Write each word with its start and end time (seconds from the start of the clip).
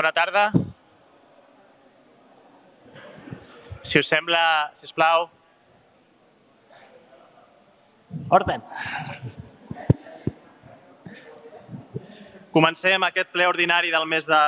Bona 0.00 0.16
tarda. 0.16 0.48
Si 3.84 3.98
us 3.98 4.08
sembla, 4.08 4.72
si 4.80 4.86
us 4.88 4.94
plau. 4.96 5.28
Orden. 8.32 8.64
Comencem 12.56 13.04
aquest 13.04 13.28
ple 13.34 13.44
ordinari 13.44 13.92
del 13.92 14.08
mes 14.08 14.24
de 14.24 14.40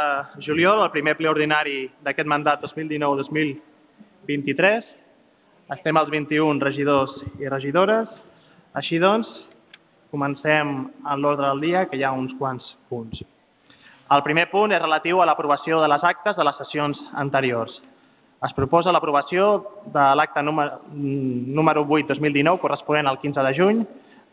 juliol, 0.46 0.80
el 0.86 0.94
primer 0.94 1.18
ple 1.20 1.28
ordinari 1.28 1.92
d'aquest 2.00 2.28
mandat 2.32 2.64
2019-2023. 2.64 4.88
Estem 5.76 6.00
als 6.00 6.08
21 6.16 6.64
regidors 6.64 7.12
i 7.36 7.44
regidores. 7.52 8.08
Així 8.72 8.96
doncs, 9.04 9.28
comencem 10.08 10.88
en 10.88 11.16
l'ordre 11.20 11.44
del 11.50 11.60
dia, 11.68 11.84
que 11.92 12.00
hi 12.00 12.08
ha 12.08 12.16
uns 12.16 12.32
quants 12.40 12.64
punts. 12.88 13.20
El 14.12 14.20
primer 14.20 14.50
punt 14.50 14.74
és 14.74 14.82
relatiu 14.82 15.22
a 15.22 15.24
l'aprovació 15.24 15.78
de 15.80 15.88
les 15.88 16.02
actes 16.04 16.36
de 16.36 16.44
les 16.44 16.56
sessions 16.60 16.98
anteriors. 17.16 17.72
Es 18.44 18.52
proposa 18.52 18.92
l'aprovació 18.92 19.44
de 19.94 20.02
l'acte 20.18 20.42
número, 20.42 20.82
número 20.92 21.84
8-2019, 21.86 22.58
corresponent 22.60 23.08
al 23.08 23.20
15 23.22 23.44
de 23.46 23.52
juny, 23.56 23.78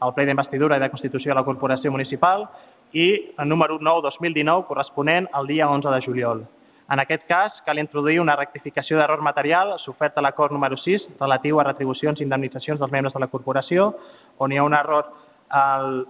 al 0.04 0.12
ple 0.18 0.26
d'investidura 0.28 0.76
i 0.76 0.84
de 0.84 0.90
constitució 0.92 1.32
de 1.32 1.38
la 1.38 1.46
Corporació 1.48 1.94
Municipal, 1.94 2.44
i 2.92 3.06
el 3.38 3.48
número 3.48 3.78
9-2019, 3.80 4.66
corresponent 4.68 5.30
al 5.32 5.48
dia 5.48 5.70
11 5.70 5.94
de 5.94 6.02
juliol. 6.04 6.44
En 6.90 7.00
aquest 7.00 7.24
cas, 7.30 7.62
cal 7.64 7.80
introduir 7.80 8.20
una 8.20 8.36
rectificació 8.36 8.98
d'error 8.98 9.22
material 9.22 9.76
sofert 9.80 10.18
a 10.18 10.26
l'acord 10.26 10.52
número 10.52 10.76
6 10.76 11.06
relatiu 11.22 11.60
a 11.62 11.68
retribucions 11.70 12.20
i 12.20 12.26
indemnitzacions 12.26 12.82
dels 12.82 12.92
membres 12.92 13.14
de 13.14 13.22
la 13.22 13.32
corporació, 13.32 13.94
on 14.40 14.52
hi 14.52 14.58
ha 14.58 14.66
un 14.66 14.74
error 14.74 15.14
a 15.50 15.64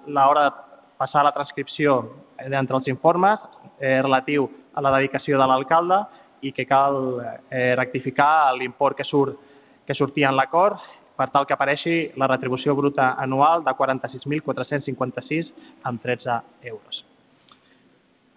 l'hora 0.07 0.47
de 0.47 0.68
passar 0.99 1.23
la 1.23 1.31
transcripció 1.31 2.01
d'entre 2.51 2.75
els 2.75 2.87
informes 2.91 3.39
eh, 3.79 4.01
relatiu 4.03 4.49
a 4.75 4.83
la 4.83 4.91
dedicació 4.97 5.39
de 5.39 5.47
l'alcalde 5.47 6.01
i 6.43 6.51
que 6.55 6.65
cal 6.67 7.19
eh, 7.49 7.73
rectificar 7.79 8.53
l'import 8.57 8.97
que, 8.97 9.07
surt, 9.07 9.37
que 9.87 9.95
sortia 9.95 10.29
en 10.29 10.35
l'acord 10.35 10.79
per 11.19 11.29
tal 11.31 11.45
que 11.47 11.55
apareixi 11.55 12.11
la 12.19 12.27
retribució 12.31 12.75
bruta 12.75 13.13
anual 13.19 13.63
de 13.63 13.71
46.456 13.75 15.51
amb 15.87 16.03
13 16.03 16.37
euros. 16.71 17.03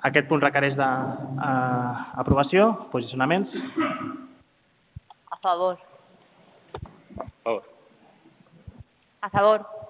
Aquest 0.02 0.26
punt 0.26 0.42
requereix 0.42 0.74
d'aprovació. 0.74 2.70
Eh, 2.70 2.88
Posicionaments? 2.94 3.54
A 5.30 5.38
favor. 5.42 5.78
A 7.14 7.28
favor. 7.44 7.62
A 9.22 9.30
favor. 9.30 9.81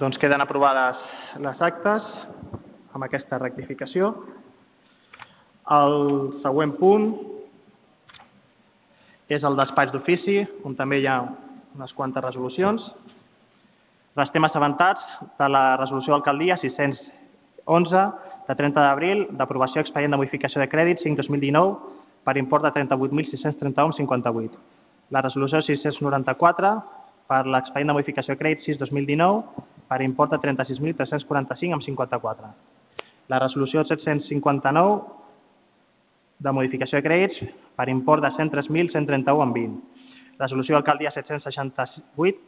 Doncs 0.00 0.16
queden 0.16 0.40
aprovades 0.40 0.96
les 1.36 1.58
actes 1.60 2.04
amb 2.96 3.04
aquesta 3.04 3.36
rectificació. 3.38 4.08
El 5.68 5.96
següent 6.40 6.72
punt 6.78 7.10
és 9.28 9.44
el 9.44 9.56
despatx 9.58 9.92
d'ofici, 9.92 10.38
on 10.64 10.76
també 10.78 11.02
hi 11.02 11.08
ha 11.08 11.18
unes 11.76 11.92
quantes 11.96 12.24
resolucions. 12.24 12.84
Restem 14.16 14.44
assabentats 14.48 15.04
de 15.38 15.48
la 15.52 15.76
resolució 15.76 16.14
d'alcaldia 16.16 16.56
611 16.64 18.04
de 18.48 18.56
30 18.58 18.86
d'abril 18.86 19.26
d'aprovació 19.36 19.84
expedient 19.84 20.16
de 20.16 20.20
modificació 20.20 20.60
de 20.60 20.70
crèdit 20.72 21.04
5-2019 21.04 21.76
per 22.24 22.38
import 22.40 22.64
de 22.64 22.72
38.631,58. 22.80 24.56
La 25.12 25.20
resolució 25.20 25.60
694 25.60 26.72
per 27.28 27.44
l'expedient 27.46 27.92
de 27.92 27.98
modificació 28.00 28.34
de 28.34 28.40
crèdit 28.40 28.66
6-2019 28.66 29.68
per 29.92 30.00
import 30.00 30.32
de 30.32 30.40
36.345,54. 30.40 32.48
La 33.28 33.38
resolució 33.38 33.84
759 33.84 35.02
de 36.42 36.52
modificació 36.56 36.98
de 36.98 37.04
crèdits 37.04 37.36
per 37.76 37.88
import 37.92 38.24
de 38.24 38.30
103.131,20. 38.38 39.76
La 40.38 40.48
resolució 40.48 40.78
d'alcaldia 40.78 41.12
768 41.12 42.38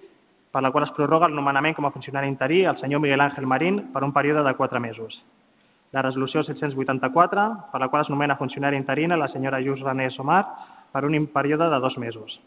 per 0.54 0.62
la 0.62 0.70
qual 0.72 0.84
es 0.86 0.94
prorroga 0.96 1.26
el 1.28 1.36
nomenament 1.36 1.76
com 1.76 1.84
a 1.84 1.92
funcionari 1.92 2.28
interí 2.30 2.64
al 2.64 2.80
senyor 2.80 3.00
Miguel 3.04 3.20
Ángel 3.20 3.46
Marín 3.46 3.92
per 3.92 4.04
un 4.06 4.12
període 4.16 4.42
de 4.46 4.54
4 4.54 4.80
mesos. 4.80 5.22
La 5.92 6.02
resolució 6.02 6.42
784 6.42 7.70
per 7.72 7.80
la 7.80 7.88
qual 7.88 8.02
es 8.02 8.10
nomena 8.10 8.40
funcionari 8.40 8.76
interina 8.80 9.20
la 9.20 9.28
senyora 9.28 9.60
Lluís 9.60 9.84
René 9.84 10.10
Somar 10.10 10.46
per 10.92 11.04
un 11.04 11.26
període 11.26 11.68
de 11.68 11.78
2 11.78 11.98
mesos. 11.98 12.40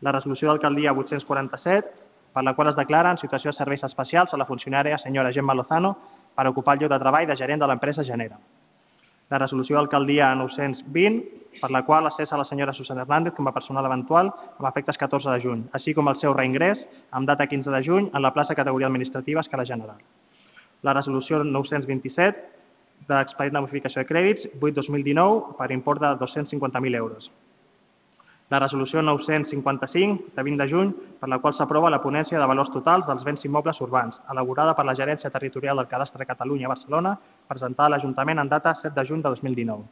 La 0.00 0.12
resolució 0.12 0.48
d'alcaldia 0.48 0.92
847 0.92 2.09
per 2.32 2.44
la 2.44 2.54
qual 2.54 2.68
es 2.70 2.76
declara 2.76 3.10
en 3.10 3.18
situació 3.18 3.50
de 3.50 3.58
serveis 3.58 3.82
especials 3.84 4.32
a 4.32 4.38
la 4.38 4.46
funcionària 4.46 4.98
senyora 4.98 5.32
Gemma 5.32 5.54
Lozano 5.54 5.96
per 6.36 6.46
ocupar 6.46 6.76
el 6.76 6.84
lloc 6.84 6.92
de 6.92 6.98
treball 7.02 7.26
de 7.26 7.36
gerent 7.36 7.60
de 7.60 7.66
l'empresa 7.66 8.04
Genera. 8.04 8.38
La 9.30 9.38
resolució 9.38 9.76
d'alcaldia 9.76 10.32
920, 10.34 11.20
per 11.60 11.70
la 11.70 11.82
qual 11.86 12.06
es 12.08 12.16
cessa 12.18 12.38
la 12.38 12.46
senyora 12.46 12.72
Susana 12.74 13.02
Hernández 13.02 13.34
com 13.34 13.46
a 13.46 13.52
personal 13.54 13.86
eventual 13.86 14.30
amb 14.30 14.68
efectes 14.70 14.98
14 14.98 15.30
de 15.30 15.42
juny, 15.42 15.66
així 15.72 15.94
com 15.94 16.08
el 16.08 16.18
seu 16.22 16.34
reingrés 16.34 16.80
amb 17.10 17.28
data 17.28 17.46
15 17.46 17.70
de 17.70 17.82
juny 17.86 18.08
en 18.14 18.22
la 18.22 18.32
plaça 18.34 18.54
categoria 18.54 18.88
administrativa 18.90 19.42
escala 19.42 19.66
general. 19.66 19.98
La 20.82 20.94
resolució 20.94 21.44
927, 21.44 22.42
d'expedient 23.08 23.54
de 23.54 23.62
modificació 23.66 24.02
de 24.02 24.08
crèdits, 24.08 24.50
8-2019, 24.60 25.54
per 25.58 25.70
import 25.72 26.02
de 26.02 26.16
250.000 26.24 26.96
euros 26.96 27.30
la 28.50 28.58
resolució 28.58 29.00
955 29.00 30.34
de 30.34 30.42
20 30.42 30.62
de 30.62 30.68
juny 30.68 30.88
per 31.20 31.28
la 31.30 31.38
qual 31.38 31.54
s'aprova 31.54 31.90
la 31.90 32.00
ponència 32.02 32.38
de 32.38 32.46
valors 32.50 32.72
totals 32.74 33.06
dels 33.06 33.22
béns 33.22 33.44
immobles 33.46 33.78
urbans, 33.80 34.16
elaborada 34.32 34.74
per 34.74 34.84
la 34.84 34.94
Gerència 34.98 35.30
Territorial 35.30 35.78
del 35.78 35.86
Cadastre 35.86 36.18
de 36.18 36.26
Catalunya 36.26 36.66
a 36.66 36.72
Barcelona, 36.74 37.12
presentada 37.46 37.86
a 37.86 37.92
l'Ajuntament 37.94 38.42
en 38.42 38.48
data 38.50 38.74
7 38.82 38.90
de 38.96 39.06
juny 39.06 39.22
de 39.22 39.28
2019. 39.28 39.84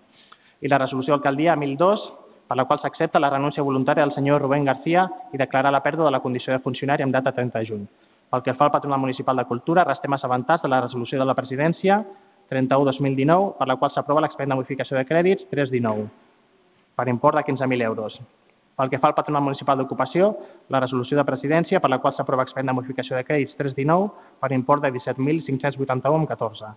I 0.60 0.68
la 0.68 0.80
resolució 0.82 1.14
d'alcaldia 1.14 1.54
1002 1.54 2.02
per 2.48 2.56
la 2.56 2.64
qual 2.64 2.80
s'accepta 2.82 3.20
la 3.22 3.30
renúncia 3.30 3.62
voluntària 3.62 4.02
del 4.02 4.14
senyor 4.16 4.42
Rubén 4.42 4.64
García 4.64 5.06
i 5.32 5.38
declarar 5.38 5.70
la 5.70 5.82
pèrdua 5.84 6.06
de 6.06 6.16
la 6.16 6.20
condició 6.20 6.52
de 6.52 6.58
funcionari 6.64 7.04
en 7.04 7.12
data 7.12 7.30
30 7.32 7.58
de 7.60 7.66
juny. 7.66 7.86
Pel 8.28 8.42
que 8.42 8.54
fa 8.54 8.66
al 8.66 8.72
Patronat 8.72 8.98
Municipal 8.98 9.36
de 9.36 9.44
Cultura, 9.44 9.84
restem 9.84 10.12
assabentats 10.12 10.62
de 10.62 10.68
la 10.68 10.80
resolució 10.80 11.20
de 11.20 11.28
la 11.28 11.36
presidència 11.38 12.02
31-2019 12.50 13.54
per 13.60 13.68
la 13.68 13.76
qual 13.76 13.94
s'aprova 13.94 14.24
l'expedient 14.24 14.56
de 14.56 14.58
modificació 14.58 14.98
de 14.98 15.06
crèdits 15.06 15.46
319 15.52 16.08
per 16.96 17.08
import 17.08 17.38
de 17.38 17.44
15.000 17.52 17.86
euros. 17.86 18.18
Pel 18.78 18.92
que 18.92 19.00
fa 19.02 19.08
al 19.10 19.16
Patronat 19.16 19.42
Municipal 19.42 19.80
d'Ocupació, 19.80 20.28
la 20.70 20.78
resolució 20.78 21.18
de 21.18 21.24
presidència 21.26 21.80
per 21.82 21.90
la 21.90 21.98
qual 21.98 22.14
s'aprova 22.14 22.44
expedient 22.46 22.70
de 22.70 22.76
modificació 22.78 23.18
de 23.18 23.26
crèdits 23.26 23.58
319 23.58 24.38
per 24.38 24.54
import 24.54 24.78
de 24.84 24.92
17.581,14. 24.94 26.70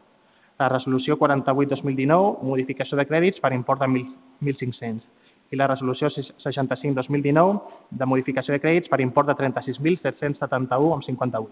La 0.57 0.69
resolució 0.73 1.13
48-2019, 1.22 2.41
modificació 2.50 2.97
de 2.97 3.06
crèdits 3.06 3.38
per 3.44 3.53
import 3.53 3.85
de 3.85 3.90
1.500. 3.94 5.06
I 5.53 5.56
la 5.61 5.69
resolució 5.69 6.09
65-2019, 6.09 7.61
de 7.91 8.06
modificació 8.09 8.57
de 8.57 8.63
crèdits 8.66 8.90
per 8.90 8.97
import 9.06 9.29
de 9.29 9.38
36.771,58. 9.38 11.45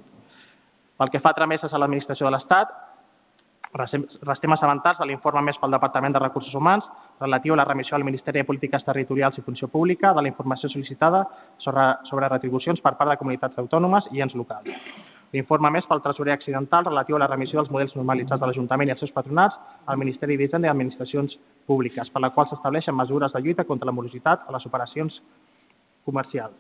Pel 0.97 1.13
que 1.13 1.21
fa 1.21 1.29
a 1.29 1.37
trameses 1.37 1.69
a 1.69 1.77
l'Administració 1.77 2.25
de 2.25 2.33
l'Estat, 2.33 2.73
restem 3.73 4.53
assabentats 4.53 4.97
de 4.99 5.05
l'informe 5.05 5.41
més 5.45 5.57
pel 5.61 5.71
Departament 5.71 6.13
de 6.13 6.21
Recursos 6.21 6.53
Humans 6.55 6.85
relatiu 7.19 7.53
a 7.53 7.57
la 7.59 7.65
remissió 7.65 7.95
al 7.95 8.03
Ministeri 8.03 8.41
de 8.41 8.47
Polítiques 8.47 8.83
Territorials 8.83 9.37
i 9.37 9.41
Funció 9.45 9.67
Pública 9.67 10.13
de 10.13 10.23
la 10.23 10.31
informació 10.31 10.69
sol·licitada 10.69 11.25
sobre, 11.59 11.85
sobre 12.09 12.29
retribucions 12.29 12.81
per 12.81 12.95
part 12.97 13.11
de 13.11 13.17
comunitats 13.17 13.57
autònomes 13.61 14.09
i 14.11 14.23
ens 14.25 14.33
locals. 14.33 14.73
L'informe 15.33 15.69
més 15.69 15.85
pel 15.85 16.01
tresorer 16.01 16.33
accidental 16.33 16.87
relatiu 16.87 17.15
a 17.15 17.19
la 17.21 17.27
remissió 17.29 17.59
dels 17.59 17.69
models 17.69 17.93
normalitzats 17.95 18.41
de 18.41 18.49
l'Ajuntament 18.49 18.89
i 18.89 18.95
els 18.95 19.03
seus 19.03 19.13
patronats 19.13 19.59
al 19.85 20.01
Ministeri 20.01 20.37
d'Hisenda 20.37 20.67
i 20.67 20.71
Administracions 20.71 21.37
Públiques, 21.67 22.09
per 22.09 22.23
la 22.23 22.31
qual 22.33 22.49
s'estableixen 22.49 22.97
mesures 22.97 23.33
de 23.33 23.43
lluita 23.43 23.67
contra 23.69 23.85
la 23.85 23.93
morositat 23.93 24.49
a 24.49 24.57
les 24.57 24.65
operacions 24.65 25.21
comercials. 26.05 26.57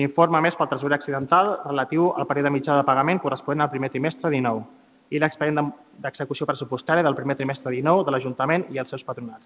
L'informe 0.00 0.40
més 0.40 0.56
pel 0.56 0.72
tresorer 0.72 0.96
accidental 0.96 1.58
relatiu 1.66 2.14
al 2.16 2.26
període 2.26 2.54
mitjà 2.54 2.80
de 2.80 2.88
pagament 2.88 3.20
corresponent 3.20 3.66
al 3.66 3.72
primer 3.74 3.92
trimestre 3.92 4.30
19 4.32 4.77
i 5.10 5.20
l'expedient 5.20 5.72
d'execució 6.02 6.46
pressupostària 6.46 7.04
del 7.06 7.16
primer 7.16 7.36
trimestre 7.36 7.72
19 7.72 8.04
de 8.04 8.14
l'Ajuntament 8.14 8.68
i 8.74 8.78
els 8.78 8.90
seus 8.90 9.04
patronats. 9.04 9.44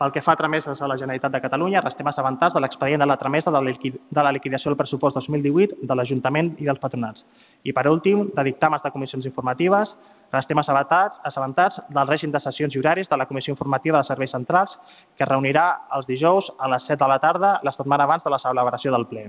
Pel 0.00 0.14
que 0.14 0.22
fa 0.24 0.32
a 0.32 0.38
trameses 0.40 0.78
a 0.80 0.86
la 0.88 0.96
Generalitat 0.96 1.32
de 1.34 1.42
Catalunya, 1.44 1.82
restem 1.84 2.08
assabentats 2.08 2.54
de 2.56 2.60
l'expedient 2.64 3.02
de 3.02 3.06
la 3.06 3.18
tramesa 3.20 3.52
de 3.52 4.22
la 4.24 4.32
liquidació 4.32 4.70
del 4.70 4.78
pressupost 4.78 5.18
2018 5.18 5.76
de 5.82 5.94
l'Ajuntament 5.94 6.54
i 6.56 6.64
dels 6.64 6.80
patronats. 6.80 7.20
I, 7.68 7.74
per 7.76 7.84
últim, 7.90 8.30
de 8.32 8.44
dictàmens 8.48 8.80
de 8.80 8.92
comissions 8.94 9.28
informatives, 9.28 9.92
restem 10.32 10.56
assabentats, 10.62 11.20
assabentats 11.28 11.82
del 11.92 12.08
règim 12.08 12.32
de 12.32 12.40
sessions 12.40 12.74
i 12.74 12.80
horaris 12.80 13.12
de 13.12 13.18
la 13.20 13.26
Comissió 13.28 13.52
Informativa 13.52 14.00
de 14.00 14.08
Serveis 14.08 14.32
Centrals, 14.32 14.72
que 15.18 15.26
es 15.26 15.28
reunirà 15.28 15.66
els 15.92 16.08
dijous 16.08 16.48
a 16.58 16.72
les 16.72 16.86
7 16.88 16.96
de 17.04 17.08
la 17.12 17.18
tarda, 17.20 17.58
la 17.62 17.76
setmana 17.76 18.08
abans 18.08 18.24
de 18.24 18.32
la 18.32 18.40
celebració 18.40 18.96
del 18.96 19.04
ple. 19.10 19.26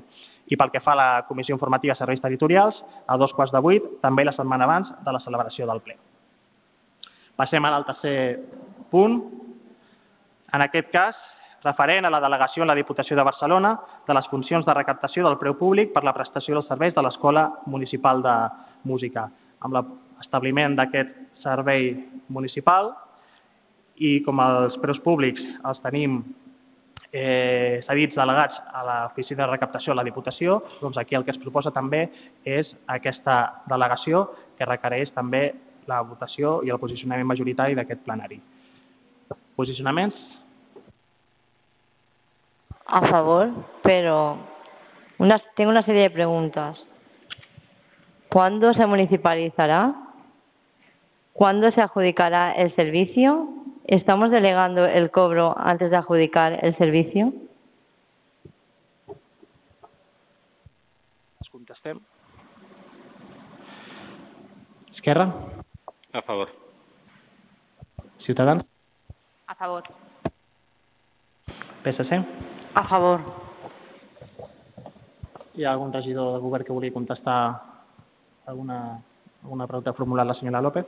I 0.51 0.57
pel 0.59 0.71
que 0.71 0.81
fa 0.83 0.93
a 0.93 0.99
la 0.99 1.09
Comissió 1.27 1.55
Informativa 1.55 1.95
Serveis 1.95 2.21
Territorials, 2.21 2.77
a 3.07 3.17
dos 3.17 3.33
quarts 3.33 3.53
de 3.55 3.61
vuit, 3.63 3.85
també 4.03 4.25
la 4.27 4.35
setmana 4.35 4.67
abans 4.67 4.91
de 5.05 5.13
la 5.15 5.21
celebració 5.23 5.67
del 5.69 5.79
ple. 5.85 5.95
Passem 7.39 7.65
al 7.65 7.87
tercer 7.87 8.17
punt, 8.91 9.21
en 10.51 10.65
aquest 10.67 10.91
cas, 10.91 11.15
referent 11.63 12.05
a 12.05 12.11
la 12.11 12.19
delegació 12.19 12.65
en 12.65 12.71
la 12.71 12.75
Diputació 12.75 13.15
de 13.15 13.23
Barcelona 13.23 13.75
de 14.07 14.13
les 14.17 14.27
funcions 14.27 14.65
de 14.65 14.75
recaptació 14.75 15.23
del 15.23 15.39
preu 15.39 15.55
públic 15.55 15.93
per 15.93 16.03
la 16.03 16.13
prestació 16.13 16.57
dels 16.57 16.67
serveis 16.67 16.95
de 16.97 17.03
l'Escola 17.05 17.47
Municipal 17.65 18.21
de 18.25 18.35
Música, 18.83 19.27
amb 19.61 19.77
la, 19.77 19.85
establiment 20.21 20.75
d'aquest 20.77 21.13
servei 21.41 21.91
municipal 22.29 22.91
i 24.01 24.19
com 24.25 24.39
els 24.41 24.77
preus 24.81 25.01
públics 25.03 25.41
els 25.67 25.81
tenim 25.83 26.21
eh, 27.11 27.83
cedits 27.87 28.15
delegats 28.15 28.55
a 28.73 28.83
l'oficina 28.87 29.43
de 29.43 29.51
recaptació 29.51 29.91
de 29.91 29.99
la 29.99 30.07
Diputació, 30.07 30.61
doncs 30.81 30.97
aquí 30.97 31.15
el 31.15 31.25
que 31.25 31.35
es 31.35 31.41
proposa 31.41 31.71
també 31.75 32.05
és 32.45 32.69
aquesta 32.87 33.63
delegació 33.69 34.29
que 34.57 34.67
requereix 34.69 35.11
també 35.15 35.51
la 35.87 36.01
votació 36.07 36.61
i 36.63 36.71
el 36.71 36.79
posicionament 36.79 37.27
majoritari 37.27 37.75
d'aquest 37.75 38.03
plenari. 38.05 38.39
Posicionaments? 39.55 40.15
A 42.87 43.01
favor, 43.07 43.51
pero 43.83 44.37
una, 45.17 45.39
tengo 45.55 45.71
una 45.71 45.83
serie 45.83 46.03
de 46.03 46.09
preguntas. 46.09 46.77
¿Cuándo 48.29 48.73
se 48.73 48.85
municipalizará? 48.85 49.93
¿Cuándo 51.33 51.71
se 51.71 51.81
adjudicará 51.81 52.53
el 52.53 52.73
servicio? 52.75 53.60
¿Estamos 53.85 54.31
delegando 54.31 54.85
el 54.85 55.11
cobro 55.11 55.55
antes 55.57 55.89
de 55.89 55.97
adjudicar 55.97 56.63
el 56.63 56.77
servicio? 56.77 57.33
Les 61.39 61.49
contestem. 61.49 61.99
Esquerra? 64.93 65.33
A 66.13 66.21
favor. 66.21 66.49
Ciutadans? 68.19 68.63
A 69.47 69.55
favor. 69.55 69.83
PSC? 71.83 72.23
A 72.75 72.87
favor. 72.87 73.19
Hi 75.55 75.65
ha 75.65 75.71
algun 75.73 75.91
regidor 75.91 76.33
del 76.33 76.41
govern 76.41 76.63
que 76.63 76.71
vulgui 76.71 76.91
contestar 76.91 77.59
alguna, 78.45 79.01
alguna 79.43 79.67
pregunta 79.67 79.93
formulat 79.93 80.27
la 80.27 80.35
senyora 80.37 80.61
López? 80.61 80.85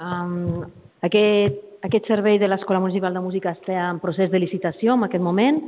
Um, 0.00 0.64
aquest, 1.02 1.60
aquest 1.86 2.08
servei 2.08 2.38
de 2.38 2.48
l'Escola 2.48 2.80
Municipal 2.80 3.14
de 3.14 3.22
Música 3.24 3.54
està 3.56 3.86
en 3.88 4.00
procés 4.02 4.30
de 4.30 4.40
licitació 4.40 4.96
en 4.96 5.06
aquest 5.06 5.24
moment. 5.24 5.60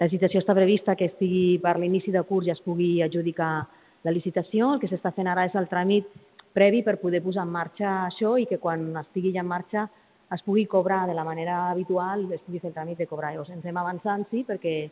La 0.00 0.08
licitació 0.08 0.40
està 0.42 0.56
prevista 0.56 0.96
que 0.98 1.10
estigui 1.10 1.60
per 1.62 1.76
l'inici 1.78 2.10
de 2.10 2.22
curs 2.26 2.48
i 2.48 2.54
es 2.54 2.62
pugui 2.64 2.98
adjudicar 3.04 3.52
la 4.02 4.14
licitació. 4.14 4.74
El 4.74 4.82
que 4.82 4.90
s'està 4.90 5.12
fent 5.14 5.30
ara 5.30 5.46
és 5.46 5.54
el 5.54 5.68
tràmit 5.70 6.08
previ 6.56 6.82
per 6.82 6.98
poder 6.98 7.22
posar 7.22 7.46
en 7.46 7.54
marxa 7.54 7.92
això 8.08 8.34
i 8.40 8.48
que 8.50 8.58
quan 8.58 8.88
estigui 8.98 9.30
ja 9.36 9.44
en 9.44 9.50
marxa 9.50 9.86
es 10.34 10.42
pugui 10.42 10.66
cobrar 10.66 11.06
de 11.06 11.14
la 11.14 11.24
manera 11.26 11.70
habitual, 11.70 12.26
es 12.32 12.42
pugui 12.42 12.58
fer 12.58 12.70
el 12.70 12.74
tràmit 12.74 12.98
de 12.98 13.06
cobrar. 13.06 13.32
Llavors, 13.34 13.50
ens 13.54 13.66
hem 13.66 13.78
avançant, 13.78 14.26
sí, 14.30 14.42
perquè 14.46 14.76
eh, 14.86 14.90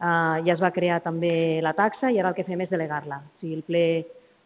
ja 0.00 0.52
es 0.54 0.60
va 0.60 0.72
crear 0.72 1.02
també 1.04 1.60
la 1.64 1.72
taxa 1.76 2.12
i 2.12 2.20
ara 2.20 2.32
el 2.32 2.36
que 2.36 2.48
fem 2.48 2.64
és 2.64 2.72
delegar-la. 2.72 3.20
O 3.20 3.40
sigui, 3.40 3.58
el 3.60 3.64
ple, 3.68 3.84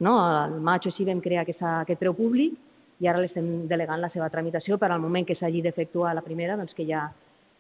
no, 0.02 0.18
al 0.18 0.58
maig 0.62 0.86
o 0.86 0.90
així 0.90 1.06
vam 1.06 1.22
crear 1.22 1.46
aquesta, 1.46 1.80
aquest 1.82 2.02
preu 2.02 2.14
públic 2.18 2.58
i 3.00 3.06
ara 3.06 3.22
l'estem 3.22 3.66
delegant 3.70 4.00
la 4.02 4.10
seva 4.10 4.28
tramitació 4.30 4.78
per 4.78 4.90
al 4.90 5.00
moment 5.00 5.26
que 5.26 5.36
s'hagi 5.38 5.62
d'efectuar 5.62 6.14
la 6.14 6.24
primera, 6.24 6.56
doncs 6.56 6.74
que 6.74 6.86
ja 6.86 7.06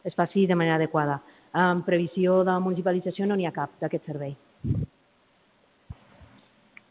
es 0.04 0.14
faci 0.14 0.46
de 0.46 0.56
manera 0.58 0.76
adequada. 0.76 1.20
En 1.54 1.82
previsió 1.86 2.42
de 2.44 2.58
municipalització 2.60 3.26
no 3.26 3.36
n'hi 3.36 3.46
ha 3.46 3.54
cap 3.54 3.78
d'aquest 3.80 4.06
servei. 4.06 4.34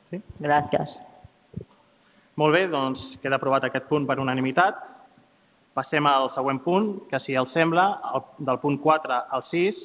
Sí? 0.09 0.21
Gracias. 0.39 0.95
Molt 2.37 2.53
bé, 2.53 2.67
doncs 2.69 3.01
queda 3.21 3.39
aprovat 3.41 3.65
aquest 3.65 3.87
punt 3.89 4.05
per 4.07 4.19
unanimitat. 4.21 4.79
Passem 5.77 6.05
al 6.09 6.31
següent 6.35 6.61
punt, 6.63 6.87
que 7.09 7.19
si 7.25 7.35
els 7.37 7.51
sembla, 7.53 7.87
el, 8.13 8.23
del 8.45 8.59
punt 8.61 8.79
4 8.81 9.19
al 9.37 9.43
6, 9.51 9.83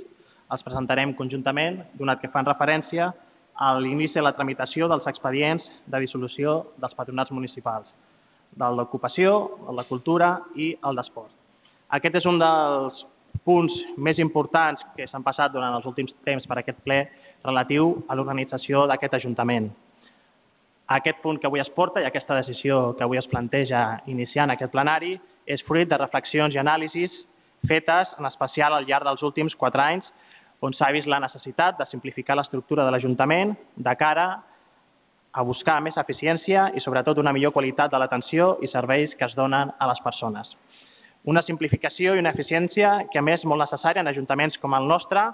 els 0.53 0.65
presentarem 0.65 1.15
conjuntament, 1.17 1.81
donat 1.99 2.21
que 2.21 2.31
fan 2.33 2.49
referència 2.49 3.11
a 3.57 3.73
l'inici 3.79 4.17
de 4.19 4.25
la 4.25 4.35
tramitació 4.37 4.89
dels 4.89 5.09
expedients 5.09 5.65
de 5.87 6.01
dissolució 6.05 6.59
dels 6.81 6.97
patronats 6.97 7.33
municipals, 7.33 7.89
del 8.57 8.77
d'ocupació, 8.77 9.33
el 9.69 9.81
de 9.81 9.85
cultura 9.89 10.35
i 10.57 10.73
el 10.85 10.99
d'esport. 10.99 11.33
Aquest 11.97 12.21
és 12.21 12.27
un 12.29 12.39
dels 12.41 13.05
punts 13.45 13.73
més 13.97 14.19
importants 14.23 14.83
que 14.97 15.07
s'han 15.09 15.25
passat 15.25 15.53
durant 15.53 15.75
els 15.75 15.87
últims 15.89 16.13
temps 16.27 16.45
per 16.47 16.59
aquest 16.61 16.79
ple 16.85 17.01
relatiu 17.45 17.97
a 18.09 18.17
l'organització 18.17 18.87
d'aquest 18.87 19.19
Ajuntament. 19.19 19.71
Aquest 20.93 21.23
punt 21.23 21.39
que 21.41 21.49
avui 21.49 21.63
es 21.63 21.71
porta 21.73 22.03
i 22.03 22.07
aquesta 22.07 22.37
decisió 22.37 22.93
que 22.97 23.05
avui 23.05 23.19
es 23.19 23.29
planteja 23.31 24.03
iniciant 24.07 24.53
aquest 24.53 24.73
plenari 24.73 25.17
és 25.47 25.63
fruit 25.67 25.89
de 25.89 25.99
reflexions 25.99 26.55
i 26.55 26.61
anàlisis 26.61 27.15
fetes 27.67 28.11
en 28.19 28.27
especial 28.29 28.75
al 28.75 28.87
llarg 28.87 29.07
dels 29.09 29.23
últims 29.23 29.57
quatre 29.57 29.83
anys 29.83 30.07
on 30.63 30.75
s'ha 30.75 30.93
vist 30.95 31.09
la 31.11 31.21
necessitat 31.23 31.79
de 31.79 31.87
simplificar 31.91 32.37
l'estructura 32.37 32.85
de 32.85 32.91
l'Ajuntament 32.95 33.57
de 33.77 33.95
cara 33.99 34.27
a 34.31 34.41
buscar 35.41 35.79
més 35.81 35.97
eficiència 35.97 36.67
i 36.77 36.81
sobretot 36.85 37.17
una 37.19 37.33
millor 37.33 37.55
qualitat 37.57 37.91
de 37.91 37.99
l'atenció 37.99 38.59
i 38.61 38.69
serveis 38.69 39.15
que 39.17 39.25
es 39.25 39.35
donen 39.35 39.73
a 39.79 39.89
les 39.89 40.01
persones. 40.05 40.51
Una 41.25 41.41
simplificació 41.47 42.15
i 42.15 42.21
una 42.21 42.35
eficiència 42.37 43.07
que 43.13 43.19
a 43.19 43.23
més 43.25 43.41
és 43.41 43.49
molt 43.49 43.65
necessària 43.65 44.05
en 44.05 44.11
ajuntaments 44.13 44.59
com 44.61 44.75
el 44.77 44.89
nostre 44.91 45.25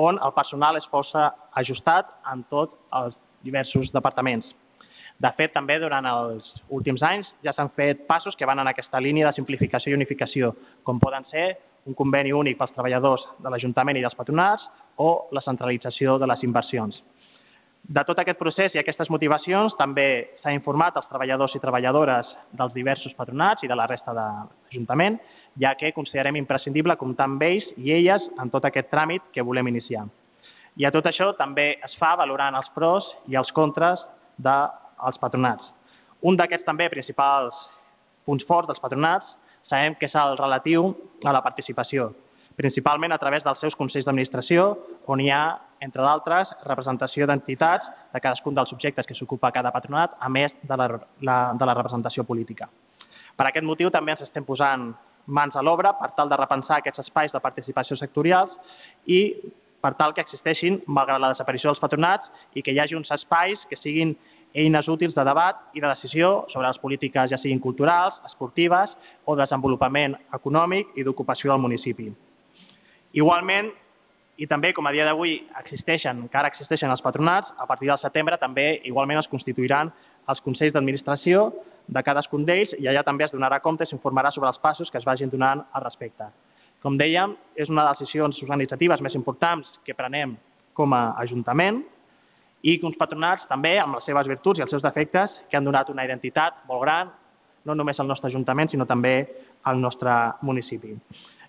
on 0.00 0.16
el 0.24 0.32
personal 0.32 0.78
és 0.80 0.88
força 0.88 1.28
ajustat 1.60 2.08
en 2.32 2.44
tots 2.48 2.72
els 3.02 3.18
diversos 3.44 3.92
departaments. 3.92 4.46
De 5.20 5.30
fet, 5.36 5.52
també 5.52 5.76
durant 5.78 6.06
els 6.08 6.46
últims 6.70 7.02
anys 7.04 7.28
ja 7.44 7.52
s'han 7.52 7.70
fet 7.76 8.06
passos 8.08 8.34
que 8.38 8.46
van 8.48 8.58
en 8.58 8.70
aquesta 8.70 9.00
línia 9.00 9.28
de 9.28 9.36
simplificació 9.36 9.92
i 9.92 9.98
unificació, 9.98 10.54
com 10.82 10.98
poden 10.98 11.28
ser 11.30 11.58
un 11.86 11.94
conveni 11.98 12.32
únic 12.32 12.56
pels 12.58 12.72
treballadors 12.72 13.26
de 13.42 13.50
l'Ajuntament 13.50 13.98
i 13.98 14.02
dels 14.02 14.16
patronats 14.16 14.64
o 14.96 15.28
la 15.32 15.42
centralització 15.44 16.16
de 16.18 16.30
les 16.30 16.42
inversions. 16.46 17.02
De 17.82 18.04
tot 18.06 18.18
aquest 18.22 18.38
procés 18.38 18.74
i 18.76 18.78
aquestes 18.78 19.08
motivacions 19.10 19.74
també 19.74 20.04
s'ha 20.42 20.52
informat 20.54 20.94
els 21.00 21.08
treballadors 21.10 21.56
i 21.58 21.60
treballadores 21.60 22.28
dels 22.54 22.74
diversos 22.76 23.14
patronats 23.18 23.64
i 23.66 23.70
de 23.70 23.74
la 23.74 23.88
resta 23.90 24.14
de 24.14 24.22
l'Ajuntament, 24.22 25.18
ja 25.58 25.74
que 25.74 25.90
considerem 25.92 26.38
imprescindible 26.38 26.96
comptar 26.96 27.26
amb 27.26 27.42
ells 27.42 27.66
i 27.76 27.90
elles 27.92 28.22
en 28.38 28.50
tot 28.54 28.64
aquest 28.64 28.88
tràmit 28.92 29.26
que 29.34 29.42
volem 29.42 29.68
iniciar. 29.68 30.06
I 30.78 30.86
a 30.86 30.92
tot 30.94 31.10
això 31.10 31.32
també 31.36 31.72
es 31.82 31.98
fa 31.98 32.14
valorant 32.16 32.54
els 32.54 32.70
pros 32.72 33.08
i 33.28 33.36
els 33.36 33.50
contres 33.52 34.00
dels 34.38 35.18
patronats. 35.20 35.66
Un 36.22 36.38
d'aquests 36.38 36.64
també 36.64 36.88
principals 36.88 37.52
punts 38.24 38.46
forts 38.46 38.70
dels 38.70 38.80
patronats 38.80 39.26
sabem 39.66 39.98
que 39.98 40.06
és 40.06 40.14
el 40.14 40.38
relatiu 40.38 40.92
a 41.24 41.34
la 41.34 41.42
participació, 41.42 42.12
principalment 42.56 43.12
a 43.12 43.18
través 43.18 43.44
dels 43.44 43.60
seus 43.60 43.76
consells 43.78 44.06
d'administració, 44.06 44.72
on 45.06 45.20
hi 45.20 45.30
ha, 45.30 45.58
entre 45.82 46.02
d'altres, 46.04 46.50
representació 46.68 47.26
d'entitats 47.26 47.86
de 48.12 48.20
cadascun 48.20 48.54
dels 48.54 48.70
subjectes 48.70 49.06
que 49.06 49.16
s'ocupa 49.18 49.52
cada 49.54 49.72
patronat, 49.74 50.14
a 50.20 50.28
més 50.28 50.52
de 50.62 50.76
la, 50.78 50.88
la, 51.20 51.38
de 51.58 51.68
la 51.68 51.74
representació 51.78 52.24
política. 52.24 52.68
Per 53.36 53.48
aquest 53.48 53.66
motiu 53.66 53.90
també 53.90 54.14
ens 54.14 54.22
estem 54.26 54.44
posant 54.44 54.92
mans 55.26 55.56
a 55.56 55.62
l'obra 55.62 55.94
per 55.98 56.10
tal 56.16 56.28
de 56.28 56.36
repensar 56.36 56.80
aquests 56.80 57.04
espais 57.06 57.32
de 57.32 57.40
participació 57.40 57.96
sectorials 57.96 58.52
i 59.06 59.22
per 59.82 59.94
tal 59.98 60.14
que 60.14 60.22
existeixin, 60.22 60.78
malgrat 60.86 61.20
la 61.20 61.32
desaparició 61.32 61.70
dels 61.70 61.82
patronats, 61.82 62.28
i 62.54 62.62
que 62.62 62.70
hi 62.70 62.78
hagi 62.78 62.94
uns 62.94 63.10
espais 63.10 63.58
que 63.70 63.78
siguin 63.80 64.14
eines 64.54 64.88
útils 64.88 65.14
de 65.14 65.24
debat 65.24 65.58
i 65.74 65.80
de 65.80 65.88
decisió 65.88 66.44
sobre 66.52 66.68
les 66.68 66.78
polítiques 66.78 67.30
ja 67.30 67.38
siguin 67.40 67.60
culturals, 67.60 68.14
esportives 68.28 68.92
o 69.24 69.36
desenvolupament 69.38 70.14
econòmic 70.38 70.92
i 70.94 71.06
d'ocupació 71.06 71.50
del 71.50 71.64
municipi. 71.64 72.12
Igualment, 73.12 73.70
i 74.40 74.46
també 74.48 74.72
com 74.72 74.86
a 74.88 74.92
dia 74.94 75.04
d'avui 75.04 75.36
existeixen, 75.60 76.22
encara 76.24 76.48
existeixen 76.48 76.90
els 76.90 77.02
patronats, 77.04 77.50
a 77.58 77.66
partir 77.68 77.90
del 77.90 78.00
setembre 78.00 78.38
també 78.40 78.80
igualment 78.88 79.20
es 79.20 79.28
constituiran 79.28 79.92
els 80.32 80.40
consells 80.40 80.72
d'administració 80.72 81.50
de 81.92 82.02
cadascun 82.02 82.46
d'ells 82.48 82.72
i 82.78 82.88
allà 82.88 83.02
també 83.04 83.26
es 83.26 83.34
donarà 83.34 83.60
compte 83.60 83.84
i 83.84 83.90
s'informarà 83.90 84.32
sobre 84.32 84.48
els 84.48 84.60
passos 84.62 84.90
que 84.90 84.98
es 84.98 85.04
vagin 85.04 85.30
donant 85.30 85.64
al 85.72 85.84
respecte. 85.84 86.30
Com 86.82 86.96
dèiem, 86.98 87.36
és 87.54 87.68
una 87.68 87.84
de 87.84 87.90
les 87.90 88.00
decisions 88.00 88.38
organitzatives 88.42 89.02
més 89.04 89.14
importants 89.14 89.68
que 89.84 89.94
prenem 89.94 90.36
com 90.74 90.94
a 90.96 91.12
Ajuntament 91.22 91.82
i 92.62 92.78
que 92.78 92.86
uns 92.86 92.98
patronats 92.98 93.44
també, 93.50 93.76
amb 93.78 93.98
les 93.98 94.06
seves 94.08 94.30
virtuts 94.30 94.58
i 94.58 94.64
els 94.64 94.70
seus 94.70 94.82
defectes, 94.82 95.30
que 95.50 95.58
han 95.58 95.66
donat 95.66 95.90
una 95.90 96.06
identitat 96.06 96.62
molt 96.68 96.82
gran, 96.82 97.12
no 97.66 97.74
només 97.74 98.00
al 98.00 98.08
nostre 98.08 98.30
Ajuntament, 98.30 98.70
sinó 98.70 98.86
també 98.86 99.28
al 99.62 99.78
nostre 99.82 100.14
municipi. 100.42 100.96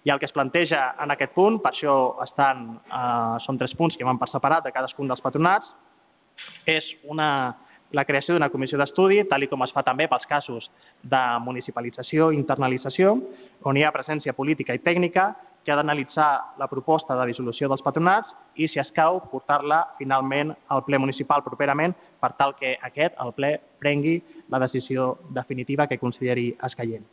I 0.04 0.12
el 0.12 0.20
que 0.20 0.28
es 0.28 0.36
planteja 0.36 0.96
en 1.00 1.14
aquest 1.14 1.32
punt, 1.36 1.62
per 1.64 1.72
això 1.72 1.96
estan, 2.26 2.66
eh, 2.88 3.38
són 3.46 3.58
tres 3.58 3.74
punts 3.80 3.96
que 3.98 4.06
van 4.08 4.20
per 4.20 4.28
separat 4.32 4.66
de 4.66 4.74
cadascun 4.76 5.08
dels 5.08 5.24
patronats, 5.24 5.70
és 6.68 6.84
una, 7.08 7.56
la 7.92 8.04
creació 8.06 8.36
d'una 8.36 8.50
comissió 8.50 8.78
d'estudi, 8.78 9.22
tal 9.30 9.46
i 9.46 9.48
com 9.48 9.64
es 9.64 9.72
fa 9.72 9.84
també 9.86 10.10
pels 10.12 10.26
casos 10.28 10.70
de 11.04 11.24
municipalització 11.46 12.32
i 12.32 12.40
internalització, 12.40 13.16
on 13.64 13.78
hi 13.78 13.86
ha 13.86 13.94
presència 13.96 14.36
política 14.36 14.76
i 14.76 14.82
tècnica 14.84 15.32
que 15.64 15.72
ha 15.72 15.78
d'analitzar 15.80 16.56
la 16.60 16.68
proposta 16.68 17.16
de 17.16 17.28
dissolució 17.30 17.70
dels 17.72 17.84
patronats 17.86 18.28
i, 18.56 18.68
si 18.68 18.82
escau, 18.82 19.22
portar-la 19.32 19.86
finalment 19.98 20.52
al 20.68 20.84
ple 20.84 21.00
municipal 21.00 21.44
properament 21.46 21.96
per 22.20 22.34
tal 22.40 22.58
que 22.60 22.76
aquest, 22.84 23.16
el 23.24 23.32
ple, 23.38 23.54
prengui 23.80 24.18
la 24.52 24.60
decisió 24.66 25.14
definitiva 25.32 25.88
que 25.88 26.02
consideri 26.02 26.50
escaient. 26.68 27.06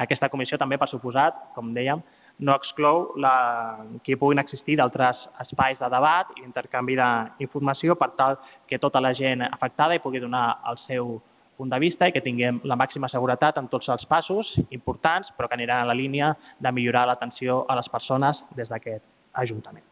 Aquesta 0.00 0.30
comissió 0.32 0.56
també, 0.56 0.78
per 0.80 0.88
suposat, 0.88 1.36
com 1.54 1.74
dèiem, 1.76 2.00
no 2.40 2.54
exclou 2.56 3.10
la, 3.20 3.84
que 4.04 4.16
puguin 4.16 4.40
existir 4.40 4.78
d'altres 4.80 5.18
espais 5.44 5.78
de 5.78 5.88
debat 5.92 6.30
i 6.38 6.44
intercanvi 6.46 6.96
d'informació 6.96 7.96
per 8.00 8.10
tal 8.16 8.38
que 8.66 8.80
tota 8.80 9.00
la 9.00 9.12
gent 9.14 9.44
afectada 9.44 9.94
hi 9.94 10.02
pugui 10.02 10.22
donar 10.24 10.60
el 10.70 10.80
seu 10.86 11.18
punt 11.60 11.68
de 11.68 11.78
vista 11.78 12.08
i 12.08 12.12
que 12.16 12.24
tinguem 12.24 12.62
la 12.64 12.78
màxima 12.80 13.10
seguretat 13.12 13.58
en 13.60 13.68
tots 13.68 13.90
els 13.92 14.06
passos 14.08 14.48
importants, 14.70 15.28
però 15.36 15.48
que 15.48 15.58
aniran 15.58 15.84
a 15.84 15.90
la 15.90 15.96
línia 15.96 16.32
de 16.58 16.72
millorar 16.72 17.06
l'atenció 17.06 17.66
a 17.68 17.76
les 17.76 17.88
persones 17.92 18.40
des 18.56 18.68
d'aquest 18.68 19.04
Ajuntament. 19.32 19.84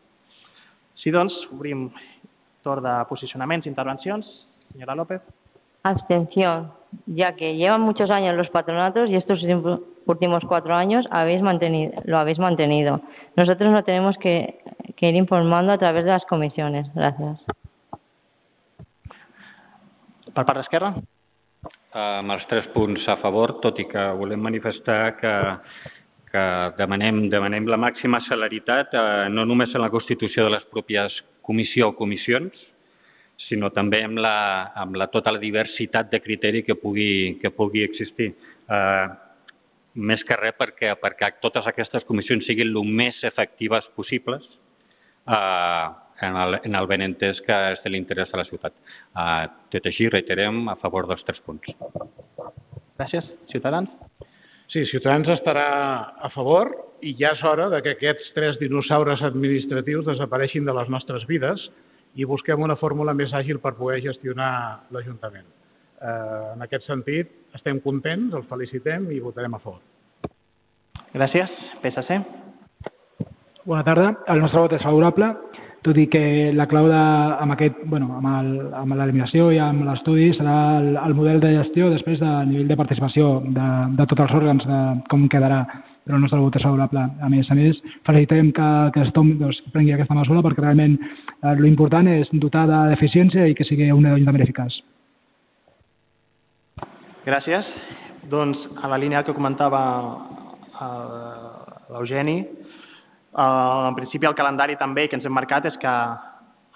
Sí, 0.99 1.13
doncs, 1.15 1.35
obrim 1.55 1.85
torn 2.67 2.83
de 2.83 2.95
posicionaments 3.07 3.67
i 3.67 3.71
intervencions. 3.71 4.27
Senyora 4.73 4.97
López. 4.99 5.23
Abstención, 5.85 6.73
ya 7.07 7.37
que 7.37 7.55
llevan 7.55 7.83
muchos 7.83 8.11
años 8.11 8.37
los 8.37 8.51
patronatos 8.51 9.09
y 9.11 9.17
estos 9.17 9.41
últimos 10.09 10.43
cuatro 10.47 10.75
años 10.75 11.07
habéis 11.11 11.43
mantenido, 11.43 12.01
lo 12.05 12.19
habéis 12.19 12.39
mantenido. 12.39 13.01
Nosotros 13.37 13.71
no 13.71 13.85
tenemos 13.85 14.17
que, 14.19 14.59
que 14.97 15.09
ir 15.09 15.15
informando 15.15 15.73
a 15.73 15.79
través 15.79 16.05
de 16.05 16.11
las 16.11 16.25
comisiones. 16.25 16.87
Gracias. 16.95 17.39
Per 20.39 20.45
part 20.47 20.61
d'Esquerra? 20.61 20.93
Amb 21.99 22.31
els 22.31 22.45
tres 22.47 22.69
punts 22.71 23.07
a 23.11 23.17
favor, 23.19 23.57
tot 23.63 23.79
i 23.83 23.89
que 23.91 24.03
volem 24.15 24.43
manifestar 24.45 25.17
que, 25.19 25.33
que 26.31 26.45
demanem, 26.79 27.25
demanem 27.33 27.67
la 27.67 27.79
màxima 27.81 28.21
celeritat, 28.29 28.95
eh, 28.95 29.29
no 29.35 29.47
només 29.49 29.75
en 29.75 29.83
la 29.83 29.91
constitució 29.91 30.45
de 30.47 30.53
les 30.55 30.67
pròpies 30.71 31.17
comissió 31.43 31.89
o 31.91 31.97
comissions, 31.99 32.55
sinó 33.49 33.73
també 33.75 34.03
amb, 34.05 34.21
la, 34.21 34.37
amb 34.79 34.99
la, 35.01 35.09
tota 35.11 35.33
la 35.35 35.43
diversitat 35.43 36.13
de 36.13 36.21
criteri 36.21 36.63
que 36.67 36.77
pugui, 36.79 37.39
que 37.43 37.51
pugui 37.55 37.83
existir. 37.87 38.35
Eh, 38.69 39.07
més 39.99 40.23
que 40.25 40.37
res 40.39 40.55
perquè, 40.59 40.95
perquè 41.03 41.35
totes 41.43 41.67
aquestes 41.67 42.07
comissions 42.09 42.47
siguin 42.47 42.71
el 42.71 42.93
més 43.01 43.19
efectives 43.27 43.87
possibles 43.97 44.45
eh, 45.27 45.89
en 46.21 46.37
el, 46.37 46.59
en 46.65 46.75
el 46.75 46.87
benentès 46.91 47.41
que 47.47 47.57
és 47.73 47.83
de 47.85 47.93
l'interès 47.93 48.31
de 48.33 48.41
la 48.41 48.47
ciutat. 48.49 48.75
Uh, 49.15 49.47
tot 49.73 49.87
així, 49.87 50.09
reiterem 50.11 50.67
a 50.71 50.77
favor 50.83 51.07
dels 51.11 51.23
tres 51.27 51.39
punts. 51.47 51.69
Gràcies. 52.99 53.27
Ciutadans? 53.53 53.93
Sí, 54.73 54.85
Ciutadans 54.91 55.31
estarà 55.33 55.69
a 56.21 56.31
favor 56.35 56.75
i 57.01 57.15
ja 57.19 57.33
és 57.37 57.45
hora 57.47 57.69
de 57.73 57.81
que 57.85 57.95
aquests 57.95 58.33
tres 58.37 58.59
dinosaures 58.61 59.23
administratius 59.25 60.09
desapareixin 60.11 60.67
de 60.67 60.75
les 60.77 60.91
nostres 60.93 61.25
vides 61.31 61.69
i 62.19 62.27
busquem 62.27 62.61
una 62.65 62.77
fórmula 62.77 63.15
més 63.15 63.33
àgil 63.37 63.63
per 63.63 63.77
poder 63.79 64.03
gestionar 64.03 64.51
l'Ajuntament. 64.91 65.47
Eh, 65.99 66.53
en 66.55 66.63
aquest 66.63 66.87
sentit, 66.87 67.31
estem 67.59 67.81
contents, 67.85 68.35
els 68.35 68.47
felicitem 68.51 69.11
i 69.15 69.21
votarem 69.21 69.55
a 69.55 69.63
favor. 69.63 69.81
Gràcies. 71.15 71.51
PSC. 71.83 72.21
Bona 73.65 73.85
tarda. 73.85 74.13
El 74.29 74.45
nostre 74.45 74.63
vot 74.63 74.77
és 74.77 74.85
favorable 74.85 75.33
tot 75.83 75.99
i 75.99 76.09
que 76.11 76.51
la 76.57 76.67
clau 76.67 76.89
de, 76.91 77.03
amb, 77.43 77.55
aquest, 77.55 77.77
bueno, 77.87 78.11
amb, 78.19 78.27
el, 78.41 78.49
amb 78.77 78.97
l'eliminació 78.99 79.51
i 79.55 79.61
amb 79.63 79.85
l'estudi 79.87 80.33
serà 80.37 80.57
el, 80.81 80.97
el 80.99 81.15
model 81.15 81.39
de 81.43 81.53
gestió 81.55 81.91
després 81.93 82.19
del 82.21 82.51
nivell 82.51 82.73
de 82.73 82.79
participació 82.81 83.29
de, 83.45 83.69
de 83.99 84.09
tots 84.11 84.25
els 84.27 84.35
òrgans, 84.41 84.67
de 84.67 84.81
com 85.11 85.29
quedarà 85.31 85.63
però 86.09 86.17
el 86.17 86.23
nostre 86.25 86.41
vot 86.41 86.55
és 86.57 86.65
favorable. 86.65 87.03
A 87.21 87.29
més 87.29 87.51
a 87.53 87.55
més, 87.57 87.79
felicitem 88.09 88.49
que, 88.57 88.69
que 88.95 89.03
es 89.05 89.11
tom, 89.13 89.35
doncs, 89.41 89.59
prengui 89.75 89.93
aquesta 89.93 90.17
mesura 90.17 90.41
perquè 90.45 90.65
realment 90.65 90.97
eh, 90.97 91.53
l'important 91.61 92.09
és 92.09 92.31
dotar 92.41 92.65
d'eficiència 92.71 93.45
i 93.45 93.57
que 93.57 93.67
sigui 93.69 93.91
un 93.93 94.09
ajuntament 94.09 94.47
eficaç. 94.47 94.79
Gràcies. 97.29 97.69
Doncs, 98.33 98.59
a 98.83 98.89
la 98.89 98.99
línia 99.01 99.23
que 99.25 99.37
comentava 99.37 99.83
eh, 100.81 101.93
l'Eugeni, 101.93 102.39
Eh, 103.39 103.89
en 103.89 103.95
principi, 103.95 104.27
el 104.27 104.35
calendari 104.35 104.77
també 104.81 105.07
que 105.09 105.17
ens 105.19 105.27
hem 105.27 105.35
marcat 105.37 105.69
és 105.69 105.77
que 105.79 105.95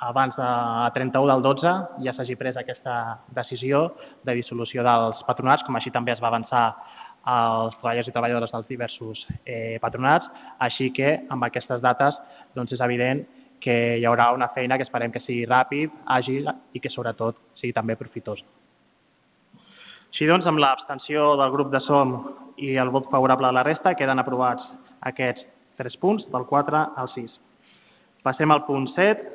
abans 0.02 0.37
de 0.37 0.49
31 0.94 1.30
del 1.30 1.42
12 1.42 1.73
ja 2.04 2.14
s'hagi 2.14 2.37
pres 2.37 2.59
aquesta 2.59 3.18
decisió 3.35 3.88
de 4.26 4.37
dissolució 4.38 4.85
dels 4.87 5.23
patronats, 5.26 5.64
com 5.66 5.76
així 5.76 5.90
també 5.90 6.12
es 6.12 6.23
va 6.23 6.28
avançar 6.28 6.64
als 7.25 7.76
treballadors 7.78 8.09
i 8.09 8.14
treballadores 8.14 8.54
dels 8.54 8.68
diversos 8.68 9.26
eh, 9.47 9.78
patronats, 9.82 10.26
així 10.59 10.90
que 10.94 11.21
amb 11.30 11.47
aquestes 11.47 11.82
dates 11.82 12.18
doncs 12.54 12.75
és 12.75 12.82
evident 12.82 13.23
que 13.62 13.99
hi 13.99 14.06
haurà 14.06 14.32
una 14.35 14.50
feina 14.54 14.76
que 14.76 14.87
esperem 14.87 15.14
que 15.14 15.23
sigui 15.23 15.47
ràpid, 15.47 15.90
àgil 16.06 16.50
i 16.75 16.82
que 16.82 16.90
sobretot 16.90 17.38
sigui 17.61 17.73
també 17.73 17.97
profitosa. 17.97 18.42
Així 20.12 20.26
doncs, 20.28 20.45
amb 20.45 20.61
l'abstenció 20.61 21.31
del 21.40 21.50
grup 21.54 21.71
de 21.73 21.81
SOM 21.81 22.11
i 22.61 22.75
el 22.76 22.90
vot 22.92 23.07
favorable 23.09 23.49
de 23.49 23.57
la 23.57 23.62
resta, 23.64 23.95
queden 23.97 24.21
aprovats 24.21 24.66
aquests 25.09 25.47
tres 25.81 25.97
punts, 25.97 26.26
del 26.28 26.45
4 26.50 26.83
al 27.00 27.09
6. 27.14 27.31
Passem 28.23 28.52
al 28.52 28.66
punt 28.66 28.90
7, 28.92 29.31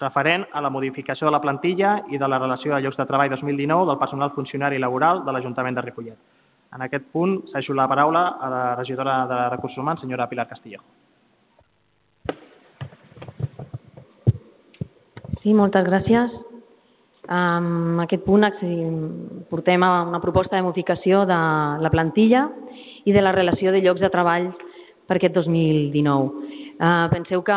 referent 0.00 0.44
a 0.52 0.60
la 0.60 0.68
modificació 0.68 1.26
de 1.26 1.32
la 1.32 1.40
plantilla 1.40 1.94
i 2.12 2.20
de 2.20 2.28
la 2.28 2.38
relació 2.38 2.74
de 2.74 2.82
llocs 2.84 3.00
de 3.00 3.06
treball 3.08 3.32
2019 3.32 3.88
del 3.88 3.98
personal 4.02 4.34
funcionari 4.36 4.78
laboral 4.78 5.24
de 5.24 5.32
l'Ajuntament 5.32 5.80
de 5.80 5.86
Ripollet. 5.88 6.20
En 6.76 6.84
aquest 6.84 7.08
punt 7.16 7.38
s'ha 7.48 7.64
la 7.74 7.88
paraula 7.88 8.26
a 8.36 8.50
la 8.50 8.62
regidora 8.76 9.24
de 9.26 9.40
Recursos 9.56 9.78
Humans, 9.78 10.04
senyora 10.04 10.28
Pilar 10.28 10.48
Castillo. 10.52 10.84
Sí, 15.40 15.54
moltes 15.56 15.88
gràcies. 15.88 16.49
En 17.30 18.00
aquest 18.02 18.24
punt 18.26 18.42
portem 19.50 19.84
una 19.86 20.20
proposta 20.22 20.56
de 20.56 20.64
modificació 20.66 21.22
de 21.30 21.38
la 21.78 21.90
plantilla 21.92 22.48
i 23.06 23.14
de 23.14 23.22
la 23.22 23.30
relació 23.32 23.70
de 23.70 23.82
llocs 23.84 24.02
de 24.02 24.10
treball 24.10 24.48
per 25.06 25.18
aquest 25.18 25.36
2019. 25.36 26.58
Eh, 26.80 27.06
penseu 27.12 27.42
que 27.46 27.54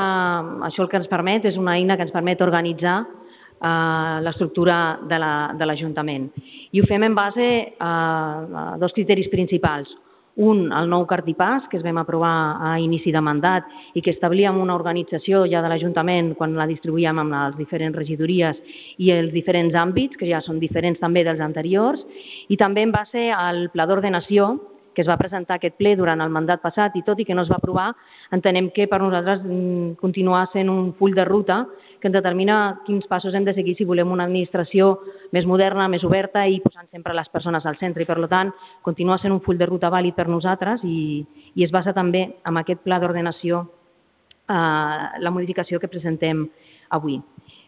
això 0.68 0.84
el 0.84 0.90
que 0.92 1.00
ens 1.00 1.10
permet 1.10 1.46
és 1.50 1.58
una 1.58 1.78
eina 1.80 1.98
que 1.98 2.06
ens 2.06 2.14
permet 2.14 2.42
organitzar 2.46 3.00
eh, 3.02 4.22
l'estructura 4.22 5.00
de 5.10 5.66
l'Ajuntament. 5.66 6.30
La, 6.30 6.56
I 6.74 6.82
ho 6.82 6.88
fem 6.90 7.10
en 7.10 7.16
base 7.16 7.50
a, 7.80 7.94
a 7.94 8.66
dos 8.78 8.94
criteris 8.94 9.30
principals. 9.32 9.90
Un, 10.36 10.72
el 10.74 10.88
nou 10.90 11.04
cartipàs, 11.06 11.68
que 11.70 11.78
es 11.78 11.84
vam 11.86 12.00
aprovar 12.02 12.58
a 12.58 12.72
inici 12.82 13.12
de 13.14 13.22
mandat 13.22 13.68
i 13.94 14.02
que 14.02 14.16
establíem 14.16 14.58
una 14.58 14.74
organització 14.74 15.44
ja 15.46 15.62
de 15.62 15.70
l'Ajuntament 15.70 16.32
quan 16.40 16.56
la 16.58 16.66
distribuïem 16.66 17.20
amb 17.22 17.36
les 17.36 17.58
diferents 17.60 18.00
regidories 18.00 18.58
i 18.98 19.12
els 19.14 19.30
diferents 19.32 19.78
àmbits, 19.78 20.18
que 20.18 20.26
ja 20.26 20.42
són 20.42 20.58
diferents 20.58 20.98
també 21.00 21.22
dels 21.24 21.40
anteriors, 21.40 22.02
i 22.50 22.58
també 22.58 22.82
en 22.82 22.96
base 22.96 23.30
al 23.30 23.68
pla 23.76 23.86
d'ordenació, 23.86 24.56
que 24.94 25.02
es 25.02 25.10
va 25.10 25.18
presentar 25.18 25.58
aquest 25.58 25.78
ple 25.78 25.96
durant 25.98 26.22
el 26.22 26.34
mandat 26.34 26.62
passat 26.62 26.96
i 26.98 27.04
tot 27.06 27.20
i 27.20 27.26
que 27.26 27.36
no 27.38 27.46
es 27.46 27.50
va 27.50 27.58
aprovar, 27.62 27.92
entenem 28.34 28.70
que 28.74 28.88
per 28.90 29.02
nosaltres 29.02 29.42
mm, 29.46 29.96
continua 30.02 30.48
sent 30.54 30.70
un 30.70 30.94
full 30.98 31.14
de 31.18 31.26
ruta 31.30 31.64
que 32.04 32.10
ens 32.12 32.18
determina 32.18 32.82
quins 32.84 33.06
passos 33.08 33.32
hem 33.34 33.46
de 33.48 33.54
seguir 33.56 33.78
si 33.78 33.86
volem 33.88 34.10
una 34.12 34.26
administració 34.28 34.90
més 35.32 35.46
moderna, 35.48 35.88
més 35.88 36.04
oberta 36.04 36.44
i 36.44 36.60
posant 36.60 36.90
sempre 36.92 37.16
les 37.16 37.30
persones 37.32 37.64
al 37.66 37.78
centre. 37.80 38.04
I, 38.04 38.08
per 38.10 38.20
tant, 38.28 38.52
continua 38.84 39.16
sent 39.22 39.32
un 39.32 39.40
full 39.46 39.58
de 39.58 39.70
ruta 39.70 39.88
vàlid 39.94 40.18
per 40.18 40.28
nosaltres 40.28 40.84
i, 40.84 41.24
i 41.56 41.64
es 41.64 41.72
basa 41.72 41.96
també 41.96 42.26
en 42.44 42.60
aquest 42.60 42.84
pla 42.84 43.00
d'ordenació 43.00 43.64
eh, 43.64 45.00
la 45.24 45.32
modificació 45.32 45.80
que 45.80 45.88
presentem 45.88 46.44
avui. 46.92 47.22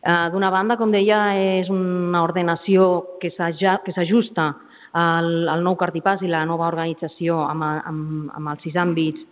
Eh, 0.04 0.28
D'una 0.36 0.52
banda, 0.52 0.76
com 0.76 0.92
deia, 0.92 1.22
és 1.62 1.72
una 1.72 2.26
ordenació 2.28 2.90
que 3.24 3.32
s'ajusta 3.32 4.50
el, 4.96 5.32
el 5.48 5.64
nou 5.64 5.80
cartipàs 5.80 6.28
i 6.28 6.32
la 6.32 6.44
nova 6.44 6.68
organització 6.68 7.40
amb, 7.48 7.64
amb, 7.64 8.36
amb 8.36 8.52
els 8.52 8.68
sis 8.68 8.76
àmbits 8.76 9.24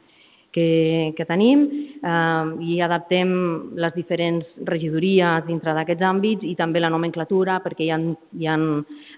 que, 0.53 1.13
que 1.17 1.25
tenim 1.27 1.65
eh, 1.99 2.45
i 2.63 2.79
adaptem 2.85 3.31
les 3.75 3.95
diferents 3.97 4.45
regidories 4.69 5.47
dintre 5.49 5.73
d'aquests 5.75 6.05
àmbits 6.07 6.45
i 6.47 6.53
també 6.59 6.83
la 6.83 6.91
nomenclatura 6.93 7.59
perquè 7.65 7.87
hi 7.87 7.91
ha, 7.91 7.99
hi 8.37 8.47
ha 8.47 8.59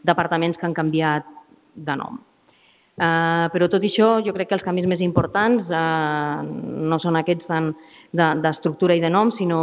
departaments 0.08 0.58
que 0.58 0.66
han 0.70 0.78
canviat 0.78 1.28
de 1.76 1.98
nom. 2.00 2.22
Eh, 2.96 3.48
però 3.52 3.68
tot 3.68 3.84
això, 3.84 4.22
jo 4.24 4.32
crec 4.36 4.50
que 4.50 4.56
els 4.56 4.64
canvis 4.64 4.88
més 4.88 5.04
importants 5.04 5.68
eh, 5.68 6.46
no 6.92 7.00
són 7.04 7.20
aquests 7.20 7.52
d'estructura 8.16 8.96
i 8.96 9.04
de 9.04 9.12
nom, 9.12 9.34
sinó 9.36 9.60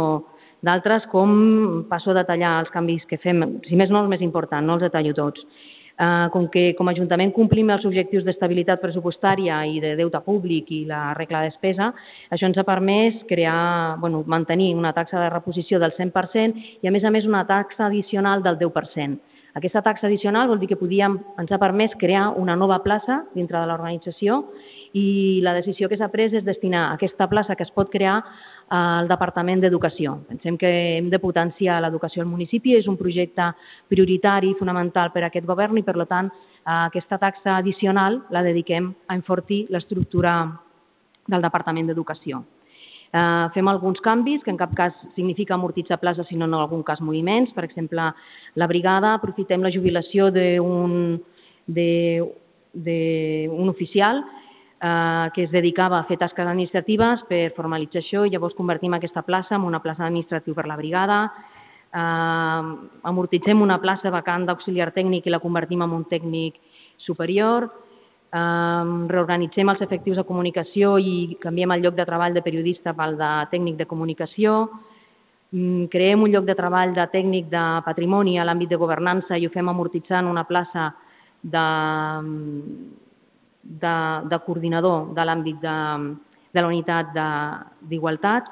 d'altres 0.63 1.07
com 1.11 1.83
passo 1.89 2.13
a 2.13 2.19
detallar 2.21 2.59
els 2.61 2.69
canvis 2.71 3.03
que 3.09 3.17
fem, 3.19 3.41
si 3.67 3.75
més 3.75 3.89
no 3.91 4.03
els 4.03 4.11
més 4.11 4.21
importants, 4.21 4.67
no 4.67 4.77
els 4.77 4.85
detallo 4.85 5.15
tots. 5.17 5.41
Eh, 5.99 6.27
com 6.33 6.47
que 6.49 6.73
com 6.73 6.87
a 6.89 6.93
Ajuntament 6.95 7.29
complim 7.35 7.67
els 7.69 7.83
objectius 7.85 8.23
d'estabilitat 8.25 8.81
pressupostària 8.81 9.59
i 9.69 9.77
de 9.81 9.91
deute 9.99 10.17
públic 10.25 10.71
i 10.73 10.79
la 10.89 11.11
regla 11.13 11.43
de 11.43 11.51
despesa, 11.51 11.91
això 12.33 12.49
ens 12.49 12.57
ha 12.57 12.65
permès 12.65 13.19
crear, 13.29 13.99
bueno, 14.01 14.23
mantenir 14.25 14.71
una 14.73 14.93
taxa 14.93 15.21
de 15.21 15.29
reposició 15.29 15.77
del 15.79 15.93
100% 15.93 16.81
i, 16.81 16.87
a 16.87 16.91
més 16.91 17.05
a 17.05 17.13
més, 17.13 17.29
una 17.29 17.45
taxa 17.45 17.85
addicional 17.91 18.41
del 18.41 18.57
10%. 18.57 19.19
Aquesta 19.53 19.83
taxa 19.85 20.07
addicional 20.07 20.49
vol 20.49 20.57
dir 20.57 20.71
que 20.71 20.79
podíem, 20.79 21.19
ens 21.37 21.51
ha 21.53 21.61
permès 21.61 21.93
crear 22.01 22.31
una 22.41 22.55
nova 22.57 22.79
plaça 22.81 23.21
dintre 23.35 23.59
de 23.59 23.69
l'organització 23.69 24.47
i 24.93 25.41
la 25.41 25.55
decisió 25.57 25.89
que 25.89 25.97
s'ha 25.97 26.11
pres 26.13 26.33
és 26.37 26.45
destinar 26.45 26.91
aquesta 26.93 27.27
plaça 27.29 27.55
que 27.57 27.65
es 27.65 27.73
pot 27.73 27.89
crear 27.89 28.19
al 28.73 29.09
Departament 29.09 29.61
d'Educació. 29.61 30.19
Pensem 30.29 30.57
que 30.57 30.69
hem 30.97 31.09
de 31.09 31.19
potenciar 31.19 31.81
l'educació 31.81 32.21
al 32.23 32.29
municipi, 32.29 32.75
és 32.77 32.87
un 32.87 32.97
projecte 32.97 33.51
prioritari 33.89 34.53
i 34.53 34.57
fonamental 34.59 35.11
per 35.11 35.25
a 35.25 35.27
aquest 35.31 35.49
govern 35.49 35.77
i, 35.77 35.83
per 35.83 35.97
tant, 36.07 36.29
aquesta 36.63 37.17
taxa 37.17 37.57
addicional 37.57 38.21
la 38.31 38.43
dediquem 38.45 38.93
a 39.07 39.17
enfortir 39.17 39.65
l'estructura 39.69 40.37
del 41.27 41.41
Departament 41.41 41.89
d'Educació. 41.89 42.43
Eh, 43.13 43.47
fem 43.53 43.67
alguns 43.69 44.01
canvis, 44.01 44.41
que 44.43 44.49
en 44.49 44.57
cap 44.57 44.73
cas 44.73 44.93
significa 45.15 45.53
amortitzar 45.53 45.99
places, 45.99 46.27
sinó 46.27 46.45
en 46.45 46.53
algun 46.57 46.83
cas 46.83 47.01
moviments. 47.01 47.53
Per 47.53 47.63
exemple, 47.65 48.13
la 48.55 48.67
brigada, 48.67 49.13
aprofitem 49.13 49.61
la 49.61 49.71
jubilació 49.73 50.31
d'un 50.31 51.21
oficial 53.69 54.23
eh, 54.83 55.29
que 55.33 55.43
es 55.43 55.51
dedicava 55.51 55.99
a 55.99 56.03
fer 56.03 56.17
tasques 56.19 56.45
administratives 56.45 57.23
per 57.29 57.53
formalitzar 57.55 58.01
això 58.01 58.25
i 58.27 58.33
llavors 58.33 58.55
convertim 58.57 58.93
aquesta 58.93 59.23
plaça 59.23 59.55
en 59.55 59.63
una 59.63 59.79
plaça 59.79 60.03
administrativa 60.03 60.59
per 60.59 60.67
la 60.67 60.75
brigada, 60.75 61.19
eh, 61.93 62.61
amortitzem 63.03 63.61
una 63.61 63.79
plaça 63.79 64.11
vacant 64.11 64.45
d'auxiliar 64.45 64.91
tècnic 64.91 65.27
i 65.27 65.33
la 65.33 65.39
convertim 65.39 65.81
en 65.81 65.95
un 65.95 66.03
tècnic 66.11 66.59
superior, 66.97 67.69
eh, 68.33 68.83
reorganitzem 69.13 69.69
els 69.69 69.81
efectius 69.81 70.17
de 70.17 70.27
comunicació 70.27 70.97
i 70.99 71.37
canviem 71.39 71.71
el 71.71 71.85
lloc 71.87 71.95
de 71.95 72.05
treball 72.05 72.33
de 72.33 72.41
periodista 72.41 72.93
pel 72.93 73.15
de 73.17 73.31
tècnic 73.51 73.77
de 73.77 73.85
comunicació, 73.85 74.69
mm, 75.51 75.85
creem 75.85 76.23
un 76.23 76.31
lloc 76.31 76.43
de 76.43 76.55
treball 76.55 76.93
de 76.93 77.07
tècnic 77.07 77.47
de 77.47 77.81
patrimoni 77.85 78.37
a 78.37 78.43
l'àmbit 78.43 78.69
de 78.69 78.75
governança 78.75 79.37
i 79.37 79.47
ho 79.47 79.49
fem 79.49 79.69
amortitzant 79.69 80.27
una 80.27 80.43
plaça 80.43 80.93
de, 81.41 81.67
de, 83.63 83.95
de 84.29 84.39
coordinador 84.45 85.13
de 85.15 85.25
l'àmbit 85.25 85.59
de, 85.63 85.77
de 86.53 86.61
la 86.61 86.67
unitat 86.67 87.13
d'igualtat. 87.89 88.49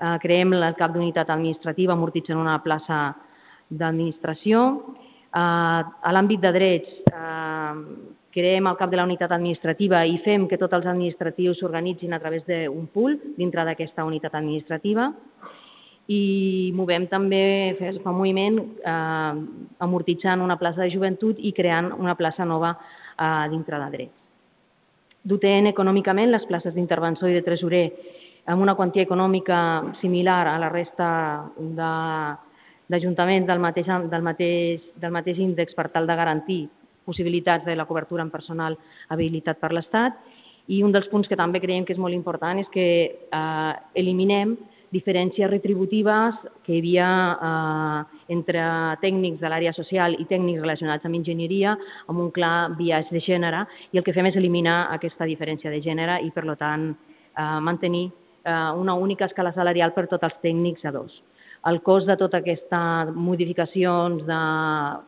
Eh, 0.00 0.16
creem 0.22 0.54
el 0.56 0.74
cap 0.78 0.94
d'unitat 0.94 1.30
administrativa 1.30 1.94
amortitzant 1.94 2.40
una 2.40 2.58
plaça 2.64 3.00
d'administració. 3.70 4.64
Eh, 5.30 5.82
a 6.08 6.12
l'àmbit 6.14 6.42
de 6.42 6.52
drets 6.56 6.96
eh, 7.12 7.74
creem 8.34 8.66
el 8.66 8.78
cap 8.78 8.90
de 8.90 8.98
la 8.98 9.06
unitat 9.06 9.32
administrativa 9.34 10.04
i 10.06 10.18
fem 10.24 10.46
que 10.48 10.58
tots 10.58 10.78
els 10.78 10.86
administratius 10.86 11.58
s'organitzin 11.60 12.14
a 12.14 12.20
través 12.22 12.46
d'un 12.46 12.86
pool 12.92 13.18
dintre 13.36 13.64
d'aquesta 13.66 14.06
unitat 14.06 14.34
administrativa 14.38 15.10
i 16.10 16.72
movem 16.74 17.06
també, 17.06 17.76
fa 17.78 18.10
un 18.10 18.16
moviment 18.18 18.56
eh, 18.58 19.34
amortitzant 19.86 20.42
una 20.42 20.58
plaça 20.58 20.82
de 20.82 20.90
joventut 20.90 21.38
i 21.38 21.52
creant 21.54 21.92
una 21.98 22.16
plaça 22.18 22.44
nova 22.44 22.72
eh, 22.74 23.46
dintre 23.52 23.78
de 23.78 23.90
drets. 23.94 24.19
Dotem 25.20 25.66
econòmicament 25.68 26.30
les 26.32 26.44
places 26.48 26.72
d'intervenció 26.72 27.28
i 27.28 27.34
de 27.36 27.44
tresorer 27.44 27.84
amb 28.48 28.62
una 28.64 28.74
quantia 28.74 29.04
econòmica 29.04 29.58
similar 30.00 30.46
a 30.48 30.58
la 30.58 30.70
resta 30.72 31.08
d'ajuntaments 32.88 33.46
del, 33.46 33.60
mateix, 33.60 33.86
del, 34.08 34.22
mateix, 34.24 34.86
del 34.96 35.12
mateix 35.12 35.38
índex 35.38 35.76
per 35.76 35.90
tal 35.92 36.08
de 36.08 36.16
garantir 36.16 36.62
possibilitats 37.04 37.66
de 37.66 37.76
la 37.76 37.84
cobertura 37.84 38.24
en 38.24 38.30
personal 38.32 38.78
habilitat 39.08 39.60
per 39.60 39.74
l'Estat. 39.76 40.16
I 40.72 40.82
un 40.86 40.92
dels 40.94 41.08
punts 41.12 41.28
que 41.28 41.36
també 41.36 41.60
creiem 41.60 41.84
que 41.84 41.92
és 41.92 42.00
molt 42.00 42.14
important 42.16 42.58
és 42.62 42.68
que 42.72 42.86
eh, 43.12 43.72
eliminem 44.00 44.56
diferències 44.90 45.50
retributives 45.50 46.38
que 46.64 46.74
hi 46.74 46.80
havia 46.80 47.08
eh, 47.48 48.18
entre 48.34 48.62
tècnics 49.02 49.40
de 49.42 49.50
l'àrea 49.50 49.72
social 49.76 50.16
i 50.18 50.26
tècnics 50.30 50.62
relacionats 50.62 51.06
amb 51.06 51.18
enginyeria 51.18 51.76
amb 52.08 52.18
un 52.26 52.30
clar 52.34 52.72
biaix 52.78 53.10
de 53.14 53.22
gènere 53.22 53.64
i 53.92 54.00
el 54.00 54.06
que 54.06 54.14
fem 54.16 54.26
és 54.30 54.38
eliminar 54.38 54.88
aquesta 54.96 55.28
diferència 55.30 55.70
de 55.70 55.80
gènere 55.84 56.20
i, 56.26 56.30
per 56.34 56.46
tant, 56.58 56.90
eh, 56.90 57.58
mantenir 57.62 58.08
eh, 58.44 58.70
una 58.76 58.94
única 58.94 59.30
escala 59.30 59.54
salarial 59.54 59.94
per 59.94 60.08
tots 60.08 60.26
els 60.26 60.40
tècnics 60.42 60.84
a 60.84 60.94
dos. 60.94 61.22
El 61.68 61.82
cost 61.84 62.08
de 62.08 62.14
totes 62.16 62.40
aquestes 62.40 63.10
modificacions 63.12 64.22
de 64.24 64.36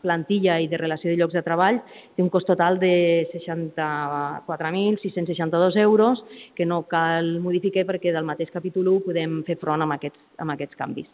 plantilla 0.02 0.58
i 0.60 0.66
de 0.68 0.76
relació 0.76 1.08
de 1.08 1.16
llocs 1.16 1.32
de 1.32 1.40
treball 1.46 1.78
té 2.12 2.20
un 2.20 2.28
cost 2.34 2.44
total 2.50 2.76
de 2.82 3.24
64.662 3.32 5.78
euros 5.80 6.20
que 6.54 6.66
no 6.68 6.82
cal 6.90 7.40
modificar 7.40 7.86
perquè 7.88 8.12
del 8.12 8.28
mateix 8.28 8.52
capítol 8.52 8.84
1 8.98 9.06
podem 9.06 9.40
fer 9.48 9.56
front 9.62 9.80
amb 9.80 9.96
aquests, 9.96 10.20
amb 10.44 10.52
aquests 10.52 10.76
canvis. 10.76 11.08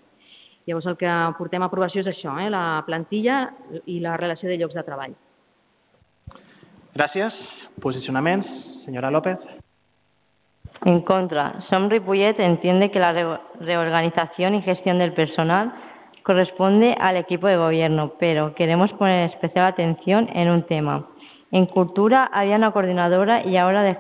Llavors 0.67 0.91
el 0.91 0.99
que 1.01 1.13
portem 1.39 1.63
a 1.63 1.71
aprovació 1.71 2.03
és 2.03 2.11
això, 2.11 2.35
eh? 2.43 2.51
la 2.51 2.83
plantilla 2.85 3.55
i 3.87 4.03
la 4.03 4.19
relació 4.19 4.51
de 4.51 4.59
llocs 4.59 4.75
de 4.75 4.83
treball. 4.85 5.15
Gràcies. 6.99 7.31
Posicionaments. 7.79 8.43
Senyora 8.85 9.11
López. 9.15 9.39
En 10.85 11.01
contra, 11.01 11.61
SOM 11.69 11.89
Ripollet 11.89 12.39
entiende 12.39 12.91
que 12.91 13.01
la 13.01 13.41
reorganización 13.61 14.55
y 14.55 14.63
gestión 14.63 14.99
del 14.99 15.13
personal 15.13 15.73
corresponde 16.23 16.95
al 17.01 17.17
equipo 17.17 17.47
de 17.47 17.57
gobierno, 17.57 18.13
pero 18.19 18.55
queremos 18.55 18.93
poner 18.93 19.31
especial 19.31 19.67
atención 19.67 20.29
en 20.35 20.51
un 20.51 20.63
tema. 20.63 21.07
En 21.51 21.67
cultura 21.67 22.29
había 22.33 22.57
una 22.57 22.71
coordinadora 22.71 23.45
y 23.45 23.57
ahora, 23.57 23.99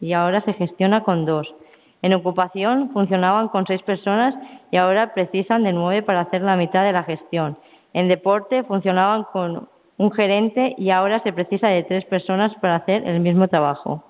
y 0.00 0.12
ahora 0.12 0.40
se 0.40 0.52
gestiona 0.54 1.04
con 1.04 1.26
dos. 1.26 1.54
En 2.02 2.14
ocupación 2.14 2.90
funcionaban 2.92 3.48
con 3.48 3.66
seis 3.66 3.82
personas 3.82 4.34
y 4.70 4.78
ahora 4.78 5.14
precisan 5.14 5.62
de 5.62 5.72
nueve 5.72 6.02
para 6.02 6.20
hacer 6.20 6.42
la 6.42 6.56
mitad 6.56 6.82
de 6.84 6.92
la 6.92 7.04
gestión. 7.04 7.56
En 7.92 8.08
deporte 8.08 8.64
funcionaban 8.64 9.24
con 9.24 9.68
un 9.98 10.12
gerente 10.12 10.74
y 10.76 10.90
ahora 10.90 11.22
se 11.22 11.32
precisa 11.32 11.68
de 11.68 11.84
tres 11.84 12.04
personas 12.04 12.54
para 12.56 12.76
hacer 12.76 13.06
el 13.06 13.20
mismo 13.20 13.48
trabajo. 13.48 14.02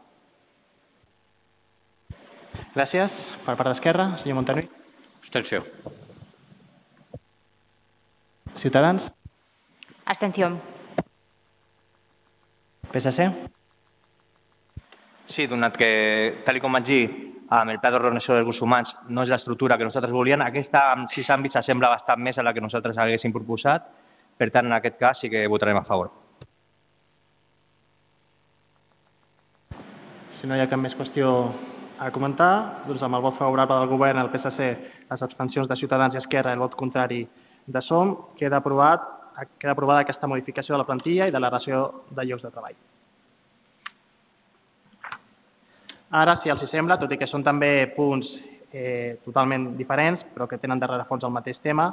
Gràcies. 2.76 3.12
Per 3.46 3.54
part 3.56 3.70
d'Esquerra, 3.70 4.04
senyor 4.20 4.36
Montanui. 4.36 4.66
Abstenció. 5.22 5.62
Ciutadans. 8.60 9.02
Abstención. 10.04 10.58
PSC. 12.92 13.30
Sí, 15.32 15.46
donat 15.48 15.76
que, 15.80 15.88
tal 16.44 16.60
com 16.60 16.76
vaig 16.76 16.84
dir, 16.84 17.04
amb 17.48 17.72
el 17.72 17.80
pla 17.80 17.90
d'organització 17.94 18.34
dels 18.34 18.44
recursos 18.44 18.64
humans 18.66 18.92
no 19.08 19.24
és 19.24 19.32
l'estructura 19.32 19.78
que 19.78 19.88
nosaltres 19.88 20.12
volíem, 20.12 20.44
aquesta 20.44 20.82
amb 20.92 21.12
sis 21.14 21.28
àmbits 21.32 21.56
s'assembla 21.56 21.90
bastant 21.92 22.20
més 22.20 22.36
a 22.36 22.44
la 22.44 22.52
que 22.52 22.64
nosaltres 22.64 22.98
haguéssim 22.98 23.32
proposat, 23.32 23.86
per 24.36 24.50
tant, 24.52 24.68
en 24.68 24.76
aquest 24.76 24.98
cas 25.00 25.20
sí 25.20 25.30
que 25.32 25.46
votarem 25.48 25.80
a 25.80 25.84
favor. 25.88 26.12
Si 30.40 30.46
no 30.46 30.56
hi 30.56 30.60
ha 30.60 30.68
cap 30.68 30.80
més 30.80 30.96
qüestió 30.98 31.32
a 31.98 32.10
comentar, 32.12 32.84
doncs 32.86 33.02
amb 33.02 33.16
el 33.16 33.22
vot 33.24 33.36
favorable 33.38 33.78
del 33.80 33.88
govern, 33.88 34.20
el 34.20 34.30
PSC, 34.32 34.66
les 35.10 35.22
abstencions 35.22 35.68
de 35.68 35.76
Ciutadans 35.80 36.14
i 36.14 36.20
Esquerra 36.20 36.52
i 36.52 36.58
el 36.58 36.64
vot 36.64 36.74
contrari 36.76 37.22
de 37.66 37.82
SOM, 37.82 38.14
queda, 38.38 38.60
aprovat, 38.60 39.06
queda 39.58 39.72
aprovada 39.72 40.04
aquesta 40.04 40.28
modificació 40.28 40.74
de 40.74 40.82
la 40.82 40.88
plantilla 40.88 41.28
i 41.28 41.32
de 41.34 41.40
la 41.40 41.50
ració 41.50 42.04
de 42.10 42.26
llocs 42.26 42.44
de 42.44 42.52
treball. 42.52 42.76
Ara, 46.16 46.36
si 46.42 46.52
els 46.52 46.62
sembla, 46.70 46.98
tot 47.00 47.12
i 47.12 47.18
que 47.18 47.26
són 47.26 47.42
també 47.44 47.88
punts 47.96 48.28
eh, 48.72 49.16
totalment 49.24 49.72
diferents, 49.78 50.22
però 50.34 50.46
que 50.46 50.60
tenen 50.62 50.78
darrere 50.78 51.08
fons 51.08 51.24
el 51.24 51.34
mateix 51.34 51.58
tema, 51.64 51.90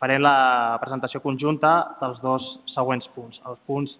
farem 0.00 0.24
la 0.24 0.78
presentació 0.82 1.20
conjunta 1.22 1.74
dels 2.00 2.18
dos 2.24 2.48
següents 2.74 3.06
punts, 3.14 3.38
els 3.46 3.60
punts 3.68 3.94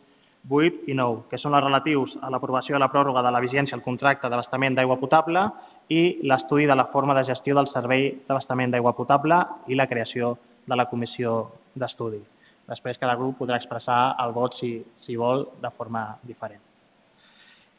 8 0.49 0.85
i 0.93 0.95
9, 0.95 1.25
que 1.31 1.39
són 1.41 1.55
els 1.57 1.65
relatius 1.65 2.13
a 2.21 2.29
l'aprovació 2.33 2.77
de 2.77 2.83
la 2.83 2.91
pròrroga 2.93 3.23
de 3.25 3.33
la 3.33 3.41
vigència 3.41 3.77
al 3.77 3.85
contracte 3.85 4.29
d'abastament 4.29 4.77
d'aigua 4.77 4.99
potable 5.01 5.41
i 5.89 6.21
l'estudi 6.29 6.67
de 6.69 6.77
la 6.77 6.87
forma 6.93 7.15
de 7.17 7.25
gestió 7.25 7.57
del 7.57 7.71
servei 7.73 8.11
d'abastament 8.29 8.73
d'aigua 8.73 8.93
potable 8.97 9.41
i 9.69 9.75
la 9.75 9.89
creació 9.89 10.37
de 10.67 10.77
la 10.77 10.87
comissió 10.91 11.51
d'estudi. 11.75 12.21
Després 12.69 13.01
cada 13.01 13.17
grup 13.17 13.39
podrà 13.41 13.57
expressar 13.61 14.17
el 14.25 14.33
vot, 14.33 14.57
si, 14.61 14.79
si 15.05 15.17
vol, 15.17 15.49
de 15.61 15.71
forma 15.77 16.07
diferent. 16.25 16.61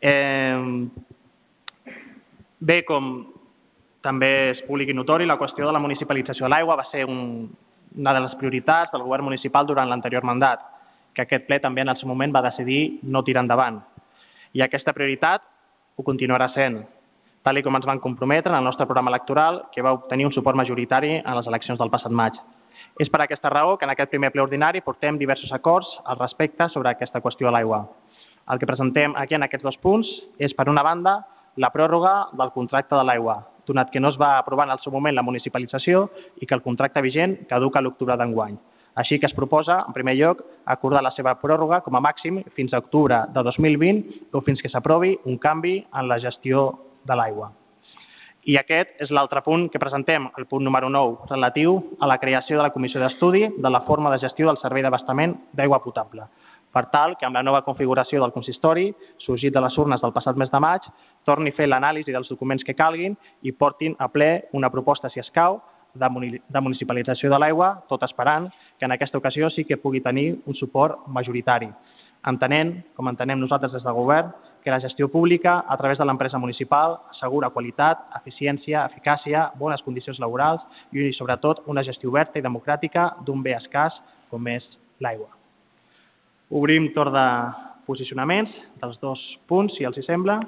Eh, 0.01 0.89
bé, 2.60 2.84
com 2.86 3.15
també 4.06 4.51
és 4.51 4.62
públic 4.67 4.89
i 4.89 4.97
notori, 4.97 5.25
la 5.25 5.38
qüestió 5.38 5.65
de 5.65 5.73
la 5.73 5.82
municipalització 5.82 6.45
de 6.45 6.54
l'aigua 6.54 6.78
va 6.78 6.86
ser 6.91 7.06
un, 7.10 7.49
una 7.97 8.13
de 8.13 8.21
les 8.25 8.38
prioritats 8.41 8.93
del 8.93 9.06
govern 9.06 9.25
municipal 9.25 9.65
durant 9.65 9.89
l'anterior 9.89 10.25
mandat 10.25 10.75
que 11.15 11.23
aquest 11.23 11.47
ple 11.47 11.62
també 11.63 11.82
en 11.82 11.89
el 11.89 11.97
seu 11.97 12.10
moment 12.12 12.34
va 12.36 12.43
decidir 12.45 12.99
no 13.04 13.23
tirar 13.23 13.45
endavant. 13.45 13.80
I 14.54 14.62
aquesta 14.62 14.93
prioritat 14.93 15.41
ho 15.95 16.04
continuarà 16.04 16.49
sent, 16.54 16.82
tal 17.45 17.62
com 17.63 17.75
ens 17.78 17.86
van 17.86 18.01
comprometre 18.01 18.51
en 18.51 18.58
el 18.58 18.65
nostre 18.65 18.86
programa 18.86 19.12
electoral, 19.12 19.63
que 19.71 19.82
va 19.82 19.93
obtenir 19.93 20.25
un 20.25 20.34
suport 20.34 20.58
majoritari 20.58 21.19
en 21.21 21.36
les 21.38 21.47
eleccions 21.47 21.80
del 21.80 21.91
passat 21.93 22.12
maig. 22.12 22.34
És 22.99 23.10
per 23.12 23.21
aquesta 23.21 23.51
raó 23.51 23.78
que 23.78 23.86
en 23.86 23.91
aquest 23.93 24.10
primer 24.10 24.32
ple 24.34 24.41
ordinari 24.41 24.82
portem 24.82 25.17
diversos 25.19 25.51
acords 25.54 25.88
al 26.06 26.19
respecte 26.19 26.67
sobre 26.73 26.89
aquesta 26.89 27.21
qüestió 27.21 27.47
de 27.47 27.54
l'aigua. 27.54 27.84
El 28.51 28.60
que 28.60 28.67
presentem 28.69 29.13
aquí 29.15 29.36
en 29.36 29.43
aquests 29.43 29.65
dos 29.65 29.78
punts 29.78 30.10
és, 30.38 30.54
per 30.54 30.69
una 30.69 30.84
banda, 30.84 31.19
la 31.56 31.71
pròrroga 31.71 32.32
del 32.34 32.51
contracte 32.56 32.95
de 32.95 33.04
l'aigua, 33.04 33.43
donat 33.67 33.91
que 33.91 33.99
no 33.99 34.10
es 34.10 34.17
va 34.21 34.38
aprovar 34.38 34.67
en 34.67 34.73
el 34.75 34.82
seu 34.84 34.93
moment 34.93 35.15
la 35.15 35.23
municipalització 35.25 36.10
i 36.41 36.45
que 36.45 36.56
el 36.56 36.63
contracte 36.65 37.01
vigent 37.01 37.43
caduca 37.49 37.80
a 37.80 37.86
l'octubre 37.86 38.17
d'enguany. 38.17 38.58
Així 38.96 39.20
que 39.20 39.28
es 39.28 39.36
proposa, 39.36 39.82
en 39.88 39.94
primer 39.94 40.16
lloc, 40.16 40.42
acordar 40.66 41.04
la 41.04 41.12
seva 41.12 41.36
pròrroga 41.42 41.82
com 41.84 41.98
a 41.98 42.04
màxim 42.04 42.40
fins 42.56 42.74
a 42.74 42.80
octubre 42.80 43.26
de 43.36 43.44
2020 43.44 44.32
o 44.32 44.42
fins 44.42 44.64
que 44.64 44.72
s'aprovi 44.72 45.18
un 45.26 45.38
canvi 45.38 45.82
en 45.92 46.08
la 46.08 46.20
gestió 46.24 46.72
de 47.04 47.18
l'aigua. 47.20 47.52
I 48.46 48.60
aquest 48.62 49.02
és 49.02 49.12
l'altre 49.12 49.42
punt 49.42 49.68
que 49.74 49.82
presentem, 49.82 50.30
el 50.38 50.46
punt 50.46 50.64
número 50.64 50.90
9, 50.94 51.28
relatiu 51.32 51.80
a 52.00 52.08
la 52.08 52.20
creació 52.22 52.60
de 52.60 52.64
la 52.64 52.72
comissió 52.72 53.02
d'estudi 53.02 53.48
de 53.58 53.70
la 53.74 53.82
forma 53.88 54.12
de 54.14 54.20
gestió 54.22 54.48
del 54.48 54.62
servei 54.62 54.86
d'abastament 54.86 55.34
d'aigua 55.52 55.82
potable, 55.84 56.28
per 56.72 56.86
tal 56.94 57.16
que 57.18 57.26
amb 57.26 57.36
la 57.36 57.44
nova 57.44 57.64
configuració 57.66 58.22
del 58.22 58.34
consistori, 58.36 58.90
sorgit 59.26 59.54
de 59.54 59.64
les 59.66 59.78
urnes 59.82 60.02
del 60.04 60.14
passat 60.14 60.38
mes 60.38 60.52
de 60.52 60.60
maig, 60.62 60.86
torni 61.26 61.50
a 61.50 61.58
fer 61.58 61.68
l'anàlisi 61.68 62.14
dels 62.14 62.30
documents 62.30 62.64
que 62.64 62.78
calguin 62.78 63.18
i 63.42 63.52
portin 63.52 63.96
a 63.98 64.08
ple 64.14 64.46
una 64.54 64.70
proposta, 64.70 65.10
si 65.10 65.20
escau, 65.20 65.58
de 65.96 66.62
municipalització 66.62 67.32
de 67.32 67.40
l'aigua, 67.40 67.72
tot 67.90 68.04
esperant 68.04 68.50
que 68.80 68.86
en 68.86 68.92
aquesta 68.92 69.18
ocasió 69.18 69.50
sí 69.50 69.64
que 69.66 69.78
pugui 69.78 70.02
tenir 70.02 70.42
un 70.46 70.56
suport 70.56 71.08
majoritari. 71.08 71.72
entenent, 72.26 72.80
com 72.98 73.08
entenem 73.08 73.40
nosaltres 73.40 73.72
des 73.76 73.84
del 73.86 73.94
govern, 73.94 74.32
que 74.64 74.72
la 74.74 74.82
gestió 74.82 75.08
pública, 75.14 75.64
a 75.70 75.78
través 75.78 76.00
de 76.00 76.06
l'empresa 76.06 76.40
municipal, 76.42 76.98
assegura 77.12 77.52
qualitat, 77.54 78.02
eficiència, 78.18 78.82
eficàcia, 78.90 79.52
bones 79.62 79.84
condicions 79.86 80.18
laborals 80.20 80.64
i, 80.92 81.12
sobretot, 81.14 81.62
una 81.70 81.84
gestió 81.86 82.10
oberta 82.10 82.40
i 82.40 82.46
democràtica 82.46 83.12
d'un 83.28 83.44
bé 83.46 83.54
escàs 83.60 83.94
com 84.32 84.48
és 84.50 84.66
l'aigua. 85.00 85.30
Obrim 86.50 86.90
torn 86.98 87.14
de 87.14 87.28
posicionaments 87.86 88.50
dels 88.82 88.98
dos 89.04 89.22
punts, 89.46 89.78
si 89.78 89.86
els 89.86 90.02
hi 90.02 90.08
sembla. 90.08 90.40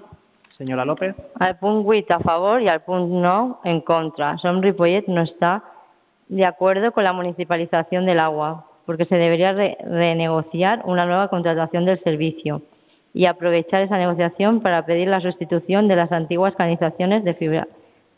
Senyora 0.57 0.85
López. 0.85 1.15
Al 1.39 1.57
punt 1.57 1.85
8 1.87 2.13
a 2.15 2.19
favor 2.19 2.61
y 2.61 2.67
al 2.67 2.81
punt 2.81 3.09
9 3.09 3.55
en 3.63 3.81
contra. 3.81 4.37
Som 4.39 4.61
Ripollet 4.61 5.07
no 5.07 5.21
está 5.21 5.63
de 6.27 6.45
acuerdo 6.45 6.91
con 6.91 7.03
la 7.03 7.13
municipalización 7.13 8.05
del 8.05 8.19
agua, 8.19 8.65
porque 8.85 9.05
se 9.05 9.15
debería 9.15 9.53
re 9.53 9.77
renegociar 9.81 10.81
una 10.85 11.05
nueva 11.05 11.27
contratación 11.29 11.85
del 11.85 12.01
servicio 12.03 12.61
y 13.13 13.25
aprovechar 13.25 13.81
esa 13.81 13.97
negociación 13.97 14.61
para 14.61 14.85
pedir 14.85 15.07
la 15.07 15.21
sustitución 15.21 15.87
de 15.87 15.95
las 15.95 16.11
antiguas 16.11 16.55
canalizaciones 16.55 17.23
de 17.23 17.33
fibra, 17.35 17.67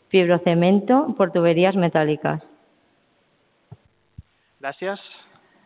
fibrocemento 0.08 1.14
por 1.16 1.30
tuberías 1.32 1.76
metálicas. 1.76 2.42
Gràcies. 4.60 5.00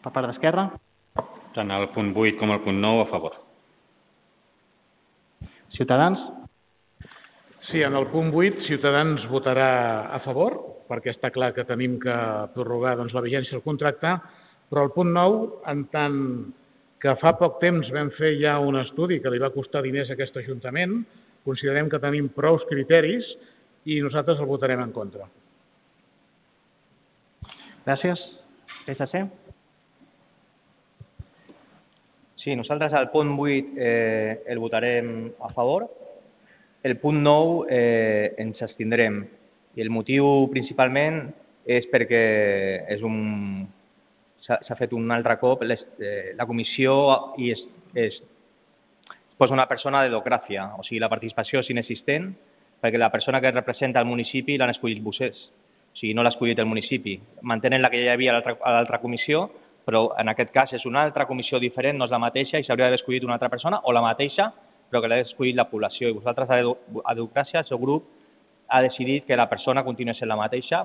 Per 0.04 0.12
part 0.14 0.28
d'Esquerra. 0.30 0.68
Tant 1.54 1.72
el 1.74 1.88
punt 1.94 2.12
8 2.14 2.38
com 2.38 2.52
el 2.54 2.60
punt 2.62 2.78
9 2.78 3.02
a 3.02 3.10
favor. 3.10 3.34
Ciutadans. 5.74 6.43
Sí, 7.70 7.81
en 7.81 7.94
el 7.96 8.07
punt 8.12 8.29
8 8.35 8.66
Ciutadans 8.66 9.22
votarà 9.33 10.11
a 10.12 10.18
favor, 10.20 10.59
perquè 10.85 11.14
està 11.14 11.31
clar 11.33 11.55
que 11.57 11.64
tenim 11.64 11.96
que 12.03 12.16
prorrogar 12.53 12.92
doncs, 12.98 13.14
la 13.16 13.22
vigència 13.24 13.57
del 13.57 13.64
contracte, 13.64 14.11
però 14.68 14.85
el 14.85 14.92
punt 14.92 15.14
9, 15.16 15.46
en 15.72 15.85
tant 15.92 16.18
que 17.00 17.14
fa 17.22 17.33
poc 17.40 17.57
temps 17.62 17.88
vam 17.94 18.11
fer 18.18 18.35
ja 18.40 18.59
un 18.61 18.77
estudi 18.81 19.20
que 19.20 19.33
li 19.33 19.40
va 19.40 19.53
costar 19.55 19.81
diners 19.85 20.11
a 20.11 20.16
aquest 20.16 20.37
Ajuntament, 20.42 20.98
considerem 21.44 21.88
que 21.88 22.00
tenim 22.00 22.29
prous 22.37 22.64
criteris 22.68 23.33
i 23.88 24.00
nosaltres 24.05 24.40
el 24.40 24.48
votarem 24.48 24.85
en 24.85 24.92
contra. 24.92 25.29
Gràcies. 27.85 28.20
PSC. 28.85 29.24
Sí, 32.44 32.53
nosaltres 32.57 32.92
al 32.92 33.09
punt 33.12 33.33
8 33.40 33.77
eh, 33.81 34.42
el 34.53 34.61
votarem 34.61 35.31
a 35.40 35.53
favor. 35.57 35.88
El 36.84 36.98
punt 37.00 37.22
9 37.24 37.64
eh, 37.72 38.34
ens 38.44 38.60
abstindrem. 38.62 39.22
I 39.74 39.82
el 39.82 39.88
motiu 39.90 40.44
principalment 40.52 41.22
és 41.64 41.86
perquè 41.88 42.20
és 42.92 43.02
un 43.02 43.16
s'ha 44.44 44.76
fet 44.76 44.92
un 44.92 45.08
altre 45.08 45.38
cop 45.40 45.62
les, 45.64 45.80
eh, 45.96 46.34
la 46.36 46.44
comissió 46.44 46.92
i 47.40 47.50
es, 47.54 47.62
es 47.96 48.18
posa 49.38 49.56
una 49.56 49.64
persona 49.66 50.02
de 50.02 50.10
democràcia, 50.12 50.66
o 50.76 50.84
sigui, 50.84 51.00
la 51.00 51.08
participació 51.08 51.62
és 51.64 51.70
inexistent 51.72 52.28
perquè 52.84 53.00
la 53.00 53.08
persona 53.10 53.40
que 53.40 53.54
representa 53.54 54.02
el 54.04 54.10
municipi 54.10 54.58
l'han 54.60 54.74
escollit 54.74 55.00
vostès, 55.02 55.40
o 55.40 55.96
sigui, 55.96 56.12
no 56.12 56.22
l'ha 56.22 56.34
escollit 56.34 56.60
el 56.60 56.68
municipi. 56.68 57.16
Mantenen 57.48 57.80
la 57.80 57.88
que 57.88 58.02
ja 58.02 58.12
hi 58.12 58.14
havia 58.18 58.36
a 58.36 58.74
l'altra 58.76 59.00
comissió, 59.00 59.46
però 59.88 60.10
en 60.20 60.28
aquest 60.28 60.52
cas 60.52 60.76
és 60.76 60.84
una 60.84 61.02
altra 61.08 61.24
comissió 61.24 61.58
diferent, 61.60 61.96
no 61.96 62.04
és 62.04 62.12
la 62.12 62.20
mateixa 62.20 62.60
i 62.60 62.68
s'hauria 62.68 62.90
d'haver 62.90 63.00
escollit 63.00 63.24
una 63.24 63.38
altra 63.38 63.48
persona 63.48 63.80
o 63.84 63.92
la 63.96 64.04
mateixa, 64.04 64.52
però 64.94 65.02
que 65.02 65.09
l'ha 65.11 65.24
escollit 65.24 65.57
la 65.59 65.66
població. 65.66 66.07
I 66.07 66.14
vosaltres, 66.14 66.46
a 66.46 67.14
democràcia, 67.18 67.64
el 67.64 67.66
seu 67.66 67.80
grup 67.83 68.04
ha 68.70 68.78
decidit 68.85 69.24
que 69.26 69.35
la 69.35 69.48
persona 69.50 69.83
continuï 69.83 70.14
sent 70.14 70.30
la 70.30 70.37
mateixa, 70.38 70.85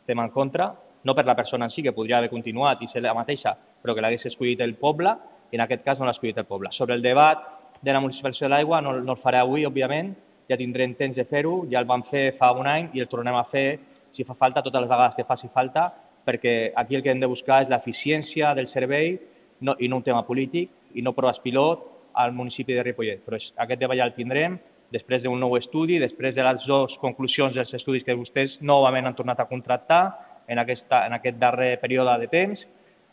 estem 0.00 0.22
en 0.22 0.30
contra, 0.32 0.70
no 1.04 1.14
per 1.14 1.26
la 1.28 1.34
persona 1.36 1.68
en 1.68 1.74
si, 1.74 1.82
que 1.84 1.92
podria 1.92 2.16
haver 2.22 2.30
continuat 2.32 2.80
i 2.80 2.88
ser 2.88 3.02
la 3.04 3.12
mateixa, 3.12 3.52
però 3.82 3.92
que 3.92 4.00
l'hagués 4.00 4.24
escollit 4.30 4.64
el 4.64 4.78
poble, 4.80 5.12
i 5.52 5.60
en 5.60 5.64
aquest 5.66 5.84
cas 5.84 6.00
no 6.00 6.08
l'ha 6.08 6.14
escollit 6.16 6.40
el 6.40 6.48
poble. 6.48 6.72
Sobre 6.72 6.96
el 6.96 7.04
debat 7.04 7.44
de 7.82 7.92
la 7.92 8.00
municipalització 8.00 8.48
de 8.48 8.54
l'aigua, 8.54 8.80
no, 8.80 8.96
no 8.96 9.18
el 9.18 9.20
faré 9.20 9.42
avui, 9.44 9.68
òbviament, 9.68 10.14
ja 10.48 10.56
tindrem 10.56 10.96
temps 10.96 11.20
de 11.20 11.28
fer-ho, 11.28 11.66
ja 11.68 11.84
el 11.84 11.90
vam 11.92 12.06
fer 12.08 12.30
fa 12.40 12.54
un 12.56 12.64
any 12.64 12.88
i 12.96 13.04
el 13.04 13.12
tornem 13.12 13.36
a 13.36 13.44
fer, 13.52 13.78
si 14.16 14.24
fa 14.24 14.40
falta, 14.40 14.64
totes 14.64 14.80
les 14.80 14.88
vegades 14.88 15.20
que 15.20 15.28
faci 15.28 15.52
falta, 15.52 15.90
perquè 16.24 16.72
aquí 16.80 16.96
el 16.96 17.04
que 17.04 17.12
hem 17.12 17.20
de 17.20 17.28
buscar 17.28 17.60
és 17.66 17.68
l'eficiència 17.68 18.56
del 18.56 18.72
servei 18.72 19.18
no, 19.60 19.76
i 19.76 19.88
no 19.88 20.00
un 20.00 20.08
tema 20.08 20.24
polític 20.24 20.96
i 20.96 21.04
no 21.04 21.12
proves 21.12 21.44
pilot 21.44 21.89
al 22.14 22.32
municipi 22.32 22.74
de 22.74 22.84
Ripollet. 22.84 23.22
Però 23.24 23.38
aquest 23.38 23.82
ja 23.82 24.04
el 24.04 24.14
tindrem 24.14 24.58
després 24.90 25.22
d'un 25.22 25.38
nou 25.38 25.56
estudi, 25.56 25.98
després 26.02 26.34
de 26.34 26.42
les 26.42 26.66
dues 26.66 26.96
conclusions 27.00 27.54
dels 27.54 27.72
estudis 27.74 28.04
que 28.04 28.16
vostès 28.18 28.56
novament 28.60 29.06
han 29.06 29.14
tornat 29.14 29.40
a 29.40 29.46
contractar 29.46 30.02
en, 30.48 30.58
aquesta, 30.58 31.04
en 31.06 31.14
aquest 31.14 31.38
darrer 31.38 31.76
període 31.80 32.18
de 32.18 32.28
temps 32.28 32.62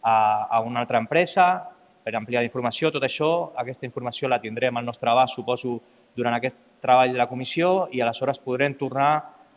a, 0.02 0.48
a 0.50 0.62
una 0.66 0.82
altra 0.82 0.98
empresa 0.98 1.48
per 2.04 2.16
ampliar 2.16 2.42
la 2.42 2.50
informació. 2.50 2.90
Tot 2.92 3.04
això, 3.04 3.52
aquesta 3.60 3.86
informació 3.86 4.30
la 4.30 4.42
tindrem 4.42 4.78
al 4.78 4.86
nostre 4.86 5.12
abast, 5.12 5.36
suposo, 5.36 5.78
durant 6.18 6.34
aquest 6.34 6.56
treball 6.82 7.14
de 7.14 7.20
la 7.20 7.28
comissió 7.30 7.88
i 7.94 8.02
aleshores 8.02 8.40
podrem 8.46 8.74
tornar 8.80 9.12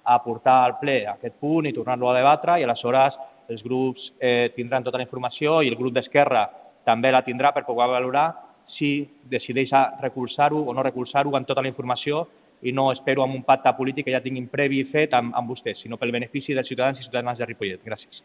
a 0.05 0.17
portar 0.25 0.65
al 0.65 0.79
ple 0.81 1.03
aquest 1.09 1.37
punt 1.41 1.69
i 1.69 1.73
tornar-lo 1.77 2.11
a 2.11 2.17
debatre 2.17 2.59
i 2.61 2.65
aleshores 2.65 3.17
els 3.51 3.63
grups 3.65 4.13
eh, 4.21 4.53
tindran 4.57 4.85
tota 4.85 5.01
la 5.01 5.07
informació 5.07 5.61
i 5.63 5.71
el 5.73 5.77
grup 5.77 5.95
d'Esquerra 5.97 6.47
també 6.85 7.11
la 7.13 7.25
tindrà 7.27 7.53
per 7.53 7.67
poder 7.67 7.89
valorar 7.91 8.29
si 8.77 9.09
decideix 9.31 9.73
recolzar-ho 10.03 10.63
o 10.67 10.75
no 10.75 10.85
recolzar-ho 10.87 11.35
amb 11.37 11.49
tota 11.49 11.63
la 11.63 11.71
informació 11.71 12.27
i 12.63 12.73
no 12.73 12.91
espero 12.93 13.23
amb 13.25 13.35
un 13.35 13.45
pacte 13.47 13.73
polític 13.77 14.07
que 14.07 14.15
ja 14.15 14.21
tinguin 14.21 14.49
previ 14.53 14.83
fet 14.93 15.15
amb, 15.17 15.33
amb 15.37 15.49
vostès, 15.49 15.81
sinó 15.81 15.97
pel 15.97 16.13
benefici 16.13 16.55
dels 16.55 16.69
ciutadans 16.69 17.01
i 17.01 17.07
ciutadanes 17.07 17.39
de 17.39 17.49
Ripollet. 17.49 17.81
Gràcies. 17.85 18.21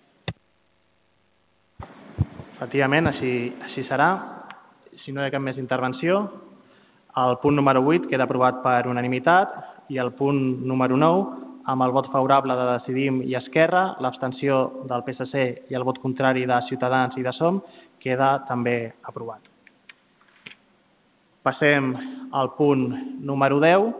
Efectivament, 2.55 3.07
així, 3.11 3.31
així 3.67 3.83
serà. 3.87 4.09
Si 5.03 5.11
no 5.11 5.23
hi 5.23 5.27
ha 5.27 5.33
cap 5.33 5.43
més 5.43 5.57
intervenció, 5.59 6.21
el 7.23 7.37
punt 7.39 7.55
número 7.55 7.81
8 7.83 8.09
queda 8.11 8.27
aprovat 8.27 8.61
per 8.63 8.87
unanimitat 8.91 9.55
i 9.91 9.99
el 10.03 10.11
punt 10.19 10.39
número 10.67 10.97
9, 10.99 11.41
amb 11.71 11.83
el 11.85 11.95
vot 11.95 12.11
favorable 12.13 12.55
de 12.59 12.67
Decidim 12.73 13.21
i 13.25 13.35
Esquerra, 13.39 13.85
l'abstenció 14.03 14.61
del 14.89 15.03
PSC 15.07 15.45
i 15.71 15.79
el 15.79 15.87
vot 15.87 15.99
contrari 16.03 16.45
de 16.45 16.61
Ciutadans 16.69 17.17
i 17.17 17.25
de 17.25 17.33
SOM, 17.39 17.61
queda 18.03 18.37
també 18.49 18.77
aprovat. 19.03 19.54
Passem 21.45 21.91
al 22.33 22.55
punt 22.57 22.87
número 23.21 23.59
10, 23.61 23.91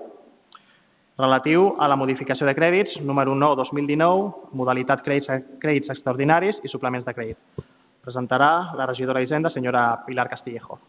relatiu 1.20 1.76
a 1.80 1.88
la 1.88 1.96
modificació 1.96 2.48
de 2.48 2.56
crèdits 2.58 2.98
número 3.06 3.36
9-2019, 3.38 4.50
modalitat 4.58 5.04
crèdits, 5.06 5.30
crèdits 5.62 5.94
extraordinaris 5.94 6.58
i 6.66 6.72
suplements 6.72 7.06
de 7.06 7.14
crèdit. 7.14 7.64
Presentarà 8.06 8.74
la 8.78 8.90
regidora 8.90 9.22
d'Hisenda, 9.22 9.54
senyora 9.54 9.86
Pilar 10.08 10.28
Castillejo. 10.30 10.80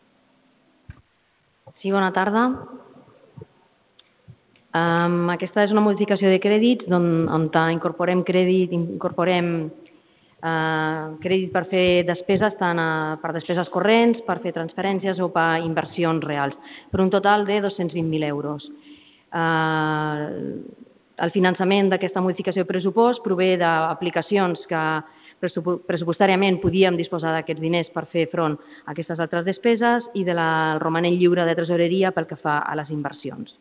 Sí, 1.81 1.93
bona 1.93 2.11
tarda. 2.17 2.49
Um, 4.77 5.31
aquesta 5.33 5.63
és 5.65 5.73
una 5.73 5.85
modificació 5.85 6.29
de 6.29 6.41
crèdits 6.43 6.89
on, 6.93 7.29
on 7.33 7.47
incorporem 7.73 8.25
crèdit, 8.25 8.73
incorporem 8.73 9.71
uh, 10.43 11.17
crèdit 11.23 11.53
per 11.55 11.65
fer 11.71 11.87
despeses 12.09 12.57
tant 12.59 12.81
uh, 12.81 13.17
per 13.23 13.33
despeses 13.37 13.71
corrents, 13.73 14.21
per 14.27 14.41
fer 14.43 14.53
transferències 14.57 15.21
o 15.21 15.31
per 15.33 15.63
inversions 15.65 16.25
reals, 16.25 16.57
per 16.91 17.01
un 17.05 17.11
total 17.11 17.47
de 17.47 17.63
220.000 17.65 18.29
euros. 18.29 18.69
Eh, 19.37 20.27
el 21.17 21.33
finançament 21.33 21.91
d'aquesta 21.91 22.23
modificació 22.23 22.65
de 22.65 22.71
pressupost 22.71 23.23
prové 23.25 23.55
d'aplicacions 23.61 24.61
que 24.69 24.83
pressupostàriament 25.41 26.61
podíem 26.63 26.97
disposar 26.97 27.35
d'aquests 27.35 27.61
diners 27.61 27.89
per 27.93 28.07
fer 28.13 28.27
front 28.33 28.57
a 28.57 28.93
aquestes 28.95 29.21
altres 29.21 29.45
despeses 29.45 30.05
i 30.17 30.25
de 30.25 30.37
la 30.37 30.77
romanent 30.81 31.17
lliure 31.17 31.45
de 31.45 31.57
tresoreria 31.57 32.13
pel 32.13 32.29
que 32.29 32.39
fa 32.41 32.61
a 32.65 32.77
les 32.79 32.93
inversions. 32.93 33.53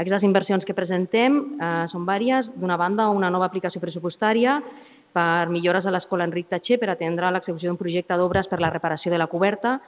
Aquestes 0.00 0.24
inversions 0.24 0.64
que 0.64 0.76
presentem 0.76 1.40
eh, 1.60 1.86
són 1.92 2.06
vàries. 2.08 2.48
D'una 2.56 2.78
banda, 2.80 3.10
una 3.12 3.28
nova 3.32 3.50
aplicació 3.50 3.82
pressupostària 3.82 4.60
per 5.12 5.48
millores 5.48 5.86
a 5.86 5.92
l'Escola 5.94 6.26
Enric 6.28 6.48
Tatxer 6.50 6.78
per 6.80 6.90
atendre 6.92 7.30
l'execució 7.30 7.70
d'un 7.70 7.80
projecte 7.80 8.16
d'obres 8.16 8.48
per 8.48 8.60
la 8.60 8.70
reparació 8.70 9.12
de 9.12 9.18
la 9.18 9.28
coberta 9.28 9.78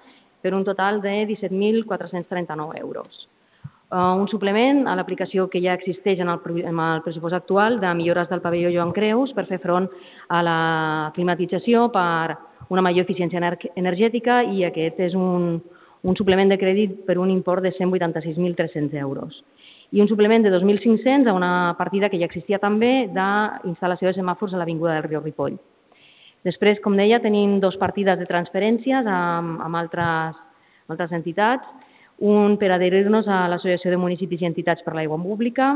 per 0.42 0.54
un 0.54 0.64
total 0.64 1.00
de 1.00 1.26
17.439 1.28 2.80
euros. 2.80 3.28
Eh, 3.92 3.96
un 3.96 4.28
suplement 4.28 4.86
a 4.88 4.96
l'aplicació 4.96 5.48
que 5.52 5.60
ja 5.62 5.76
existeix 5.78 6.20
en 6.20 6.32
el, 6.32 6.40
en 6.64 6.78
el 6.80 7.02
pressupost 7.04 7.36
actual 7.36 7.78
de 7.80 7.94
millores 7.94 8.28
del 8.30 8.40
pavelló 8.40 8.72
Joan 8.72 8.92
Creus 8.96 9.34
per 9.36 9.46
fer 9.46 9.60
front 9.60 9.88
a 10.28 10.42
la 10.42 10.58
climatització 11.14 11.90
per 11.92 12.38
una 12.72 12.82
major 12.82 13.04
eficiència 13.04 13.40
energètica 13.76 14.42
i 14.42 14.64
aquest 14.64 15.00
és 15.10 15.14
un, 15.14 15.60
un 16.02 16.16
suplement 16.16 16.48
de 16.48 16.58
crèdit 16.58 17.02
per 17.06 17.18
un 17.20 17.30
import 17.30 17.62
de 17.62 17.74
186.300 17.76 18.96
euros 18.98 19.42
i 19.92 20.00
un 20.00 20.08
suplement 20.08 20.42
de 20.42 20.50
2.500 20.50 21.28
a 21.28 21.36
una 21.36 21.52
partida 21.78 22.08
que 22.08 22.18
ja 22.18 22.26
existia 22.26 22.58
també 22.58 23.08
d'instal·lació 23.12 24.08
de 24.08 24.16
semàfors 24.16 24.54
a 24.54 24.60
l'Avinguda 24.60 24.96
del 24.96 25.08
Riu 25.10 25.20
Ripoll. 25.20 25.58
Després, 26.42 26.80
com 26.82 26.96
deia, 26.98 27.20
tenim 27.22 27.60
dos 27.60 27.76
partides 27.78 28.18
de 28.18 28.26
transferències 28.26 29.06
amb, 29.06 29.60
amb 29.62 29.78
altres, 29.78 30.40
altres 30.90 31.12
entitats 31.14 31.68
un 32.22 32.56
per 32.56 32.70
adherir-nos 32.70 33.26
a 33.26 33.48
l'Associació 33.50 33.90
de 33.90 33.98
Municipis 33.98 34.42
i 34.42 34.46
Entitats 34.46 34.84
per 34.86 34.94
l'Aigua 34.94 35.18
Pública. 35.18 35.72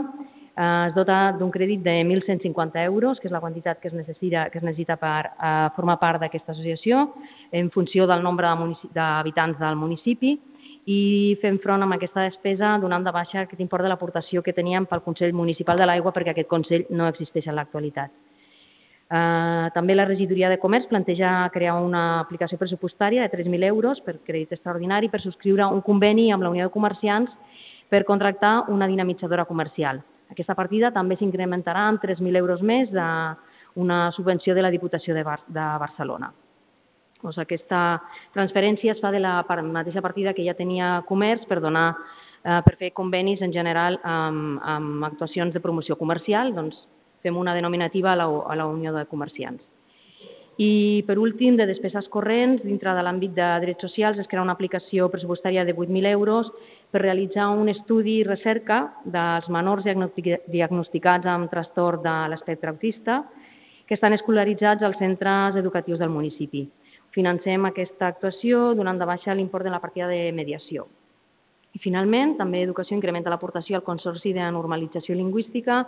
Eh, 0.57 0.87
es 0.89 0.95
dota 0.95 1.33
d'un 1.37 1.51
crèdit 1.51 1.83
de 1.83 1.97
1.150 2.05 2.85
euros, 2.87 3.19
que 3.19 3.27
és 3.27 3.35
la 3.35 3.41
quantitat 3.43 3.81
que 3.81 3.89
es 3.89 3.95
necessita, 3.95 4.49
que 4.51 4.59
es 4.59 4.65
necessita 4.65 4.97
per 4.97 5.27
eh, 5.27 5.69
formar 5.75 5.99
part 5.99 6.23
d'aquesta 6.23 6.55
associació, 6.55 7.09
en 7.51 7.71
funció 7.75 8.07
del 8.07 8.23
nombre 8.23 8.53
d'habitants 8.95 9.59
del 9.59 9.77
municipi, 9.77 10.37
i 10.87 11.37
fem 11.42 11.59
front 11.59 11.83
amb 11.83 11.96
aquesta 11.96 12.22
despesa 12.29 12.77
donant 12.79 13.03
de 13.03 13.12
baixa 13.14 13.40
aquest 13.42 13.61
import 13.62 13.83
de 13.83 13.90
l'aportació 13.90 14.42
que 14.42 14.55
teníem 14.55 14.87
pel 14.87 15.03
Consell 15.03 15.35
Municipal 15.35 15.79
de 15.83 15.88
l'Aigua 15.88 16.12
perquè 16.14 16.31
aquest 16.31 16.49
Consell 16.49 16.87
no 16.90 17.09
existeix 17.11 17.49
en 17.51 17.57
l'actualitat. 17.59 18.12
Eh, 19.07 19.66
també 19.75 19.94
la 19.94 20.07
regidoria 20.07 20.49
de 20.51 20.61
comerç 20.62 20.87
planteja 20.90 21.51
crear 21.55 21.75
una 21.83 22.20
aplicació 22.20 22.59
pressupostària 22.59 23.27
de 23.27 23.31
3.000 23.35 23.66
euros 23.66 24.01
per 24.07 24.20
crèdit 24.22 24.55
extraordinari 24.55 25.11
per 25.11 25.22
subscriure 25.22 25.66
un 25.66 25.83
conveni 25.83 26.31
amb 26.33 26.46
la 26.46 26.55
Unió 26.55 26.66
de 26.66 26.75
Comerciants 26.75 27.35
per 27.90 28.05
contractar 28.05 28.70
una 28.70 28.87
dinamitzadora 28.87 29.44
comercial. 29.44 30.03
Aquesta 30.31 30.55
partida 30.55 30.90
també 30.94 31.18
s'incrementarà 31.18 31.87
amb 31.90 32.03
3.000 32.03 32.38
euros 32.38 32.62
més 32.62 32.90
d'una 32.90 34.11
subvenció 34.14 34.55
de 34.55 34.62
la 34.62 34.75
Diputació 34.75 35.14
de, 35.14 35.22
de 35.22 35.70
Barcelona. 35.83 36.33
Doncs 37.27 37.41
aquesta 37.43 37.81
transferència 38.37 38.95
es 38.95 39.03
fa 39.03 39.11
de 39.11 39.19
la 39.19 39.41
mateixa 39.67 40.03
partida 40.03 40.35
que 40.35 40.45
ja 40.47 40.55
tenia 40.55 41.01
comerç 41.09 41.49
per 41.51 41.59
donar 41.61 41.89
eh, 42.47 42.61
per 42.62 42.77
fer 42.79 42.93
convenis 42.95 43.43
en 43.43 43.53
general 43.53 43.99
amb, 44.05 44.61
amb 44.62 45.09
actuacions 45.11 45.55
de 45.55 45.62
promoció 45.65 45.99
comercial, 45.99 46.55
doncs 46.55 46.79
fem 47.27 47.37
una 47.37 47.55
denominativa 47.57 48.12
a 48.12 48.21
la, 48.21 48.29
a 48.31 48.55
la 48.55 48.67
Unió 48.71 48.93
de 48.95 49.09
Comerciants. 49.11 49.65
I, 50.57 51.03
per 51.05 51.19
últim, 51.21 51.57
de 51.59 51.67
despeses 51.69 52.07
corrents, 52.09 52.62
dintre 52.65 52.95
de 52.97 53.03
l'àmbit 53.05 53.35
de 53.37 53.49
drets 53.61 53.83
socials, 53.85 54.23
es 54.23 54.31
crea 54.31 54.41
una 54.41 54.55
aplicació 54.57 55.11
pressupostària 55.12 55.67
de 55.69 55.75
8.000 55.75 56.09
euros 56.15 56.49
per 56.95 57.03
realitzar 57.03 57.51
un 57.53 57.69
estudi 57.69 58.21
i 58.23 58.25
recerca 58.25 58.79
dels 59.05 59.51
menors 59.53 59.85
diagnosticats 59.85 61.29
amb 61.29 61.51
trastorn 61.53 62.07
de 62.07 62.17
l'espectre 62.33 62.73
autista 62.73 63.25
que 63.87 63.99
estan 63.99 64.17
escolaritzats 64.17 64.83
als 64.83 64.97
centres 65.03 65.61
educatius 65.61 66.01
del 66.01 66.15
municipi. 66.15 66.65
Financem 67.17 67.65
aquesta 67.65 68.11
actuació 68.13 68.75
donant 68.77 68.99
de 69.01 69.09
baixa 69.09 69.35
l'import 69.35 69.65
de 69.65 69.73
la 69.73 69.81
partida 69.81 70.09
de 70.11 70.29
mediació. 70.37 70.85
I 71.73 71.81
finalment, 71.81 72.35
també 72.37 72.61
Educació 72.65 72.97
incrementa 72.97 73.33
l'aportació 73.33 73.79
al 73.79 73.85
Consorci 73.85 74.35
de 74.37 74.45
Normalització 74.53 75.17
Lingüística 75.17 75.83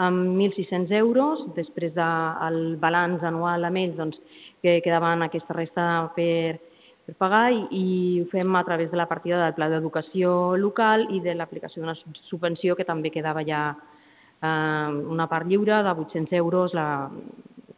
amb 0.00 0.36
1.600 0.38 0.94
euros, 0.98 1.42
després 1.56 1.92
del 1.94 2.60
balanç 2.82 3.24
anual 3.26 3.66
amb 3.66 3.80
ells, 3.82 3.96
doncs, 3.98 4.20
que 4.62 4.78
quedaven 4.84 5.26
aquesta 5.26 5.56
resta 5.56 5.86
per, 6.14 6.60
per 7.06 7.16
pagar 7.18 7.50
i, 7.52 7.60
i 7.74 7.84
ho 8.22 8.28
fem 8.30 8.54
a 8.56 8.64
través 8.64 8.90
de 8.90 8.98
la 8.98 9.08
partida 9.10 9.42
del 9.42 9.56
Pla 9.58 9.68
d'Educació 9.72 10.56
Local 10.56 11.08
i 11.16 11.20
de 11.24 11.34
l'aplicació 11.34 11.82
d'una 11.82 11.98
subvenció 12.30 12.78
que 12.78 12.86
també 12.88 13.10
quedava 13.10 13.42
ja 13.46 13.64
eh, 13.74 14.88
una 15.16 15.26
part 15.26 15.50
lliure 15.50 15.82
de 15.82 15.98
800 16.06 16.38
euros 16.38 16.78
la, 16.78 17.10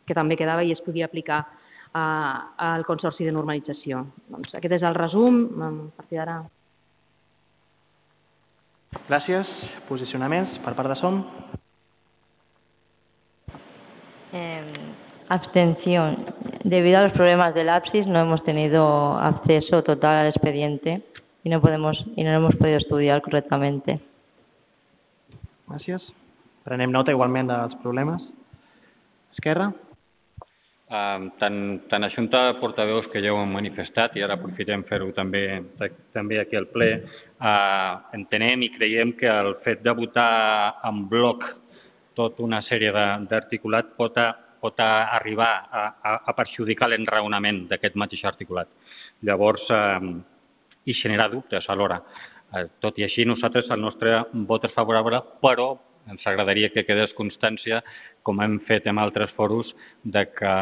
que 0.07 0.17
també 0.17 0.37
quedava 0.37 0.65
i 0.65 0.77
es 0.77 0.85
podia 0.85 1.09
aplicar 1.09 1.43
al 1.95 2.85
Consorci 2.89 3.27
de 3.27 3.33
Normalització. 3.35 4.07
Doncs 4.33 4.55
aquest 4.57 4.79
és 4.79 4.85
el 4.87 4.97
resum. 4.99 5.45
A 5.61 5.71
partir 5.97 6.21
d'ara... 6.21 6.41
Gràcies. 9.09 9.49
Posicionaments 9.89 10.59
per 10.65 10.75
part 10.77 10.93
de 10.93 10.97
SOM. 11.01 11.23
Eh, 14.33 14.93
abstención. 15.29 16.27
Debido 16.65 16.99
a 16.99 17.03
los 17.03 17.13
problemas 17.13 17.55
del 17.55 17.69
APSIS 17.69 18.07
no 18.07 18.21
hemos 18.21 18.45
tenido 18.45 19.19
acceso 19.19 19.83
total 19.83 20.17
al 20.17 20.29
expediente 20.29 21.03
y 21.45 21.51
no 21.51 21.61
podemos 21.61 22.05
y 22.17 22.23
no 22.23 22.31
lo 22.31 22.37
hemos 22.39 22.57
podido 22.57 22.79
estudiar 22.79 23.21
correctamente. 23.23 24.01
Gràcies. 25.73 26.05
Prenem 26.67 26.93
nota 26.93 27.15
igualment 27.15 27.49
dels 27.49 27.75
problemes. 27.81 28.23
Esquerra. 29.33 29.73
Tant, 30.93 31.59
tant 31.89 32.05
a 32.05 32.11
Junta 32.13 32.43
de 32.51 32.57
Portaveus 32.61 33.07
que 33.09 33.23
ja 33.25 33.31
ho 33.33 33.39
han 33.41 33.53
manifestat 33.55 34.19
i 34.19 34.25
ara 34.27 34.35
aprofitem 34.37 34.83
fer-ho 34.85 35.07
també, 35.17 35.63
també 36.13 36.37
aquí 36.43 36.59
al 36.59 36.67
ple, 36.69 36.89
uh, 37.41 37.95
entenem 38.19 38.67
i 38.67 38.69
creiem 38.75 39.15
que 39.17 39.31
el 39.31 39.55
fet 39.65 39.81
de 39.87 39.95
votar 39.97 40.75
en 40.85 41.07
bloc 41.09 41.47
tota 42.13 42.45
una 42.45 42.61
sèrie 42.67 42.93
d'articulat 42.93 43.95
pot, 43.97 44.21
a, 44.21 44.35
pot 44.61 44.85
a 44.85 44.91
arribar 45.17 45.49
a, 45.65 45.87
a, 45.97 46.13
a 46.29 46.37
perjudicar 46.37 46.91
l'enraonament 46.93 47.65
d'aquest 47.71 47.97
mateix 47.97 48.27
articulat. 48.29 48.69
Llavors, 49.25 49.65
eh, 49.73 50.13
i 50.85 50.95
generar 50.95 51.31
dubtes 51.31 51.69
alhora. 51.71 52.01
Eh, 52.53 52.67
tot 52.81 52.99
i 52.99 53.07
així, 53.07 53.25
nosaltres 53.25 53.71
el 53.71 53.81
nostre 53.81 54.19
vot 54.49 54.65
és 54.69 54.75
favorable, 54.77 55.23
però 55.41 55.73
ens 56.11 56.27
agradaria 56.27 56.71
que 56.73 56.85
quedés 56.87 57.15
constància, 57.19 57.83
com 58.23 58.41
hem 58.43 58.59
fet 58.69 58.87
en 58.91 58.99
altres 59.03 59.33
foros, 59.39 59.71
de 60.05 60.25
que 60.35 60.55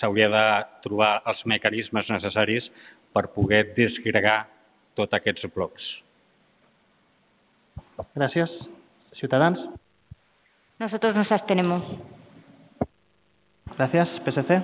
s'hauria 0.00 0.28
de 0.32 0.44
trobar 0.86 1.16
els 1.30 1.44
mecanismes 1.50 2.10
necessaris 2.10 2.70
per 3.14 3.28
poder 3.34 3.68
desgregar 3.76 4.44
tots 4.98 5.14
aquests 5.14 5.46
blocs. 5.54 5.84
Gràcies. 8.14 8.50
Ciutadans. 9.14 9.60
Nosotros 10.78 11.14
nos 11.14 11.30
abstenemos. 11.30 11.84
Gràcies. 13.78 14.10
PSC. 14.26 14.58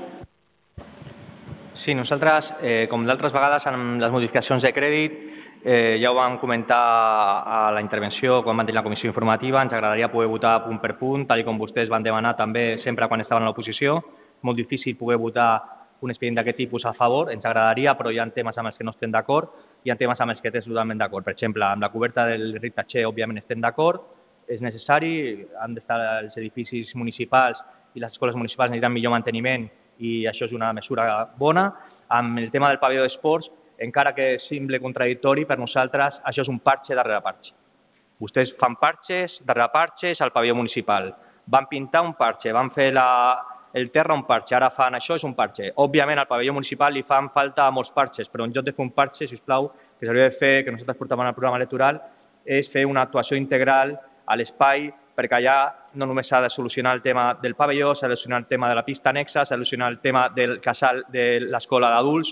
Sí, 1.85 1.95
nosaltres, 1.95 2.45
eh, 2.61 2.87
com 2.91 3.07
d'altres 3.07 3.33
vegades, 3.33 3.67
amb 3.67 4.01
les 4.03 4.13
modificacions 4.13 4.63
de 4.63 4.73
crèdit, 4.75 5.30
eh, 5.65 5.99
ja 6.01 6.11
ho 6.11 6.15
vam 6.15 6.39
comentar 6.39 6.79
a 7.47 7.71
la 7.73 7.81
intervenció 7.81 8.43
quan 8.43 8.57
vam 8.57 8.67
tenir 8.67 8.79
la 8.79 8.83
comissió 8.83 9.09
informativa, 9.09 9.63
ens 9.63 9.73
agradaria 9.73 10.11
poder 10.11 10.29
votar 10.29 10.65
punt 10.65 10.81
per 10.81 10.97
punt, 10.99 11.27
tal 11.29 11.45
com 11.45 11.59
vostès 11.59 11.89
van 11.89 12.03
demanar 12.03 12.37
també 12.37 12.79
sempre 12.85 13.09
quan 13.09 13.21
estaven 13.21 13.45
a 13.45 13.51
l'oposició. 13.51 14.01
Molt 14.43 14.57
difícil 14.57 14.97
poder 14.97 15.19
votar 15.19 15.51
un 16.01 16.11
expedient 16.11 16.39
d'aquest 16.39 16.57
tipus 16.57 16.87
a 16.87 16.95
favor, 16.97 17.31
ens 17.33 17.45
agradaria, 17.45 17.95
però 17.97 18.11
hi 18.11 18.19
ha 18.19 18.27
temes 18.33 18.57
amb 18.57 18.71
els 18.71 18.79
que 18.79 18.85
no 18.85 18.95
estem 18.95 19.13
d'acord, 19.13 19.51
hi 19.85 19.91
ha 19.91 19.97
temes 19.97 20.21
amb 20.21 20.33
els 20.33 20.41
que 20.41 20.49
estem 20.49 20.73
totalment 20.73 20.99
d'acord. 20.99 21.25
Per 21.25 21.35
exemple, 21.35 21.65
amb 21.65 21.83
la 21.83 21.91
coberta 21.93 22.25
del 22.27 22.57
ric 22.61 22.75
Tatxer, 22.75 23.05
òbviament, 23.07 23.39
estem 23.39 23.61
d'acord, 23.61 24.01
és 24.49 24.61
necessari, 24.65 25.47
han 25.61 25.77
d'estar 25.77 26.01
els 26.23 26.37
edificis 26.37 26.95
municipals 26.97 27.61
i 27.95 28.01
les 28.01 28.11
escoles 28.11 28.35
municipals 28.35 28.71
necessiten 28.71 28.93
millor 28.93 29.13
manteniment 29.13 29.69
i 30.01 30.25
això 30.27 30.49
és 30.49 30.57
una 30.57 30.73
mesura 30.73 31.07
bona. 31.39 31.69
Amb 32.09 32.39
el 32.39 32.51
tema 32.51 32.71
del 32.71 32.81
pavelló 32.83 33.05
d'esports, 33.05 33.51
encara 33.81 34.15
que 34.15 34.37
sembli 34.45 34.79
contradictori, 34.79 35.47
per 35.49 35.59
nosaltres 35.59 36.21
això 36.29 36.45
és 36.45 36.53
un 36.53 36.61
parxe 36.61 36.95
darrere 36.95 37.23
parxe. 37.25 37.55
Vostès 38.21 38.53
fan 38.61 38.77
parxes 38.77 39.39
darrere 39.49 39.71
parxes 39.73 40.21
al 40.21 40.33
pavelló 40.33 40.55
municipal. 40.59 41.09
Van 41.47 41.67
pintar 41.67 42.05
un 42.05 42.13
parxe, 42.15 42.53
van 42.53 42.71
fer 42.77 42.91
la, 42.93 43.07
el 43.73 43.91
terra 43.91 44.15
un 44.15 44.27
parxe, 44.29 44.55
ara 44.55 44.71
fan 44.77 44.99
això, 44.99 45.17
és 45.17 45.25
un 45.25 45.35
parxe. 45.35 45.73
Òbviament 45.81 46.21
al 46.21 46.29
pavelló 46.29 46.53
municipal 46.53 46.93
li 46.93 47.03
fan 47.09 47.33
falta 47.35 47.71
molts 47.73 47.91
parxes, 47.97 48.29
però 48.29 48.45
en 48.45 48.53
lloc 48.53 48.69
de 48.69 48.77
fer 48.77 48.85
un 48.85 48.93
parxe, 48.93 49.27
si 49.27 49.41
us 49.41 49.45
plau, 49.47 49.73
que 49.99 50.07
s'hauria 50.07 50.29
de 50.29 50.37
fer, 50.37 50.55
que 50.65 50.75
nosaltres 50.75 51.01
portàvem 51.01 51.27
al 51.27 51.37
programa 51.37 51.61
electoral, 51.61 52.01
és 52.45 52.69
fer 52.73 52.85
una 52.89 53.07
actuació 53.09 53.37
integral 53.41 53.97
a 54.27 54.37
l'espai 54.37 54.91
perquè 55.17 55.37
allà 55.37 55.57
no 56.01 56.07
només 56.09 56.29
s'ha 56.29 56.41
de 56.41 56.49
solucionar 56.49 56.95
el 56.97 57.03
tema 57.03 57.35
del 57.43 57.55
pavelló, 57.55 57.95
s'ha 57.95 58.09
de 58.09 58.17
solucionar 58.17 58.41
el 58.41 58.47
tema 58.49 58.69
de 58.71 58.77
la 58.79 58.85
pista 58.87 59.11
anexa, 59.11 59.45
s'ha 59.45 59.57
de 59.57 59.65
solucionar 59.65 59.91
el 59.93 59.99
tema 60.01 60.29
del 60.29 60.61
casal 60.61 61.05
de 61.13 61.41
l'escola 61.41 61.91
d'adults 61.93 62.31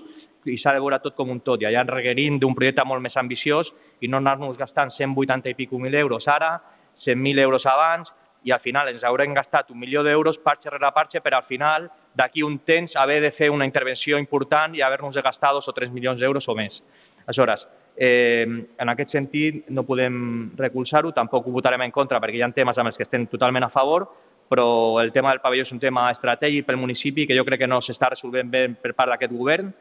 i 0.48 0.58
s'ha 0.58 0.72
de 0.74 0.80
veure 0.82 0.98
tot 1.04 1.14
com 1.16 1.30
un 1.30 1.40
tot. 1.40 1.62
I 1.62 1.68
allà 1.68 1.84
requerim 1.88 2.38
d'un 2.38 2.54
projecte 2.54 2.84
molt 2.84 3.02
més 3.04 3.16
ambiciós 3.16 3.70
i 4.00 4.08
no 4.08 4.18
anar-nos 4.18 4.58
gastant 4.58 4.92
180 4.96 5.50
i 5.50 5.54
pico 5.54 5.78
mil 5.78 5.94
euros 5.94 6.28
ara, 6.28 6.56
100.000 7.04 7.38
euros 7.38 7.66
abans 7.66 8.08
i 8.44 8.52
al 8.52 8.60
final 8.60 8.88
ens 8.88 9.04
haurem 9.04 9.34
gastat 9.34 9.70
un 9.70 9.78
milió 9.78 10.02
d'euros 10.02 10.38
parxe 10.42 10.70
rere 10.70 10.90
parxe 10.94 11.20
per 11.20 11.34
al 11.34 11.44
final 11.46 11.90
d'aquí 12.14 12.42
un 12.42 12.58
temps 12.58 12.94
haver 12.96 13.20
de 13.22 13.32
fer 13.32 13.50
una 13.50 13.66
intervenció 13.66 14.18
important 14.18 14.74
i 14.74 14.82
haver-nos 14.82 15.14
de 15.14 15.22
gastar 15.22 15.52
dos 15.52 15.68
o 15.68 15.72
tres 15.72 15.92
milions 15.92 16.18
d'euros 16.18 16.48
o 16.48 16.54
més. 16.54 16.82
Aleshores, 17.26 17.66
Eh, 18.00 18.46
en 18.78 18.88
aquest 18.92 19.10
sentit, 19.10 19.64
no 19.74 19.82
podem 19.82 20.52
recolzar-ho, 20.54 21.10
tampoc 21.10 21.48
ho 21.48 21.50
votarem 21.50 21.82
en 21.82 21.90
contra 21.90 22.20
perquè 22.22 22.38
hi 22.38 22.42
ha 22.46 22.48
temes 22.54 22.78
amb 22.78 22.92
els 22.92 22.96
que 22.96 23.02
estem 23.02 23.24
totalment 23.26 23.66
a 23.66 23.72
favor, 23.74 24.04
però 24.48 25.00
el 25.02 25.10
tema 25.10 25.32
del 25.32 25.40
pavelló 25.42 25.64
és 25.66 25.72
un 25.74 25.80
tema 25.82 26.04
estratègic 26.12 26.68
pel 26.68 26.78
municipi 26.78 27.26
que 27.26 27.34
jo 27.34 27.44
crec 27.44 27.64
que 27.64 27.66
no 27.66 27.80
s'està 27.82 28.12
resolvent 28.14 28.52
bé 28.52 28.68
per 28.70 28.94
part 28.94 29.10
d'aquest 29.10 29.34
govern. 29.34 29.72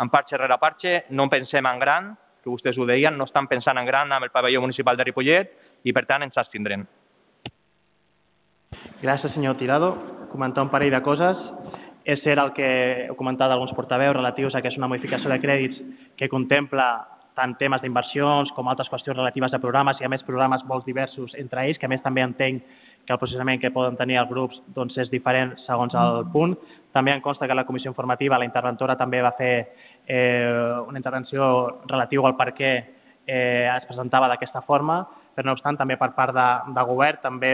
En 0.00 0.10
parxe 0.12 0.38
rere 0.38 0.58
parxe, 0.60 1.04
no 1.10 1.28
pensem 1.32 1.66
en 1.66 1.80
gran, 1.80 2.12
que 2.42 2.52
vostès 2.52 2.78
ho 2.78 2.86
deien, 2.86 3.16
no 3.18 3.26
estan 3.26 3.48
pensant 3.50 3.78
en 3.78 3.86
gran 3.88 4.12
amb 4.12 4.24
el 4.24 4.30
pavelló 4.30 4.60
municipal 4.62 4.96
de 4.96 5.04
Ripollet 5.08 5.50
i, 5.82 5.92
per 5.92 6.04
tant, 6.06 6.22
ens 6.22 6.38
abstindrem. 6.38 6.84
Gràcies, 9.02 9.32
senyor 9.34 9.58
Tirado. 9.58 9.94
Comentar 10.30 10.64
un 10.64 10.70
parell 10.70 10.94
de 10.94 11.02
coses. 11.02 11.40
És 12.06 12.22
cert 12.22 12.38
el 12.38 12.52
que 12.54 12.68
heu 13.08 13.16
comentat 13.18 13.50
alguns 13.50 13.74
portaveus 13.74 14.14
relatius 14.14 14.54
a 14.54 14.62
que 14.62 14.70
és 14.70 14.78
una 14.78 14.86
modificació 14.86 15.30
de 15.32 15.40
crèdits 15.42 15.80
que 16.16 16.30
contempla 16.30 16.86
tant 17.36 17.56
temes 17.60 17.82
d'inversions 17.82 18.52
com 18.56 18.70
altres 18.70 18.88
qüestions 18.88 19.18
relatives 19.18 19.52
a 19.52 19.60
programes 19.60 19.98
i 20.00 20.06
a 20.06 20.08
més 20.08 20.24
programes 20.24 20.62
molt 20.70 20.86
diversos 20.88 21.34
entre 21.36 21.66
ells, 21.66 21.80
que 21.82 21.86
a 21.86 21.92
més 21.92 22.04
també 22.04 22.22
entenc 22.24 22.62
que 23.06 23.12
el 23.14 23.20
processament 23.20 23.60
que 23.60 23.72
poden 23.74 23.98
tenir 23.98 24.20
els 24.22 24.30
grups 24.30 24.62
doncs, 24.74 24.96
és 24.98 25.10
diferent 25.10 25.52
segons 25.66 25.94
el 25.98 26.24
punt. 26.32 26.56
També 26.96 27.12
em 27.12 27.20
consta 27.20 27.44
que 27.44 27.54
la 27.54 27.66
comissió 27.68 27.90
informativa 27.92 28.38
la 28.40 28.48
interventora 28.48 28.96
també 28.96 29.20
va 29.20 29.34
fer 29.36 29.52
eh, 30.08 30.80
una 30.88 30.96
intervenció 30.96 31.82
relativa 31.84 32.24
al 32.30 32.36
per 32.38 32.54
què 32.56 32.70
eh, 33.26 33.68
es 33.68 33.84
presentava 33.84 34.30
d'aquesta 34.32 34.62
forma, 34.64 35.02
però 35.36 35.50
no 35.50 35.56
obstant 35.58 35.76
també 35.76 35.98
per 36.00 36.14
part 36.16 36.32
de, 36.32 36.46
de 36.72 36.86
govern 36.88 37.20
també 37.20 37.52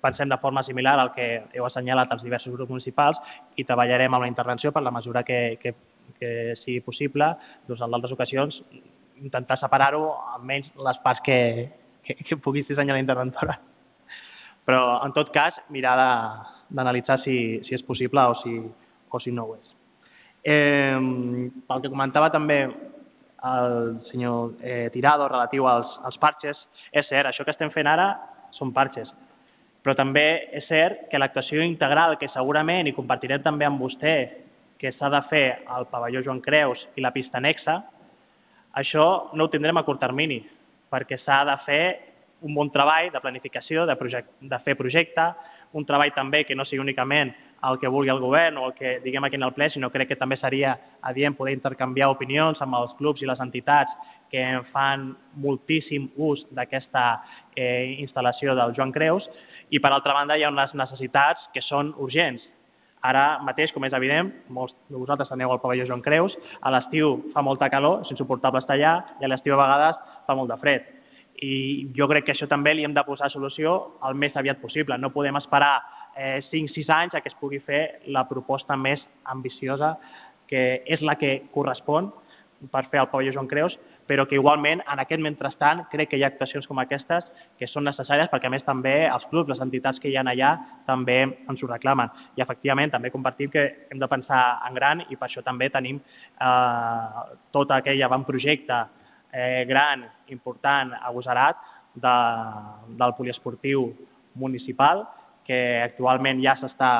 pensem 0.00 0.30
de 0.30 0.38
forma 0.40 0.62
similar 0.64 0.96
al 0.98 1.12
que 1.12 1.28
heu 1.52 1.66
assenyalat 1.66 2.14
als 2.14 2.24
diversos 2.24 2.54
grups 2.54 2.70
municipals 2.70 3.18
i 3.56 3.66
treballarem 3.68 4.14
amb 4.14 4.24
la 4.24 4.32
intervenció 4.32 4.72
per 4.72 4.82
la 4.86 4.94
mesura 4.94 5.24
que, 5.26 5.58
que, 5.60 5.74
que 6.16 6.30
sigui 6.62 6.80
possible 6.86 7.34
doncs, 7.66 7.82
en 7.82 7.90
d'altres 7.92 8.14
ocasions 8.16 8.62
intentar 9.20 9.58
separar-ho 9.60 10.14
almenys 10.38 10.70
les 10.86 11.04
parts 11.04 11.20
que, 11.26 11.40
que, 12.06 12.22
que 12.22 12.40
pugui 12.40 12.64
dissenyar 12.64 12.96
la 12.96 13.04
interventora. 13.04 13.58
Però, 14.68 14.98
en 15.00 15.14
tot 15.16 15.30
cas, 15.32 15.56
mirar 15.72 15.96
d'analitzar 16.68 17.22
si, 17.22 17.38
si 17.64 17.76
és 17.78 17.84
possible 17.86 18.20
o 18.20 18.34
si, 18.42 18.58
o 19.08 19.20
si 19.24 19.32
no 19.32 19.46
ho 19.48 19.54
és. 19.56 19.70
Eh, 20.44 20.98
pel 21.64 21.80
que 21.80 21.88
comentava 21.88 22.28
també 22.34 22.58
el 23.48 24.02
senyor 24.10 24.58
eh, 24.60 24.90
Tirado 24.92 25.28
relatiu 25.28 25.64
als, 25.70 25.94
als 26.04 26.18
parxes, 26.20 26.60
és 26.92 27.08
cert, 27.08 27.30
això 27.30 27.46
que 27.46 27.54
estem 27.54 27.72
fent 27.72 27.88
ara 27.88 28.10
són 28.58 28.74
parxes, 28.76 29.08
però 29.84 29.94
també 29.96 30.26
és 30.58 30.66
cert 30.68 31.06
que 31.08 31.20
l'actuació 31.20 31.64
integral 31.64 32.18
que 32.20 32.28
segurament, 32.34 32.90
i 32.90 32.96
compartirem 32.96 33.40
també 33.44 33.64
amb 33.64 33.80
vostè, 33.80 34.16
que 34.78 34.92
s'ha 34.94 35.08
de 35.10 35.22
fer 35.30 35.46
al 35.66 35.88
pavelló 35.90 36.20
Joan 36.26 36.42
Creus 36.44 36.84
i 36.96 37.02
la 37.02 37.14
pista 37.14 37.40
anexa, 37.40 37.80
això 38.78 39.30
no 39.32 39.46
ho 39.46 39.52
tindrem 39.52 39.80
a 39.80 39.84
curt 39.86 40.02
termini, 40.04 40.42
perquè 40.92 41.18
s'ha 41.24 41.40
de 41.48 41.56
fer 41.64 41.84
un 42.42 42.54
bon 42.54 42.70
treball 42.70 43.10
de 43.12 43.20
planificació, 43.20 43.86
de, 43.86 43.96
de 44.40 44.58
fer 44.64 44.76
projecte, 44.78 45.26
un 45.72 45.84
treball 45.84 46.12
també 46.16 46.44
que 46.44 46.56
no 46.56 46.64
sigui 46.64 46.80
únicament 46.80 47.34
el 47.68 47.78
que 47.80 47.90
vulgui 47.90 48.10
el 48.12 48.20
govern 48.22 48.58
o 48.58 48.68
el 48.68 48.74
que 48.74 48.98
diguem 49.04 49.24
aquí 49.24 49.36
en 49.36 49.42
el 49.42 49.52
ple, 49.52 49.68
sinó 49.70 49.90
crec 49.90 50.12
que 50.12 50.20
també 50.20 50.38
seria 50.38 50.76
adient 51.02 51.34
poder 51.36 51.56
intercanviar 51.56 52.10
opinions 52.12 52.60
amb 52.62 52.78
els 52.78 52.94
clubs 52.98 53.22
i 53.22 53.26
les 53.26 53.40
entitats 53.42 53.92
que 54.30 54.44
fan 54.72 55.10
moltíssim 55.42 56.10
ús 56.16 56.44
d'aquesta 56.54 57.04
eh, 57.56 57.96
instal·lació 58.04 58.54
del 58.54 58.74
Joan 58.76 58.92
Creus 58.92 59.26
i 59.70 59.80
per 59.80 59.90
altra 59.92 60.14
banda 60.14 60.36
hi 60.36 60.44
ha 60.44 60.52
unes 60.52 60.74
necessitats 60.76 61.48
que 61.54 61.64
són 61.64 61.92
urgents. 61.98 62.44
Ara 63.04 63.38
mateix, 63.46 63.70
com 63.72 63.84
és 63.86 63.94
evident, 63.94 64.32
molts 64.50 64.74
de 64.90 64.98
vosaltres 64.98 65.30
aneu 65.32 65.52
al 65.52 65.60
pavelló 65.62 65.86
Joan 65.86 66.02
Creus, 66.02 66.34
a 66.60 66.72
l'estiu 66.74 67.18
fa 67.34 67.44
molta 67.46 67.70
calor, 67.70 68.02
és 68.02 68.10
insuportable 68.14 68.62
estar 68.62 68.74
allà, 68.74 68.94
i 69.20 69.26
a 69.26 69.30
l'estiu 69.30 69.54
a 69.54 69.60
vegades 69.60 70.00
fa 70.26 70.34
molt 70.34 70.50
de 70.50 70.58
fred. 70.62 70.97
I 71.42 71.88
jo 71.94 72.08
crec 72.10 72.26
que 72.26 72.34
això 72.34 72.48
també 72.50 72.74
li 72.74 72.84
hem 72.86 72.94
de 72.94 73.04
posar 73.06 73.30
solució 73.30 73.74
el 74.08 74.16
més 74.18 74.36
aviat 74.36 74.58
possible. 74.62 74.98
No 74.98 75.12
podem 75.14 75.36
esperar 75.38 75.76
eh, 76.16 76.40
5-6 76.50 76.88
anys 76.94 77.14
a 77.14 77.20
que 77.22 77.30
es 77.30 77.38
pugui 77.38 77.60
fer 77.62 78.00
la 78.06 78.26
proposta 78.28 78.76
més 78.76 79.04
ambiciosa, 79.24 79.94
que 80.48 80.82
és 80.86 81.04
la 81.04 81.14
que 81.20 81.44
correspon 81.54 82.10
per 82.72 82.88
fer 82.90 83.04
el 83.04 83.10
pavelló 83.12 83.36
Joan 83.36 83.46
Creus, 83.46 83.76
però 84.08 84.24
que 84.26 84.38
igualment 84.38 84.80
en 84.88 85.02
aquest 85.02 85.20
mentrestant 85.22 85.84
crec 85.92 86.10
que 86.10 86.18
hi 86.18 86.24
ha 86.24 86.30
actuacions 86.32 86.66
com 86.66 86.80
aquestes 86.80 87.26
que 87.60 87.68
són 87.68 87.84
necessàries 87.86 88.30
perquè 88.32 88.48
a 88.48 88.52
més 88.54 88.64
també 88.66 88.94
els 89.06 89.26
clubs, 89.30 89.52
les 89.52 89.60
entitats 89.62 90.00
que 90.00 90.08
hi 90.08 90.16
ha 90.16 90.24
allà 90.24 90.54
també 90.88 91.20
ens 91.28 91.62
ho 91.62 91.68
reclamen. 91.68 92.08
I 92.40 92.42
efectivament 92.42 92.90
també 92.90 93.12
compartim 93.14 93.52
que 93.52 93.66
hem 93.92 94.00
de 94.00 94.08
pensar 94.08 94.42
en 94.66 94.74
gran 94.74 95.04
i 95.06 95.16
per 95.16 95.28
això 95.28 95.44
també 95.44 95.68
tenim 95.70 96.00
eh, 96.00 97.26
tot 97.52 97.70
aquell 97.76 98.02
avantprojecte 98.08 98.86
eh, 99.32 99.64
gran, 99.68 100.04
important, 100.28 100.94
agosarat 101.02 101.56
de, 101.94 102.16
del 102.98 103.14
poliesportiu 103.18 103.88
municipal 104.34 105.06
que 105.46 105.80
actualment 105.82 106.42
ja 106.44 106.54
s'està 106.60 106.92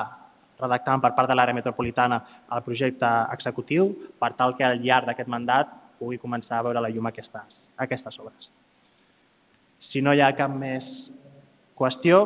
redactant 0.59 1.03
per 1.03 1.13
part 1.15 1.31
de 1.31 1.37
l'àrea 1.37 1.55
metropolitana 1.55 2.19
el 2.55 2.65
projecte 2.67 3.09
executiu 3.35 3.93
per 4.19 4.33
tal 4.39 4.57
que 4.57 4.67
al 4.67 4.81
llarg 4.83 5.07
d'aquest 5.07 5.31
mandat 5.31 5.71
pugui 5.99 6.19
començar 6.19 6.59
a 6.59 6.67
veure 6.67 6.83
la 6.83 6.91
llum 6.91 7.07
aquestes, 7.07 7.55
aquestes 7.77 8.19
obres. 8.19 8.51
Si 9.91 10.03
no 10.03 10.13
hi 10.15 10.21
ha 10.21 10.35
cap 10.37 10.51
més 10.51 10.85
qüestió, 11.79 12.25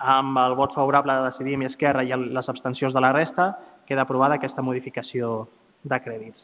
amb 0.00 0.38
el 0.40 0.56
vot 0.56 0.72
favorable 0.74 1.12
de 1.12 1.28
Decidim 1.28 1.62
i 1.62 1.68
Esquerra 1.68 2.04
i 2.04 2.16
les 2.16 2.48
abstencions 2.48 2.94
de 2.96 3.02
la 3.04 3.12
resta, 3.12 3.52
queda 3.86 4.06
aprovada 4.06 4.38
aquesta 4.38 4.64
modificació 4.64 5.48
de 5.84 5.98
crèdits. 6.00 6.40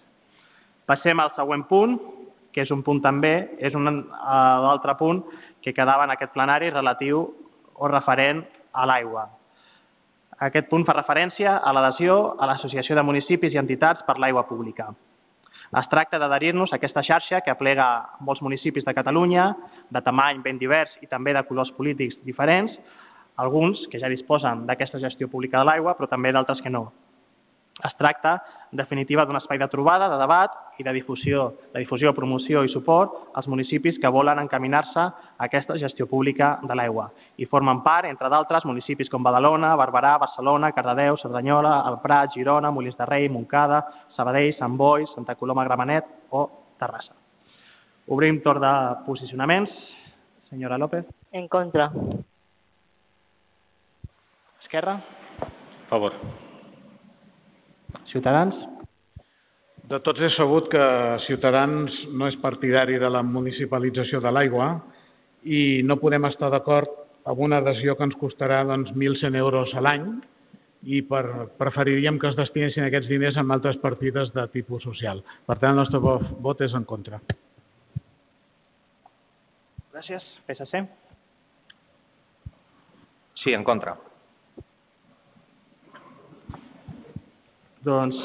Passem 0.86 1.18
al 1.20 1.32
següent 1.36 1.64
punt, 1.70 1.96
que 2.56 2.64
és 2.64 2.70
un 2.72 2.80
punt 2.80 3.02
també, 3.04 3.34
és 3.60 3.74
un 3.76 3.84
altre 4.16 4.94
punt 4.96 5.20
que 5.60 5.74
quedava 5.76 6.06
en 6.08 6.14
aquest 6.14 6.32
plenari 6.32 6.70
relatiu 6.72 7.26
o 7.76 7.88
referent 7.92 8.40
a 8.72 8.86
l'aigua. 8.88 9.26
Aquest 10.40 10.70
punt 10.72 10.86
fa 10.88 10.94
referència 10.96 11.58
a 11.60 11.74
l'adhesió 11.76 12.16
a 12.40 12.48
l'Associació 12.48 12.96
de 12.96 13.04
Municipis 13.04 13.52
i 13.52 13.60
Entitats 13.60 14.08
per 14.08 14.16
l'Aigua 14.16 14.46
Pública. 14.48 14.88
Es 15.76 15.88
tracta 15.92 16.16
d'adherir-nos 16.22 16.72
a 16.72 16.80
aquesta 16.80 17.04
xarxa 17.04 17.42
que 17.44 17.52
aplega 17.52 17.86
molts 18.24 18.40
municipis 18.40 18.84
de 18.88 18.94
Catalunya, 18.96 19.50
de 19.92 20.00
tamany 20.00 20.40
ben 20.40 20.56
divers 20.56 20.96
i 21.04 21.12
també 21.12 21.36
de 21.36 21.44
colors 21.44 21.72
polítics 21.76 22.16
diferents, 22.24 22.72
alguns 23.36 23.84
que 23.92 24.00
ja 24.00 24.08
disposen 24.08 24.64
d'aquesta 24.64 25.00
gestió 25.02 25.28
pública 25.28 25.60
de 25.60 25.68
l'aigua, 25.68 25.96
però 25.98 26.08
també 26.08 26.32
d'altres 26.32 26.64
que 26.64 26.72
no. 26.72 26.86
Es 27.84 27.94
tracta, 27.96 28.42
en 28.72 28.78
definitiva, 28.78 29.26
d'un 29.26 29.36
espai 29.36 29.58
de 29.60 29.68
trobada, 29.68 30.08
de 30.08 30.16
debat 30.16 30.52
i 30.80 30.84
de 30.84 30.92
difusió, 30.96 31.50
de 31.74 31.82
difusió, 31.82 32.14
promoció 32.16 32.62
i 32.64 32.70
suport 32.72 33.34
als 33.36 33.48
municipis 33.52 33.98
que 34.00 34.08
volen 34.08 34.40
encaminar-se 34.40 35.00
a 35.00 35.12
aquesta 35.44 35.76
gestió 35.76 36.06
pública 36.08 36.54
de 36.62 36.74
l'aigua. 36.74 37.10
I 37.36 37.44
formen 37.44 37.82
part, 37.84 38.08
entre 38.08 38.30
d'altres, 38.32 38.64
municipis 38.64 39.12
com 39.12 39.22
Badalona, 39.22 39.74
Barberà, 39.76 40.14
Barcelona, 40.18 40.72
Cardedeu, 40.72 41.18
Cerdanyola, 41.20 41.82
El 41.90 42.00
Prat, 42.00 42.32
Girona, 42.32 42.70
Molins 42.72 42.96
de 42.96 43.06
Rei, 43.06 43.28
Montcada, 43.28 43.82
Sabadell, 44.16 44.54
Sant 44.56 44.76
Boi, 44.76 45.04
Santa 45.14 45.36
Coloma 45.36 45.64
Gramenet 45.64 46.08
o 46.30 46.48
Terrassa. 46.80 47.12
Obrim 48.08 48.40
torn 48.40 48.62
de 48.62 48.72
posicionaments. 49.04 49.70
Senyora 50.48 50.78
López. 50.78 51.04
En 51.32 51.48
contra. 51.48 51.90
Esquerra. 54.62 55.00
A 55.42 55.88
favor. 55.90 56.45
Ciutadans? 58.10 58.54
De 59.86 59.98
tots 60.02 60.22
és 60.26 60.34
sabut 60.34 60.68
que 60.70 60.84
Ciutadans 61.26 61.94
no 62.12 62.26
és 62.30 62.38
partidari 62.42 62.98
de 62.98 63.10
la 63.12 63.22
municipalització 63.22 64.20
de 64.24 64.32
l'aigua 64.34 64.70
i 65.44 65.82
no 65.86 65.98
podem 66.00 66.26
estar 66.26 66.50
d'acord 66.50 66.90
amb 67.26 67.42
una 67.42 67.60
adhesió 67.62 67.94
que 67.96 68.06
ens 68.06 68.16
costarà 68.18 68.62
doncs, 68.66 68.90
1.100 68.94 69.38
euros 69.38 69.74
a 69.74 69.82
l'any 69.82 70.08
i 70.86 71.02
per, 71.06 71.22
preferiríem 71.58 72.18
que 72.22 72.30
es 72.30 72.38
destinessin 72.38 72.86
aquests 72.86 73.10
diners 73.10 73.38
en 73.40 73.50
altres 73.50 73.78
partides 73.82 74.32
de 74.34 74.46
tipus 74.54 74.84
social. 74.86 75.22
Per 75.46 75.58
tant, 75.58 75.74
el 75.74 75.82
nostre 75.82 75.98
vot 76.00 76.62
és 76.62 76.74
en 76.78 76.86
contra. 76.86 77.20
Gràcies. 79.96 80.26
PSC? 80.46 80.82
Sí, 83.42 83.54
en 83.54 83.64
contra. 83.64 83.96
Doncs 87.86 88.18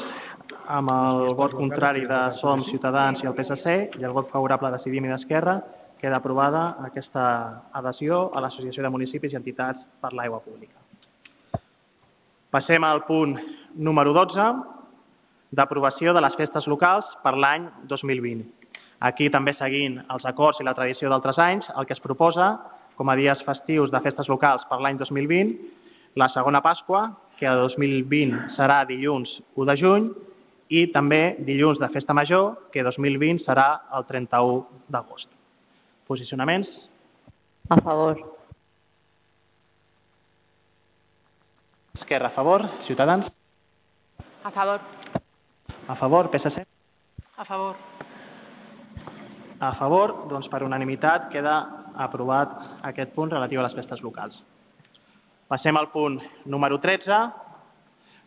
amb 0.74 0.90
el 0.90 1.36
vot 1.38 1.52
contrari 1.54 2.02
de 2.10 2.18
SOM, 2.40 2.64
Ciutadans 2.66 3.20
i 3.22 3.28
el 3.30 3.34
PSC 3.36 4.00
i 4.00 4.06
el 4.08 4.14
vot 4.16 4.30
favorable 4.32 4.72
de 4.72 4.78
Decidim 4.80 5.06
i 5.06 5.12
d'Esquerra, 5.12 5.60
queda 6.00 6.18
aprovada 6.18 6.62
aquesta 6.88 7.24
adhesió 7.78 8.24
a 8.34 8.42
l'Associació 8.42 8.82
de 8.82 8.90
Municipis 8.90 9.30
i 9.30 9.38
Entitats 9.38 9.84
per 10.02 10.10
l'Aigua 10.18 10.40
Pública. 10.42 10.80
Passem 12.50 12.82
al 12.82 13.04
punt 13.06 13.36
número 13.78 14.10
12, 14.16 14.48
d'aprovació 15.54 16.10
de 16.16 16.24
les 16.26 16.34
festes 16.40 16.66
locals 16.66 17.06
per 17.22 17.36
l'any 17.38 17.70
2020. 17.86 18.42
Aquí 19.06 19.30
també 19.30 19.54
seguint 19.60 20.00
els 20.10 20.26
acords 20.26 20.58
i 20.58 20.66
la 20.66 20.74
tradició 20.74 21.10
d'altres 21.12 21.38
anys, 21.38 21.70
el 21.78 21.86
que 21.86 21.94
es 21.94 22.02
proposa 22.02 22.56
com 22.98 23.08
a 23.08 23.16
dies 23.16 23.46
festius 23.46 23.94
de 23.94 24.02
festes 24.02 24.28
locals 24.28 24.66
per 24.70 24.82
l'any 24.82 24.98
2020, 24.98 25.54
la 26.18 26.28
segona 26.34 26.60
Pasqua, 26.66 27.12
que 27.38 27.46
el 27.46 27.62
2020 27.64 28.52
serà 28.56 28.82
dilluns 28.88 29.30
1 29.56 29.66
de 29.70 29.76
juny, 29.80 30.10
i 30.72 30.86
també 30.92 31.36
dilluns 31.44 31.80
de 31.80 31.88
Festa 31.92 32.14
Major, 32.16 32.70
que 32.72 32.84
2020 32.84 33.44
serà 33.44 33.66
el 33.96 34.06
31 34.08 34.86
d'agost. 34.88 35.28
Posicionaments? 36.08 36.68
A 37.68 37.76
favor. 37.80 38.20
Esquerra 42.00 42.28
a 42.32 42.36
favor. 42.36 42.64
Ciutadans? 42.86 43.28
A 44.44 44.50
favor. 44.50 44.80
A 45.88 45.96
favor. 45.96 46.30
PSC? 46.30 46.64
A 47.36 47.44
favor. 47.44 47.76
A 49.60 49.74
favor, 49.78 50.16
doncs 50.28 50.48
per 50.50 50.64
unanimitat 50.66 51.28
queda 51.30 51.60
aprovat 51.94 52.56
aquest 52.88 53.12
punt 53.14 53.30
relatiu 53.30 53.60
a 53.60 53.68
les 53.68 53.76
festes 53.76 54.00
locals. 54.02 54.34
Passem 55.52 55.76
al 55.76 55.90
punt 55.92 56.14
número 56.48 56.78
13, 56.80 57.16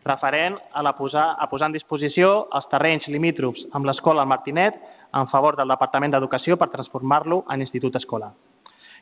referent 0.06 0.60
a, 0.70 0.82
la 0.86 0.92
posar, 0.94 1.32
a 1.42 1.48
posar 1.50 1.66
en 1.66 1.72
disposició 1.74 2.28
els 2.54 2.68
terrenys 2.70 3.08
limítrofs 3.10 3.64
amb 3.74 3.88
l'escola 3.88 4.22
Martinet 4.30 4.76
en 5.10 5.26
favor 5.32 5.56
del 5.58 5.72
Departament 5.74 6.14
d'Educació 6.14 6.54
per 6.60 6.68
transformar-lo 6.70 7.40
en 7.50 7.64
institut 7.64 7.98
escola. 7.98 8.28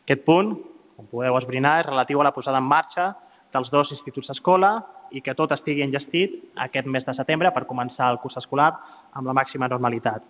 Aquest 0.07 0.25
punt, 0.25 0.55
com 0.97 1.11
podeu 1.11 1.37
esbrinar, 1.37 1.75
és 1.83 1.91
relatiu 1.91 2.23
a 2.23 2.25
la 2.25 2.33
posada 2.33 2.63
en 2.65 2.71
marxa 2.71 3.11
dels 3.53 3.69
dos 3.75 3.93
instituts 3.93 4.33
escola 4.33 4.73
i 5.13 5.21
que 5.21 5.37
tot 5.37 5.53
estigui 5.53 5.85
enllestit 5.85 6.41
aquest 6.65 6.89
mes 6.89 7.05
de 7.05 7.19
setembre 7.21 7.53
per 7.53 7.67
començar 7.69 8.09
el 8.15 8.23
curs 8.25 8.41
escolar 8.41 8.71
amb 9.13 9.29
la 9.29 9.37
màxima 9.37 9.69
normalitat. 9.69 10.25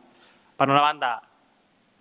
Per 0.59 0.67
una 0.67 0.83
banda, 0.83 1.21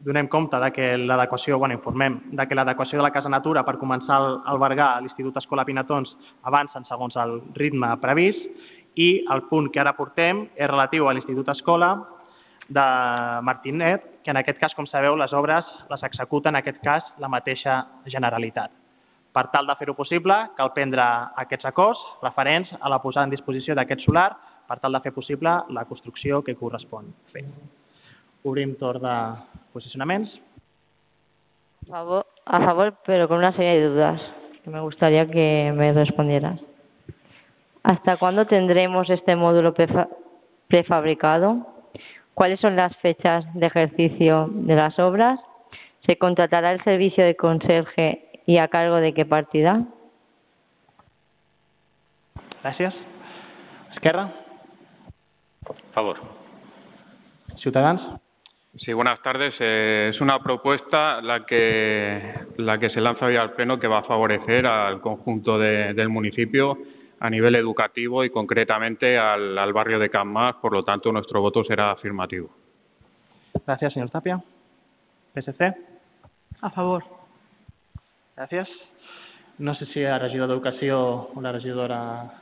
donem 0.03 0.27
compte 0.27 0.59
de 0.59 0.71
que 0.75 0.97
l'adequació, 0.97 1.57
bueno, 1.57 1.75
informem, 1.77 2.19
de 2.35 2.45
que 2.47 2.55
l'adequació 2.55 2.99
de 2.99 3.03
la 3.05 3.11
Casa 3.15 3.31
Natura 3.31 3.63
per 3.63 3.77
començar 3.79 4.19
a 4.19 4.31
albergar 4.51 4.97
l'Institut 5.01 5.37
Escola 5.39 5.65
Pinatons 5.65 6.11
avancen 6.43 6.85
segons 6.89 7.15
el 7.23 7.39
ritme 7.55 7.93
previst 8.03 8.43
i 8.99 9.23
el 9.31 9.45
punt 9.49 9.71
que 9.71 9.79
ara 9.79 9.95
portem 9.97 10.45
és 10.55 10.69
relatiu 10.69 11.07
a 11.07 11.13
l'Institut 11.15 11.49
Escola 11.55 11.95
de 12.67 12.83
Martinet, 13.43 14.05
que 14.23 14.31
en 14.31 14.39
aquest 14.39 14.59
cas, 14.59 14.75
com 14.75 14.87
sabeu, 14.87 15.15
les 15.19 15.33
obres 15.33 15.67
les 15.89 16.03
executa 16.03 16.49
en 16.49 16.59
aquest 16.59 16.79
cas 16.83 17.03
la 17.19 17.31
mateixa 17.31 17.83
Generalitat. 18.05 18.71
Per 19.33 19.47
tal 19.51 19.67
de 19.67 19.75
fer-ho 19.79 19.95
possible, 19.97 20.35
cal 20.57 20.73
prendre 20.75 21.03
aquests 21.41 21.65
acords 21.65 22.01
referents 22.21 22.75
a 22.79 22.89
la 22.89 23.01
posada 23.01 23.25
en 23.25 23.33
disposició 23.33 23.75
d'aquest 23.75 24.05
solar 24.05 24.29
per 24.67 24.79
tal 24.79 24.93
de 24.93 25.01
fer 25.01 25.13
possible 25.15 25.55
la 25.69 25.85
construcció 25.89 26.43
que 26.43 26.55
correspon 26.55 27.09
fer. 27.33 27.47
Obrim 28.43 28.75
torn 28.75 29.01
de 29.01 29.15
posicionaments. 29.71 30.31
A 31.87 31.91
favor, 31.91 32.25
a 32.45 32.59
favor, 32.61 32.93
pero 33.05 33.27
con 33.27 33.37
una 33.37 33.51
serie 33.53 33.79
de 33.79 33.87
dudas. 33.89 34.21
que 34.63 34.69
Me 34.69 34.79
gustaría 34.79 35.25
que 35.29 35.73
me 35.75 35.91
respondieras. 35.93 36.59
¿Hasta 37.83 38.15
cuándo 38.17 38.45
tendremos 38.47 39.09
este 39.09 39.35
módulo 39.35 39.73
prefa- 39.73 40.07
prefabricado? 40.67 41.67
¿Cuáles 42.33 42.59
son 42.61 42.75
las 42.75 42.95
fechas 42.97 43.45
de 43.53 43.65
ejercicio 43.67 44.47
de 44.51 44.75
las 44.75 44.97
obras? 44.99 45.39
¿Se 46.05 46.17
contratará 46.17 46.71
el 46.71 46.83
servicio 46.83 47.23
de 47.25 47.35
conserje 47.35 48.29
y 48.45 48.57
a 48.57 48.67
cargo 48.69 48.95
de 48.97 49.13
qué 49.13 49.25
partida? 49.25 49.85
Gràcies. 52.63 52.93
Esquerra, 53.93 54.31
Favor. 55.93 56.17
Ciutadans. 57.57 58.01
Sí, 58.77 58.91
buenas 58.91 59.21
tardes. 59.21 59.53
Eh, 59.59 60.09
es 60.13 60.19
una 60.19 60.39
propuesta 60.39 61.21
la 61.21 61.45
que, 61.45 62.33
la 62.57 62.79
que 62.79 62.89
se 62.89 63.01
lanza 63.01 63.25
hoy 63.27 63.35
al 63.35 63.51
Pleno 63.53 63.79
que 63.79 63.87
va 63.87 63.99
a 63.99 64.03
favorecer 64.03 64.65
al 64.65 64.99
conjunto 64.99 65.59
de- 65.59 65.93
del 65.93 66.09
municipio 66.09 66.77
a 67.19 67.29
nivel 67.29 67.55
educativo 67.55 68.23
y 68.23 68.29
concretamente 68.31 69.17
al, 69.17 69.57
al 69.57 69.73
barrio 69.73 69.99
de 69.99 70.09
Can 70.09 70.27
Mas. 70.27 70.55
Por 70.55 70.73
lo 70.73 70.83
tanto, 70.83 71.11
nuestro 71.11 71.39
voto 71.41 71.63
será 71.63 71.91
afirmativo. 71.91 72.49
Gràcies, 73.65 73.93
senyor 73.93 74.09
Tàpia. 74.09 74.41
PSC. 75.35 75.61
A 76.61 76.69
favor. 76.71 77.03
Gràcies. 78.35 78.67
No 79.59 79.75
sé 79.75 79.85
si 79.93 80.01
la 80.01 80.17
regidor 80.19 80.49
d'Educació 80.49 81.29
o 81.31 81.39
la 81.41 81.51
regidora 81.53 82.41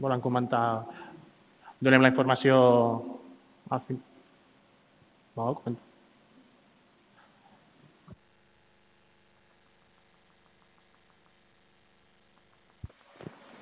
volen 0.00 0.20
comentar. 0.24 0.82
Donem 1.78 2.00
la 2.02 2.08
informació 2.08 3.20
al 3.70 3.82
fin. 3.86 4.00
Coment- 5.34 5.78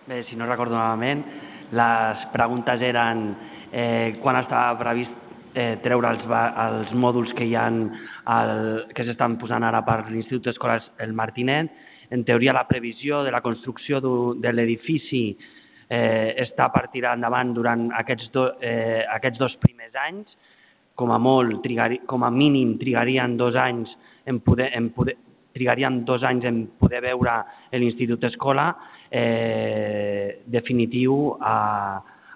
Bé, 0.06 0.24
si 0.24 0.36
no 0.36 0.46
recordo 0.46 0.74
malament, 0.74 1.24
les 1.76 2.22
preguntes 2.32 2.80
eren 2.80 3.36
eh, 3.70 4.16
quan 4.22 4.38
estava 4.40 4.78
previst 4.80 5.12
eh, 5.52 5.76
treure 5.84 6.14
els, 6.14 6.24
els 6.24 6.94
mòduls 6.96 7.34
que 7.36 7.44
hi 7.44 7.52
ha 7.54 7.66
al, 7.68 8.86
que 8.96 9.04
s'estan 9.04 9.36
posant 9.36 9.66
ara 9.68 9.82
per 9.84 10.06
l'Institut 10.08 10.48
d'Escoles 10.48 10.88
El 11.04 11.12
Martinet. 11.12 11.68
En 12.08 12.24
teoria, 12.24 12.56
la 12.56 12.64
previsió 12.64 13.20
de 13.22 13.30
la 13.30 13.42
construcció 13.44 14.00
de 14.00 14.52
l'edifici 14.54 15.36
eh, 15.90 16.32
està 16.40 16.70
per 16.72 16.86
tirar 16.88 17.12
endavant 17.18 17.52
durant 17.52 17.90
aquests, 18.00 18.30
do, 18.32 18.48
eh, 18.64 19.04
aquests 19.18 19.38
dos 19.44 19.58
primers 19.60 19.92
anys. 20.08 20.32
Com 20.98 21.12
a 21.14 21.18
molt, 21.22 21.60
trigari, 21.62 22.00
com 22.10 22.24
a 22.26 22.30
mínim, 22.34 22.76
trigarien 22.80 23.36
dos 23.38 23.56
anys 23.56 23.90
en 24.26 24.40
poder, 24.42 24.72
en 24.74 24.90
poder, 24.90 25.14
trigarien 25.54 26.04
dos 26.04 26.24
anys 26.26 26.46
en 26.50 26.64
poder 26.78 27.02
veure 27.04 27.38
l'Institut 27.78 28.24
Escola 28.26 28.72
eh, 29.10 30.42
definitiu 30.46 31.36
a, 31.38 31.56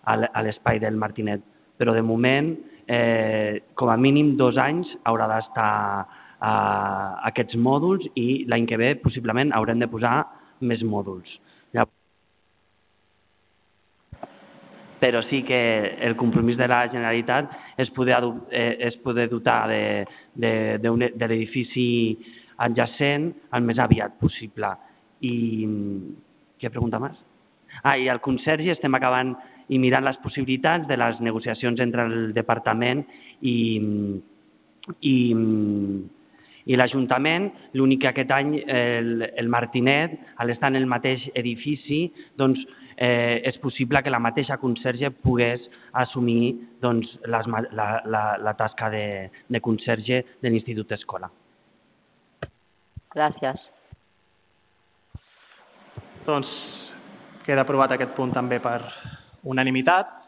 a 0.07 0.45
l'espai 0.47 0.79
del 0.83 0.99
Martinet. 0.99 1.43
Però 1.79 1.95
de 1.95 2.03
moment, 2.07 2.53
eh, 2.87 3.63
com 3.75 3.91
a 3.91 3.97
mínim 3.97 4.37
dos 4.39 4.59
anys 4.59 4.91
haurà 5.05 5.29
d'estar 5.31 5.73
aquests 6.43 7.55
mòduls 7.55 8.09
i 8.19 8.45
l'any 8.51 8.67
que 8.67 8.79
ve 8.81 8.95
possiblement 9.03 9.53
haurem 9.55 9.79
de 9.79 9.87
posar 9.87 10.17
més 10.61 10.83
mòduls. 10.83 11.29
Llavors, 11.73 11.95
però 15.03 15.19
sí 15.27 15.41
que 15.43 15.59
el 16.07 16.15
compromís 16.15 16.55
de 16.61 16.69
la 16.71 16.85
Generalitat 16.93 17.51
és 17.83 17.91
poder, 17.91 18.21
eh, 18.55 18.77
és 18.87 18.95
poder 19.03 19.27
dotar 19.33 19.67
de, 19.69 20.07
de, 20.39 20.53
de, 20.79 20.91
un- 20.91 21.11
de 21.11 21.27
l'edifici 21.29 22.17
adjacent 22.63 23.33
el 23.59 23.67
més 23.67 23.81
aviat 23.83 24.15
possible. 24.21 24.71
I 25.27 25.35
què 26.63 26.71
pregunta 26.71 27.01
més? 27.03 27.19
Ah, 27.83 27.97
i 27.99 28.07
al 28.13 28.21
Consergi 28.23 28.71
estem 28.71 28.95
acabant 28.95 29.35
i 29.73 29.79
mirant 29.83 30.05
les 30.07 30.19
possibilitats 30.23 30.87
de 30.87 30.97
les 31.01 31.19
negociacions 31.25 31.81
entre 31.81 32.05
el 32.07 32.33
departament 32.37 33.03
i, 33.41 33.57
i, 35.01 35.17
i 36.67 36.79
l'Ajuntament. 36.79 37.51
L'únic 37.79 38.05
que 38.05 38.13
aquest 38.13 38.31
any 38.35 38.55
el, 38.63 39.27
el 39.37 39.51
Martinet, 39.53 40.15
a 40.37 40.47
l'estar 40.47 40.73
en 40.73 40.81
el 40.81 40.89
mateix 40.91 41.29
edifici, 41.35 42.05
doncs, 42.39 42.63
eh, 42.97 43.41
és 43.49 43.59
possible 43.63 44.03
que 44.03 44.13
la 44.13 44.23
mateixa 44.23 44.61
conserge 44.63 45.11
pogués 45.25 45.65
assumir 46.05 46.55
doncs, 46.83 47.11
les, 47.27 47.49
la, 47.73 47.89
la, 48.05 48.25
la 48.39 48.57
tasca 48.59 48.91
de, 48.93 49.31
de 49.49 49.61
conserge 49.61 50.23
de 50.43 50.51
l'Institut 50.51 50.93
Escola. 50.99 51.31
Gracias. 53.13 53.61
Doncs 56.25 56.49
queda 57.45 57.65
aprovat 57.67 57.93
aquest 57.97 58.15
punt 58.17 58.33
també 58.33 58.61
per 58.63 58.79
unanimitat. 59.43 60.22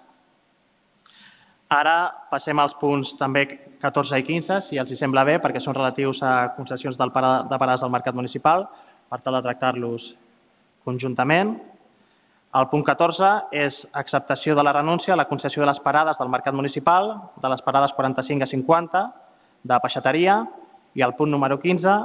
Ara 1.75 1.97
passem 2.31 2.59
als 2.61 2.75
punts 2.79 3.09
també 3.19 3.45
14 3.83 4.19
i 4.21 4.25
15, 4.27 4.61
si 4.69 4.79
els 4.79 4.91
hi 4.93 4.99
sembla 5.01 5.25
bé, 5.27 5.39
perquè 5.43 5.63
són 5.63 5.75
relatius 5.75 6.21
a 6.23 6.55
concessions 6.57 6.99
del 7.01 7.11
para, 7.11 7.43
de 7.51 7.59
parades 7.59 7.83
del 7.83 7.91
mercat 7.91 8.15
municipal, 8.15 8.69
per 9.11 9.19
tal 9.25 9.39
de 9.39 9.43
tractar-los 9.47 10.05
conjuntament. 10.87 11.57
El 12.55 12.69
punt 12.71 12.85
14 12.87 13.31
és 13.65 13.81
acceptació 13.99 14.55
de 14.55 14.63
la 14.63 14.75
renúncia 14.77 15.15
a 15.15 15.19
la 15.19 15.27
concessió 15.27 15.65
de 15.65 15.71
les 15.73 15.81
parades 15.83 16.19
del 16.21 16.31
mercat 16.31 16.55
municipal, 16.55 17.11
de 17.43 17.51
les 17.51 17.65
parades 17.67 17.97
45 17.97 18.47
a 18.47 18.51
50, 18.53 19.03
de 19.65 19.79
peixateria, 19.83 20.37
i 20.95 21.03
el 21.03 21.17
punt 21.19 21.33
número 21.35 21.59
15, 21.59 21.97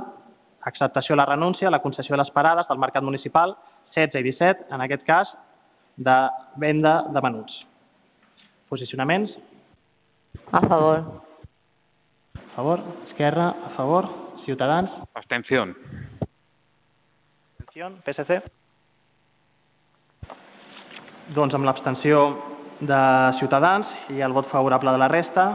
acceptació 0.65 1.13
de 1.13 1.22
la 1.22 1.28
renúncia 1.30 1.67
a 1.67 1.72
la 1.72 1.82
concessió 1.84 2.15
de 2.15 2.24
les 2.24 2.32
parades 2.34 2.67
del 2.67 2.82
mercat 2.82 3.05
municipal 3.05 3.53
16 3.93 4.17
i 4.17 4.32
17, 4.32 4.65
en 4.74 4.82
aquest 4.82 5.05
cas, 5.05 5.30
de 5.97 6.17
venda 6.57 7.03
de 7.13 7.22
menuts. 7.22 7.53
Posicionaments? 8.70 9.38
A 10.52 10.62
favor. 10.62 11.22
A 12.36 12.56
favor. 12.56 12.82
Esquerra, 13.08 13.50
a 13.50 13.70
favor. 13.76 14.10
Ciutadans. 14.45 14.89
Abstención. 15.14 15.76
Abstenció. 17.60 17.89
PSC. 18.04 18.41
Doncs 21.36 21.54
amb 21.54 21.68
l'abstenció 21.70 22.22
de 22.82 23.02
Ciutadans 23.38 23.86
i 24.10 24.24
el 24.26 24.34
vot 24.34 24.50
favorable 24.50 24.91
de 24.95 24.97
la 24.97 25.08
resta, 25.12 25.45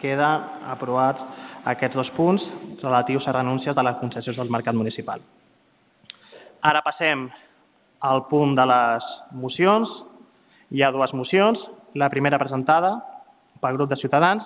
queden 0.00 0.66
aprovats 0.72 1.22
aquests 1.70 1.94
dos 1.94 2.10
punts 2.16 2.42
relatius 2.82 3.28
a 3.28 3.36
renúncies 3.36 3.76
de 3.76 3.84
les 3.86 4.00
concessions 4.02 4.40
del 4.40 4.50
mercat 4.50 4.74
municipal. 4.74 5.22
Ara 6.60 6.82
passem 6.82 7.28
al 8.00 8.26
punt 8.26 8.56
de 8.58 8.66
les 8.66 9.06
mocions. 9.30 9.88
Hi 10.74 10.82
ha 10.82 10.90
dues 10.90 11.14
mocions. 11.14 11.62
La 11.94 12.10
primera 12.10 12.38
presentada 12.38 12.96
pel 13.60 13.76
grup 13.76 13.90
de 13.90 13.96
Ciutadans, 14.00 14.44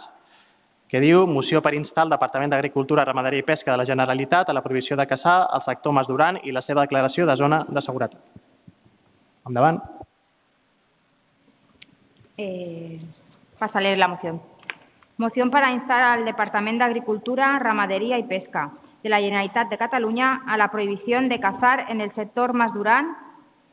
que 0.88 1.00
diu 1.00 1.24
moció 1.26 1.62
per 1.62 1.74
instar 1.74 2.04
el 2.04 2.12
Departament 2.12 2.52
d'Agricultura, 2.52 3.04
Ramaderia 3.08 3.42
i 3.42 3.46
Pesca 3.46 3.72
de 3.72 3.80
la 3.80 3.86
Generalitat 3.88 4.48
a 4.48 4.54
la 4.54 4.62
prohibició 4.62 4.96
de 4.96 5.06
caçar 5.10 5.40
al 5.50 5.64
sector 5.64 5.92
Mas 5.92 6.06
Duran 6.06 6.38
i 6.44 6.52
la 6.52 6.62
seva 6.62 6.84
declaració 6.84 7.26
de 7.26 7.36
zona 7.40 7.64
de 7.68 7.82
seguretat. 7.82 8.20
Endavant. 9.48 9.80
Eh, 12.36 13.00
pasa 13.58 13.78
a 13.78 13.82
leer 13.82 13.98
la 13.98 14.08
moción. 14.08 14.40
Moción 15.16 15.50
para 15.50 15.72
instar 15.72 16.02
al 16.02 16.24
Departamento 16.24 16.84
de 16.84 16.90
Agricultura, 16.90 17.58
Ramadería 17.58 18.18
y 18.18 18.24
Pesca 18.24 18.72
de 19.02 19.08
la 19.08 19.20
Generalitat 19.20 19.68
de 19.68 19.78
Cataluña 19.78 20.42
a 20.46 20.56
la 20.56 20.68
prohibición 20.68 21.28
de 21.28 21.38
cazar 21.38 21.86
en 21.88 22.00
el 22.00 22.12
sector 22.14 22.52
Mas 22.52 22.72
Durán 22.72 23.16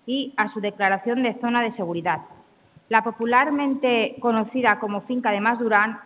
y 0.06 0.34
a 0.38 0.50
su 0.50 0.60
declaración 0.60 1.24
de 1.24 1.40
zona 1.40 1.62
de 1.62 1.72
seguridad. 1.74 2.22
La 2.92 3.06
popularmente 3.06 4.18
conocida 4.20 4.78
como 4.78 5.04
finca 5.04 5.32
de 5.32 5.40
Mas 5.40 5.58
Durán 5.60 6.02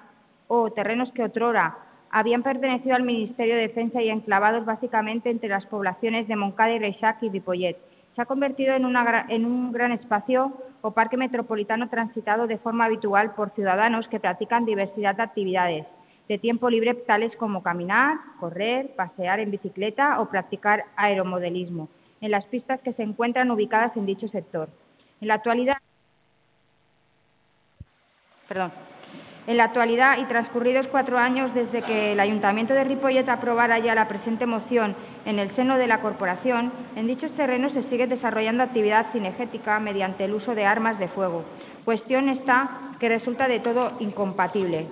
o 0.48 0.70
terrenos 0.70 1.12
que 1.14 1.24
otrora 1.24 1.80
habían 2.12 2.44
pertenecido 2.44 2.94
al 2.94 3.02
Ministerio 3.02 3.56
de 3.56 3.62
Defensa 3.62 4.04
y 4.04 4.10
enclavados 4.10 4.66
básicamente 4.66 5.32
entre 5.32 5.50
las 5.50 5.66
poblaciones 5.66 6.28
de 6.28 6.36
Moncada 6.36 6.74
y 6.74 6.78
Reixac 6.78 7.24
y 7.24 7.30
Ripollet. 7.30 7.76
Se 8.16 8.22
ha 8.22 8.28
convertido 8.28 8.76
en, 8.76 8.86
un 8.86 9.72
gran 9.72 9.94
espacio 9.94 10.54
o 10.84 10.92
parque 10.92 11.18
metropolitano 11.18 11.90
transitado 11.90 12.46
de 12.46 12.60
forma 12.60 12.86
habitual 12.86 13.34
por 13.34 13.50
ciudadanos 13.56 14.08
que 14.08 14.20
practican 14.20 14.66
diversidad 14.66 15.16
de 15.16 15.24
actividades 15.24 15.88
de 16.30 16.38
tiempo 16.38 16.70
libre 16.70 16.94
tales 16.94 17.36
como 17.38 17.64
caminar, 17.64 18.18
correr, 18.40 18.94
pasear 18.96 19.40
en 19.40 19.50
bicicleta 19.50 20.22
o 20.22 20.30
practicar 20.30 20.86
aeromodelismo 20.98 21.90
en 22.22 22.30
las 22.30 22.46
pistas 22.46 22.80
que 22.82 22.94
se 22.94 23.02
encuentran 23.02 23.50
ubicadas 23.50 23.98
en 23.98 24.06
dicho 24.06 24.28
sector. 24.28 24.70
En 25.20 25.30
la 25.30 25.34
actualidad, 25.34 25.78
perdón, 28.48 28.72
En 29.48 29.58
la 29.58 29.66
actualidad 29.66 30.18
y 30.18 30.26
transcurridos 30.26 30.88
cuatro 30.88 31.20
años 31.20 31.54
desde 31.54 31.84
que 31.84 32.14
el 32.14 32.20
Ayuntamiento 32.20 32.74
de 32.74 32.84
Ripollet 32.84 33.30
aprobara 33.30 33.78
ya 33.78 33.94
la 33.94 34.08
presente 34.08 34.46
moción 34.48 34.96
en 35.26 35.38
el 35.38 35.56
seno 35.56 35.78
de 35.78 35.88
la 35.88 36.02
corporación, 36.02 36.72
en 36.96 37.06
dichos 37.08 37.32
terrenos 37.36 37.72
se 37.74 37.84
sigue 37.84 38.08
desarrollando 38.08 38.64
actividad 38.64 39.12
cinegética 39.12 39.80
mediante 39.80 40.26
el 40.26 40.34
uso 40.34 40.56
de 40.56 40.66
armas 40.66 40.98
de 40.98 41.10
fuego, 41.10 41.44
cuestión 41.86 42.30
esta 42.30 42.96
que 43.00 43.10
resulta 43.10 43.48
de 43.48 43.60
todo 43.60 43.94
incompatible 44.00 44.88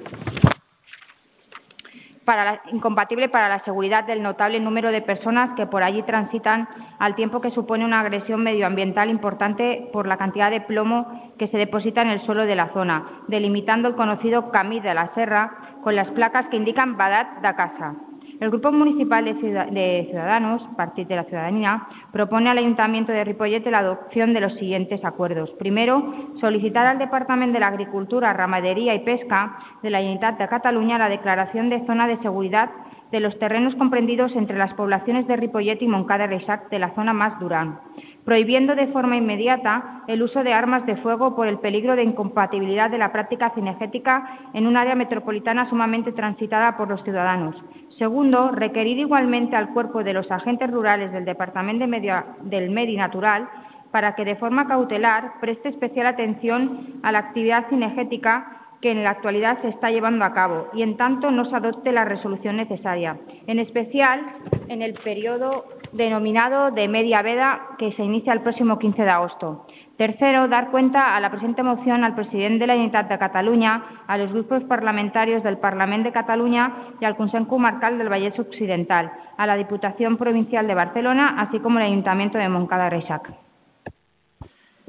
para 2.26 2.46
la, 2.46 2.62
incompatible 2.72 3.30
para 3.30 3.50
la 3.50 3.64
seguridad 3.64 4.06
del 4.06 4.22
notable 4.24 4.60
número 4.60 4.92
de 4.92 5.02
personas 5.02 5.52
que 5.56 5.66
por 5.66 5.84
allí 5.84 6.04
transitan, 6.04 6.68
al 7.00 7.16
tiempo 7.16 7.42
que 7.42 7.52
supone 7.52 7.86
una 7.86 8.00
agresión 8.00 8.44
medioambiental 8.44 9.10
importante 9.10 9.90
por 9.92 10.08
la 10.08 10.18
cantidad 10.18 10.52
de 10.52 10.62
plomo 10.62 11.34
que 11.38 11.48
se 11.48 11.58
deposita 11.58 12.02
en 12.02 12.10
el 12.10 12.22
suelo 12.26 12.46
de 12.46 12.56
la 12.56 12.70
zona, 12.74 13.24
delimitando 13.28 13.88
el 13.88 13.96
conocido 13.96 14.52
Camí 14.52 14.80
de 14.80 14.94
la 14.94 15.14
Serra 15.14 15.52
con 15.84 15.96
las 15.96 16.10
placas 16.12 16.48
que 16.48 16.58
indican 16.58 16.98
Badat 16.98 17.42
da 17.42 17.56
Casa. 17.56 17.96
El 18.40 18.50
Grupo 18.50 18.72
Municipal 18.72 19.26
de 19.26 20.08
Ciudadanos, 20.10 20.62
Partido 20.76 21.10
de 21.10 21.16
la 21.16 21.24
Ciudadanía, 21.26 21.88
propone 22.12 22.50
al 22.50 22.58
Ayuntamiento 22.58 23.12
de 23.12 23.24
Ripollet 23.24 23.66
la 23.68 23.80
adopción 23.80 24.34
de 24.34 24.42
los 24.42 24.54
siguientes 24.56 25.04
acuerdos. 25.06 25.52
Primero, 25.52 26.14
solicitar 26.40 26.86
al 26.86 27.00
Departamento 27.00 27.54
de 27.54 27.60
la 27.60 27.68
Agricultura, 27.68 28.34
Ramadería 28.34 28.96
y 28.96 29.00
Pesca 29.00 29.58
de 29.82 29.90
la 29.90 30.00
Generalitat 30.00 30.38
de 30.38 30.48
Cataluña 30.48 30.98
la 30.98 31.10
declaración 31.10 31.70
de 31.70 31.86
zona 31.86 32.08
de 32.08 32.18
seguridad 32.18 32.70
de 33.12 33.20
los 33.20 33.38
terrenos 33.38 33.76
comprendidos 33.76 34.36
entre 34.36 34.58
las 34.58 34.74
poblaciones 34.74 35.28
de 35.28 35.36
Ripollet 35.36 35.82
y 35.82 35.88
Moncada 35.88 36.26
Reixac 36.26 36.70
de 36.70 36.80
la 36.80 36.96
zona 36.96 37.14
más 37.14 37.40
Durán 37.40 37.80
prohibiendo 38.26 38.76
de 38.76 38.88
forma 38.88 39.18
inmediata 39.18 40.04
el 40.08 40.24
uso 40.24 40.44
de 40.44 40.54
armas 40.54 40.86
de 40.86 40.96
fuego 40.98 41.36
por 41.36 41.48
el 41.48 41.60
peligro 41.60 41.96
de 41.96 42.04
incompatibilidad 42.04 42.90
de 42.90 42.98
la 42.98 43.12
práctica 43.12 43.52
cinegética 43.52 44.40
en 44.54 44.68
un 44.68 44.78
área 44.78 44.96
metropolitana 44.96 45.70
sumamente 45.70 46.12
transitada 46.12 46.78
por 46.78 46.90
los 46.90 47.04
ciudadanos. 47.04 47.56
Segundo, 47.98 48.52
requerir 48.52 49.00
igualmente 49.00 49.56
al 49.56 49.70
cuerpo 49.70 50.04
de 50.04 50.14
los 50.14 50.30
agentes 50.32 50.72
rurales 50.72 51.12
del 51.12 51.26
Departamento 51.26 51.84
de 51.84 51.88
Medio, 51.88 52.24
del 52.42 52.70
Medi 52.70 52.98
Natural 52.98 53.48
para 53.92 54.16
que 54.16 54.26
de 54.26 54.36
forma 54.38 54.68
cautelar 54.68 55.34
preste 55.40 55.70
especial 55.70 56.08
atención 56.08 57.00
a 57.04 57.12
la 57.12 57.20
actividad 57.20 57.70
cinegética 57.70 58.64
que 58.82 58.92
en 58.92 59.04
la 59.04 59.12
actualidad 59.12 59.62
se 59.62 59.70
está 59.70 59.92
llevando 59.92 60.26
a 60.26 60.34
cabo 60.34 60.68
y, 60.74 60.82
en 60.82 60.98
tanto, 60.98 61.32
no 61.32 61.46
se 61.46 61.56
adopte 61.56 61.92
la 61.92 62.04
resolución 62.04 62.58
necesaria, 62.58 63.18
en 63.48 63.60
especial 63.60 64.20
en 64.68 64.82
el 64.82 64.96
periodo 64.96 65.66
denominado 65.94 66.72
de 66.72 66.88
media 66.88 67.22
veda 67.22 67.62
que 67.78 67.94
se 67.94 68.04
inicia 68.04 68.34
el 68.34 68.42
próximo 68.42 68.78
15 68.78 69.04
de 69.04 69.10
agosto. 69.10 69.66
Tercero, 69.98 70.48
dar 70.48 70.72
cuenta 70.72 71.16
a 71.16 71.20
la 71.20 71.30
presente 71.30 71.62
moción 71.62 72.04
al 72.04 72.16
presidente 72.16 72.60
de 72.60 72.68
la 72.68 72.74
Generalitat 72.74 73.10
de 73.10 73.20
Cataluña, 73.20 73.84
a 74.08 74.18
los 74.18 74.32
grupos 74.34 74.64
parlamentarios 74.64 75.44
del 75.44 75.60
Parlament 75.60 76.04
de 76.04 76.12
Cataluña 76.12 76.74
y 77.00 77.06
al 77.06 77.16
Consell 77.16 77.48
Comarcal 77.48 77.98
del 77.98 78.10
Vallès 78.10 78.38
Occidental, 78.40 79.12
a 79.38 79.46
la 79.46 79.56
Diputación 79.56 80.18
Provincial 80.18 80.68
de 80.68 80.74
Barcelona, 80.74 81.36
así 81.38 81.60
como 81.60 81.78
al 81.78 81.86
Ayuntamiento 81.86 82.38
de 82.38 82.50
Montcada 82.50 82.90
Reixac. 82.90 83.32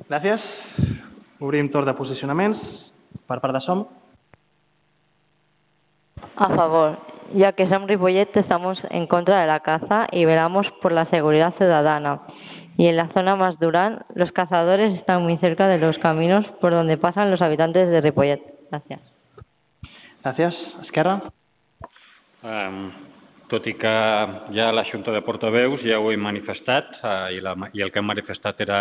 Gràcies. 0.09 0.43
Obrim 1.41 1.71
torn 1.73 1.89
de 1.89 1.95
posicionaments. 1.97 2.61
Per 3.25 3.39
part 3.41 3.55
de 3.57 3.61
SOM. 3.65 3.85
A 6.37 6.49
favor, 6.51 6.99
ya 7.33 7.53
que 7.53 7.69
Sam 7.69 7.87
Ripollet 7.87 8.37
estamos 8.37 8.79
en 8.91 9.07
contra 9.07 9.41
de 9.41 9.47
la 9.47 9.61
caza 9.61 10.07
y 10.13 10.25
velamos 10.25 10.67
por 10.83 10.93
la 10.93 11.07
seguridad 11.07 11.55
ciudadana. 11.57 12.21
Y 12.77 12.89
en 12.89 12.97
la 12.97 13.09
zona 13.09 13.37
más 13.37 13.59
Durán, 13.61 14.05
los 14.15 14.33
cazadores 14.33 14.95
están 14.99 15.23
muy 15.23 15.37
cerca 15.39 15.69
de 15.69 15.79
los 15.79 15.97
caminos 15.99 16.45
por 16.61 16.73
donde 16.73 16.97
pasan 16.97 17.31
los 17.31 17.41
habitantes 17.41 17.89
de 17.89 18.01
Ripollet. 18.01 18.43
Gràcies. 18.71 19.01
Gràcies. 20.25 20.57
Esquerra. 20.83 21.21
Um, 22.43 22.91
tot 23.49 23.67
i 23.71 23.77
que 23.79 23.95
ja 24.57 24.73
la 24.75 24.85
Junta 24.91 25.15
de 25.15 25.23
Portaveus 25.23 25.85
ja 25.87 26.01
ho 26.01 26.11
he 26.11 26.19
manifestat 26.19 26.91
uh, 27.03 27.31
i, 27.31 27.39
la, 27.45 27.55
i 27.73 27.85
el 27.85 27.93
que 27.93 28.03
hem 28.03 28.11
manifestat 28.11 28.61
era 28.65 28.81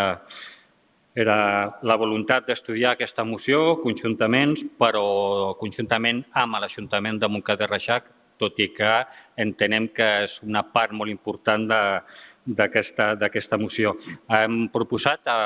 era 1.14 1.36
la 1.86 1.96
voluntat 1.96 2.48
d'estudiar 2.48 2.96
aquesta 2.96 3.22
moció 3.22 3.76
conjuntament, 3.84 4.56
però 4.82 5.54
conjuntament 5.60 6.24
amb 6.34 6.58
l'Ajuntament 6.58 7.20
de 7.22 7.30
Montcada 7.30 7.68
de 7.68 7.70
Reixac, 7.70 8.08
tot 8.44 8.60
i 8.62 8.70
que 8.76 8.94
entenem 9.42 9.90
que 9.96 10.10
és 10.28 10.38
una 10.46 10.64
part 10.76 10.94
molt 10.94 11.12
important 11.12 11.66
d'aquesta 12.46 13.58
moció. 13.58 13.96
Hem 14.30 14.68
proposat 14.74 15.26
a, 15.26 15.38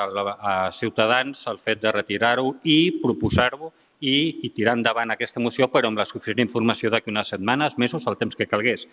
a 0.52 0.54
Ciutadans 0.82 1.44
el 1.48 1.62
fet 1.66 1.84
de 1.84 1.94
retirar-ho 1.94 2.56
i 2.66 2.80
proposar-ho 3.04 3.72
i, 4.00 4.40
i 4.46 4.50
tirar 4.54 4.76
endavant 4.78 5.10
aquesta 5.14 5.42
moció, 5.42 5.68
però 5.74 5.90
amb 5.90 5.98
la 5.98 6.06
suficient 6.10 6.44
informació 6.44 6.92
d'aquí 6.94 7.10
unes 7.10 7.30
setmanes, 7.34 7.78
mesos, 7.82 8.06
el 8.06 8.18
temps 8.20 8.36
que 8.38 8.50
calgués. 8.50 8.84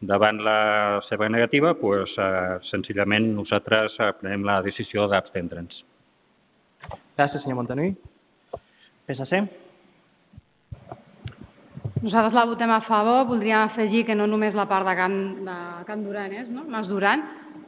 Davant 0.00 0.40
la 0.44 1.00
seva 1.08 1.30
negativa, 1.32 1.72
doncs, 1.80 2.16
eh, 2.20 2.58
senzillament 2.70 3.32
nosaltres 3.36 3.96
prenem 4.20 4.44
la 4.44 4.60
decisió 4.66 5.08
d'abstendre'ns. 5.08 5.82
Gràcies, 7.16 7.42
senyor 7.42 7.60
Montanui. 7.60 7.94
PSC. 9.08 9.44
Nosaltres 12.00 12.32
la 12.32 12.46
votem 12.48 12.70
a 12.72 12.80
favor. 12.80 13.26
Voldríem 13.28 13.60
afegir 13.60 14.06
que 14.08 14.14
no 14.16 14.26
només 14.26 14.54
la 14.56 14.64
part 14.68 14.86
de 14.88 14.94
Can, 14.96 15.16
de 15.44 15.56
Can 15.84 16.04
Duran 16.04 16.32
és, 16.32 16.48
no? 16.48 16.64
Mas 16.64 16.88
Duran, 16.88 17.22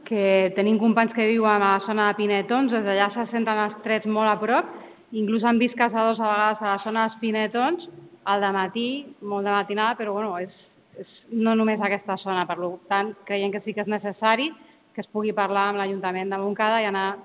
que 0.07 0.51
tenim 0.57 0.79
companys 0.81 1.13
que 1.13 1.27
viuen 1.29 1.61
a 1.61 1.75
la 1.75 1.83
zona 1.85 2.07
de 2.09 2.17
Pinetons, 2.17 2.71
des 2.73 2.81
d'allà 2.85 3.11
se 3.13 3.27
senten 3.29 3.61
els 3.67 3.75
trets 3.85 4.09
molt 4.09 4.31
a 4.31 4.39
prop, 4.41 4.71
inclús 5.13 5.45
han 5.45 5.61
vist 5.61 5.77
caçadors 5.77 6.19
a 6.19 6.31
vegades 6.31 6.61
a 6.63 6.71
la 6.71 6.81
zona 6.81 7.03
dels 7.05 7.19
Pinetons, 7.21 7.85
al 8.25 8.45
matí, 8.55 9.05
molt 9.21 9.45
de 9.45 9.51
matinada, 9.53 9.97
però 9.99 10.13
bueno, 10.13 10.37
és, 10.39 10.53
és 10.97 11.11
no 11.29 11.53
només 11.53 11.81
aquesta 11.81 12.17
zona, 12.17 12.47
per 12.49 12.57
tant, 12.89 13.13
creiem 13.27 13.51
que 13.51 13.61
sí 13.61 13.73
que 13.73 13.85
és 13.85 13.91
necessari 13.91 14.49
que 14.93 15.01
es 15.01 15.09
pugui 15.09 15.33
parlar 15.33 15.69
amb 15.69 15.81
l'Ajuntament 15.81 16.29
de 16.29 16.37
Montcada 16.37 16.81
i 16.81 16.85
anar 16.85 17.17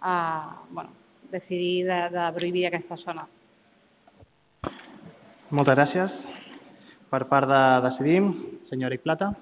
a 0.00 0.14
bueno, 0.70 0.90
decidir 1.30 1.86
de, 1.88 2.00
de 2.12 2.28
prohibir 2.36 2.66
aquesta 2.66 2.96
zona. 3.00 3.26
Moltes 5.50 5.76
gràcies. 5.76 6.39
Per 7.10 7.24
part 7.26 7.48
de 7.50 7.60
Decidim, 7.88 8.30
senyor 8.70 8.92
Eric 8.92 9.02
Plata. 9.02 9.32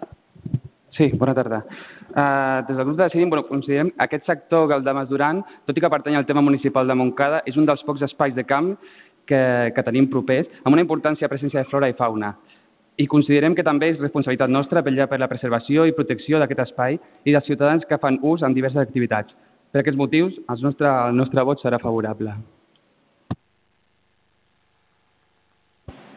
Sí, 0.97 1.11
bona 1.21 1.35
tarda. 1.37 1.63
Uh, 2.09 2.65
des 2.67 2.77
del 2.77 2.85
grup 2.87 2.97
de 2.97 3.05
Decidim, 3.05 3.29
bueno, 3.29 3.45
considerem 3.47 3.91
aquest 3.99 4.25
sector, 4.27 4.73
el 4.73 4.85
de 4.85 4.95
Masduran, 4.97 5.43
tot 5.69 5.77
i 5.77 5.83
que 5.85 5.91
pertany 5.93 6.17
al 6.17 6.27
tema 6.27 6.41
municipal 6.41 6.89
de 6.89 6.97
Montcada, 6.97 7.43
és 7.47 7.59
un 7.61 7.69
dels 7.69 7.85
pocs 7.85 8.07
espais 8.09 8.35
de 8.35 8.45
camp 8.49 8.73
que, 9.29 9.41
que 9.77 9.85
tenim 9.85 10.09
propers, 10.09 10.49
amb 10.65 10.73
una 10.73 10.85
importància 10.85 11.29
presència 11.29 11.61
de 11.61 11.69
flora 11.69 11.91
i 11.93 11.97
fauna. 11.99 12.33
I 12.99 13.07
considerem 13.07 13.55
que 13.55 13.63
també 13.63 13.93
és 13.93 14.01
responsabilitat 14.01 14.51
nostra 14.51 14.83
vetllar 14.83 15.07
per 15.11 15.21
la 15.21 15.29
preservació 15.31 15.85
i 15.87 15.95
protecció 15.95 16.41
d'aquest 16.41 16.65
espai 16.65 16.97
i 17.25 17.35
dels 17.37 17.47
ciutadans 17.47 17.85
que 17.87 18.01
fan 18.01 18.19
ús 18.23 18.43
en 18.43 18.57
diverses 18.57 18.81
activitats. 18.81 19.37
Per 19.71 19.85
aquests 19.85 20.01
motius, 20.01 20.41
el 20.49 20.65
nostre, 20.65 20.89
el 20.89 21.21
nostre 21.21 21.45
vot 21.45 21.61
serà 21.61 21.79
favorable. 21.85 22.33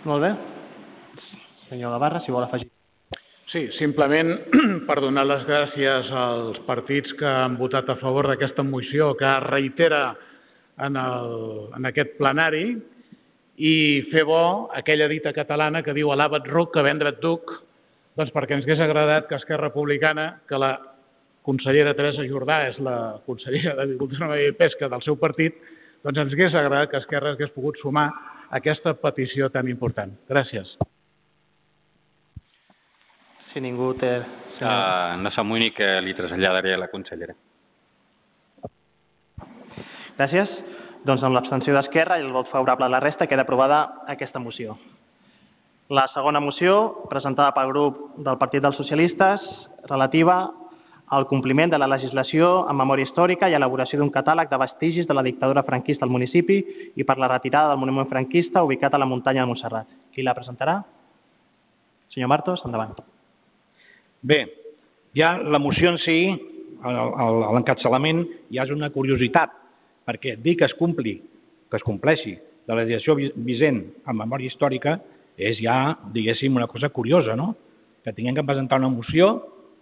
Molt 0.07 0.25
bé. 0.25 0.33
Senyor 1.71 1.95
Gavarra, 1.95 2.19
si 2.25 2.33
vol 2.35 2.43
afegir. 2.43 2.67
Sí, 3.51 3.65
simplement 3.77 4.33
per 4.87 4.97
donar 4.99 5.23
les 5.27 5.45
gràcies 5.47 6.11
als 6.11 6.59
partits 6.67 7.15
que 7.19 7.27
han 7.27 7.55
votat 7.59 7.87
a 7.89 7.95
favor 7.99 8.27
d'aquesta 8.27 8.63
moció 8.67 9.13
que 9.15 9.27
es 9.27 9.45
reitera 9.47 10.01
en, 10.83 10.99
el, 10.99 11.33
en 11.77 11.87
aquest 11.87 12.17
plenari 12.19 12.65
i 13.55 13.73
fer 14.11 14.25
bo 14.27 14.43
aquella 14.75 15.07
dita 15.11 15.31
catalana 15.35 15.83
que 15.83 15.95
diu 15.95 16.11
alaba't 16.11 16.51
ruc 16.51 16.73
que 16.75 16.83
vendre't 16.83 17.23
duc, 17.23 17.55
doncs 18.19 18.35
perquè 18.35 18.57
ens 18.57 18.67
hagués 18.67 18.83
agradat 18.83 19.27
que 19.29 19.39
Esquerra 19.39 19.69
Republicana, 19.69 20.29
que 20.47 20.59
la 20.59 20.73
consellera 21.47 21.95
Teresa 21.95 22.27
Jordà 22.27 22.65
és 22.67 22.79
la 22.83 22.97
consellera 23.25 23.77
d'Agricultura 23.79 24.39
i 24.43 24.51
Pesca 24.59 24.91
del 24.91 25.07
seu 25.07 25.19
partit, 25.19 25.55
doncs 26.03 26.19
ens 26.19 26.35
hagués 26.35 26.55
agradat 26.55 26.91
que 26.91 27.03
Esquerra 27.03 27.35
hagués 27.35 27.55
pogut 27.55 27.79
sumar 27.79 28.09
aquesta 28.59 28.95
petició 28.99 29.47
tan 29.53 29.71
important. 29.71 30.19
Gràcies. 30.27 30.75
Si 33.51 33.61
ningú 33.63 33.93
té... 33.99 34.19
Uh, 34.61 35.17
no 35.17 35.31
s'amoïni 35.33 35.71
que 35.73 35.87
li 36.05 36.13
traslladaré 36.13 36.75
a 36.75 36.79
la 36.79 36.87
consellera. 36.91 37.33
Gràcies. 40.19 40.51
Doncs 41.07 41.23
amb 41.25 41.33
l'abstenció 41.33 41.73
d'Esquerra 41.73 42.19
i 42.19 42.25
el 42.25 42.33
vot 42.35 42.49
favorable 42.51 42.85
a 42.85 42.93
la 42.93 42.99
resta 43.01 43.25
queda 43.25 43.41
aprovada 43.41 44.03
aquesta 44.11 44.39
moció. 44.39 44.77
La 45.89 46.05
segona 46.13 46.39
moció, 46.39 47.07
presentada 47.09 47.51
pel 47.55 47.71
grup 47.73 48.03
del 48.21 48.37
Partit 48.39 48.61
dels 48.63 48.77
Socialistes, 48.77 49.41
relativa 49.89 50.43
al 51.11 51.25
compliment 51.27 51.73
de 51.73 51.79
la 51.81 51.89
legislació 51.91 52.51
en 52.71 52.77
memòria 52.79 53.09
històrica 53.09 53.49
i 53.49 53.57
elaboració 53.57 53.99
d'un 53.99 54.13
catàleg 54.13 54.47
de 54.47 54.59
vestigis 54.61 55.09
de 55.09 55.17
la 55.17 55.25
dictadura 55.25 55.65
franquista 55.67 56.07
al 56.07 56.13
municipi 56.13 56.61
i 56.95 57.03
per 57.03 57.17
la 57.19 57.27
retirada 57.33 57.73
del 57.73 57.81
monument 57.81 58.07
franquista 58.07 58.63
ubicat 58.63 58.93
a 58.93 59.01
la 59.01 59.09
muntanya 59.09 59.43
de 59.43 59.51
Montserrat. 59.51 59.89
Qui 60.13 60.23
la 60.23 60.37
presentarà? 60.37 60.77
Senyor 62.13 62.31
Martos, 62.31 62.63
endavant. 62.63 62.95
Bé, 64.21 64.45
ja 65.17 65.33
la 65.41 65.59
moció 65.59 65.89
en 65.89 65.97
si, 66.01 66.17
l'encapçalament, 66.81 68.21
ja 68.53 68.65
és 68.67 68.73
una 68.73 68.91
curiositat, 68.93 69.53
perquè 70.05 70.35
dir 70.37 70.55
que 70.59 70.67
es 70.69 70.75
compli, 70.77 71.15
que 71.69 71.79
es 71.79 71.85
compleixi 71.85 72.35
de 72.35 72.73
la 72.73 72.83
legislació 72.83 73.17
vigent 73.41 73.81
en 74.05 74.17
memòria 74.17 74.51
històrica 74.51 74.99
és 75.41 75.57
ja, 75.61 75.97
diguéssim, 76.13 76.53
una 76.55 76.69
cosa 76.69 76.91
curiosa, 76.93 77.35
no? 77.35 77.55
Que 78.05 78.13
tinguem 78.13 78.37
que 78.37 78.45
presentar 78.45 78.77
una 78.81 78.91
moció, 78.93 79.31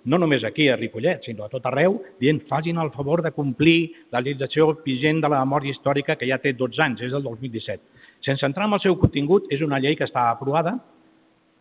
no 0.06 0.18
només 0.18 0.46
aquí 0.48 0.70
a 0.70 0.78
Ripollet, 0.80 1.26
sinó 1.28 1.44
a 1.44 1.52
tot 1.52 1.66
arreu, 1.68 1.98
dient 2.22 2.40
facin 2.48 2.80
el 2.80 2.92
favor 2.96 3.22
de 3.26 3.34
complir 3.36 3.92
la 4.14 4.22
legislació 4.24 4.72
vigent 4.86 5.20
de 5.20 5.32
la 5.32 5.44
memòria 5.44 5.76
històrica 5.76 6.16
que 6.16 6.28
ja 6.30 6.40
té 6.40 6.54
12 6.56 6.84
anys, 6.86 7.04
és 7.04 7.12
del 7.12 7.26
2017. 7.28 7.84
Sense 8.24 8.48
entrar 8.48 8.68
en 8.68 8.78
el 8.78 8.84
seu 8.84 8.96
contingut, 9.00 9.52
és 9.52 9.62
una 9.66 9.80
llei 9.84 10.00
que 10.00 10.08
està 10.08 10.30
aprovada 10.32 10.78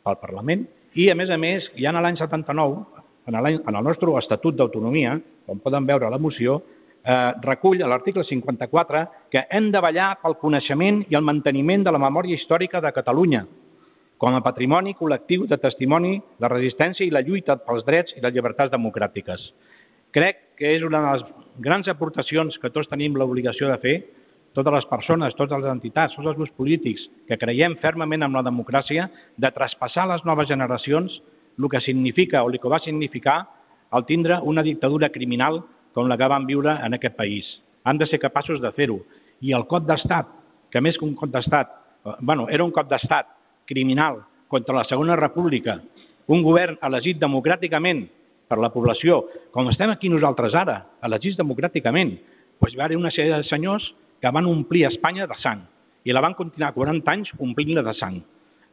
pel 0.07 0.23
Parlament 0.23 0.69
i, 0.95 1.11
a 1.11 1.15
més 1.15 1.31
a 1.31 1.37
més, 1.37 1.69
ja 1.77 1.93
en 1.93 2.01
l'any 2.03 2.17
79, 2.17 2.83
en, 3.29 3.39
en 3.39 3.77
el 3.77 3.85
nostre 3.85 4.15
Estatut 4.19 4.57
d'Autonomia, 4.57 5.19
com 5.47 5.61
poden 5.61 5.87
veure 5.87 6.09
a 6.09 6.13
la 6.13 6.19
moció, 6.19 6.61
eh, 7.05 7.33
recull 7.45 7.83
a 7.83 7.89
l'article 7.89 8.25
54 8.25 9.05
que 9.31 9.47
hem 9.51 9.71
de 9.73 9.81
ballar 9.85 10.15
pel 10.23 10.37
coneixement 10.41 11.05
i 11.09 11.17
el 11.17 11.25
manteniment 11.25 11.85
de 11.85 11.95
la 11.95 12.03
memòria 12.03 12.37
històrica 12.37 12.81
de 12.85 12.93
Catalunya 12.93 13.47
com 14.19 14.35
a 14.35 14.43
patrimoni 14.43 14.97
col·lectiu 14.99 15.47
de 15.47 15.57
testimoni 15.63 16.17
de 16.43 16.51
resistència 16.51 17.07
i 17.07 17.13
la 17.15 17.23
lluita 17.23 17.57
pels 17.63 17.85
drets 17.87 18.17
i 18.17 18.23
les 18.23 18.35
llibertats 18.35 18.73
democràtiques. 18.75 19.45
Crec 20.15 20.41
que 20.59 20.73
és 20.75 20.83
una 20.83 21.01
de 21.05 21.13
les 21.13 21.25
grans 21.63 21.89
aportacions 21.89 22.59
que 22.59 22.71
tots 22.75 22.91
tenim 22.91 23.15
l'obligació 23.17 23.71
de 23.71 23.79
fer, 23.83 23.97
totes 24.59 24.75
les 24.75 24.87
persones, 24.91 25.35
totes 25.39 25.63
les 25.63 25.71
entitats, 25.71 26.17
tots 26.17 26.27
els 26.27 26.37
grups 26.39 26.55
polítics 26.59 27.05
que 27.29 27.39
creiem 27.39 27.77
fermament 27.79 28.27
en 28.27 28.35
la 28.35 28.43
democràcia, 28.43 29.07
de 29.39 29.51
traspassar 29.55 30.09
a 30.09 30.15
les 30.17 30.25
noves 30.27 30.49
generacions 30.51 31.21
el 31.59 31.69
que 31.71 31.81
significa 31.81 32.43
o 32.43 32.51
el 32.51 32.59
que 32.59 32.71
va 32.71 32.81
significar 32.83 33.39
el 33.95 34.05
tindre 34.05 34.39
una 34.43 34.63
dictadura 34.63 35.11
criminal 35.11 35.63
com 35.95 36.09
la 36.11 36.19
que 36.19 36.29
vam 36.31 36.47
viure 36.47 36.75
en 36.85 36.95
aquest 36.95 37.17
país. 37.17 37.47
Han 37.85 37.99
de 37.99 38.07
ser 38.07 38.19
capaços 38.19 38.61
de 38.61 38.71
fer-ho. 38.73 38.99
I 39.41 39.55
el 39.55 39.67
cop 39.71 39.87
d'estat, 39.87 40.27
que 40.71 40.83
més 40.83 40.99
que 40.99 41.07
un 41.07 41.15
cop 41.15 41.31
d'estat, 41.31 41.71
eh, 42.05 42.17
bueno, 42.21 42.49
era 42.51 42.65
un 42.65 42.75
cop 42.75 42.91
d'estat 42.91 43.31
criminal 43.67 44.25
contra 44.49 44.75
la 44.75 44.85
Segona 44.85 45.17
República, 45.17 45.79
un 46.27 46.43
govern 46.43 46.79
elegit 46.83 47.19
democràticament 47.19 48.07
per 48.49 48.59
la 48.59 48.73
població, 48.73 49.23
com 49.53 49.69
estem 49.71 49.91
aquí 49.91 50.09
nosaltres 50.09 50.55
ara, 50.55 50.83
elegits 51.05 51.39
democràticament, 51.39 52.17
doncs 52.59 52.75
hi 52.75 52.79
va 52.79 52.87
haver 52.89 52.99
una 52.99 53.13
sèrie 53.15 53.37
de 53.37 53.47
senyors 53.49 53.87
que 54.21 54.33
van 54.35 54.47
omplir 54.47 54.87
Espanya 54.89 55.27
de 55.27 55.37
sang 55.43 55.63
i 56.05 56.15
la 56.15 56.23
van 56.25 56.35
continuar 56.35 56.73
40 56.75 57.13
anys 57.13 57.33
omplint-la 57.39 57.85
de 57.85 57.95
sang. 57.99 58.19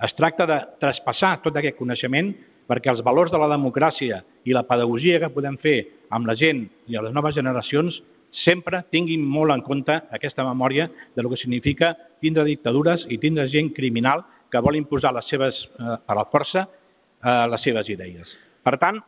Es 0.04 0.14
tracta 0.16 0.46
de 0.50 0.58
traspassar 0.82 1.38
tot 1.44 1.56
aquest 1.56 1.78
coneixement 1.78 2.34
perquè 2.70 2.92
els 2.92 3.04
valors 3.06 3.32
de 3.32 3.40
la 3.40 3.52
democràcia 3.52 4.22
i 4.46 4.54
la 4.56 4.66
pedagogia 4.68 5.20
que 5.22 5.32
podem 5.34 5.58
fer 5.62 5.78
amb 6.16 6.28
la 6.28 6.36
gent 6.36 6.66
i 6.90 6.98
a 6.98 7.04
les 7.06 7.14
noves 7.14 7.36
generacions 7.36 8.02
sempre 8.44 8.84
tinguin 8.92 9.24
molt 9.24 9.54
en 9.54 9.64
compte 9.64 9.96
aquesta 10.12 10.44
memòria 10.44 10.90
de 11.16 11.24
lo 11.24 11.30
que 11.30 11.40
significa 11.40 11.94
tindre 12.20 12.44
dictadures 12.44 13.06
i 13.10 13.20
tindre 13.22 13.48
gent 13.52 13.72
criminal 13.76 14.26
que 14.52 14.62
vol 14.62 14.76
imposar 14.76 15.14
les 15.16 15.28
seves, 15.30 15.56
eh, 15.80 15.98
per 16.06 16.16
la 16.16 16.26
força 16.32 16.66
eh, 16.66 17.46
les 17.52 17.64
seves 17.64 17.90
idees. 17.90 18.32
Per 18.64 18.76
tant, 18.82 19.00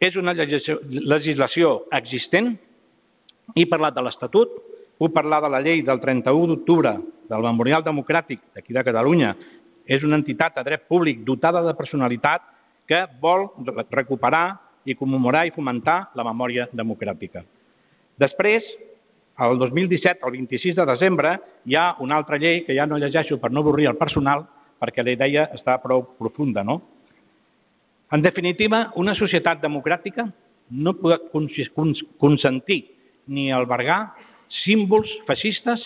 és 0.00 0.16
una 0.16 0.32
legislació 0.32 1.84
existent. 1.92 2.54
He 3.54 3.66
parlat 3.68 3.94
de 3.94 4.04
l'Estatut, 4.04 4.54
puc 5.00 5.14
parlar 5.16 5.40
de 5.40 5.48
la 5.48 5.62
llei 5.64 5.80
del 5.80 6.00
31 6.00 6.52
d'octubre 6.52 6.92
del 7.30 7.46
Memorial 7.46 7.80
Democràtic 7.86 8.42
d'aquí 8.52 8.76
de 8.76 8.84
Catalunya, 8.84 9.32
és 9.88 10.04
una 10.04 10.18
entitat 10.20 10.58
de 10.58 10.64
dret 10.66 10.84
públic 10.90 11.24
dotada 11.24 11.62
de 11.64 11.72
personalitat 11.78 12.44
que 12.86 13.06
vol 13.22 13.48
recuperar 13.88 14.60
i 14.84 14.94
commemorar 14.94 15.46
i 15.46 15.54
fomentar 15.56 16.10
la 16.18 16.26
memòria 16.26 16.68
democràtica. 16.76 17.42
Després, 18.20 18.66
el 19.40 19.58
2017, 19.58 20.20
el 20.26 20.36
26 20.36 20.76
de 20.76 20.86
desembre, 20.92 21.34
hi 21.64 21.76
ha 21.80 21.94
una 22.04 22.20
altra 22.20 22.36
llei 22.36 22.64
que 22.66 22.76
ja 22.76 22.86
no 22.86 23.00
llegeixo 23.00 23.40
per 23.40 23.50
no 23.50 23.64
avorrir 23.64 23.88
el 23.88 23.96
personal, 23.96 24.44
perquè 24.80 25.04
la 25.04 25.16
idea 25.16 25.48
està 25.56 25.78
prou 25.80 26.04
profunda. 26.18 26.64
No? 26.64 26.80
En 28.12 28.20
definitiva, 28.20 28.90
una 29.00 29.14
societat 29.16 29.62
democràtica 29.64 30.28
no 30.70 30.92
pot 31.00 31.30
consentir 31.32 32.82
ni 33.30 33.50
albergar 33.52 34.02
símbols 34.64 35.10
feixistes 35.28 35.82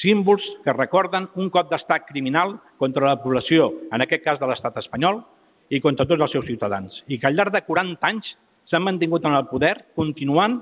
símbols 0.00 0.42
que 0.64 0.72
recorden 0.72 1.28
un 1.36 1.50
cop 1.52 1.68
d'estat 1.70 2.06
criminal 2.08 2.56
contra 2.80 3.06
la 3.10 3.18
població, 3.20 3.70
en 3.92 4.00
aquest 4.00 4.24
cas 4.24 4.40
de 4.40 4.48
l'estat 4.48 4.78
espanyol, 4.80 5.20
i 5.72 5.80
contra 5.80 6.06
tots 6.08 6.20
els 6.20 6.32
seus 6.32 6.46
ciutadans. 6.48 7.02
I 7.08 7.18
que 7.18 7.28
al 7.28 7.36
llarg 7.36 7.52
de 7.52 7.62
40 7.64 8.08
anys 8.08 8.28
s'han 8.70 8.84
mantingut 8.84 9.24
en 9.28 9.36
el 9.36 9.48
poder 9.50 9.74
continuant 9.96 10.60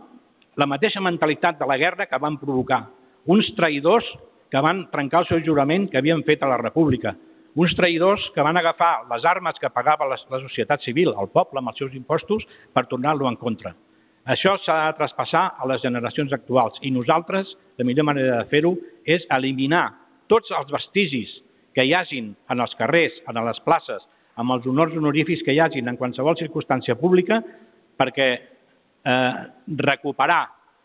la 0.59 0.67
mateixa 0.67 1.03
mentalitat 1.03 1.59
de 1.59 1.67
la 1.67 1.79
guerra 1.79 2.07
que 2.07 2.19
van 2.19 2.39
provocar. 2.39 2.85
Uns 3.27 3.49
traïdors 3.57 4.07
que 4.51 4.63
van 4.63 4.87
trencar 4.91 5.23
el 5.23 5.29
seu 5.29 5.43
jurament 5.47 5.89
que 5.91 5.99
havien 5.99 6.25
fet 6.27 6.43
a 6.43 6.51
la 6.51 6.59
república. 6.59 7.15
Uns 7.55 7.75
traïdors 7.79 8.23
que 8.35 8.43
van 8.47 8.59
agafar 8.59 9.07
les 9.11 9.25
armes 9.27 9.59
que 9.59 9.71
pagava 9.71 10.07
la, 10.07 10.19
societat 10.19 10.83
civil, 10.83 11.15
el 11.19 11.31
poble, 11.35 11.59
amb 11.59 11.73
els 11.73 11.79
seus 11.79 11.95
impostos, 11.95 12.47
per 12.75 12.87
tornar-lo 12.91 13.29
en 13.29 13.39
contra. 13.39 13.75
Això 14.31 14.55
s'ha 14.63 14.77
de 14.87 14.97
traspassar 14.99 15.43
a 15.59 15.67
les 15.67 15.83
generacions 15.83 16.33
actuals 16.33 16.79
i 16.87 16.93
nosaltres, 16.95 17.49
la 17.79 17.87
millor 17.89 18.07
manera 18.07 18.37
de 18.39 18.49
fer-ho 18.53 18.77
és 19.03 19.25
eliminar 19.35 19.89
tots 20.31 20.53
els 20.55 20.71
vestigis 20.71 21.33
que 21.75 21.83
hi 21.87 21.95
hagin 21.97 22.31
en 22.53 22.63
els 22.63 22.75
carrers, 22.79 23.17
en 23.27 23.41
les 23.47 23.59
places, 23.67 24.05
amb 24.39 24.55
els 24.55 24.69
honors 24.71 24.95
honorífics 24.95 25.43
que 25.47 25.55
hi 25.57 25.61
hagin 25.61 25.91
en 25.91 25.99
qualsevol 25.99 26.39
circumstància 26.39 26.95
pública 27.01 27.41
perquè 27.99 28.29
eh, 28.37 29.33
recuperar 29.83 30.45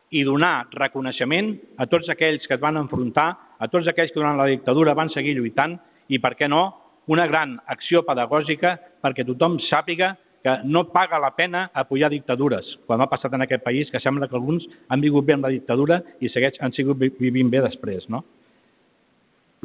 i 0.09 0.23
donar 0.25 0.67
reconeixement 0.73 1.53
a 1.77 1.85
tots 1.91 2.09
aquells 2.09 2.45
que 2.47 2.57
es 2.57 2.61
van 2.61 2.79
enfrontar, 2.81 3.29
a 3.59 3.67
tots 3.69 3.87
aquells 3.87 4.13
que 4.13 4.19
durant 4.19 4.39
la 4.39 4.49
dictadura 4.49 4.97
van 4.97 5.13
seguir 5.13 5.35
lluitant 5.37 5.77
i, 6.09 6.17
per 6.17 6.33
què 6.39 6.49
no, 6.49 6.65
una 7.13 7.27
gran 7.29 7.59
acció 7.69 8.01
pedagògica 8.07 8.75
perquè 9.05 9.25
tothom 9.27 9.59
sàpiga 9.69 10.15
que 10.45 10.59
no 10.69 10.83
paga 10.93 11.17
la 11.17 11.31
pena 11.33 11.71
apoyar 11.73 12.11
dictadures, 12.13 12.67
com 12.85 13.01
ha 13.01 13.09
passat 13.09 13.33
en 13.33 13.41
aquest 13.41 13.63
país, 13.65 13.89
que 13.89 13.97
sembla 14.03 14.27
que 14.29 14.37
alguns 14.37 14.67
han 14.93 15.01
vingut 15.01 15.25
bé 15.25 15.33
amb 15.33 15.47
la 15.47 15.53
dictadura 15.53 16.03
i 16.21 16.29
segueix, 16.29 16.59
han 16.61 16.75
sigut 16.75 17.01
vivint 17.01 17.49
bé 17.49 17.63
després. 17.65 18.05
No? 18.13 18.21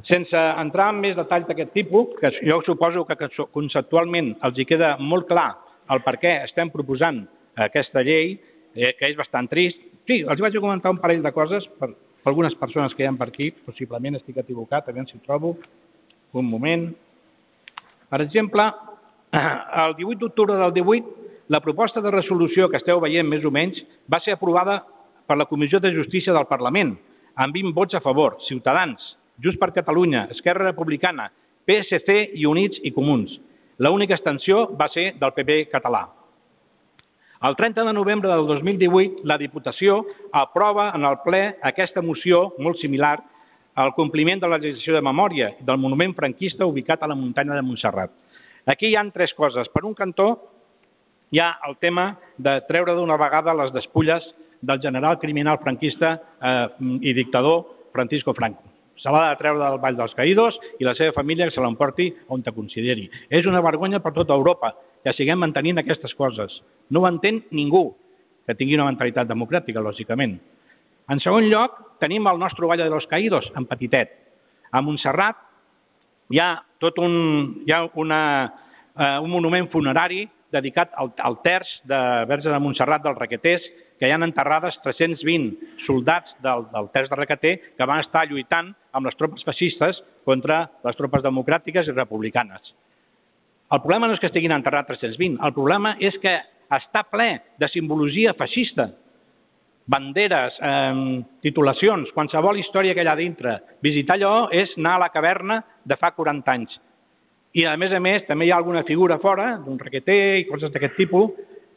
Sense 0.09 0.41
entrar 0.63 0.89
en 0.95 1.03
més 1.03 1.19
detalls 1.19 1.45
d'aquest 1.51 1.75
tipus, 1.77 2.15
que 2.17 2.33
jo 2.39 2.63
suposo 2.65 3.05
que 3.05 3.19
conceptualment 3.53 4.33
els 4.49 4.57
hi 4.57 4.65
queda 4.65 4.95
molt 4.97 5.29
clar 5.29 5.51
el 5.93 6.01
per 6.07 6.17
què 6.23 6.39
estem 6.47 6.73
proposant 6.73 7.27
aquesta 7.61 8.01
llei, 8.07 8.39
eh, 8.73 8.95
que 8.97 9.11
és 9.11 9.19
bastant 9.19 9.51
trist. 9.53 9.85
Sí, 10.09 10.23
els 10.23 10.41
vaig 10.41 10.57
comentar 10.65 10.95
un 10.95 11.03
parell 11.03 11.21
de 11.21 11.35
coses 11.37 11.67
per, 11.77 11.91
per 11.93 12.33
algunes 12.33 12.57
persones 12.57 12.97
que 12.97 13.05
hi 13.05 13.11
ha 13.11 13.13
per 13.21 13.29
aquí, 13.29 13.51
possiblement 13.67 14.17
estic 14.17 14.41
equivocat, 14.41 14.89
a 14.89 14.97
veure 14.97 15.13
si 15.13 15.21
trobo. 15.27 15.59
Un 16.33 16.49
moment. 16.49 16.89
Per 18.09 18.21
exemple, 18.25 18.65
el 19.33 19.95
18 19.97 20.19
d'octubre 20.19 20.57
del 20.57 20.73
18, 20.73 21.07
la 21.49 21.61
proposta 21.61 22.01
de 22.01 22.11
resolució 22.11 22.69
que 22.71 22.79
esteu 22.79 23.01
veient 23.03 23.27
més 23.27 23.45
o 23.47 23.51
menys 23.51 23.79
va 24.11 24.21
ser 24.23 24.35
aprovada 24.37 24.81
per 25.27 25.37
la 25.39 25.47
Comissió 25.47 25.81
de 25.81 25.93
Justícia 25.95 26.35
del 26.35 26.49
Parlament, 26.51 26.97
amb 27.35 27.55
20 27.55 27.75
vots 27.75 27.95
a 27.95 28.03
favor, 28.03 28.39
Ciutadans, 28.49 29.17
Just 29.43 29.59
per 29.59 29.73
Catalunya, 29.73 30.27
Esquerra 30.35 30.67
Republicana, 30.67 31.31
PSC 31.67 32.35
i 32.35 32.47
Units 32.47 32.81
i 32.83 32.91
Comuns. 32.91 33.37
L'única 33.79 34.17
extensió 34.19 34.67
va 34.77 34.91
ser 34.93 35.15
del 35.21 35.33
PP 35.33 35.71
català. 35.73 36.09
El 37.41 37.55
30 37.57 37.87
de 37.87 37.93
novembre 37.97 38.29
del 38.29 38.47
2018, 38.47 39.23
la 39.25 39.39
Diputació 39.41 40.03
aprova 40.37 40.91
en 40.95 41.07
el 41.09 41.17
ple 41.25 41.55
aquesta 41.65 42.03
moció 42.03 42.51
molt 42.59 42.77
similar 42.83 43.17
al 43.81 43.95
compliment 43.95 44.43
de 44.43 44.51
la 44.51 44.59
legislació 44.59 44.99
de 44.99 45.07
memòria 45.07 45.55
del 45.61 45.79
monument 45.81 46.13
franquista 46.19 46.67
ubicat 46.69 47.03
a 47.03 47.09
la 47.09 47.17
muntanya 47.17 47.57
de 47.57 47.63
Montserrat. 47.65 48.13
Aquí 48.67 48.91
hi 48.91 48.97
han 48.97 49.13
tres 49.13 49.33
coses. 49.35 49.69
Per 49.73 49.85
un 49.85 49.95
cantó, 49.95 50.31
hi 51.31 51.41
ha 51.41 51.53
el 51.69 51.77
tema 51.79 52.19
de 52.37 52.59
treure 52.69 52.95
d'una 52.99 53.19
vegada 53.21 53.55
les 53.55 53.73
despulles 53.73 54.25
del 54.61 54.81
general 54.81 55.19
criminal 55.19 55.59
franquista 55.63 56.17
eh, 56.43 56.67
i 57.01 57.15
dictador 57.17 57.65
Francisco 57.93 58.35
Franco. 58.35 58.63
Se 59.01 59.09
l'ha 59.09 59.31
de 59.31 59.39
treure 59.41 59.63
del 59.63 59.81
Vall 59.81 59.97
dels 59.97 60.13
Caïdos 60.15 60.59
i 60.79 60.85
la 60.85 60.95
seva 60.99 61.15
família 61.17 61.47
que 61.49 61.55
se 61.55 61.63
l'emporti 61.65 62.11
on 62.29 62.43
te 62.45 62.53
consideri. 62.53 63.09
És 63.31 63.47
una 63.49 63.63
vergonya 63.65 64.03
per 64.05 64.13
tota 64.13 64.37
Europa 64.37 64.75
que 65.05 65.15
siguem 65.17 65.41
mantenint 65.41 65.81
aquestes 65.81 66.13
coses. 66.15 66.59
No 66.91 67.01
ho 67.01 67.09
entén 67.09 67.45
ningú 67.57 67.95
que 68.45 68.57
tingui 68.59 68.77
una 68.77 68.91
mentalitat 68.91 69.29
democràtica, 69.31 69.81
lògicament. 69.81 70.37
En 71.11 71.21
segon 71.23 71.49
lloc, 71.49 71.79
tenim 72.03 72.29
el 72.29 72.39
nostre 72.39 72.69
Vall 72.69 72.85
dels 72.85 73.09
Caïdos, 73.09 73.49
en 73.57 73.65
petitet. 73.71 74.13
A 74.71 74.83
Montserrat 74.85 75.39
hi 76.31 76.39
ha 76.39 76.51
tot 76.81 76.99
un, 77.03 77.15
hi 77.67 77.73
ha 77.75 77.85
una, 78.01 78.21
eh, 78.97 79.17
un 79.19 79.31
monument 79.31 79.69
funerari 79.73 80.25
dedicat 80.51 80.95
al, 80.99 81.13
al 81.19 81.39
terç 81.45 81.71
de 81.87 81.99
Verge 82.31 82.51
de 82.51 82.59
Montserrat 82.63 83.03
del 83.05 83.19
Requeters, 83.19 83.67
que 84.01 84.09
hi 84.09 84.15
han 84.15 84.25
enterrades 84.25 84.79
320 84.85 85.83
soldats 85.87 86.33
del, 86.43 86.65
del 86.73 86.89
terç 86.95 87.11
de 87.11 87.19
Requeter 87.19 87.55
que 87.77 87.87
van 87.87 88.01
estar 88.03 88.25
lluitant 88.31 88.73
amb 88.97 89.07
les 89.07 89.19
tropes 89.19 89.45
feixistes 89.47 90.01
contra 90.25 90.65
les 90.87 90.97
tropes 90.99 91.23
democràtiques 91.27 91.91
i 91.91 91.97
republicanes. 91.97 92.73
El 93.71 93.83
problema 93.85 94.09
no 94.09 94.17
és 94.17 94.23
que 94.23 94.31
estiguin 94.31 94.55
enterrats 94.57 94.89
320, 94.91 95.39
el 95.47 95.55
problema 95.55 95.95
és 96.03 96.17
que 96.23 96.33
està 96.75 97.05
ple 97.11 97.29
de 97.61 97.69
simbologia 97.71 98.35
feixista, 98.39 98.89
banderes, 99.91 100.55
eh, 100.63 101.23
titulacions, 101.43 102.13
qualsevol 102.15 102.61
història 102.61 102.95
que 102.95 103.03
hi 103.03 103.11
ha 103.11 103.17
dintre. 103.19 103.57
Visitar 103.83 104.17
allò 104.17 104.49
és 104.55 104.77
anar 104.79 104.95
a 104.97 105.05
la 105.07 105.11
caverna 105.11 105.61
de 105.85 105.97
fa 105.99 106.13
40 106.15 106.53
anys. 106.53 106.77
I, 107.53 107.65
a 107.67 107.77
més 107.77 107.93
a 107.93 107.99
més, 107.99 108.23
també 108.29 108.47
hi 108.47 108.53
ha 108.53 108.61
alguna 108.61 108.85
figura 108.87 109.19
fora, 109.19 109.57
d'un 109.65 109.79
requeter 109.79 110.39
i 110.39 110.47
coses 110.47 110.71
d'aquest 110.71 110.95
tipus, 110.97 111.33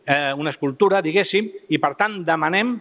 eh, 0.06 0.34
una 0.38 0.52
escultura, 0.54 1.02
diguéssim, 1.02 1.50
i 1.70 1.80
per 1.82 1.96
tant 1.98 2.22
demanem 2.28 2.76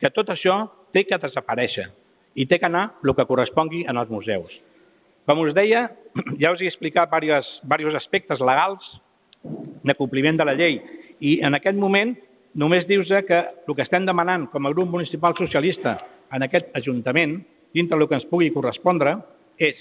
que 0.00 0.10
tot 0.10 0.32
això 0.32 0.62
té 0.94 1.04
que 1.04 1.20
desaparèixer 1.20 1.90
i 2.34 2.46
té 2.46 2.58
que 2.58 2.66
anar 2.66 2.94
el 3.04 3.14
que 3.14 3.26
correspongui 3.28 3.84
en 3.88 3.98
els 4.00 4.10
museus. 4.10 4.52
Com 5.26 5.40
us 5.44 5.54
deia, 5.54 5.90
ja 6.40 6.52
us 6.54 6.62
he 6.62 6.70
explicat 6.70 7.12
diversos, 7.12 7.60
diversos 7.64 8.00
aspectes 8.00 8.40
legals 8.40 8.94
de 9.84 9.94
compliment 9.94 10.40
de 10.40 10.46
la 10.48 10.56
llei 10.56 10.80
i 11.20 11.40
en 11.44 11.54
aquest 11.54 11.76
moment 11.76 12.14
només 12.54 12.86
dius 12.86 13.10
que 13.26 13.38
el 13.66 13.74
que 13.74 13.82
estem 13.82 14.06
demanant 14.06 14.46
com 14.52 14.66
a 14.66 14.72
grup 14.72 14.90
municipal 14.90 15.34
socialista 15.38 15.98
en 16.32 16.46
aquest 16.46 16.70
Ajuntament, 16.78 17.40
dintre 17.74 17.98
del 17.98 18.08
que 18.08 18.18
ens 18.20 18.28
pugui 18.30 18.52
correspondre, 18.54 19.16
és 19.58 19.78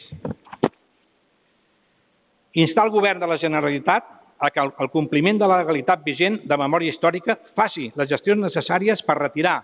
instar 2.53 2.88
el 2.88 2.93
govern 2.93 3.21
de 3.21 3.30
la 3.30 3.39
Generalitat 3.41 4.09
a 4.43 4.49
que 4.51 4.59
el 4.59 4.89
compliment 4.91 5.39
de 5.39 5.47
la 5.47 5.61
legalitat 5.61 6.03
vigent 6.03 6.41
de 6.49 6.57
memòria 6.59 6.91
històrica 6.91 7.38
faci 7.55 7.91
les 7.95 8.09
gestions 8.09 8.41
necessàries 8.43 9.01
per 9.05 9.15
retirar, 9.21 9.61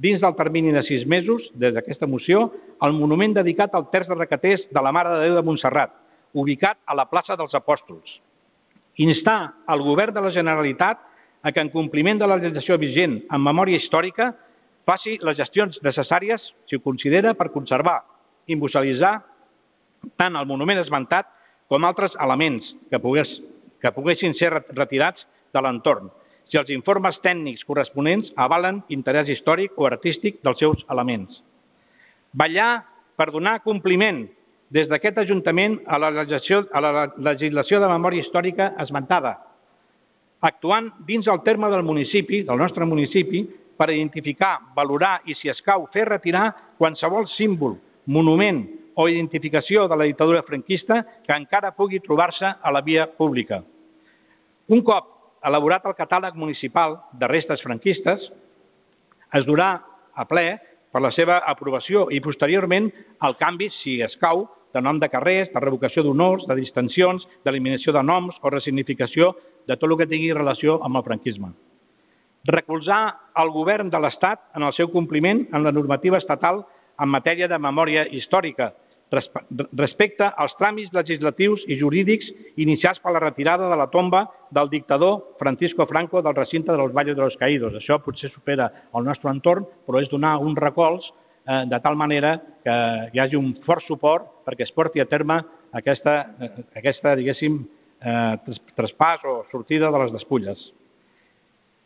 dins 0.00 0.20
del 0.22 0.36
termini 0.36 0.72
de 0.72 0.84
sis 0.86 1.02
mesos, 1.06 1.48
des 1.52 1.74
d'aquesta 1.74 2.06
moció, 2.06 2.46
el 2.80 2.94
monument 2.96 3.34
dedicat 3.36 3.74
al 3.74 3.90
terç 3.90 4.08
de 4.08 4.16
requeters 4.16 4.62
de 4.70 4.82
la 4.82 4.92
Mare 4.92 5.16
de 5.16 5.26
Déu 5.26 5.34
de 5.36 5.44
Montserrat, 5.44 5.92
ubicat 6.32 6.78
a 6.86 6.94
la 6.94 7.08
plaça 7.10 7.36
dels 7.36 7.56
Apòstols. 7.58 8.20
Instar 9.02 9.52
el 9.68 9.82
govern 9.82 10.14
de 10.14 10.22
la 10.24 10.32
Generalitat 10.32 11.02
a 11.42 11.52
que, 11.52 11.60
en 11.60 11.70
compliment 11.72 12.20
de 12.20 12.28
la 12.28 12.36
legislació 12.38 12.78
vigent 12.78 13.20
en 13.30 13.42
memòria 13.42 13.80
històrica, 13.80 14.30
faci 14.88 15.18
les 15.24 15.38
gestions 15.38 15.78
necessàries, 15.84 16.42
si 16.68 16.76
ho 16.76 16.84
considera, 16.84 17.34
per 17.34 17.52
conservar 17.54 18.00
i 18.50 18.56
musealitzar 18.56 19.20
tant 20.20 20.36
el 20.36 20.48
monument 20.48 20.80
esmentat 20.80 21.28
com 21.70 21.84
altres 21.84 22.16
elements 22.20 22.66
que, 22.90 22.98
pogués, 22.98 23.30
que 23.80 23.92
poguessin 23.94 24.34
ser 24.38 24.50
retirats 24.74 25.22
de 25.54 25.62
l'entorn, 25.62 26.10
si 26.50 26.58
els 26.58 26.70
informes 26.74 27.18
tècnics 27.22 27.62
corresponents 27.68 28.32
avalen 28.36 28.82
interès 28.90 29.28
històric 29.30 29.76
o 29.78 29.86
artístic 29.86 30.40
dels 30.44 30.58
seus 30.58 30.82
elements. 30.90 31.30
Ballar 32.34 32.82
per 33.18 33.30
donar 33.30 33.60
compliment 33.62 34.24
des 34.70 34.88
d'aquest 34.90 35.18
Ajuntament 35.18 35.80
a 35.86 35.98
la, 35.98 36.10
legislació, 36.14 36.64
a 36.72 36.80
la 36.80 37.06
legislació 37.18 37.80
de 37.82 37.88
memòria 37.90 38.22
històrica 38.22 38.72
esmentada, 38.82 39.36
actuant 40.40 40.90
dins 41.06 41.28
el 41.28 41.42
terme 41.44 41.70
del 41.70 41.82
municipi, 41.84 42.42
del 42.48 42.58
nostre 42.58 42.86
municipi, 42.88 43.44
per 43.76 43.90
identificar, 43.90 44.58
valorar 44.76 45.20
i, 45.24 45.34
si 45.38 45.48
escau, 45.48 45.86
fer 45.92 46.04
retirar 46.08 46.50
qualsevol 46.78 47.28
símbol, 47.36 47.78
monument 48.06 48.64
o 49.00 49.06
identificació 49.08 49.86
de 49.88 49.96
la 49.96 50.08
dictadura 50.08 50.42
franquista 50.44 51.00
que 51.24 51.36
encara 51.36 51.72
pugui 51.76 52.02
trobar-se 52.04 52.44
a 52.60 52.72
la 52.72 52.82
via 52.84 53.06
pública. 53.16 53.62
Un 54.68 54.82
cop 54.84 55.38
elaborat 55.48 55.86
el 55.88 55.96
catàleg 55.96 56.36
municipal 56.36 56.98
de 57.16 57.28
restes 57.30 57.62
franquistes, 57.64 58.26
es 59.32 59.46
durà 59.48 59.70
a 60.12 60.26
ple 60.28 60.58
per 60.92 61.00
la 61.00 61.12
seva 61.14 61.38
aprovació 61.48 62.08
i 62.12 62.20
posteriorment 62.20 62.90
el 63.26 63.36
canvi, 63.40 63.70
si 63.80 64.00
escau, 64.04 64.44
de 64.74 64.80
nom 64.82 65.00
de 65.02 65.08
carrers, 65.10 65.50
de 65.54 65.62
revocació 65.62 66.04
d'honors, 66.06 66.44
de 66.46 66.54
distensions, 66.58 67.24
d'eliminació 67.44 67.94
de 67.96 68.02
noms 68.06 68.36
o 68.42 68.52
resignificació 68.52 69.32
de 69.70 69.78
tot 69.78 69.90
el 69.90 69.98
que 70.00 70.10
tingui 70.10 70.34
relació 70.34 70.80
amb 70.82 70.98
el 70.98 71.06
franquisme. 71.06 71.54
Recolzar 72.50 73.02
el 73.38 73.50
govern 73.54 73.90
de 73.92 74.00
l'Estat 74.02 74.42
en 74.58 74.66
el 74.66 74.74
seu 74.74 74.90
compliment 74.90 75.44
en 75.54 75.62
la 75.62 75.72
normativa 75.72 76.18
estatal 76.18 76.64
en 77.00 77.08
matèria 77.08 77.48
de 77.48 77.58
memòria 77.58 78.06
històrica, 78.10 78.72
respecte 79.10 80.26
als 80.38 80.52
tràmits 80.58 80.92
legislatius 80.94 81.64
i 81.66 81.76
jurídics 81.80 82.28
iniciats 82.62 83.00
per 83.02 83.12
la 83.14 83.22
retirada 83.22 83.68
de 83.70 83.78
la 83.78 83.88
tomba 83.90 84.26
del 84.54 84.70
dictador 84.70 85.34
Francisco 85.38 85.86
Franco 85.90 86.22
del 86.22 86.36
recinte 86.36 86.72
dels 86.72 86.94
Valles 86.94 87.16
de 87.16 87.22
los 87.22 87.36
Caídos. 87.36 87.74
Això 87.74 87.98
potser 88.04 88.30
supera 88.30 88.70
el 88.94 89.04
nostre 89.04 89.32
entorn, 89.34 89.66
però 89.86 90.02
és 90.02 90.10
donar 90.12 90.36
un 90.38 90.54
recolz 90.56 91.08
eh, 91.10 91.64
de 91.66 91.80
tal 91.82 91.98
manera 91.98 92.36
que 92.62 92.76
hi 93.12 93.18
hagi 93.18 93.36
un 93.36 93.56
fort 93.66 93.82
suport 93.88 94.30
perquè 94.46 94.68
es 94.68 94.72
porti 94.76 95.02
a 95.02 95.08
terme 95.10 95.40
aquesta, 95.72 96.14
eh, 96.38 96.52
aquesta 96.78 97.16
diguéssim, 97.18 97.64
eh, 98.00 98.56
traspàs 98.76 99.24
o 99.28 99.44
sortida 99.50 99.90
de 99.90 100.02
les 100.04 100.12
despulles. 100.14 100.60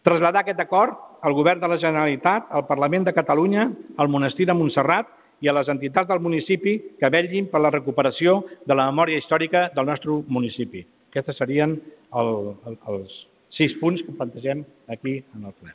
Traslladar 0.05 0.43
aquest 0.45 0.61
acord 0.61 0.97
al 1.25 1.33
Govern 1.33 1.61
de 1.61 1.69
la 1.69 1.79
Generalitat, 1.81 2.51
al 2.51 2.67
Parlament 2.69 3.07
de 3.07 3.15
Catalunya, 3.17 3.71
al 3.97 4.11
Monestir 4.13 4.47
de 4.47 4.57
Montserrat 4.57 5.09
i 5.41 5.49
a 5.49 5.55
les 5.57 5.69
entitats 5.73 6.09
del 6.09 6.21
municipi 6.21 6.77
que 7.01 7.11
vetllin 7.11 7.49
per 7.53 7.63
la 7.65 7.73
recuperació 7.73 8.43
de 8.67 8.77
la 8.77 8.91
memòria 8.91 9.19
històrica 9.19 9.71
del 9.75 9.89
nostre 9.89 10.21
municipi. 10.29 10.85
Aquests 11.11 11.39
serien 11.39 11.79
el, 12.21 12.31
el, 12.67 12.77
els 12.91 13.17
sis 13.55 13.73
punts 13.81 14.03
que 14.05 14.13
plantegem 14.19 14.65
aquí 14.91 15.21
en 15.37 15.49
el 15.49 15.57
ple. 15.57 15.73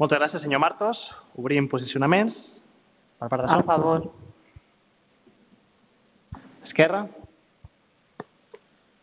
Moltes 0.00 0.16
gràcies, 0.16 0.40
senyor 0.40 0.62
Martos. 0.62 1.00
Obrim 1.36 1.68
posicionaments. 1.68 2.36
Per 3.20 3.28
part 3.28 3.44
de 3.44 3.52
A 3.52 3.62
favor. 3.68 4.06
Esquerra. 6.64 7.04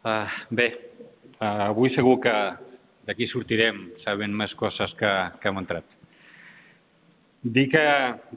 Uh, 0.07 0.27
bé, 0.55 0.67
uh, 1.41 1.67
avui 1.67 1.91
segur 1.91 2.15
que 2.23 2.33
d'aquí 3.07 3.27
sortirem 3.27 3.89
sabent 4.05 4.31
més 4.31 4.53
coses 4.55 4.93
que, 4.99 5.09
que 5.41 5.49
hem 5.49 5.59
entrat. 5.59 5.97
Dir 7.43 7.67
que, 7.71 7.83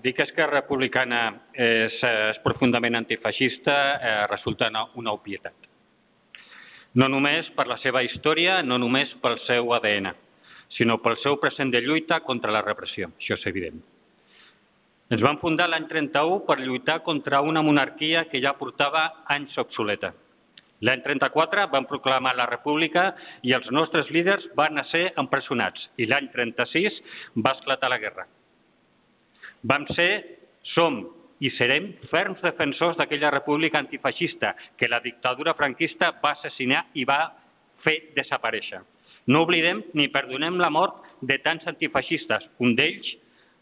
dir 0.02 0.12
que 0.14 0.24
Esquerra 0.26 0.60
Republicana 0.60 1.20
és, 1.54 1.94
és 2.02 2.40
profundament 2.44 2.98
antifeixista 2.98 3.76
eh, 3.96 4.10
resulta 4.30 4.68
una, 4.70 4.84
una 5.00 5.14
obvietat. 5.16 5.68
No 7.00 7.08
només 7.08 7.48
per 7.56 7.66
la 7.70 7.78
seva 7.82 8.02
història, 8.06 8.60
no 8.62 8.78
només 8.78 9.10
pel 9.22 9.38
seu 9.46 9.72
ADN, 9.74 10.10
sinó 10.76 10.98
pel 11.02 11.16
seu 11.24 11.38
present 11.42 11.72
de 11.72 11.80
lluita 11.82 12.20
contra 12.26 12.52
la 12.54 12.62
repressió. 12.66 13.10
Això 13.18 13.38
és 13.40 13.46
evident. 13.50 13.80
Ens 15.10 15.22
van 15.26 15.40
fundar 15.42 15.70
l'any 15.70 15.88
31 15.90 16.44
per 16.46 16.60
lluitar 16.60 17.00
contra 17.06 17.40
una 17.42 17.62
monarquia 17.66 18.26
que 18.30 18.42
ja 18.42 18.54
portava 18.58 19.08
anys 19.32 19.56
obsoleta. 19.58 20.12
L'any 20.80 21.02
34 21.04 21.66
van 21.72 21.86
proclamar 21.88 22.32
la 22.38 22.48
república 22.48 23.10
i 23.44 23.52
els 23.52 23.68
nostres 23.70 24.08
líders 24.14 24.46
van 24.56 24.80
ser 24.88 25.10
empresonats 25.20 25.88
i 26.00 26.06
l'any 26.08 26.30
36 26.32 27.00
va 27.44 27.52
esclatar 27.58 27.90
la 27.92 27.98
guerra. 28.00 28.26
Vam 29.62 29.84
ser, 29.92 30.12
som 30.72 31.02
i 31.40 31.50
serem 31.56 31.90
ferms 32.12 32.40
defensors 32.44 32.96
d'aquella 32.96 33.32
república 33.32 33.80
antifeixista 33.80 34.54
que 34.76 34.88
la 34.88 35.00
dictadura 35.04 35.54
franquista 35.56 36.12
va 36.22 36.32
assassinar 36.36 36.86
i 36.94 37.04
va 37.08 37.20
fer 37.84 37.96
desaparèixer. 38.16 38.80
No 39.28 39.44
oblidem 39.44 39.82
ni 39.94 40.08
perdonem 40.12 40.56
la 40.60 40.70
mort 40.72 41.04
de 41.20 41.36
tants 41.44 41.66
antifeixistes, 41.68 42.46
un 42.58 42.74
d'ells, 42.76 43.08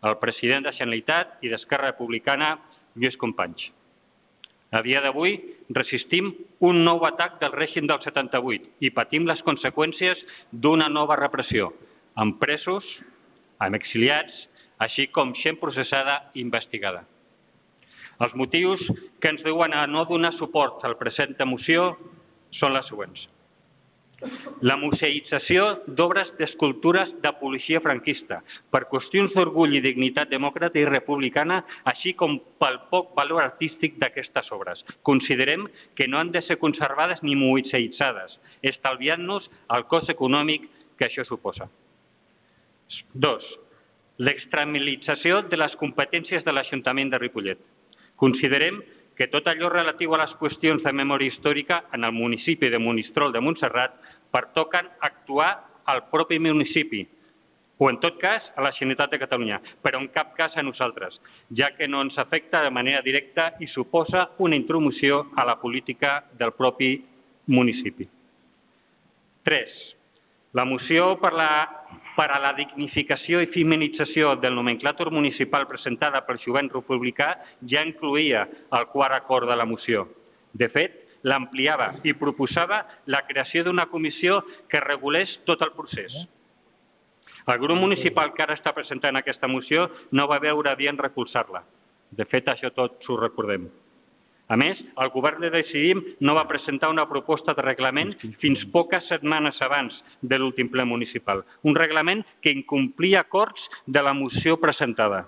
el 0.07 0.15
president 0.23 0.67
de 0.67 0.75
Generalitat 0.79 1.43
i 1.43 1.51
d'Esquerra 1.51 1.91
Republicana, 1.91 2.55
Lluís 2.95 3.19
Companys. 3.19 3.67
A 4.71 4.83
dia 4.85 5.01
d'avui 5.01 5.39
resistim 5.73 6.33
un 6.61 6.83
nou 6.85 7.05
atac 7.09 7.39
del 7.41 7.55
règim 7.55 7.87
del 7.89 8.01
78 8.05 8.85
i 8.85 8.91
patim 8.93 9.25
les 9.29 9.41
conseqüències 9.47 10.21
d'una 10.53 10.91
nova 10.93 11.17
repressió, 11.17 11.71
amb 12.21 12.37
presos, 12.43 12.85
amb 13.65 13.79
exiliats 13.79 14.45
així 14.85 15.09
com 15.15 15.33
gent 15.41 15.57
processada 15.63 16.19
i 16.35 16.45
investigada. 16.45 17.07
Els 18.21 18.35
motius 18.35 18.83
que 19.23 19.31
ens 19.33 19.43
diuen 19.47 19.73
a 19.73 19.87
no 19.87 20.05
donar 20.05 20.35
suport 20.37 20.85
al 20.85 20.99
present 21.01 21.37
moció 21.47 21.95
són 22.59 22.75
les 22.75 22.87
següents. 22.91 23.29
La 24.67 24.75
museïtzació 24.77 25.65
d'obres 25.87 26.31
d'escultures 26.41 27.11
de 27.23 27.31
policia 27.39 27.79
franquista 27.85 28.41
per 28.75 28.89
qüestions 28.91 29.35
d'orgull 29.35 29.77
i 29.79 29.83
dignitat 29.85 30.33
demòcrata 30.33 30.81
i 30.81 30.89
republicana, 30.89 31.61
així 31.87 32.15
com 32.19 32.39
pel 32.59 32.81
poc 32.91 33.15
valor 33.19 33.45
artístic 33.45 33.95
d'aquestes 34.03 34.51
obres. 34.57 34.83
Considerem 35.07 35.69
que 35.95 36.09
no 36.11 36.19
han 36.19 36.33
de 36.35 36.43
ser 36.49 36.59
conservades 36.59 37.23
ni 37.23 37.39
museïtzades, 37.39 38.35
estalviant-nos 38.73 39.47
el 39.77 39.87
cost 39.87 40.11
econòmic 40.11 40.67
que 40.99 41.07
això 41.07 41.25
suposa. 41.29 41.71
Dos, 43.15 43.45
l'extramilització 44.19 45.45
de 45.47 45.63
les 45.63 45.75
competències 45.79 46.43
de 46.43 46.53
l'Ajuntament 46.53 47.13
de 47.13 47.23
Ripollet. 47.23 47.61
Considerem 48.19 48.81
que 48.83 48.98
tot 49.27 49.49
allò 49.51 49.69
relatiu 49.73 50.15
a 50.15 50.23
les 50.23 50.35
qüestions 50.39 50.85
de 50.85 50.93
memòria 50.95 51.33
històrica 51.33 51.83
en 51.93 52.07
el 52.07 52.15
municipi 52.15 52.71
de 52.71 52.79
Monistrol 52.79 53.33
de 53.35 53.43
Montserrat 53.43 53.97
pertoquen 54.31 54.87
actuar 55.01 55.51
al 55.91 56.05
propi 56.13 56.39
municipi 56.39 57.03
o, 57.79 57.91
en 57.91 57.99
tot 58.03 58.19
cas, 58.19 58.43
a 58.57 58.63
la 58.63 58.73
Generalitat 58.75 59.13
de 59.15 59.21
Catalunya, 59.23 59.61
però 59.83 60.01
en 60.03 60.09
cap 60.15 60.33
cas 60.37 60.57
a 60.59 60.65
nosaltres, 60.67 61.15
ja 61.55 61.71
que 61.77 61.87
no 61.87 62.03
ens 62.03 62.19
afecta 62.19 62.63
de 62.65 62.73
manera 62.75 63.03
directa 63.07 63.53
i 63.63 63.69
suposa 63.71 64.29
una 64.39 64.59
intromoció 64.59 65.29
a 65.37 65.45
la 65.47 65.59
política 65.63 66.25
del 66.39 66.53
propi 66.59 66.97
municipi. 67.47 68.09
3. 69.47 69.98
La 70.59 70.65
moció 70.67 71.13
per 71.23 71.31
la 71.39 71.51
per 72.19 72.33
a 72.35 72.39
la 72.43 72.51
dignificació 72.57 73.39
i 73.45 73.47
feminització 73.55 74.33
del 74.43 74.57
nomenclàtor 74.59 75.13
municipal 75.15 75.69
presentada 75.71 76.25
pel 76.27 76.41
jovent 76.43 76.67
republicà 76.73 77.29
ja 77.73 77.85
incluïa 77.87 78.43
el 78.75 78.89
quart 78.91 79.15
acord 79.15 79.47
de 79.47 79.55
la 79.55 79.67
moció. 79.71 80.09
De 80.51 80.67
fet, 80.75 80.97
l'ampliava 81.23 81.93
i 82.03 82.17
proposava 82.19 82.81
la 83.07 83.23
creació 83.29 83.63
d'una 83.65 83.87
comissió 83.93 84.41
que 84.69 84.83
regulés 84.83 85.39
tot 85.47 85.63
el 85.63 85.77
procés. 85.79 86.15
El 87.47 87.63
grup 87.63 87.79
municipal 87.79 88.35
que 88.35 88.43
ara 88.43 88.59
està 88.59 88.75
presentant 88.75 89.17
aquesta 89.17 89.47
moció 89.47 89.87
no 90.11 90.27
va 90.27 90.43
veure 90.43 90.75
adient 90.75 90.99
recolzar-la. 90.99 91.63
De 92.11 92.27
fet, 92.27 92.51
això 92.51 92.75
tots 92.75 93.07
ho 93.09 93.21
recordem. 93.21 93.71
A 94.49 94.57
més, 94.57 94.79
el 94.97 95.11
govern 95.13 95.43
de 95.45 95.51
Decidim 95.53 96.01
no 96.25 96.35
va 96.39 96.47
presentar 96.49 96.89
una 96.89 97.05
proposta 97.09 97.53
de 97.53 97.65
reglament 97.65 98.15
fins 98.41 98.63
poques 98.73 99.05
setmanes 99.11 99.61
abans 99.65 99.97
de 100.23 100.39
l'últim 100.41 100.71
ple 100.73 100.87
municipal, 100.89 101.43
un 101.69 101.77
reglament 101.77 102.25
que 102.41 102.55
incomplia 102.57 103.27
acords 103.27 103.61
de 103.87 104.03
la 104.03 104.15
moció 104.17 104.57
presentada. 104.57 105.27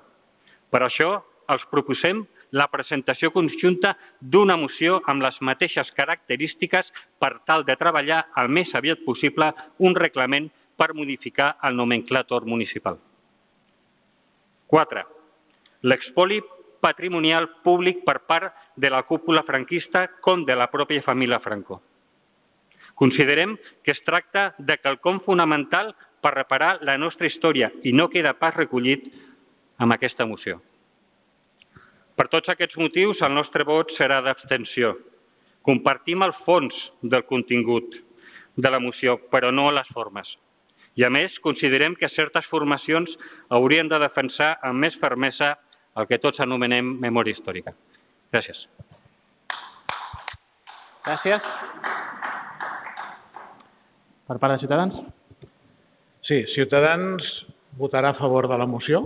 Per 0.72 0.80
això, 0.86 1.18
els 1.52 1.66
proposem 1.68 2.22
la 2.56 2.66
presentació 2.72 3.30
conjunta 3.34 3.92
d'una 4.20 4.56
moció 4.56 5.00
amb 5.10 5.22
les 5.22 5.36
mateixes 5.44 5.90
característiques 5.98 6.88
per 7.20 7.36
tal 7.46 7.66
de 7.68 7.76
treballar 7.78 8.24
el 8.40 8.48
més 8.48 8.72
aviat 8.74 9.04
possible 9.04 9.52
un 9.78 9.94
reglament 9.94 10.48
per 10.80 10.94
modificar 10.96 11.56
el 11.68 11.76
nomenclàtor 11.76 12.48
municipal. 12.48 12.96
4. 14.72 15.04
L'expoli 15.84 16.40
patrimonial 16.80 17.48
públic 17.64 18.00
per 18.06 18.20
part 18.26 18.54
de 18.80 18.90
la 18.90 19.02
cúpula 19.04 19.42
franquista 19.44 20.06
com 20.24 20.46
de 20.48 20.56
la 20.56 20.70
pròpia 20.72 21.04
família 21.04 21.40
Franco. 21.44 21.82
Considerem 22.96 23.56
que 23.84 23.92
es 23.92 24.00
tracta 24.04 24.54
de 24.58 24.76
quelcom 24.80 25.20
fonamental 25.24 25.92
per 26.20 26.34
reparar 26.34 26.78
la 26.84 26.96
nostra 27.00 27.28
història 27.28 27.70
i 27.84 27.92
no 27.92 28.08
queda 28.12 28.34
pas 28.40 28.56
recollit 28.56 29.06
amb 29.80 29.96
aquesta 29.96 30.26
moció. 30.28 30.58
Per 32.16 32.28
tots 32.28 32.52
aquests 32.52 32.76
motius, 32.76 33.20
el 33.24 33.32
nostre 33.32 33.64
vot 33.64 33.92
serà 33.96 34.20
d'abstenció. 34.24 34.92
Compartim 35.64 36.24
el 36.24 36.34
fons 36.44 36.76
del 37.00 37.24
contingut 37.28 37.96
de 38.56 38.72
la 38.72 38.80
moció, 38.80 39.16
però 39.32 39.52
no 39.52 39.70
les 39.72 39.88
formes. 39.96 40.28
I, 40.96 41.04
a 41.04 41.10
més, 41.12 41.36
considerem 41.40 41.94
que 41.96 42.08
certes 42.12 42.48
formacions 42.52 43.12
haurien 43.48 43.88
de 43.88 44.00
defensar 44.02 44.56
amb 44.60 44.84
més 44.84 44.96
fermesa 45.00 45.54
el 45.96 46.08
que 46.10 46.20
tots 46.20 46.40
anomenem 46.44 46.98
memòria 47.00 47.36
històrica. 47.36 47.72
Gràcies. 48.30 48.58
Gràcies. 51.02 51.46
Per 54.30 54.36
part 54.38 54.54
de 54.54 54.60
Ciutadans? 54.62 54.98
Sí, 56.22 56.44
Ciutadans 56.54 57.26
votarà 57.80 58.12
a 58.12 58.18
favor 58.18 58.46
de 58.46 58.58
la 58.60 58.68
moció, 58.70 59.02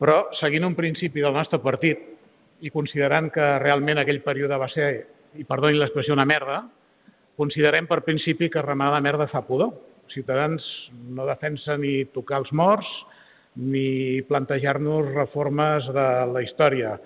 però 0.00 0.26
seguint 0.40 0.66
un 0.68 0.76
principi 0.76 1.22
del 1.24 1.32
nostre 1.32 1.62
partit 1.64 2.02
i 2.60 2.72
considerant 2.74 3.30
que 3.32 3.46
realment 3.62 4.02
aquell 4.02 4.20
període 4.24 4.58
va 4.60 4.68
ser, 4.68 4.90
i 5.40 5.46
perdoni 5.48 5.78
l'expressió, 5.80 6.12
una 6.12 6.28
merda, 6.28 6.60
considerem 7.40 7.86
per 7.88 8.02
principi 8.04 8.50
que 8.52 8.60
remenar 8.60 8.98
la 8.98 9.04
merda 9.04 9.30
fa 9.32 9.40
pudor. 9.46 9.72
Ciutadans 10.12 10.66
no 11.16 11.24
defensa 11.24 11.78
ni 11.80 12.02
tocar 12.12 12.42
els 12.42 12.52
morts, 12.52 12.90
ni 13.56 14.20
plantejar-nos 14.28 15.08
reformes 15.14 15.88
de 15.94 16.06
la 16.34 16.42
història. 16.44 16.98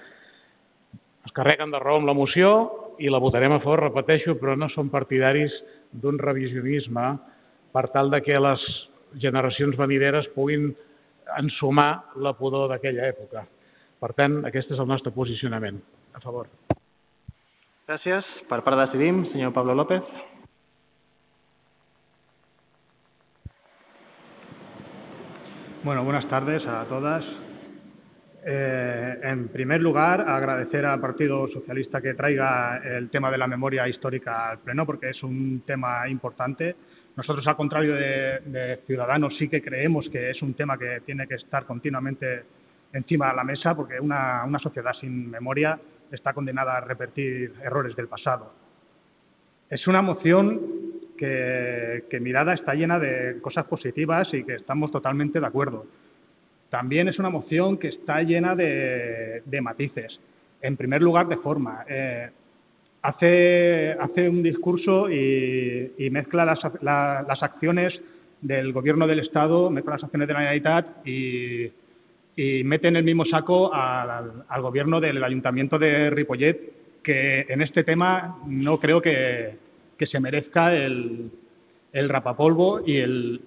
Es 1.24 1.32
carreguen 1.32 1.72
de 1.72 1.80
raó 1.80 2.00
amb 2.00 2.08
la 2.08 2.16
moció 2.16 2.50
i 3.00 3.10
la 3.10 3.20
votarem 3.22 3.54
a 3.56 3.60
favor, 3.62 3.86
repeteixo, 3.86 4.36
però 4.40 4.56
no 4.56 4.68
som 4.72 4.90
partidaris 4.92 5.54
d'un 5.92 6.18
revisionisme 6.20 7.06
per 7.74 7.88
tal 7.94 8.10
de 8.12 8.20
que 8.22 8.38
les 8.38 8.62
generacions 9.22 9.76
venideres 9.78 10.28
puguin 10.34 10.72
ensumar 11.38 12.04
la 12.20 12.34
pudor 12.36 12.68
d'aquella 12.70 13.08
època. 13.08 13.46
Per 14.00 14.12
tant, 14.12 14.42
aquest 14.44 14.74
és 14.74 14.80
el 14.80 14.88
nostre 14.90 15.14
posicionament. 15.14 15.80
A 16.14 16.20
favor. 16.20 16.50
Gràcies. 17.88 18.28
Per 18.48 18.60
part 18.64 18.76
de 18.76 18.86
Decidim, 18.86 19.24
senyor 19.32 19.52
Pablo 19.56 19.74
López. 19.74 20.04
Bueno, 25.84 26.04
buenas 26.04 26.26
tardes 26.28 26.66
a 26.66 26.84
todas. 26.88 27.24
Eh, 28.46 29.20
en 29.22 29.48
primer 29.48 29.80
lugar, 29.80 30.20
agradecer 30.20 30.84
al 30.84 31.00
Partido 31.00 31.48
Socialista 31.48 32.02
que 32.02 32.12
traiga 32.12 32.76
el 32.76 33.08
tema 33.08 33.30
de 33.30 33.38
la 33.38 33.46
memoria 33.46 33.88
histórica 33.88 34.50
al 34.50 34.58
Pleno, 34.58 34.84
porque 34.84 35.10
es 35.10 35.22
un 35.22 35.62
tema 35.66 36.06
importante. 36.08 36.76
Nosotros, 37.16 37.46
al 37.46 37.56
contrario 37.56 37.94
de, 37.94 38.80
Ciudadanos, 38.86 39.34
sí 39.38 39.48
que 39.48 39.62
creemos 39.62 40.10
que 40.10 40.28
es 40.28 40.42
un 40.42 40.52
tema 40.52 40.76
que 40.76 41.00
tiene 41.06 41.26
que 41.26 41.36
estar 41.36 41.64
continuamente 41.64 42.42
encima 42.92 43.30
de 43.30 43.36
la 43.36 43.44
mesa, 43.44 43.74
porque 43.74 43.98
una, 43.98 44.44
una 44.44 44.58
sociedad 44.58 44.92
sin 45.00 45.30
memoria 45.30 45.78
está 46.12 46.34
condenada 46.34 46.76
a 46.76 46.80
repetir 46.80 47.54
errores 47.62 47.96
del 47.96 48.08
pasado. 48.08 48.52
Es 49.70 49.86
una 49.86 50.02
moción 50.02 50.60
que, 51.16 52.04
que 52.10 52.20
Mirada 52.20 52.52
está 52.52 52.74
llena 52.74 52.98
de 52.98 53.40
cosas 53.40 53.64
positivas 53.64 54.28
y 54.34 54.44
que 54.44 54.56
estamos 54.56 54.92
totalmente 54.92 55.40
de 55.40 55.46
acuerdo. 55.46 55.86
También 56.74 57.06
es 57.06 57.20
una 57.20 57.30
moción 57.30 57.78
que 57.78 57.86
está 57.86 58.20
llena 58.22 58.56
de, 58.56 59.60
matices. 59.62 60.18
En 60.60 60.76
primer 60.76 61.02
lugar, 61.02 61.28
de 61.28 61.36
forma. 61.36 61.84
Eh, 61.88 62.28
hace, 63.00 63.92
hace 63.92 64.28
un 64.28 64.42
discurso 64.42 65.08
y, 65.08 65.92
y 65.96 66.10
mezcla 66.10 66.44
las, 66.44 66.58
la, 66.82 67.24
las 67.28 67.40
acciones 67.44 67.94
del 68.40 68.72
Gobierno 68.72 69.06
del 69.06 69.20
Estado, 69.20 69.70
mezcla 69.70 69.92
las 69.92 70.02
acciones 70.02 70.26
de 70.26 70.34
la 70.34 70.40
Generalitat 70.40 71.06
y, 71.06 71.70
y 72.34 72.64
mete 72.64 72.88
en 72.88 72.96
el 72.96 73.04
mismo 73.04 73.24
saco 73.24 73.72
al, 73.72 74.42
al 74.48 74.62
Gobierno 74.62 75.00
del 75.00 75.22
Ayuntamiento 75.22 75.78
de 75.78 76.10
Ripollet, 76.10 76.58
que 77.04 77.42
en 77.48 77.62
este 77.62 77.84
tema 77.84 78.40
no 78.48 78.80
creo 78.80 79.00
que, 79.00 79.54
que 79.96 80.06
se 80.06 80.18
merezca 80.18 80.74
el, 80.74 81.30
el 81.92 82.08
rapapolvo 82.08 82.82
y 82.84 82.96
el, 82.96 83.40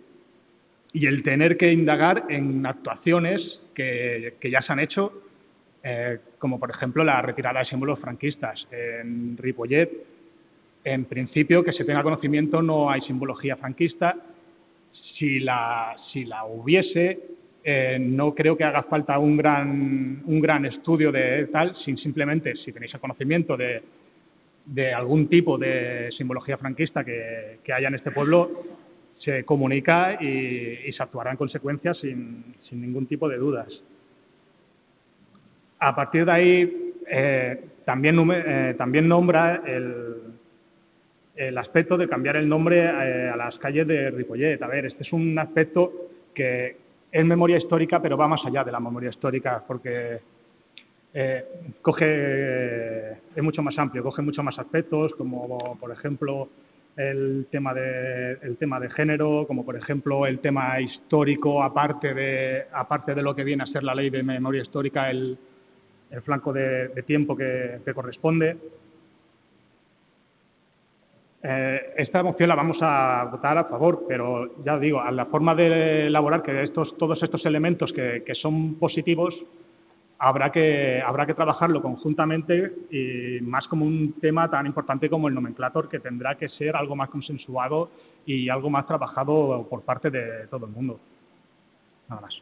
y 0.93 1.05
el 1.05 1.23
tener 1.23 1.57
que 1.57 1.71
indagar 1.71 2.25
en 2.29 2.65
actuaciones 2.65 3.61
que, 3.73 4.33
ya 4.43 4.61
se 4.61 4.73
han 4.73 4.79
hecho, 4.79 5.11
eh, 5.83 6.17
como 6.39 6.59
por 6.59 6.71
ejemplo 6.71 7.03
la 7.03 7.21
retirada 7.21 7.59
de 7.59 7.65
símbolos 7.65 7.99
franquistas. 7.99 8.67
En 8.71 9.37
Ripollet, 9.37 9.89
en 10.83 11.05
principio, 11.05 11.63
que 11.63 11.73
se 11.73 11.83
tenga 11.83 12.03
conocimiento, 12.03 12.61
no 12.61 12.89
hay 12.89 13.01
simbología 13.01 13.57
franquista. 13.57 14.15
Si 15.17 15.39
la, 15.39 15.95
si 16.11 16.25
la 16.25 16.45
hubiese, 16.45 17.19
eh, 17.63 17.97
no 17.99 18.33
creo 18.33 18.57
que 18.57 18.63
haga 18.63 18.83
falta 18.83 19.19
un 19.19 19.37
gran, 19.37 20.23
un 20.25 20.39
gran 20.39 20.65
estudio 20.65 21.11
de 21.11 21.47
tal, 21.47 21.75
sin 21.83 21.97
simplemente, 21.97 22.55
si 22.55 22.71
tenéis 22.71 22.93
el 22.93 22.99
conocimiento 22.99 23.55
de, 23.57 23.83
de 24.65 24.93
algún 24.93 25.27
tipo 25.27 25.57
de 25.57 26.09
simbología 26.17 26.57
franquista 26.57 27.03
que, 27.03 27.59
que 27.63 27.73
haya 27.73 27.89
en 27.89 27.95
este 27.95 28.11
pueblo, 28.11 28.63
se 29.19 29.43
comunica 29.43 30.21
y, 30.21 30.91
se 30.91 31.03
actuará 31.03 31.31
en 31.31 31.37
consecuencia 31.37 31.93
sin, 31.93 32.55
sin, 32.61 32.81
ningún 32.81 33.07
tipo 33.07 33.27
de 33.27 33.37
dudas. 33.37 33.67
A 35.79 35.95
partir 35.95 36.25
de 36.25 36.31
ahí, 36.31 36.93
eh, 37.07 37.65
también, 37.85 38.17
eh, 38.31 38.75
también, 38.77 39.07
nombra 39.07 39.61
el, 39.65 40.15
el, 41.35 41.57
aspecto 41.57 41.97
de 41.97 42.07
cambiar 42.07 42.35
el 42.37 42.49
nombre 42.49 42.79
eh, 42.79 43.29
a 43.29 43.35
las 43.35 43.57
calles 43.57 43.87
de 43.87 44.11
Ripollet. 44.11 44.61
A 44.61 44.67
ver, 44.67 44.85
este 44.85 45.03
es 45.03 45.13
un 45.13 45.37
aspecto 45.37 45.91
que 46.33 46.77
es 47.11 47.25
memoria 47.25 47.57
histórica, 47.57 48.01
pero 48.01 48.17
va 48.17 48.27
más 48.27 48.45
allá 48.45 48.63
de 48.63 48.71
la 48.71 48.79
memoria 48.79 49.09
histórica, 49.09 49.63
porque 49.67 50.19
coge, 51.81 53.11
es 53.11 53.41
mucho 53.41 53.63
más 53.63 53.75
amplio, 53.79 54.03
coge 54.03 54.21
muchos 54.21 54.45
más 54.45 54.59
aspectos, 54.59 55.13
como 55.15 55.75
por 55.79 55.91
ejemplo 55.91 56.47
el 56.97 57.47
tema, 57.51 57.75
de, 57.75 58.39
el 58.41 58.57
tema 58.57 58.79
de 58.79 58.89
género, 58.89 59.45
como 59.47 59.63
por 59.63 59.75
ejemplo 59.77 60.25
el 60.25 60.39
tema 60.39 60.81
histórico, 60.81 61.61
aparte 61.61 62.13
de, 62.13 62.65
aparte 62.73 63.13
de 63.13 63.21
lo 63.21 63.35
que 63.35 63.43
viene 63.43 63.63
a 63.63 63.67
ser 63.67 63.83
la 63.83 63.93
ley 63.93 64.09
de 64.09 64.23
memoria 64.23 64.63
histórica, 64.63 65.11
el, 65.11 65.37
el 66.09 66.21
flanco 66.23 66.51
de, 66.51 66.89
tiempo 67.05 67.37
que, 67.37 67.79
que 67.85 67.93
corresponde. 67.93 68.57
Eh, 71.43 71.93
esta 71.97 72.23
moción 72.23 72.49
la 72.49 72.55
vamos 72.55 72.77
a 72.81 73.29
votar 73.31 73.59
a 73.59 73.65
favor, 73.65 74.05
pero 74.07 74.63
ya 74.63 74.79
digo, 74.79 74.99
a 74.99 75.11
la 75.11 75.27
forma 75.27 75.53
de 75.53 76.07
elaborar 76.07 76.41
que 76.41 76.63
estos, 76.63 76.97
todos 76.97 77.21
estos 77.21 77.45
elementos 77.45 77.93
que, 77.93 78.23
que 78.25 78.33
son 78.33 78.75
positivos, 78.79 79.35
habrá 80.19 80.51
que, 80.51 81.01
habrá 81.05 81.25
que 81.25 81.33
trabajarlo 81.33 81.81
conjuntamente 81.81 82.73
y 82.91 83.41
más 83.41 83.67
como 83.67 83.85
un 83.85 84.13
tema 84.19 84.49
tan 84.49 84.65
importante 84.65 85.09
como 85.09 85.27
el 85.27 85.33
nomenclator, 85.33 85.89
que 85.89 85.99
tendrá 85.99 86.35
que 86.35 86.49
ser 86.49 86.75
algo 86.75 86.95
más 86.95 87.09
consensuado 87.09 87.89
y 88.25 88.49
algo 88.49 88.69
más 88.69 88.85
trabajado 88.87 89.65
por 89.69 89.83
parte 89.83 90.09
de 90.09 90.47
todo 90.47 90.65
el 90.65 90.71
mundo. 90.71 90.99
Nada 92.09 92.21
más. 92.21 92.41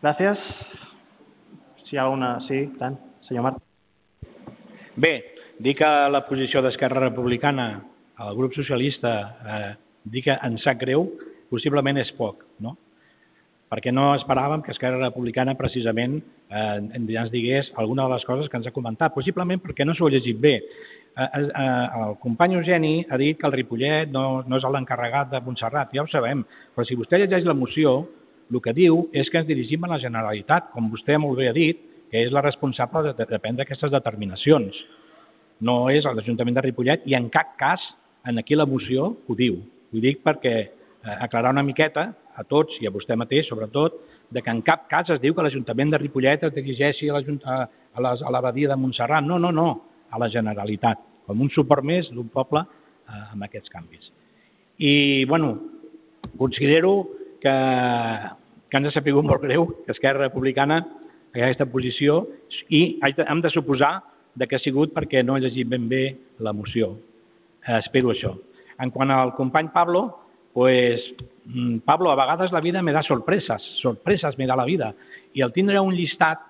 Gràcies. 0.00 0.38
Si 1.84 1.96
hi 1.96 1.98
ha 1.98 2.04
alguna... 2.06 2.40
Sí, 2.46 2.72
tant. 2.78 2.96
Senyor 3.28 3.44
Marc. 3.44 3.58
Bé, 4.96 5.12
dir 5.58 5.74
que 5.76 5.88
la 6.08 6.22
posició 6.24 6.62
d'Esquerra 6.64 7.02
Republicana, 7.04 7.66
el 8.24 8.36
grup 8.38 8.54
socialista, 8.56 9.12
eh, 9.44 9.74
dir 10.04 10.22
que 10.24 10.36
ens 10.40 10.64
sap 10.64 10.80
greu 10.80 11.04
possiblement 11.50 12.00
és 12.00 12.12
poc, 12.16 12.46
no? 12.64 12.76
Perquè 13.70 13.92
no 13.94 14.10
esperàvem 14.16 14.64
que 14.66 14.72
Esquerra 14.74 14.98
Republicana 14.98 15.54
precisament 15.58 16.18
eh, 16.18 16.78
ens 16.98 17.30
digués 17.30 17.70
alguna 17.78 18.08
de 18.08 18.16
les 18.16 18.24
coses 18.26 18.48
que 18.50 18.58
ens 18.58 18.66
ha 18.66 18.74
comentat, 18.74 19.14
possiblement 19.14 19.62
perquè 19.62 19.86
no 19.86 19.94
s'ho 19.94 20.08
ha 20.08 20.14
llegit 20.16 20.40
bé. 20.42 20.56
Eh, 20.58 21.26
eh, 21.26 21.44
eh, 21.46 21.86
el 22.00 22.16
company 22.22 22.56
Eugeni 22.58 22.94
ha 23.08 23.18
dit 23.18 23.38
que 23.38 23.46
el 23.46 23.54
Ripollet 23.54 24.10
no, 24.10 24.42
no 24.46 24.58
és 24.58 24.66
l'encarregat 24.66 25.30
de 25.30 25.42
Montserrat, 25.46 25.94
ja 25.94 26.02
ho 26.02 26.10
sabem, 26.10 26.42
però 26.74 26.86
si 26.86 26.98
vostè 26.98 27.20
llegeix 27.22 27.46
la 27.46 27.54
moció, 27.54 28.00
el 28.50 28.58
que 28.62 28.74
diu 28.74 29.04
és 29.14 29.30
que 29.30 29.38
ens 29.38 29.46
dirigim 29.46 29.86
a 29.86 29.92
la 29.92 30.00
Generalitat, 30.02 30.72
com 30.74 30.90
vostè 30.90 31.18
molt 31.22 31.38
bé 31.38 31.48
ha 31.50 31.54
dit, 31.54 31.86
que 32.10 32.24
és 32.26 32.32
la 32.34 32.42
responsable 32.42 33.04
de, 33.06 33.14
de, 33.22 33.38
prendre 33.38 33.62
aquestes 33.62 33.92
determinacions. 33.94 34.74
No 35.62 35.84
és 35.92 36.06
l'Ajuntament 36.06 36.56
de 36.58 36.64
Ripollet 36.66 37.06
i 37.06 37.14
en 37.14 37.28
cap 37.30 37.54
cas 37.60 37.84
en 38.26 38.42
aquí 38.42 38.58
la 38.58 38.66
moció 38.66 39.12
ho 39.28 39.36
diu. 39.38 39.60
Ho 39.94 40.02
dic 40.02 40.24
perquè 40.26 40.54
eh, 40.58 41.16
aclarar 41.20 41.54
una 41.54 41.62
miqueta 41.62 42.10
a 42.40 42.46
tots 42.48 42.78
i 42.80 42.88
a 42.88 42.94
vostè 42.94 43.16
mateix, 43.20 43.48
sobretot, 43.48 44.00
de 44.30 44.42
que 44.42 44.52
en 44.52 44.62
cap 44.64 44.86
cas 44.90 45.10
es 45.12 45.20
diu 45.20 45.34
que 45.34 45.44
l'Ajuntament 45.44 45.92
de 45.92 46.00
Ripollet 46.00 46.46
dirigeixi 46.56 47.10
a 47.10 47.20
l'abadia 48.32 48.70
de 48.70 48.78
Montserrat. 48.78 49.26
No, 49.26 49.38
no, 49.38 49.52
no, 49.52 49.68
a 50.10 50.18
la 50.18 50.30
Generalitat, 50.32 51.02
com 51.26 51.42
un 51.42 51.50
suport 51.54 51.84
més 51.86 52.08
d'un 52.14 52.30
poble 52.32 52.62
eh, 52.64 53.24
amb 53.34 53.46
aquests 53.46 53.72
canvis. 53.72 54.10
I, 54.80 55.24
bueno, 55.28 55.58
considero 56.38 57.10
que, 57.42 57.52
que 58.70 58.80
ens 58.80 58.88
ha 58.88 58.96
sapigut 58.96 59.26
molt 59.26 59.44
greu 59.44 59.68
que 59.84 59.92
Esquerra 59.92 60.28
Republicana 60.28 60.80
aquesta 61.34 61.66
posició 61.70 62.24
i 62.74 62.98
hem 63.02 63.42
de 63.42 63.50
suposar 63.54 64.00
de 64.34 64.46
que 64.46 64.56
ha 64.56 64.62
sigut 64.62 64.94
perquè 64.94 65.22
no 65.22 65.36
he 65.36 65.44
llegit 65.44 65.68
ben 65.68 65.86
bé 65.88 66.04
la 66.38 66.54
moció. 66.56 66.94
Eh, 67.66 67.78
espero 67.78 68.10
això. 68.10 68.34
En 68.80 68.90
quant 68.90 69.10
al 69.12 69.34
company 69.36 69.68
Pablo, 69.74 70.06
pues, 70.52 71.02
mm, 71.44 71.78
Pablo, 71.78 72.10
a 72.10 72.16
vegades 72.16 72.52
la 72.52 72.60
vida 72.60 72.82
me 72.82 72.92
da 72.92 73.02
sorpreses, 73.02 73.62
sorpreses 73.80 74.36
me 74.38 74.46
da 74.46 74.56
la 74.56 74.64
vida. 74.64 74.94
I 75.34 75.42
al 75.42 75.52
tindre 75.52 75.80
un 75.80 75.94
llistat 75.94 76.40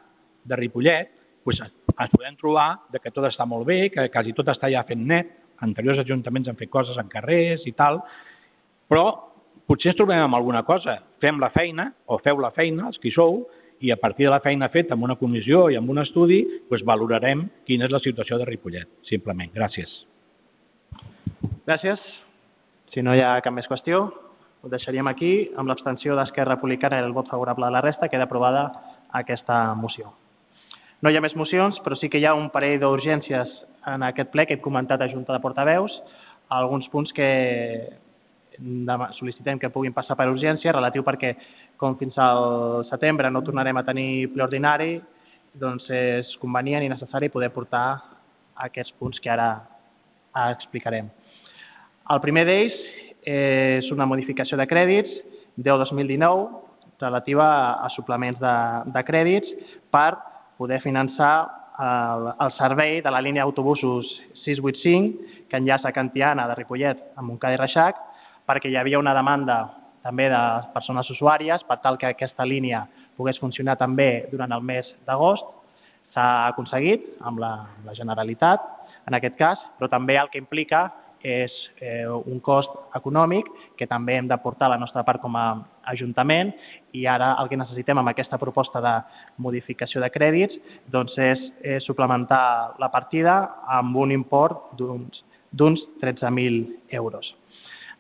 de 0.45 0.57
Ripollet, 0.57 1.11
pues, 1.45 1.61
ens 1.61 2.13
podem 2.13 2.37
trobar 2.37 2.87
de 2.93 3.01
que 3.01 3.13
tot 3.13 3.27
està 3.29 3.47
molt 3.47 3.67
bé, 3.67 3.91
que 3.93 4.09
quasi 4.13 4.33
tot 4.37 4.49
està 4.49 4.71
ja 4.73 4.85
fent 4.89 5.07
net, 5.07 5.33
anteriors 5.61 6.01
ajuntaments 6.01 6.49
han 6.49 6.57
fet 6.57 6.71
coses 6.73 6.97
en 6.97 7.09
carrers 7.13 7.67
i 7.69 7.73
tal, 7.77 8.01
però 8.89 9.05
potser 9.69 9.93
ens 9.93 9.99
trobem 9.99 10.23
amb 10.25 10.39
alguna 10.39 10.63
cosa. 10.65 10.99
Fem 11.21 11.41
la 11.41 11.51
feina, 11.55 11.91
o 12.07 12.19
feu 12.19 12.41
la 12.41 12.53
feina, 12.57 12.89
els 12.89 12.99
que 12.99 13.11
hi 13.11 13.15
sou, 13.15 13.45
i 13.81 13.93
a 13.93 13.97
partir 13.97 14.27
de 14.27 14.33
la 14.35 14.43
feina 14.45 14.69
feta 14.69 14.97
amb 14.97 15.07
una 15.07 15.17
comissió 15.17 15.69
i 15.73 15.77
amb 15.79 15.93
un 15.93 16.03
estudi, 16.03 16.43
doncs 16.69 16.85
valorarem 16.89 17.47
quina 17.69 17.89
és 17.89 17.95
la 17.95 18.03
situació 18.05 18.41
de 18.41 18.49
Ripollet, 18.49 18.89
simplement. 19.09 19.53
Gràcies. 19.57 20.03
Gràcies. 21.69 22.30
Si 22.91 23.03
no 23.07 23.15
hi 23.15 23.21
ha 23.23 23.39
cap 23.39 23.55
més 23.55 23.69
qüestió, 23.71 24.01
ho 24.61 24.69
deixaríem 24.69 25.07
aquí 25.07 25.31
amb 25.57 25.71
l'abstenció 25.71 26.17
d'Esquerra 26.19 26.57
Republicana 26.57 26.99
i 26.99 27.05
el 27.07 27.15
vot 27.15 27.29
favorable 27.31 27.69
de 27.69 27.75
la 27.77 27.83
resta, 27.85 28.09
queda 28.11 28.27
aprovada 28.27 28.65
aquesta 29.15 29.77
moció. 29.79 30.11
No 31.01 31.11
hi 31.11 31.17
ha 31.17 31.23
més 31.23 31.37
mocions, 31.39 31.79
però 31.85 31.95
sí 31.97 32.11
que 32.11 32.19
hi 32.19 32.27
ha 32.27 32.35
un 32.35 32.49
parell 32.51 32.81
d'urgències 32.83 33.53
en 33.87 34.03
aquest 34.09 34.33
ple 34.35 34.45
que 34.47 34.59
he 34.59 34.61
comentat 34.65 35.01
a 35.01 35.09
Junta 35.09 35.33
de 35.33 35.41
Portaveus, 35.41 35.95
alguns 36.51 36.89
punts 36.91 37.15
que 37.15 37.29
sol·licitem 38.59 39.63
que 39.63 39.71
puguin 39.71 39.95
passar 39.95 40.19
per 40.19 40.27
urgència, 40.29 40.75
relatiu 40.75 41.07
perquè, 41.07 41.37
com 41.79 41.95
fins 41.97 42.19
al 42.19 42.85
setembre 42.91 43.31
no 43.31 43.45
tornarem 43.47 43.79
a 43.79 43.87
tenir 43.87 44.27
ple 44.35 44.45
ordinari, 44.45 44.99
doncs 45.55 45.87
és 45.95 46.35
convenient 46.43 46.83
i 46.83 46.91
necessari 46.91 47.31
poder 47.31 47.55
portar 47.55 48.03
aquests 48.67 48.99
punts 48.99 49.23
que 49.23 49.31
ara 49.31 49.55
explicarem. 50.51 51.09
El 52.11 52.19
primer 52.19 52.43
d'ells 52.49 52.75
és 53.31 53.87
una 53.95 54.07
modificació 54.09 54.57
de 54.59 54.67
crèdits 54.67 55.11
10-2019 55.63 56.49
relativa 57.01 57.47
a 57.85 57.89
suplements 57.95 58.41
de, 58.41 58.55
de 58.91 59.03
crèdits 59.07 59.51
per 59.95 60.17
poder 60.59 60.81
finançar 60.83 61.35
el, 61.81 62.27
el 62.35 62.55
servei 62.57 62.99
de 63.05 63.13
la 63.15 63.21
línia 63.23 63.45
d'autobusos 63.47 64.09
685 64.43 65.47
que 65.51 65.61
enllaça 65.61 65.93
Cantiana 65.95 66.49
de 66.51 66.57
Ripollet 66.59 66.99
amb 67.15 67.31
Montcada 67.31 67.55
i 67.55 67.61
Reixac 67.61 68.01
perquè 68.49 68.73
hi 68.73 68.79
havia 68.81 68.99
una 68.99 69.15
demanda 69.15 69.61
també 70.03 70.27
de 70.33 70.41
persones 70.75 71.09
usuàries 71.15 71.63
per 71.69 71.79
tal 71.85 71.99
que 72.01 72.11
aquesta 72.11 72.47
línia 72.49 72.87
pogués 73.17 73.39
funcionar 73.39 73.77
també 73.79 74.27
durant 74.33 74.51
el 74.57 74.65
mes 74.65 74.89
d'agost. 75.07 75.45
S'ha 76.15 76.27
aconseguit 76.49 77.05
amb 77.23 77.39
la, 77.39 77.53
amb 77.77 77.87
la 77.87 77.95
Generalitat, 77.95 78.65
en 79.07 79.15
aquest 79.15 79.37
cas, 79.39 79.61
però 79.79 79.87
també 79.93 80.17
el 80.19 80.31
que 80.33 80.41
implica 80.41 80.89
és 81.23 81.53
eh, 81.81 82.07
un 82.09 82.41
cost 82.41 82.71
econòmic 82.97 83.49
que 83.77 83.87
també 83.87 84.17
hem 84.17 84.29
d'aportar 84.29 84.71
la 84.73 84.79
nostra 84.81 85.03
part 85.05 85.21
com 85.21 85.37
a 85.37 85.47
Ajuntament 85.91 86.53
i 86.95 87.07
ara 87.09 87.33
el 87.43 87.49
que 87.51 87.59
necessitem 87.59 87.99
amb 87.99 88.13
aquesta 88.13 88.39
proposta 88.39 88.81
de 88.81 88.95
modificació 89.43 90.01
de 90.01 90.11
crèdits 90.13 90.57
doncs 90.93 91.17
és, 91.19 91.43
és 91.63 91.85
suplementar 91.85 92.77
la 92.79 92.91
partida 92.93 93.37
amb 93.69 93.97
un 93.97 94.13
import 94.15 94.71
d'uns 94.79 95.85
13.000 96.01 96.95
euros. 96.97 97.35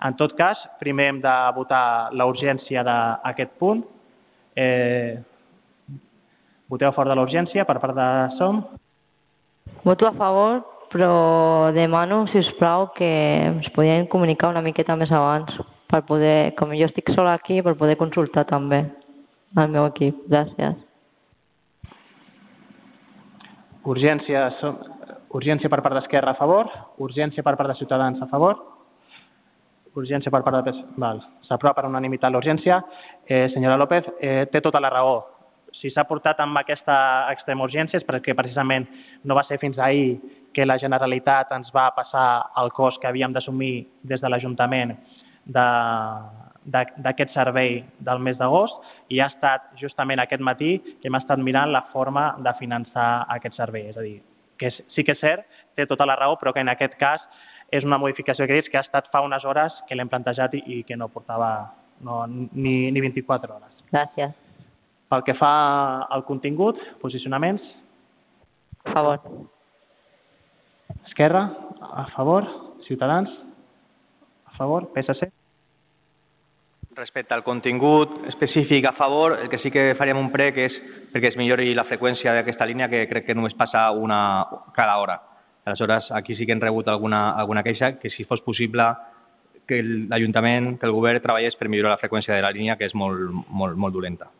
En 0.00 0.14
tot 0.16 0.32
cas, 0.36 0.56
primer 0.80 1.10
hem 1.10 1.20
de 1.20 1.36
votar 1.56 2.12
la 2.16 2.24
urgència 2.30 2.84
d'aquest 2.86 3.52
punt. 3.60 3.82
Eh, 4.56 5.18
voteu 6.70 6.88
a 6.88 6.92
favor 6.92 7.10
de 7.10 7.16
la 7.18 7.26
urgència 7.26 7.66
per 7.68 7.76
part 7.82 7.96
de 7.98 8.10
SOM? 8.38 8.62
Voto 9.84 10.06
a 10.06 10.14
favor 10.16 10.62
però 10.92 11.70
demano, 11.72 12.24
si 12.28 12.38
us 12.38 12.50
plau, 12.58 12.90
que 12.96 13.08
ens 13.46 13.68
podien 13.74 14.08
comunicar 14.10 14.50
una 14.50 14.62
miqueta 14.62 14.96
més 14.98 15.12
abans 15.14 15.54
per 15.90 16.02
poder, 16.06 16.52
com 16.58 16.74
jo 16.74 16.86
estic 16.86 17.12
sola 17.14 17.36
aquí, 17.38 17.60
per 17.62 17.76
poder 17.78 17.96
consultar 17.98 18.44
també 18.50 18.82
el 19.58 19.70
meu 19.70 19.86
equip. 19.90 20.24
Gràcies. 20.30 20.78
Urgència, 23.90 24.44
urgència 25.34 25.70
per 25.72 25.80
part 25.80 25.96
d'Esquerra 25.96 26.34
a 26.34 26.38
favor, 26.38 26.68
urgència 27.00 27.42
per 27.46 27.56
part 27.56 27.72
de 27.72 27.78
Ciutadans 27.78 28.20
a 28.22 28.28
favor, 28.30 28.58
urgència 29.96 30.30
per 30.30 30.42
part 30.46 30.66
de... 30.66 30.74
Val. 31.00 31.22
S'aprova 31.48 31.74
per 31.78 31.88
unanimitat 31.88 32.32
l'urgència. 32.32 32.80
Eh, 33.26 33.48
senyora 33.54 33.78
López, 33.80 34.06
eh, 34.20 34.46
té 34.52 34.60
tota 34.60 34.82
la 34.82 34.90
raó. 34.92 35.20
Si 35.80 35.90
s'ha 35.94 36.04
portat 36.04 36.40
amb 36.42 36.58
aquesta 36.58 36.94
extrema 37.30 37.64
urgència 37.64 37.98
és 38.00 38.06
perquè 38.06 38.34
precisament 38.36 38.88
no 39.24 39.36
va 39.38 39.46
ser 39.46 39.58
fins 39.62 39.78
ahir 39.78 40.18
que 40.52 40.66
la 40.66 40.78
Generalitat 40.78 41.52
ens 41.54 41.70
va 41.74 41.90
passar 41.94 42.50
el 42.62 42.70
cost 42.74 43.00
que 43.00 43.08
havíem 43.08 43.32
d'assumir 43.32 43.86
des 44.02 44.20
de 44.20 44.28
l'Ajuntament 44.28 44.96
d'aquest 46.64 47.32
servei 47.34 47.84
del 47.98 48.18
mes 48.18 48.38
d'agost 48.38 48.74
i 49.08 49.20
ha 49.20 49.28
estat 49.30 49.70
justament 49.80 50.20
aquest 50.20 50.42
matí 50.42 50.78
que 51.00 51.08
hem 51.08 51.18
estat 51.18 51.38
mirant 51.38 51.72
la 51.72 51.86
forma 51.92 52.34
de 52.38 52.52
finançar 52.58 53.26
aquest 53.28 53.56
servei. 53.56 53.88
És 53.90 53.96
a 53.96 54.02
dir, 54.02 54.22
que 54.58 54.70
sí 54.70 55.04
que 55.04 55.12
és 55.12 55.20
cert, 55.20 55.46
té 55.76 55.86
tota 55.86 56.06
la 56.06 56.16
raó, 56.16 56.36
però 56.36 56.52
que 56.52 56.60
en 56.60 56.68
aquest 56.68 56.98
cas 57.00 57.20
és 57.70 57.84
una 57.86 57.98
modificació 57.98 58.44
de 58.44 58.50
crèdits 58.50 58.70
que 58.70 58.78
ha 58.78 58.86
estat 58.86 59.08
fa 59.12 59.22
unes 59.22 59.44
hores 59.44 59.72
que 59.88 59.94
l'hem 59.94 60.10
plantejat 60.10 60.54
i, 60.58 60.62
i 60.66 60.82
que 60.84 60.96
no 60.98 61.08
portava 61.08 61.70
no, 62.00 62.24
ni, 62.26 62.90
ni 62.90 63.00
24 63.00 63.54
hores. 63.54 63.84
Gràcies. 63.92 64.34
Pel 65.10 65.24
que 65.26 65.34
fa 65.38 65.52
al 66.10 66.24
contingut, 66.26 66.78
posicionaments? 67.02 67.62
A 68.84 68.92
favor. 68.92 69.18
Esquerra, 71.10 71.50
a 71.80 72.06
favor. 72.14 72.46
Ciutadans, 72.86 73.28
a 74.46 74.56
favor. 74.56 74.92
PSC. 74.94 75.32
Respecte 76.94 77.34
al 77.34 77.42
contingut 77.42 78.28
específic 78.28 78.86
a 78.86 78.92
favor, 78.92 79.38
el 79.42 79.48
que 79.48 79.58
sí 79.58 79.70
que 79.70 79.94
faríem 79.98 80.20
un 80.20 80.30
prec 80.30 80.58
és 80.62 80.76
perquè 81.10 81.32
es 81.32 81.36
millori 81.38 81.74
la 81.74 81.86
freqüència 81.88 82.34
d'aquesta 82.36 82.66
línia, 82.66 82.88
que 82.88 83.08
crec 83.10 83.26
que 83.26 83.34
només 83.34 83.58
passa 83.58 83.88
una 83.90 84.46
cada 84.76 84.96
hora. 85.02 85.20
Aleshores, 85.64 86.12
aquí 86.14 86.36
sí 86.36 86.46
que 86.46 86.54
hem 86.54 86.62
rebut 86.62 86.88
alguna, 86.88 87.32
alguna 87.32 87.64
queixa, 87.66 87.96
que 87.98 88.10
si 88.10 88.24
fos 88.24 88.42
possible 88.46 88.86
que 89.66 89.82
l'Ajuntament, 89.82 90.76
que 90.78 90.86
el 90.86 90.94
govern 90.94 91.22
treballés 91.22 91.58
per 91.58 91.68
millorar 91.68 91.96
la 91.96 92.02
freqüència 92.02 92.36
de 92.36 92.42
la 92.42 92.54
línia, 92.54 92.78
que 92.78 92.86
és 92.86 92.94
molt, 92.94 93.30
molt, 93.48 93.76
molt 93.76 93.94
dolenta. 93.94 94.30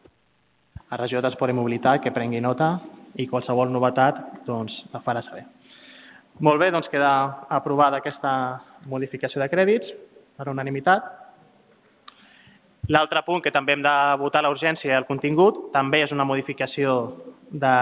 A 0.91 0.99
Regió 1.03 1.23
d'Esport 1.23 1.51
i 1.51 1.59
Mobilitat, 1.59 2.03
que 2.03 2.15
prengui 2.15 2.43
nota 2.43 2.77
i 3.19 3.27
qualsevol 3.27 3.71
novetat 3.71 4.45
doncs, 4.47 4.85
la 4.95 5.03
farà 5.03 5.23
saber. 5.27 5.49
Molt 6.39 6.61
bé, 6.61 6.71
doncs 6.71 6.89
queda 6.89 7.11
aprovada 7.51 7.99
aquesta 7.99 8.61
modificació 8.89 9.43
de 9.43 9.49
crèdits 9.53 9.91
per 10.39 10.49
unanimitat. 10.49 11.05
L'altre 12.91 13.21
punt 13.27 13.43
que 13.45 13.53
també 13.55 13.75
hem 13.77 13.83
de 13.85 13.97
votar 14.19 14.43
la 14.43 14.51
urgència 14.51 14.91
i 14.91 14.97
el 14.97 15.07
contingut 15.07 15.69
també 15.75 16.01
és 16.03 16.15
una 16.15 16.25
modificació 16.25 16.95
de 17.51 17.75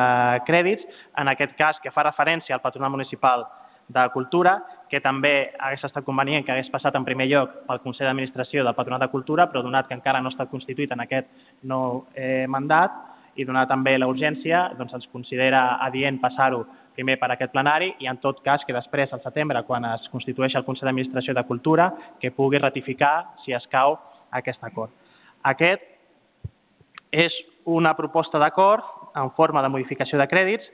crèdits, 0.49 0.85
en 1.17 1.29
aquest 1.29 1.55
cas 1.57 1.79
que 1.83 1.93
fa 1.95 2.05
referència 2.05 2.57
al 2.57 2.65
Patronat 2.65 2.91
Municipal 2.91 3.47
de 3.89 4.05
Cultura, 4.13 4.59
que 4.91 5.01
també 5.01 5.53
hagués 5.59 5.85
estat 5.85 6.05
convenient 6.05 6.45
que 6.45 6.53
hagués 6.53 6.69
passat 6.73 6.97
en 6.97 7.05
primer 7.05 7.29
lloc 7.29 7.55
pel 7.69 7.81
Consell 7.85 8.09
d'Administració 8.09 8.65
del 8.65 8.77
Patronat 8.77 9.07
de 9.07 9.11
Cultura, 9.13 9.47
però 9.49 9.63
donat 9.63 9.89
que 9.89 9.97
encara 9.97 10.21
no 10.21 10.33
està 10.33 10.49
constituït 10.51 10.93
en 10.93 11.05
aquest 11.05 11.29
nou 11.63 12.05
eh, 12.15 12.47
mandat 12.49 12.93
i 13.37 13.47
donat 13.49 13.69
també 13.71 13.97
la 13.99 14.09
urgència, 14.11 14.67
doncs 14.77 14.97
ens 14.99 15.09
considera 15.13 15.79
adient 15.85 16.21
passar-ho 16.21 16.65
primer 16.99 17.15
per 17.21 17.31
aquest 17.31 17.55
plenari 17.55 17.93
i 18.03 18.09
en 18.11 18.19
tot 18.19 18.43
cas 18.43 18.65
que 18.67 18.75
després, 18.75 19.13
al 19.15 19.23
setembre, 19.23 19.63
quan 19.69 19.87
es 19.93 20.09
constitueix 20.11 20.57
el 20.59 20.67
Consell 20.67 20.91
d'Administració 20.91 21.35
de 21.37 21.47
Cultura, 21.47 21.93
que 22.19 22.35
pugui 22.35 22.59
ratificar, 22.59 23.37
si 23.45 23.55
escau, 23.55 23.95
aquest 24.35 24.65
acord. 24.67 24.91
Aquest 25.47 25.85
és 27.15 27.35
una 27.69 27.95
proposta 27.97 28.41
d'acord 28.43 28.83
en 29.17 29.31
forma 29.37 29.63
de 29.63 29.71
modificació 29.71 30.19
de 30.19 30.27
crèdits 30.29 30.67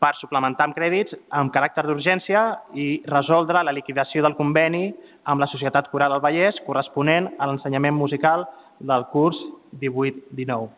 per 0.00 0.14
suplementar 0.16 0.66
amb 0.66 0.76
crèdits 0.76 1.14
amb 1.36 1.52
caràcter 1.52 1.84
d'urgència 1.86 2.42
i 2.74 3.02
resoldre 3.06 3.62
la 3.64 3.74
liquidació 3.76 4.24
del 4.24 4.36
conveni 4.36 4.88
amb 5.28 5.44
la 5.44 5.48
Societat 5.52 5.90
Coral 5.92 6.14
del 6.14 6.24
Vallès 6.24 6.60
corresponent 6.66 7.28
a 7.38 7.46
l'ensenyament 7.46 7.94
musical 7.94 8.46
del 8.80 9.04
curs 9.12 9.38
18-19. 9.80 10.70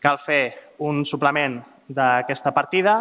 Cal 0.00 0.22
fer 0.24 0.44
un 0.80 1.04
suplement 1.04 1.60
d'aquesta 1.92 2.54
partida 2.56 2.96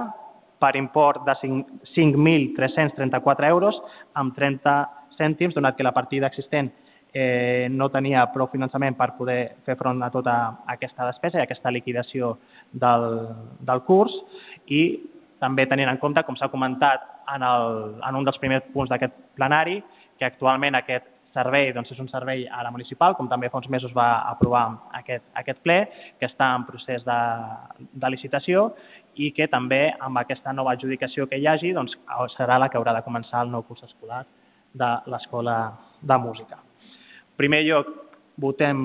per 0.59 0.75
import 0.75 1.23
de 1.25 1.33
5.334 1.41 3.47
euros 3.47 3.81
amb 4.19 4.35
30 4.35 4.89
cèntims, 5.17 5.55
donat 5.55 5.75
que 5.75 5.83
la 5.83 5.95
partida 5.95 6.27
existent 6.27 6.71
eh, 7.13 7.67
no 7.71 7.89
tenia 7.89 8.25
prou 8.33 8.47
finançament 8.51 8.97
per 8.97 9.13
poder 9.17 9.55
fer 9.65 9.75
front 9.79 10.01
a 10.03 10.11
tota 10.13 10.35
aquesta 10.69 11.07
despesa 11.09 11.39
i 11.39 11.45
aquesta 11.45 11.71
liquidació 11.71 12.37
del, 12.71 13.27
del 13.59 13.81
curs. 13.87 14.13
I 14.67 14.99
també 15.39 15.65
tenint 15.67 15.89
en 15.89 16.01
compte, 16.01 16.23
com 16.27 16.37
s'ha 16.37 16.51
comentat 16.51 17.05
en, 17.35 17.45
el, 17.45 17.95
en 18.05 18.19
un 18.19 18.27
dels 18.27 18.39
primers 18.41 18.67
punts 18.73 18.91
d'aquest 18.91 19.15
plenari, 19.39 19.79
que 20.19 20.27
actualment 20.27 20.75
aquest 20.75 21.07
servei 21.33 21.71
doncs, 21.73 21.91
és 21.93 21.99
un 22.01 22.09
servei 22.09 22.45
a 22.47 22.63
la 22.65 22.71
municipal, 22.73 23.15
com 23.17 23.29
també 23.29 23.49
fa 23.49 23.59
uns 23.59 23.69
mesos 23.69 23.93
va 23.95 24.23
aprovar 24.29 24.65
aquest, 24.97 25.25
aquest 25.41 25.61
ple, 25.65 25.79
que 26.19 26.27
està 26.29 26.51
en 26.55 26.65
procés 26.67 27.05
de, 27.05 27.19
de 27.93 28.11
licitació 28.11 28.69
i 29.19 29.31
que 29.35 29.49
també 29.51 29.89
amb 29.99 30.21
aquesta 30.21 30.53
nova 30.53 30.73
adjudicació 30.73 31.27
que 31.27 31.37
hi 31.37 31.47
hagi 31.47 31.73
doncs, 31.75 31.95
serà 32.37 32.59
la 32.59 32.69
que 32.69 32.79
haurà 32.79 32.95
de 32.97 33.05
començar 33.05 33.43
el 33.45 33.51
nou 33.53 33.65
curs 33.67 33.83
escolar 33.85 34.23
de 34.73 34.89
l'Escola 35.09 35.59
de 36.01 36.17
Música. 36.17 36.59
En 36.59 37.37
primer 37.39 37.63
lloc, 37.67 37.89
votem 38.39 38.79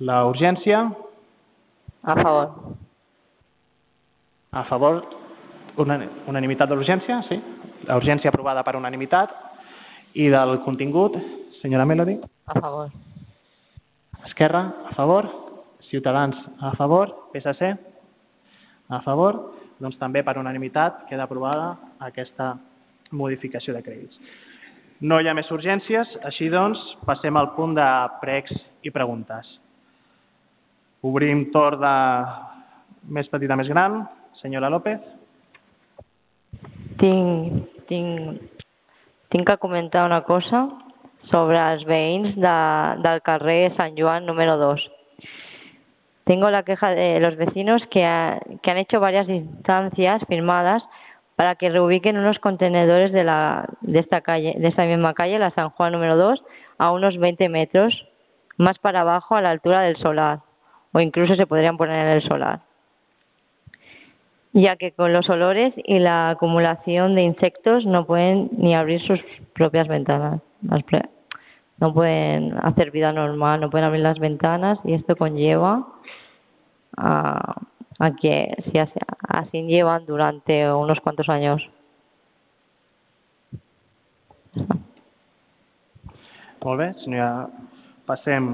la 0.00 0.22
urgència. 0.28 0.86
A 2.02 2.14
favor. 2.16 2.74
A 4.52 4.64
favor 4.64 5.02
una, 5.82 5.98
unanimitat 6.26 6.70
de 6.70 6.78
l'urgència, 6.78 7.20
sí. 7.28 7.38
La 7.88 7.98
urgència 8.00 8.32
aprovada 8.32 8.64
per 8.64 8.76
unanimitat. 8.78 9.34
I 10.18 10.30
del 10.32 10.58
contingut, 10.64 11.18
senyora 11.62 11.84
Melody? 11.84 12.20
A 12.46 12.60
favor. 12.60 12.90
Esquerra, 14.26 14.74
a 14.90 14.94
favor. 14.94 15.28
Ciutadans, 15.90 16.36
a 16.60 16.72
favor. 16.76 17.30
PSC, 17.32 17.76
a 18.88 19.00
favor. 19.02 19.54
Doncs 19.78 19.98
també 20.00 20.24
per 20.26 20.38
unanimitat 20.40 21.04
queda 21.08 21.28
aprovada 21.28 21.76
aquesta 22.02 22.56
modificació 23.14 23.74
de 23.76 23.82
crèdits. 23.82 24.18
No 25.00 25.20
hi 25.20 25.28
ha 25.30 25.34
més 25.38 25.50
urgències, 25.54 26.10
així 26.26 26.48
doncs 26.50 26.80
passem 27.06 27.36
al 27.38 27.52
punt 27.54 27.76
de 27.78 27.86
pregs 28.22 28.50
i 28.82 28.90
preguntes. 28.90 29.46
Obrim 31.06 31.46
torn 31.54 31.78
de 31.78 31.94
més 33.14 33.30
petit 33.30 33.50
a 33.50 33.56
més 33.56 33.70
gran. 33.70 34.02
Senyora 34.40 34.70
López. 34.70 34.98
Tinc, 36.98 37.70
tinc, 37.86 38.42
tinc 39.30 39.46
que 39.46 39.56
comentar 39.62 40.04
una 40.06 40.24
cosa 40.26 40.66
sobre 41.30 41.58
els 41.72 41.84
veïns 41.84 42.34
de, 42.36 42.56
del 43.04 43.22
carrer 43.22 43.72
número 44.22 44.56
2. 44.56 44.90
Tengo 46.24 46.50
la 46.50 46.62
queja 46.62 46.90
de 46.90 47.20
los 47.20 47.36
vecinos 47.36 47.82
que, 47.90 48.04
ha, 48.04 48.40
que 48.62 48.70
han 48.70 48.78
hecho 48.78 49.00
varias 49.00 49.28
instancias 49.28 50.22
firmadas 50.28 50.82
para 51.36 51.54
que 51.54 51.70
reubiquen 51.70 52.18
unos 52.18 52.38
contenedores 52.38 53.12
de, 53.12 53.24
la, 53.24 53.66
de, 53.80 54.00
esta 54.00 54.20
calle, 54.20 54.54
de 54.58 54.68
esta 54.68 54.84
misma 54.84 55.14
calle, 55.14 55.38
la 55.38 55.50
San 55.50 55.70
Juan 55.70 55.92
número 55.92 56.16
2, 56.16 56.42
a 56.78 56.90
unos 56.90 57.16
20 57.16 57.48
metros 57.48 58.06
más 58.56 58.78
para 58.78 59.02
abajo 59.02 59.36
a 59.36 59.40
la 59.40 59.50
altura 59.50 59.82
del 59.82 59.96
solar, 59.96 60.40
o 60.92 61.00
incluso 61.00 61.36
se 61.36 61.46
podrían 61.46 61.76
poner 61.76 62.06
en 62.06 62.12
el 62.12 62.22
solar 62.22 62.60
ya 64.52 64.76
que 64.76 64.92
con 64.92 65.12
los 65.12 65.28
olores 65.28 65.72
y 65.76 65.98
la 65.98 66.30
acumulación 66.30 67.14
de 67.14 67.22
insectos 67.22 67.86
no 67.86 68.06
pueden 68.06 68.48
ni 68.52 68.74
abrir 68.74 69.00
sus 69.02 69.20
propias 69.54 69.88
ventanas. 69.88 70.40
No 71.80 71.94
pueden 71.94 72.56
hacer 72.58 72.90
vida 72.90 73.12
normal, 73.12 73.60
no 73.60 73.70
pueden 73.70 73.86
abrir 73.86 74.02
las 74.02 74.18
ventanas 74.18 74.78
y 74.84 74.94
esto 74.94 75.16
conlleva 75.16 75.86
a, 76.96 77.60
a 77.98 78.10
que 78.16 78.52
si 78.70 78.78
así, 78.78 78.98
así 79.28 79.62
llevan 79.62 80.04
durante 80.06 80.72
unos 80.72 81.00
cuantos 81.00 81.28
años. 81.28 81.62
Molt 86.58 86.80
bé, 86.80 86.88
senyora. 87.04 87.46
Passem 88.08 88.48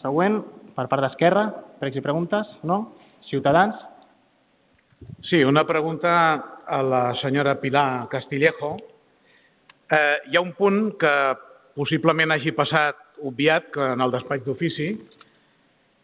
següent, 0.00 0.38
per 0.76 0.86
part 0.86 1.02
d'Esquerra, 1.02 1.48
pregs 1.80 1.98
i 1.98 2.02
preguntes, 2.04 2.46
no? 2.62 2.92
Ciutadans, 3.26 3.74
Sí, 5.22 5.42
una 5.44 5.66
pregunta 5.66 6.58
a 6.66 6.82
la 6.82 7.14
senyora 7.20 7.60
Pilar 7.60 8.08
Castillejo. 8.08 8.76
Eh, 9.90 10.16
hi 10.28 10.36
ha 10.36 10.40
un 10.40 10.52
punt 10.52 10.96
que 11.00 11.12
possiblement 11.76 12.32
hagi 12.34 12.52
passat 12.56 12.98
obviat 13.22 13.70
que 13.74 13.92
en 13.94 14.00
el 14.00 14.12
despatx 14.14 14.46
d'ofici, 14.46 14.92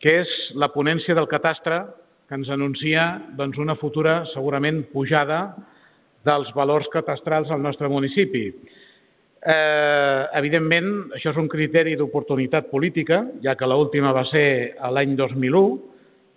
que 0.03 0.21
és 0.23 0.33
la 0.55 0.69
ponència 0.75 1.17
del 1.17 1.29
catastre 1.31 1.85
que 2.29 2.37
ens 2.37 2.51
anuncia 2.51 3.07
doncs, 3.39 3.59
una 3.63 3.77
futura, 3.79 4.25
segurament, 4.33 4.83
pujada 4.93 5.55
dels 6.27 6.51
valors 6.55 6.89
catastrals 6.93 7.51
al 7.55 7.63
nostre 7.63 7.89
municipi. 7.89 8.49
Eh, 9.47 10.23
evidentment, 10.35 10.89
això 11.15 11.31
és 11.31 11.39
un 11.39 11.49
criteri 11.49 11.95
d'oportunitat 11.97 12.67
política, 12.73 13.23
ja 13.45 13.55
que 13.55 13.69
l'última 13.69 14.11
va 14.13 14.25
ser 14.27 14.75
l'any 14.91 15.15
2001, 15.15 15.79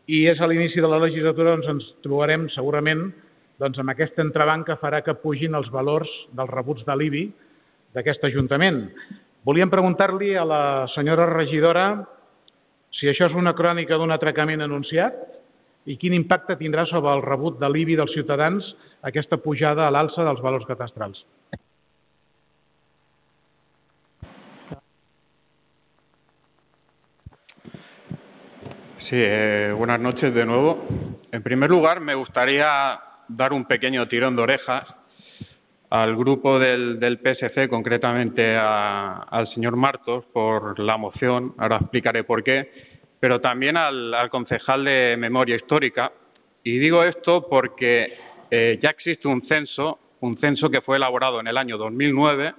i 0.09 0.25
és 0.29 0.39
a 0.41 0.47
l'inici 0.49 0.81
de 0.81 0.89
la 0.89 1.01
legislatura 1.01 1.55
on 1.57 1.65
ens 1.73 1.89
trobarem 2.05 2.47
segurament 2.53 3.09
doncs, 3.61 3.77
amb 3.81 3.91
aquesta 3.91 4.23
entrebanc 4.23 4.65
que 4.69 4.77
farà 4.81 5.01
que 5.05 5.17
pugin 5.21 5.57
els 5.57 5.69
valors 5.73 6.09
dels 6.37 6.53
rebuts 6.53 6.85
de 6.87 6.95
l'IBI 6.95 7.23
d'aquest 7.95 8.23
Ajuntament. 8.29 8.83
Volíem 9.45 9.71
preguntar-li 9.71 10.35
a 10.35 10.45
la 10.45 10.63
senyora 10.93 11.27
regidora 11.31 11.89
si 12.93 13.07
això 13.09 13.29
és 13.29 13.35
una 13.37 13.55
crònica 13.55 13.97
d'un 13.97 14.11
atracament 14.11 14.61
anunciat 14.61 15.15
i 15.89 15.95
quin 15.97 16.13
impacte 16.13 16.57
tindrà 16.59 16.85
sobre 16.89 17.13
el 17.15 17.23
rebut 17.25 17.59
de 17.61 17.69
l'IBI 17.69 17.97
dels 17.97 18.13
ciutadans 18.13 18.65
aquesta 19.09 19.39
pujada 19.41 19.87
a 19.87 19.93
l'alça 19.93 20.25
dels 20.27 20.41
valors 20.43 20.67
catastrals. 20.67 21.21
Sí, 29.09 29.17
eh, 29.17 29.73
buenas 29.75 29.99
noches 29.99 30.31
de 30.35 30.45
nuevo. 30.45 30.85
En 31.31 31.41
primer 31.41 31.71
lugar, 31.71 31.99
me 31.99 32.13
gustaría 32.13 32.99
dar 33.27 33.53
un 33.53 33.65
pequeño 33.65 34.07
tirón 34.07 34.35
de 34.35 34.43
orejas 34.43 34.85
al 35.89 36.15
grupo 36.15 36.59
del, 36.59 37.19
PSC, 37.23 37.67
concretamente 37.67 38.55
al 38.55 39.47
señor 39.53 39.75
Martos, 39.75 40.25
por 40.31 40.79
la 40.79 40.97
moción, 40.97 41.53
ahora 41.57 41.77
explicaré 41.77 42.23
por 42.23 42.43
qué, 42.43 42.71
pero 43.19 43.41
también 43.41 43.75
al, 43.75 44.13
al 44.13 44.29
concejal 44.29 44.85
de 44.85 45.15
Memoria 45.17 45.55
Histórica. 45.55 46.11
Y 46.63 46.77
digo 46.77 47.03
esto 47.03 47.47
porque 47.49 48.13
eh, 48.51 48.79
ya 48.81 48.89
existe 48.89 49.27
un 49.27 49.41
censo, 49.47 49.99
un 50.19 50.37
censo 50.39 50.69
que 50.69 50.81
fue 50.81 50.97
elaborado 50.97 51.39
en 51.39 51.47
el 51.47 51.57
año 51.57 51.77
2009, 51.77 52.53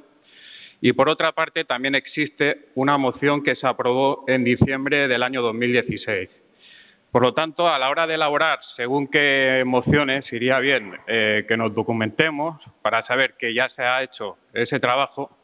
y 0.80 0.92
por 0.92 1.08
otra 1.08 1.32
parte 1.32 1.64
también 1.64 1.94
existe 1.94 2.68
una 2.74 2.96
moción 2.96 3.42
que 3.42 3.54
se 3.54 3.66
aprobó 3.66 4.24
en 4.26 4.44
diciembre 4.44 5.08
del 5.08 5.22
año 5.22 5.42
2016. 5.42 6.30
Por 7.12 7.22
lo 7.22 7.34
tanto, 7.34 7.68
a 7.68 7.78
la 7.78 7.90
hora 7.90 8.06
de 8.06 8.14
elaborar 8.14 8.60
según 8.76 9.08
qué 9.08 9.64
mociones, 9.66 10.32
iría 10.32 10.60
bien 10.60 10.96
eh, 11.08 11.44
que 11.48 11.56
nos 11.56 11.74
documentemos 11.74 12.62
para 12.82 13.04
saber 13.04 13.34
que 13.36 13.52
ya 13.52 13.68
se 13.70 13.82
ha 13.82 14.02
hecho 14.02 14.36
ese 14.52 14.78
trabajo. 14.78 15.36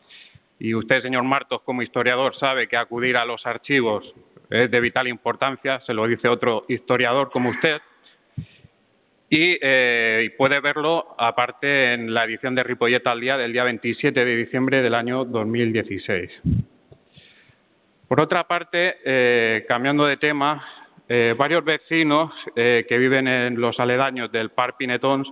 Y 0.60 0.74
usted, 0.74 1.02
señor 1.02 1.24
Martos, 1.24 1.62
como 1.62 1.82
historiador, 1.82 2.36
sabe 2.36 2.68
que 2.68 2.76
acudir 2.76 3.16
a 3.16 3.24
los 3.24 3.44
archivos 3.46 4.04
es 4.48 4.70
de 4.70 4.80
vital 4.80 5.08
importancia, 5.08 5.80
se 5.80 5.92
lo 5.92 6.06
dice 6.06 6.28
otro 6.28 6.64
historiador 6.68 7.30
como 7.30 7.50
usted. 7.50 7.78
Y, 9.28 9.58
eh, 9.60 10.32
puede 10.38 10.60
verlo, 10.60 11.16
aparte, 11.18 11.94
en 11.94 12.14
la 12.14 12.24
edición 12.24 12.54
de 12.54 12.62
Ripolleta 12.62 13.10
al 13.10 13.20
día 13.20 13.36
del 13.36 13.52
día 13.52 13.64
27 13.64 14.24
de 14.24 14.36
diciembre 14.36 14.82
del 14.82 14.94
año 14.94 15.24
2016. 15.24 16.30
Por 18.06 18.20
otra 18.20 18.44
parte, 18.44 18.98
eh, 19.04 19.64
cambiando 19.66 20.06
de 20.06 20.16
tema, 20.16 20.64
eh, 21.08 21.34
varios 21.38 21.64
vecinos 21.64 22.32
eh, 22.56 22.84
que 22.88 22.98
viven 22.98 23.28
en 23.28 23.60
los 23.60 23.78
aledaños 23.78 24.32
del 24.32 24.50
Parc 24.50 24.76
Pinetons 24.76 25.28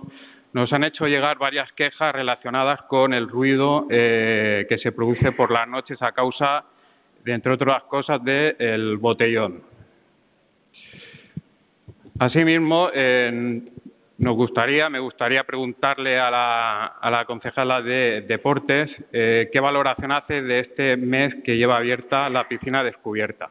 nos 0.53 0.71
han 0.71 0.85
hecho 0.85 1.05
llegar 1.05 1.37
varias 1.37 1.69
quejas 1.73 2.15
relacionadas 2.15 2.83
con 2.83 3.13
el 3.13 3.27
ruido 3.27 3.85
eh, 3.89 4.65
que 4.69 4.77
se 4.77 4.93
produce 4.93 5.33
por 5.33 5.51
las 5.51 5.67
noches 5.67 6.01
a 6.01 6.13
causa, 6.13 6.63
entre 7.25 7.51
otras 7.51 7.83
cosas, 7.83 8.23
del 8.23 8.55
de 8.57 8.95
botellón. 8.95 9.63
Asimismo, 12.19 12.89
nos 14.17 14.35
gustaría, 14.35 14.89
me 14.89 14.99
gustaría 14.99 15.43
preguntarle 15.43 16.17
a 16.17 16.31
la, 16.31 17.25
concejala 17.27 17.81
de 17.81 18.23
Deportes 18.25 18.89
qué 19.11 19.59
valoración 19.61 20.13
hace 20.13 20.41
de 20.41 20.59
este 20.59 20.95
mes 20.95 21.35
que 21.43 21.57
lleva 21.57 21.75
abierta 21.75 22.29
la 22.29 22.47
piscina 22.47 22.81
descubierta. 22.81 23.49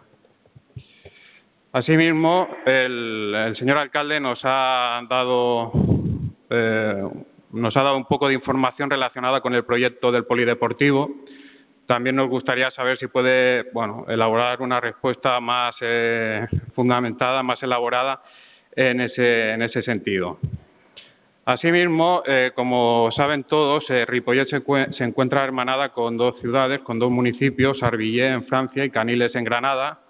Asimismo, 1.75 2.47
el, 2.67 3.53
señor 3.59 3.79
alcalde 3.79 4.21
nos 4.21 4.39
ha 4.45 5.03
dado 5.11 5.73
eh, 6.49 7.03
nos 7.51 7.77
ha 7.77 7.83
dado 7.83 7.97
un 7.97 8.05
poco 8.05 8.29
de 8.29 8.35
información 8.35 8.89
relacionada 8.89 9.41
con 9.41 9.55
el 9.55 9.65
proyecto 9.65 10.13
del 10.13 10.25
polideportivo. 10.25 11.11
También 11.89 12.15
nos 12.15 12.29
gustaría 12.29 12.71
saber 12.71 12.97
si 12.99 13.09
puede 13.09 13.65
bueno, 13.73 14.05
elaborar 14.07 14.63
una 14.63 14.81
respuesta 14.81 15.41
más 15.41 15.75
eh, 15.81 16.47
fundamentada, 16.77 17.43
más 17.43 17.61
elaborada 17.61 18.23
en 18.77 19.01
ese, 19.01 19.51
en 19.51 19.63
ese 19.63 19.83
sentido. 19.83 20.39
Asimismo, 21.45 22.23
eh, 22.25 22.53
como 22.55 23.11
saben 23.17 23.43
todos, 23.43 23.83
eh, 23.91 24.07
Ripollet 24.07 24.49
se, 24.49 25.05
encuentra 25.05 25.43
hermanada 25.43 25.89
con 25.89 26.17
dos 26.17 26.39
ciudades, 26.41 26.83
con 26.83 27.01
dos 27.01 27.11
municipios, 27.11 27.83
Arbillé 27.83 28.29
en 28.29 28.47
Francia 28.47 28.85
y 28.85 28.91
Caniles 28.91 29.35
en 29.35 29.43
Granada. 29.43 30.04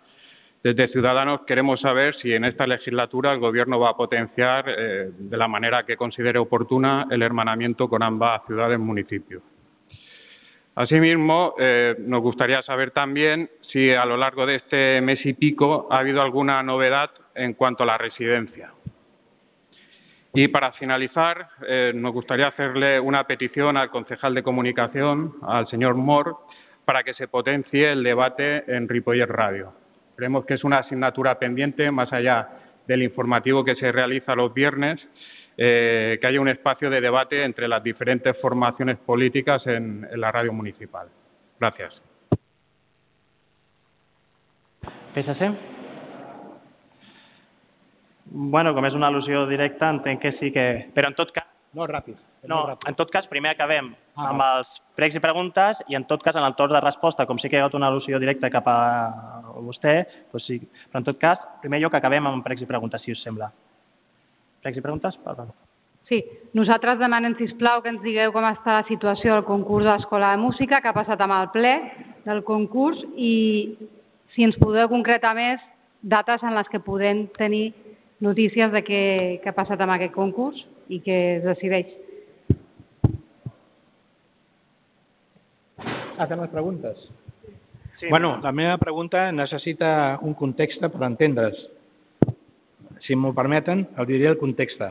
Desde 0.65 0.89
Ciudadanos 0.89 1.43
queremos 1.43 1.79
saber 1.83 2.17
si 2.17 2.33
en 2.33 2.47
esta 2.47 2.67
legislatura 2.67 3.35
el 3.35 3.39
Gobierno 3.39 3.79
va 3.79 3.91
a 3.91 3.97
potenciar, 3.99 4.65
eh, 4.67 5.11
de 5.13 5.37
la 5.37 5.47
manera 5.47 5.85
que 5.85 5.95
considere 5.95 6.39
oportuna, 6.39 7.07
el 7.11 7.21
hermanamiento 7.21 7.87
con 7.87 8.03
ambas 8.03 8.41
ciudades 8.47 8.79
municipios. 8.79 9.43
Asimismo, 10.75 11.55
eh, 11.59 11.95
nos 11.99 12.23
gustaría 12.23 12.63
saber 12.63 12.93
también 12.93 13.51
si 13.61 13.91
a 13.91 14.07
lo 14.07 14.17
largo 14.17 14.47
de 14.47 14.55
este 14.55 15.03
mes 15.03 15.21
y 15.27 15.35
pico 15.35 15.87
ha 15.91 15.99
habido 15.99 16.23
alguna 16.23 16.63
novedad 16.63 17.11
en 17.35 17.53
cuanto 17.53 17.83
a 17.83 17.87
la 17.87 17.99
residencia. 17.99 18.73
Y 20.33 20.49
para 20.49 20.73
finalizar, 20.73 21.47
eh, 21.69 21.93
nos 21.95 22.15
gustaría 22.15 22.49
hacerle 22.49 22.99
una 22.99 23.25
petición 23.25 23.77
al 23.77 23.91
concejal 23.91 24.35
de 24.35 24.43
comunicación, 24.43 25.35
al 25.43 25.69
señor 25.69 25.95
Mor, 25.95 26.39
para 26.87 27.03
que 27.03 27.13
se 27.13 27.29
potencie 27.29 27.93
el 27.93 28.03
debate 28.03 28.65
en 28.75 28.89
Ripollet 28.89 29.29
Radio. 29.29 29.84
Creemos 30.17 30.45
que 30.47 30.55
es 30.55 30.65
una 30.65 30.79
asignatura 30.79 31.39
pendiente, 31.39 31.91
más 31.91 32.13
allá 32.13 32.49
del 32.87 33.03
informativo 33.03 33.65
que 33.65 33.75
se 33.75 33.91
realiza 33.91 34.35
los 34.35 34.53
viernes, 34.53 35.01
eh, 35.57 36.19
que 36.21 36.27
haya 36.27 36.41
un 36.41 36.49
espacio 36.49 36.91
de 36.91 37.01
debate 37.01 37.45
entre 37.45 37.69
las 37.69 37.83
diferentes 37.83 38.37
formaciones 38.41 38.99
políticas 38.99 39.67
en, 39.67 40.07
en 40.11 40.21
la 40.21 40.33
radio 40.33 40.53
municipal. 40.53 41.09
Gràcies. 41.61 41.95
PSC? 45.15 45.49
Bueno, 48.35 48.75
com 48.75 48.87
és 48.89 48.97
una 48.99 49.09
al·lusió 49.13 49.45
directa, 49.47 49.93
entenc 49.95 50.21
que 50.25 50.33
sí 50.41 50.51
que... 50.51 50.65
Però 50.95 51.13
en 51.13 51.15
tot 51.15 51.31
cas... 51.33 51.47
No, 51.75 51.87
ràpid. 51.87 52.19
No, 52.49 52.79
en 52.87 52.97
tot 52.99 53.11
cas, 53.13 53.27
primer 53.31 53.55
acabem 53.55 53.91
ah, 54.17 54.29
amb 54.29 54.45
els 54.45 54.71
pregs 54.99 55.17
i 55.17 55.23
preguntes 55.23 55.81
i 55.89 55.97
en 55.97 56.05
tot 56.09 56.23
cas, 56.23 56.37
en 56.37 56.45
el 56.45 56.57
torn 56.59 56.75
de 56.77 56.83
resposta, 56.85 57.27
com 57.27 57.41
sí 57.41 57.49
que 57.49 57.57
hi 57.57 57.63
ha 57.63 57.65
hagut 57.65 57.77
una 57.79 57.89
al·lusió 57.93 58.21
directa 58.21 58.53
cap 58.53 58.69
a 58.69 58.79
vostè, 59.65 59.97
doncs 60.33 60.49
sí. 60.51 60.59
però 60.91 61.01
en 61.01 61.09
tot 61.09 61.21
cas, 61.21 61.41
primer 61.63 61.81
lloc 61.83 61.97
acabem 61.97 62.27
amb 62.29 62.45
pregs 62.45 62.65
i 62.65 62.69
preguntes, 62.69 63.03
si 63.05 63.17
us 63.17 63.23
sembla. 63.25 63.51
Pregs 64.65 64.81
i 64.81 64.85
preguntes? 64.85 65.17
Perdó. 65.25 65.49
Sí, 66.09 66.21
nosaltres 66.53 66.99
demanem, 67.01 67.33
si 67.39 67.49
plau 67.57 67.81
que 67.81 67.89
ens 67.89 68.03
digueu 68.05 68.33
com 68.33 68.45
està 68.45 68.81
la 68.81 68.89
situació 68.91 69.33
del 69.33 69.47
concurs 69.49 69.87
de 69.87 69.95
l'Escola 69.95 70.35
de 70.35 70.43
Música, 70.43 70.83
que 70.83 70.91
ha 70.91 70.97
passat 70.97 71.21
amb 71.25 71.39
el 71.39 71.49
ple 71.55 71.75
del 72.27 72.43
concurs 72.45 73.01
i 73.17 73.33
si 74.35 74.45
ens 74.45 74.59
podeu 74.61 74.91
concretar 74.93 75.33
més 75.39 75.63
dates 76.03 76.45
en 76.45 76.53
les 76.59 76.69
que 76.69 76.83
podem 76.85 77.25
tenir 77.39 77.73
notícies 78.21 78.73
de 78.73 78.83
què, 78.85 79.03
què 79.41 79.49
ha 79.49 79.57
passat 79.57 79.81
amb 79.81 79.97
aquest 79.97 80.13
concurs 80.13 80.61
i 80.93 81.01
què 81.01 81.21
es 81.39 81.47
decideix. 81.47 82.04
Ah, 86.17 86.29
fem 86.31 86.39
les 86.41 86.51
preguntes. 86.51 86.99
Sí, 87.99 88.07
bueno, 88.09 88.39
la 88.43 88.53
meva 88.53 88.77
pregunta 88.79 89.33
necessita 89.33 90.19
un 90.23 90.35
context 90.35 90.85
per 90.87 91.03
entendre's. 91.03 91.59
Si 93.03 93.17
m'ho 93.19 93.33
permeten, 93.35 93.83
el 93.99 94.07
diré 94.07 94.29
el 94.31 94.39
context. 94.39 94.83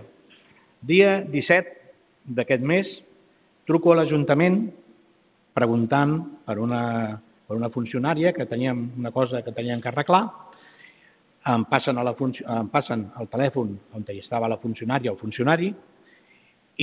Dia 0.83 1.21
17 1.23 2.33
d'aquest 2.35 2.63
mes, 2.63 2.89
truco 3.63 3.93
a 3.93 4.01
l'Ajuntament 4.01 4.65
preguntant 5.55 6.17
per 6.43 6.57
una, 6.59 6.81
per 7.47 7.55
una 7.55 7.71
funcionària 7.71 8.33
que 8.35 8.45
teníem 8.49 8.89
una 8.99 9.13
cosa 9.15 9.41
que 9.43 9.55
teníem 9.55 9.79
que 9.79 9.91
arreglar, 9.93 10.25
em 11.47 11.63
passen, 11.71 11.97
a 11.97 12.03
la 12.03 12.15
em 12.19 12.67
passen 12.71 13.07
al 13.15 13.31
telèfon 13.31 13.73
on 13.95 14.05
hi 14.09 14.19
estava 14.19 14.51
la 14.51 14.59
funcionària 14.59 15.11
o 15.11 15.15
el 15.15 15.23
funcionari 15.23 15.71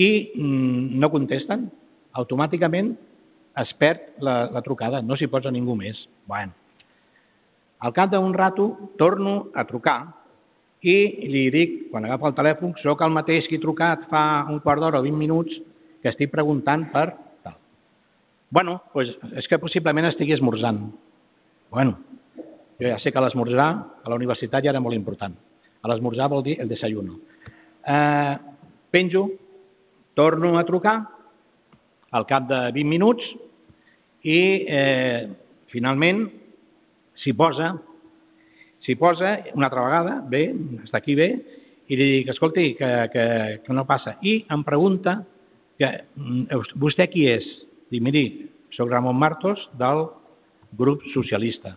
i 0.01 0.11
mm, 0.33 0.97
no 0.97 1.13
contesten. 1.13 1.69
Automàticament 2.13 2.95
es 3.63 3.73
perd 3.79 4.21
la, 4.25 4.45
la 4.53 4.63
trucada, 4.63 5.03
no 5.03 5.17
s'hi 5.17 5.29
posa 5.31 5.53
ningú 5.53 5.77
més. 5.79 5.99
Bueno. 6.29 6.57
Al 7.81 7.95
cap 7.97 8.11
d'un 8.13 8.35
rato 8.37 8.93
torno 9.01 9.49
a 9.57 9.65
trucar 9.65 9.99
i 10.85 10.97
li 11.29 11.47
dic, 11.53 11.77
quan 11.93 12.05
agafa 12.05 12.31
el 12.31 12.37
telèfon, 12.37 12.75
sóc 12.81 13.03
el 13.05 13.13
mateix 13.13 13.49
que 13.49 13.57
he 13.57 13.63
trucat 13.63 14.07
fa 14.13 14.45
un 14.49 14.61
quart 14.65 14.81
d'hora 14.81 15.01
o 15.01 15.05
20 15.05 15.17
minuts 15.17 15.57
que 16.01 16.09
estic 16.13 16.33
preguntant 16.33 16.87
per 16.93 17.07
tal. 17.45 17.57
Bueno, 18.51 18.81
pues 18.93 19.13
és 19.37 19.49
que 19.49 19.61
possiblement 19.61 20.09
estigui 20.09 20.37
esmorzant. 20.37 20.83
Bueno, 21.71 21.99
jo 22.81 22.89
ja 22.89 22.99
sé 23.01 23.13
que 23.13 23.21
l'esmorzar 23.21 23.71
a 24.05 24.09
la 24.09 24.17
universitat 24.17 24.65
ja 24.65 24.73
era 24.73 24.81
molt 24.81 24.97
important. 24.97 25.37
A 25.81 25.89
l'esmorzar 25.89 26.29
vol 26.33 26.45
dir 26.45 26.59
el 26.61 26.69
desayuno. 26.69 27.19
Eh, 27.85 28.37
penjo, 28.91 29.29
torno 30.15 30.59
a 30.59 30.65
trucar 30.65 30.97
al 32.11 32.27
cap 32.27 32.49
de 32.49 32.61
20 32.73 32.89
minuts 32.89 33.25
i 34.27 34.41
eh, 34.69 35.29
finalment 35.73 36.27
s'hi 37.21 37.33
posa, 37.37 37.73
s'hi 38.85 38.97
posa 39.01 39.37
una 39.55 39.69
altra 39.69 39.85
vegada, 39.87 40.21
bé, 40.29 40.47
està 40.85 41.01
aquí 41.01 41.17
bé, 41.19 41.31
i 41.91 41.99
li 41.99 42.09
dic, 42.15 42.31
escolti, 42.31 42.73
que, 42.79 42.91
que, 43.13 43.27
que 43.65 43.75
no 43.75 43.87
passa. 43.89 44.15
I 44.23 44.45
em 44.53 44.63
pregunta 44.67 45.19
que 45.81 45.91
mm, 46.15 46.77
vostè 46.81 47.09
qui 47.11 47.27
és? 47.31 47.47
Dic, 47.91 48.03
miri, 48.05 48.25
soc 48.77 48.91
Ramon 48.93 49.19
Martos 49.19 49.63
del 49.79 50.07
grup 50.79 51.03
socialista. 51.15 51.75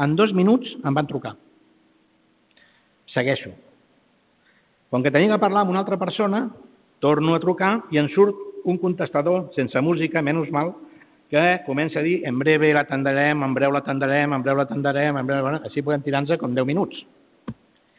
En 0.00 0.16
dos 0.16 0.32
minuts 0.32 0.70
em 0.80 0.96
van 0.96 1.08
trucar. 1.10 1.34
Segueixo. 3.12 3.52
Com 4.90 5.04
que 5.04 5.12
tenia 5.12 5.34
que 5.34 5.42
parlar 5.42 5.66
amb 5.66 5.74
una 5.74 5.82
altra 5.82 5.98
persona, 6.00 6.46
torno 7.04 7.34
a 7.34 7.42
trucar 7.42 7.82
i 7.92 8.00
en 8.00 8.08
surt 8.14 8.38
un 8.64 8.78
contestador 8.78 9.50
sense 9.56 9.80
música, 9.84 10.22
menys 10.22 10.50
mal, 10.52 10.72
que 11.30 11.62
comença 11.64 12.00
a 12.00 12.02
dir 12.02 12.24
en 12.26 12.38
breve 12.38 12.72
l'atenderem, 12.74 13.44
en 13.46 13.54
breu 13.54 13.70
l'atenderem, 13.70 14.34
en 14.34 14.42
breu 14.42 14.58
l'atenderem, 14.58 15.16
en 15.16 15.26
breu... 15.26 15.44
Bueno, 15.46 15.60
així 15.64 15.82
podem 15.86 16.02
tirar-nos 16.02 16.40
com 16.40 16.56
10 16.56 16.66
minuts. 16.66 17.04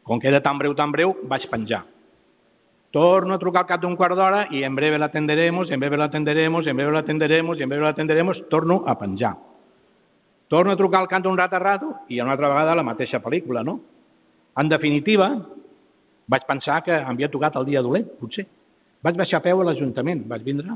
Com 0.03 0.19
que 0.19 0.27
era 0.27 0.41
tan 0.43 0.59
breu, 0.59 0.75
tan 0.75 0.91
breu, 0.91 1.15
vaig 1.31 1.47
penjar. 1.49 1.85
Torno 2.91 3.33
a 3.33 3.39
trucar 3.39 3.63
al 3.63 3.69
cap 3.69 3.79
d'un 3.79 3.95
quart 3.95 4.17
d'hora 4.19 4.41
i 4.51 4.65
en 4.67 4.75
breve 4.75 4.99
l'atenderemos, 4.99 5.71
en 5.71 5.79
breve 5.79 5.95
l'atenderemos, 5.95 6.67
en 6.67 6.75
breve 6.75 6.91
l'atenderemos, 6.91 7.57
i 7.57 7.63
en 7.63 7.71
breve 7.71 7.87
l'atenderemos, 7.87 8.43
torno 8.51 8.81
a 8.85 8.97
penjar. 8.99 9.31
Torno 10.51 10.73
a 10.73 10.75
trucar 10.75 10.99
al 10.99 11.07
cap 11.07 11.23
d'un 11.23 11.39
rat 11.39 11.53
a 11.55 11.63
rato 11.63 11.93
i 12.11 12.19
una 12.19 12.35
altra 12.35 12.49
vegada 12.51 12.75
la 12.75 12.83
mateixa 12.83 13.23
pel·lícula, 13.23 13.63
no? 13.63 13.77
En 14.59 14.67
definitiva, 14.67 15.29
vaig 16.27 16.43
pensar 16.43 16.81
que 16.83 16.91
havia 16.91 17.31
tocat 17.31 17.55
el 17.55 17.69
dia 17.71 17.81
dolent, 17.81 18.11
potser. 18.19 18.43
Vaig 19.01 19.15
baixar 19.15 19.39
a 19.39 19.45
peu 19.47 19.63
a 19.63 19.69
l'Ajuntament, 19.69 20.27
vaig 20.27 20.43
vindre 20.43 20.75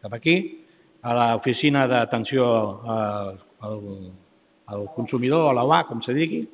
cap 0.00 0.16
aquí, 0.16 0.64
a 1.02 1.14
l'oficina 1.16 1.86
d'atenció 1.88 2.46
al, 2.84 3.38
al, 4.68 4.88
consumidor, 4.96 5.48
a 5.50 5.54
l'OA, 5.56 5.84
com 5.88 6.02
se 6.04 6.14
digui, 6.16 6.44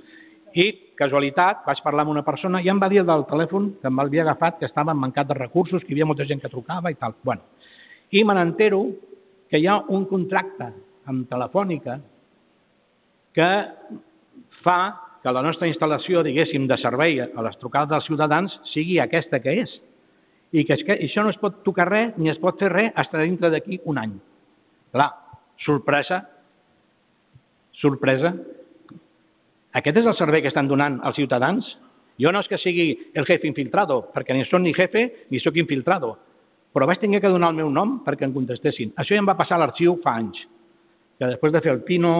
i, 0.57 0.67
casualitat, 0.97 1.65
vaig 1.67 1.83
parlar 1.85 2.07
amb 2.07 2.15
una 2.15 2.25
persona 2.25 2.63
i 2.65 2.71
em 2.73 2.79
va 2.81 2.89
dir 2.89 3.03
del 3.05 3.27
telèfon 3.29 3.75
que 3.83 3.93
m'havia 3.93 4.23
agafat 4.25 4.61
que 4.61 4.69
estava 4.69 4.95
mancat 4.97 5.29
de 5.29 5.37
recursos, 5.37 5.83
que 5.83 5.93
hi 5.93 5.99
havia 5.99 6.09
molta 6.09 6.25
gent 6.29 6.41
que 6.41 6.53
trucava 6.53 6.93
i 6.93 6.97
tal. 6.97 7.17
Bueno, 7.23 7.43
I 8.11 8.23
me 8.25 8.35
n'entero 8.39 8.87
que 9.51 9.59
hi 9.59 9.67
ha 9.67 9.81
un 9.93 10.07
contracte 10.07 10.71
amb 11.11 11.27
Telefònica 11.29 11.99
que 13.37 13.51
fa 14.63 14.79
que 15.23 15.33
la 15.35 15.43
nostra 15.43 15.67
instal·lació, 15.67 16.23
diguéssim, 16.23 16.69
de 16.71 16.79
servei 16.79 17.19
a 17.21 17.43
les 17.43 17.57
trucades 17.59 17.91
dels 17.91 18.07
ciutadans 18.07 18.53
sigui 18.71 19.01
aquesta 19.03 19.41
que 19.43 19.57
és 19.65 19.73
i 20.55 20.63
que, 20.65 20.77
és 20.79 20.85
que 20.87 20.95
això 21.03 21.25
no 21.27 21.33
es 21.35 21.41
pot 21.43 21.65
tocar 21.67 21.89
res 21.91 22.15
ni 22.17 22.31
es 22.31 22.39
pot 22.39 22.59
fer 22.63 22.71
res 22.71 22.95
fins 22.95 23.25
dintre 23.25 23.51
d'aquí 23.51 23.81
un 23.91 23.99
any. 23.99 24.15
Clar, 24.93 25.11
sorpresa, 25.65 26.23
sorpresa. 27.81 28.35
Aquest 29.77 29.99
és 30.01 30.07
el 30.07 30.17
servei 30.17 30.43
que 30.45 30.53
estan 30.53 30.69
donant 30.69 31.01
als 31.05 31.19
ciutadans? 31.19 31.67
Jo 32.21 32.33
no 32.33 32.41
és 32.41 32.49
que 32.49 32.59
sigui 32.59 32.89
el 33.15 33.27
jefe 33.29 33.49
infiltrado, 33.49 34.07
perquè 34.15 34.35
ni 34.35 34.47
soc 34.49 34.63
ni 34.65 34.73
jefe 34.77 35.05
ni 35.31 35.41
sóc 35.43 35.57
infiltrado, 35.61 36.15
però 36.73 36.89
vaig 36.89 37.01
tenir 37.01 37.21
que 37.21 37.33
donar 37.33 37.51
el 37.53 37.61
meu 37.61 37.71
nom 37.71 37.99
perquè 38.05 38.25
em 38.25 38.33
contestessin. 38.33 38.95
Això 38.97 39.13
ja 39.15 39.21
em 39.21 39.29
va 39.29 39.37
passar 39.37 39.59
a 39.59 39.65
l'arxiu 39.65 39.99
fa 40.05 40.17
anys, 40.17 40.39
que 41.19 41.29
després 41.29 41.53
de 41.53 41.61
fer 41.65 41.75
el 41.75 41.83
pino, 41.85 42.13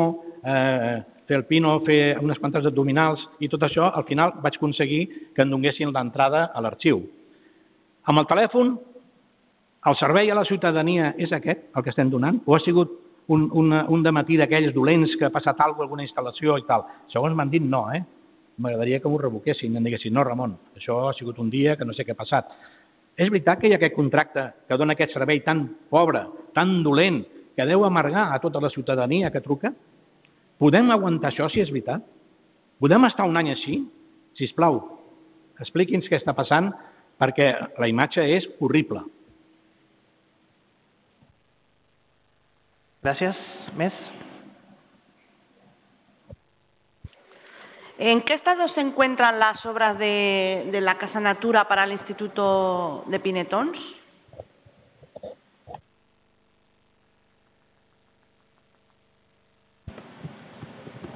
eh, 0.45 1.01
fer 1.27 1.37
el 1.41 1.47
pino, 1.49 1.79
fer 1.87 2.19
unes 2.21 2.39
quantes 2.39 2.67
abdominals 2.69 3.25
i 3.41 3.49
tot 3.49 3.63
això, 3.63 3.89
al 3.89 4.05
final 4.05 4.37
vaig 4.45 4.57
aconseguir 4.57 5.33
que 5.35 5.43
em 5.43 5.51
donguessin 5.51 5.93
l'entrada 5.93 6.51
a 6.53 6.61
l'arxiu. 6.61 7.03
Amb 8.05 8.21
el 8.21 8.29
telèfon, 8.31 8.77
el 9.87 9.97
servei 10.01 10.31
a 10.31 10.35
la 10.39 10.45
ciutadania 10.45 11.13
és 11.19 11.33
aquest, 11.33 11.69
el 11.77 11.85
que 11.85 11.93
estem 11.93 12.11
donant? 12.11 12.41
O 12.47 12.57
ha 12.57 12.61
sigut 12.65 12.93
un, 13.29 13.49
un, 13.53 13.73
un 13.73 14.03
dematí 14.03 14.39
d'aquells 14.39 14.75
dolents 14.75 15.15
que 15.19 15.29
ha 15.29 15.35
passat 15.35 15.61
alguna 15.61 15.87
alguna 15.87 16.07
instal·lació 16.07 16.59
i 16.59 16.67
tal? 16.67 16.87
Segons 17.13 17.37
m'han 17.37 17.53
dit, 17.53 17.63
no, 17.63 17.87
eh? 17.93 18.03
m'agradaria 18.57 19.01
que 19.01 19.11
m'ho 19.11 19.21
revoquessin, 19.21 19.77
em 19.77 19.85
diguessin, 19.85 20.15
no, 20.17 20.25
Ramon, 20.25 20.57
això 20.79 21.03
ha 21.11 21.15
sigut 21.15 21.39
un 21.39 21.51
dia 21.53 21.77
que 21.77 21.85
no 21.85 21.93
sé 21.93 22.07
què 22.07 22.15
ha 22.15 22.19
passat. 22.19 22.49
És 23.17 23.29
veritat 23.33 23.61
que 23.61 23.69
hi 23.69 23.75
ha 23.75 23.81
aquest 23.81 23.97
contracte 23.97 24.47
que 24.69 24.79
dona 24.81 24.97
aquest 24.97 25.13
servei 25.13 25.43
tan 25.45 25.67
pobre, 25.93 26.25
tan 26.57 26.83
dolent, 26.85 27.23
que 27.57 27.65
deu 27.65 27.85
amargar 27.85 28.31
a 28.35 28.41
tota 28.41 28.61
la 28.61 28.71
ciutadania 28.71 29.31
que 29.33 29.41
truca? 29.41 29.73
Podem 30.61 30.91
aguantar 30.93 31.31
això 31.31 31.49
si 31.53 31.63
és 31.63 31.73
veritat? 31.73 32.05
Podem 32.81 33.07
estar 33.09 33.25
un 33.29 33.37
any 33.37 33.53
així? 33.53 33.81
Si 34.37 34.49
us 34.49 34.57
plau, 34.57 34.81
expliqui'ns 35.61 36.09
què 36.09 36.19
està 36.21 36.35
passant 36.37 36.73
perquè 37.21 37.53
la 37.81 37.89
imatge 37.89 38.25
és 38.37 38.45
horrible. 38.61 39.01
Gràcies. 43.07 43.39
Més? 43.79 43.95
¿En 47.99 48.23
qué 48.23 48.35
estado 48.35 48.67
se 48.75 48.81
encuentran 48.81 49.39
las 49.39 49.65
obras 49.65 49.97
de, 49.97 50.69
de 50.73 50.81
la 50.81 50.99
Casa 50.99 51.21
Natura 51.21 51.69
para 51.69 51.85
el 51.85 51.93
Instituto 51.93 53.05
de 53.07 53.21
Pinetons? 53.21 53.79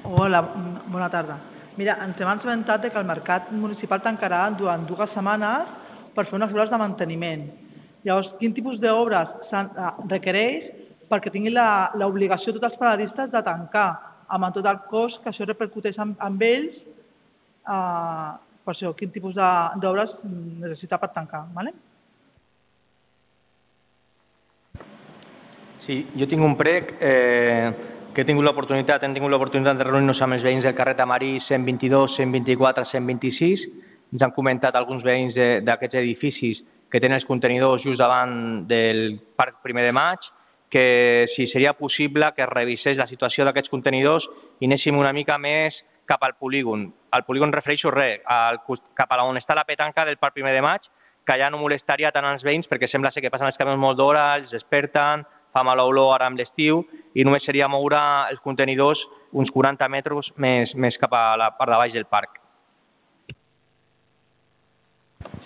Hola, 0.04 0.40
bona 0.86 1.10
tarda. 1.10 1.40
Mira, 1.76 1.98
ens 2.06 2.20
hem 2.20 2.30
assabentat 2.30 2.86
que 2.86 2.98
el 3.02 3.08
mercat 3.08 3.50
municipal 3.50 3.98
tancarà 4.06 4.44
durant 4.54 4.86
dues 4.86 5.10
setmanes 5.10 5.74
per 6.14 6.28
fer 6.28 6.38
unes 6.38 6.54
obres 6.54 6.70
de 6.70 6.78
manteniment. 6.78 7.48
Llavors, 8.06 8.30
quin 8.38 8.54
tipus 8.54 8.78
d'obres 8.78 9.34
eh, 9.50 9.90
requereix 10.06 10.76
perquè 11.10 11.32
tinguin 11.34 11.58
l'obligació 11.98 12.54
tots 12.54 12.70
els 12.70 12.78
paradistes 12.78 13.32
de 13.32 13.42
tancar 13.42 13.88
amb 14.30 14.54
tot 14.54 14.66
el 14.66 14.78
cost 14.90 15.22
que 15.22 15.32
això 15.32 15.46
repercuteix 15.46 15.98
amb, 15.98 16.18
amb 16.22 16.42
ells, 16.46 16.76
eh, 17.66 18.30
per 18.64 18.74
això, 18.74 18.92
quin 18.94 19.10
tipus 19.10 19.34
d'obres 19.34 20.12
necessita 20.24 20.98
per 20.98 21.10
tancar. 21.14 21.46
¿vale? 21.54 21.72
Sí, 25.86 26.04
jo 26.14 26.28
tinc 26.30 26.44
un 26.44 26.54
prec 26.56 26.94
eh, 27.00 27.72
que 28.14 28.22
he 28.22 28.28
tingut 28.28 28.44
l'oportunitat, 28.44 29.02
hem 29.02 29.14
tingut 29.16 29.32
l'oportunitat 29.32 29.78
de 29.78 29.86
reunir-nos 29.86 30.20
amb 30.22 30.36
els 30.36 30.44
veïns 30.46 30.66
del 30.66 30.76
carrer 30.78 30.94
Tamarí 30.98 31.38
122, 31.48 32.18
124, 32.18 32.86
126. 32.92 33.64
Ens 34.14 34.22
han 34.26 34.34
comentat 34.34 34.76
alguns 34.78 35.02
veïns 35.06 35.34
d'aquests 35.66 35.98
edificis 35.98 36.60
que 36.90 36.98
tenen 36.98 37.20
els 37.20 37.26
contenidors 37.26 37.82
just 37.82 37.98
davant 37.98 38.66
del 38.70 39.20
Parc 39.38 39.60
Primer 39.62 39.84
de 39.86 39.94
Maig, 39.94 40.26
que 40.70 41.26
si 41.34 41.48
seria 41.48 41.74
possible 41.74 42.32
que 42.36 42.42
es 42.42 42.48
revisés 42.48 42.96
la 42.96 43.08
situació 43.10 43.44
d'aquests 43.44 43.72
contenidors 43.72 44.26
i 44.60 44.70
anéssim 44.70 44.96
una 44.96 45.12
mica 45.12 45.36
més 45.38 45.74
cap 46.06 46.22
al 46.22 46.36
polígon. 46.38 46.86
Al 47.10 47.24
polígon 47.26 47.52
refereixo 47.52 47.90
res, 47.90 48.22
al, 48.26 48.62
cap 48.94 49.12
a 49.12 49.22
on 49.26 49.38
està 49.38 49.54
la 49.58 49.66
petanca 49.66 50.06
del 50.06 50.18
Parc 50.18 50.34
Primer 50.38 50.54
de 50.54 50.62
Maig, 50.62 50.86
que 51.26 51.36
ja 51.38 51.50
no 51.50 51.60
molestaria 51.60 52.10
tant 52.14 52.26
als 52.26 52.46
veïns 52.46 52.70
perquè 52.70 52.88
sembla 52.88 53.12
ser 53.14 53.22
que 53.22 53.30
passen 53.30 53.50
els 53.50 53.58
camions 53.58 53.78
molt 53.82 53.98
d'hora, 53.98 54.34
els 54.38 54.50
desperten, 54.54 55.26
fa 55.52 55.62
mala 55.66 55.84
olor 55.86 56.14
ara 56.14 56.28
amb 56.30 56.38
l'estiu 56.38 56.84
i 57.14 57.24
només 57.26 57.44
seria 57.46 57.68
moure 57.68 57.98
els 58.30 58.40
contenidors 58.44 59.02
uns 59.32 59.50
40 59.50 59.88
metres 59.90 60.30
més, 60.36 60.74
més 60.74 60.98
cap 60.98 61.14
a 61.14 61.34
la 61.38 61.50
part 61.58 61.74
de 61.74 61.80
baix 61.82 61.94
del 61.94 62.06
parc. 62.06 62.38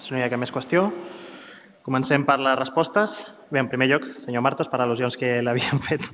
Si 0.04 0.12
no 0.12 0.20
hi 0.20 0.24
ha 0.24 0.30
cap 0.32 0.40
més 0.40 0.52
qüestió, 0.52 0.90
comencem 1.84 2.24
per 2.26 2.38
les 2.40 2.58
respostes. 2.58 3.12
Bé, 3.52 3.60
en 3.60 3.68
primer 3.68 3.90
lloc, 3.92 4.06
senyor 4.24 4.42
Martos, 4.42 4.70
per 4.72 4.80
al·lusions 4.82 5.16
que 5.20 5.36
l'havien 5.44 5.82
fet. 5.88 6.04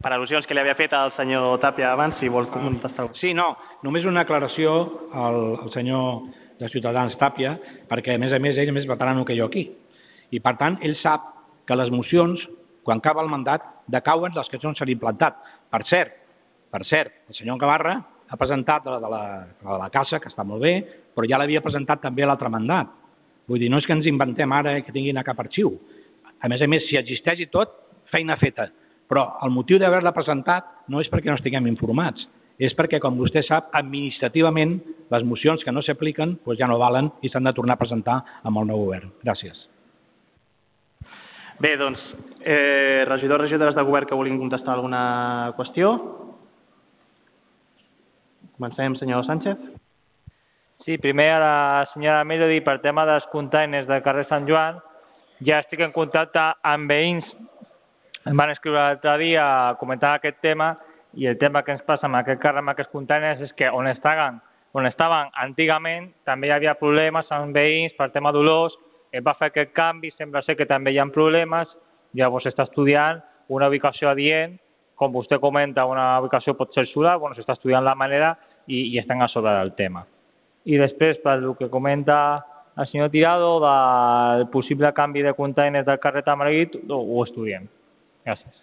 Per 0.00 0.12
al·lusions 0.16 0.46
que 0.48 0.56
li 0.56 0.62
havia 0.62 0.78
fet 0.78 0.94
al 0.96 1.12
senyor 1.12 1.58
Tàpia 1.60 1.90
abans, 1.92 2.16
si 2.18 2.30
vol 2.32 2.48
contestar. 2.52 3.10
Sí, 3.20 3.34
no, 3.36 3.52
només 3.84 4.06
una 4.08 4.24
aclaració 4.24 4.76
al, 5.12 5.40
al 5.66 5.74
senyor 5.74 6.30
de 6.60 6.70
Ciutadans 6.72 7.18
Tàpia, 7.20 7.52
perquè 7.88 8.16
a 8.16 8.20
més 8.20 8.32
a 8.32 8.40
més 8.40 8.56
ell 8.56 8.72
és 8.72 8.76
més 8.76 8.88
veterano 8.88 9.26
que 9.28 9.36
jo 9.36 9.50
aquí. 9.50 9.66
I 10.32 10.40
per 10.40 10.54
tant, 10.56 10.78
ell 10.86 10.96
sap 11.02 11.28
que 11.68 11.76
les 11.76 11.92
mocions, 11.92 12.40
quan 12.86 13.04
acaba 13.04 13.20
el 13.20 13.28
mandat, 13.28 13.66
decauen 13.92 14.32
les 14.36 14.48
que 14.48 14.60
són 14.62 14.72
se 14.78 14.88
li 14.88 14.96
implantat. 14.96 15.36
Per 15.68 15.82
cert, 15.90 16.16
per 16.72 16.80
cert, 16.88 17.12
el 17.28 17.36
senyor 17.36 17.60
Gavarra 17.60 17.98
ha 18.30 18.38
presentat 18.38 18.86
la 18.86 18.98
de 19.02 19.10
la, 19.10 19.22
la 19.64 19.72
de 19.74 19.78
la 19.82 19.90
Casa, 19.90 20.20
que 20.22 20.30
està 20.30 20.44
molt 20.46 20.62
bé, 20.62 20.74
però 21.14 21.26
ja 21.28 21.38
l'havia 21.40 21.62
presentat 21.64 22.02
també 22.04 22.26
l'altre 22.26 22.50
mandat. 22.52 22.90
Vull 23.50 23.58
dir, 23.58 23.70
no 23.70 23.80
és 23.82 23.86
que 23.86 23.96
ens 23.96 24.06
inventem 24.06 24.52
ara 24.54 24.76
que 24.86 24.94
tinguin 24.94 25.18
a 25.18 25.26
cap 25.26 25.40
arxiu. 25.42 25.74
A 26.40 26.48
més 26.48 26.62
a 26.62 26.68
més, 26.70 26.86
si 26.86 26.98
existeix 27.00 27.42
i 27.42 27.48
tot, 27.50 27.72
feina 28.12 28.38
feta. 28.38 28.68
Però 29.10 29.26
el 29.42 29.50
motiu 29.50 29.80
d'haver-la 29.82 30.14
presentat 30.14 30.86
no 30.88 31.02
és 31.02 31.10
perquè 31.10 31.32
no 31.32 31.38
estiguem 31.40 31.66
informats, 31.66 32.28
és 32.60 32.74
perquè, 32.76 33.00
com 33.02 33.18
vostè 33.18 33.42
sap, 33.42 33.72
administrativament 33.74 34.76
les 35.10 35.26
mocions 35.26 35.64
que 35.64 35.72
no 35.72 35.82
s'apliquen 35.82 36.36
doncs 36.44 36.60
ja 36.60 36.68
no 36.70 36.78
valen 36.78 37.08
i 37.24 37.30
s'han 37.32 37.48
de 37.48 37.54
tornar 37.56 37.78
a 37.78 37.82
presentar 37.82 38.20
amb 38.44 38.60
el 38.60 38.68
nou 38.68 38.84
govern. 38.84 39.10
Gràcies. 39.24 39.66
Bé, 41.60 41.74
doncs, 41.76 42.00
eh, 42.40 43.04
regidors, 43.08 43.42
regidores 43.42 43.74
de 43.74 43.82
govern 43.84 44.06
que 44.06 44.16
vulguin 44.16 44.38
contestar 44.38 44.74
alguna 44.74 45.52
qüestió. 45.56 45.96
Comencem, 48.60 48.94
senyor 48.96 49.24
Sánchez. 49.24 49.56
Sí, 50.84 50.98
primer 50.98 51.30
a 51.32 51.38
la 51.40 51.88
senyora 51.94 52.24
Melody 52.28 52.58
per 52.60 52.82
tema 52.82 53.06
dels 53.08 53.24
containers 53.32 53.86
del 53.88 54.02
carrer 54.04 54.26
Sant 54.28 54.44
Joan. 54.44 54.76
Ja 55.40 55.62
estic 55.64 55.80
en 55.80 55.94
contacte 55.94 56.42
amb 56.68 56.92
veïns. 56.92 57.24
Em 58.28 58.36
van 58.36 58.52
escriure 58.52 58.76
l'altre 58.76 59.16
dia 59.22 59.46
comentant 59.80 60.18
aquest 60.18 60.42
tema 60.44 60.74
i 61.16 61.24
el 61.32 61.38
tema 61.40 61.62
que 61.64 61.72
ens 61.72 61.86
passa 61.88 62.04
amb 62.04 62.20
aquest 62.20 62.42
carrer, 62.44 62.60
amb 62.60 62.74
aquests 62.74 62.92
containers, 62.92 63.40
és 63.40 63.56
que 63.56 63.72
on 63.72 63.88
estaven, 63.88 64.36
on 64.76 64.84
estaven 64.84 65.32
antigament 65.40 66.10
també 66.28 66.50
hi 66.50 66.56
havia 66.58 66.76
problemes 66.76 67.32
amb 67.32 67.56
veïns 67.56 67.96
per 67.96 68.10
tema 68.12 68.28
d'olors 68.28 68.76
es 69.10 69.24
va 69.24 69.38
fer 69.40 69.48
aquest 69.48 69.72
canvi, 69.72 70.12
sembla 70.18 70.44
ser 70.44 70.58
que 70.60 70.68
també 70.68 70.92
hi 70.92 71.00
ha 71.00 71.08
problemes, 71.16 71.72
llavors 72.12 72.44
s'està 72.44 72.68
estudiant 72.68 73.24
una 73.48 73.72
ubicació 73.72 74.12
adient, 74.12 74.60
com 75.00 75.16
vostè 75.16 75.40
comenta, 75.40 75.88
una 75.88 76.18
ubicació 76.20 76.52
pot 76.54 76.76
ser 76.76 76.84
solar, 76.92 77.16
bueno, 77.18 77.32
s'està 77.34 77.56
estudiant 77.56 77.88
la 77.88 77.96
manera 77.96 78.34
i, 78.70 78.86
i 78.94 78.98
estan 79.02 79.22
a 79.22 79.28
sobre 79.28 79.52
del 79.58 79.74
tema. 79.74 80.06
I 80.64 80.78
després, 80.78 81.18
per 81.24 81.38
el 81.40 81.52
que 81.58 81.70
comenta 81.72 82.16
el 82.78 82.86
senyor 82.86 83.10
Tirado 83.10 83.58
del 83.60 84.46
possible 84.48 84.92
canvi 84.94 85.24
de 85.26 85.34
containers 85.34 85.86
del 85.86 85.98
carrer 86.00 86.22
Tamarit, 86.24 86.76
ho, 86.88 87.00
ho 87.00 87.24
estudiem. 87.26 87.66
Gràcies. 88.24 88.62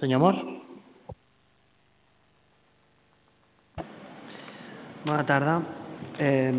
Senyor 0.00 0.20
Mor. 0.20 0.40
Bona 5.04 5.24
tarda. 5.28 5.60
Eh, 6.18 6.52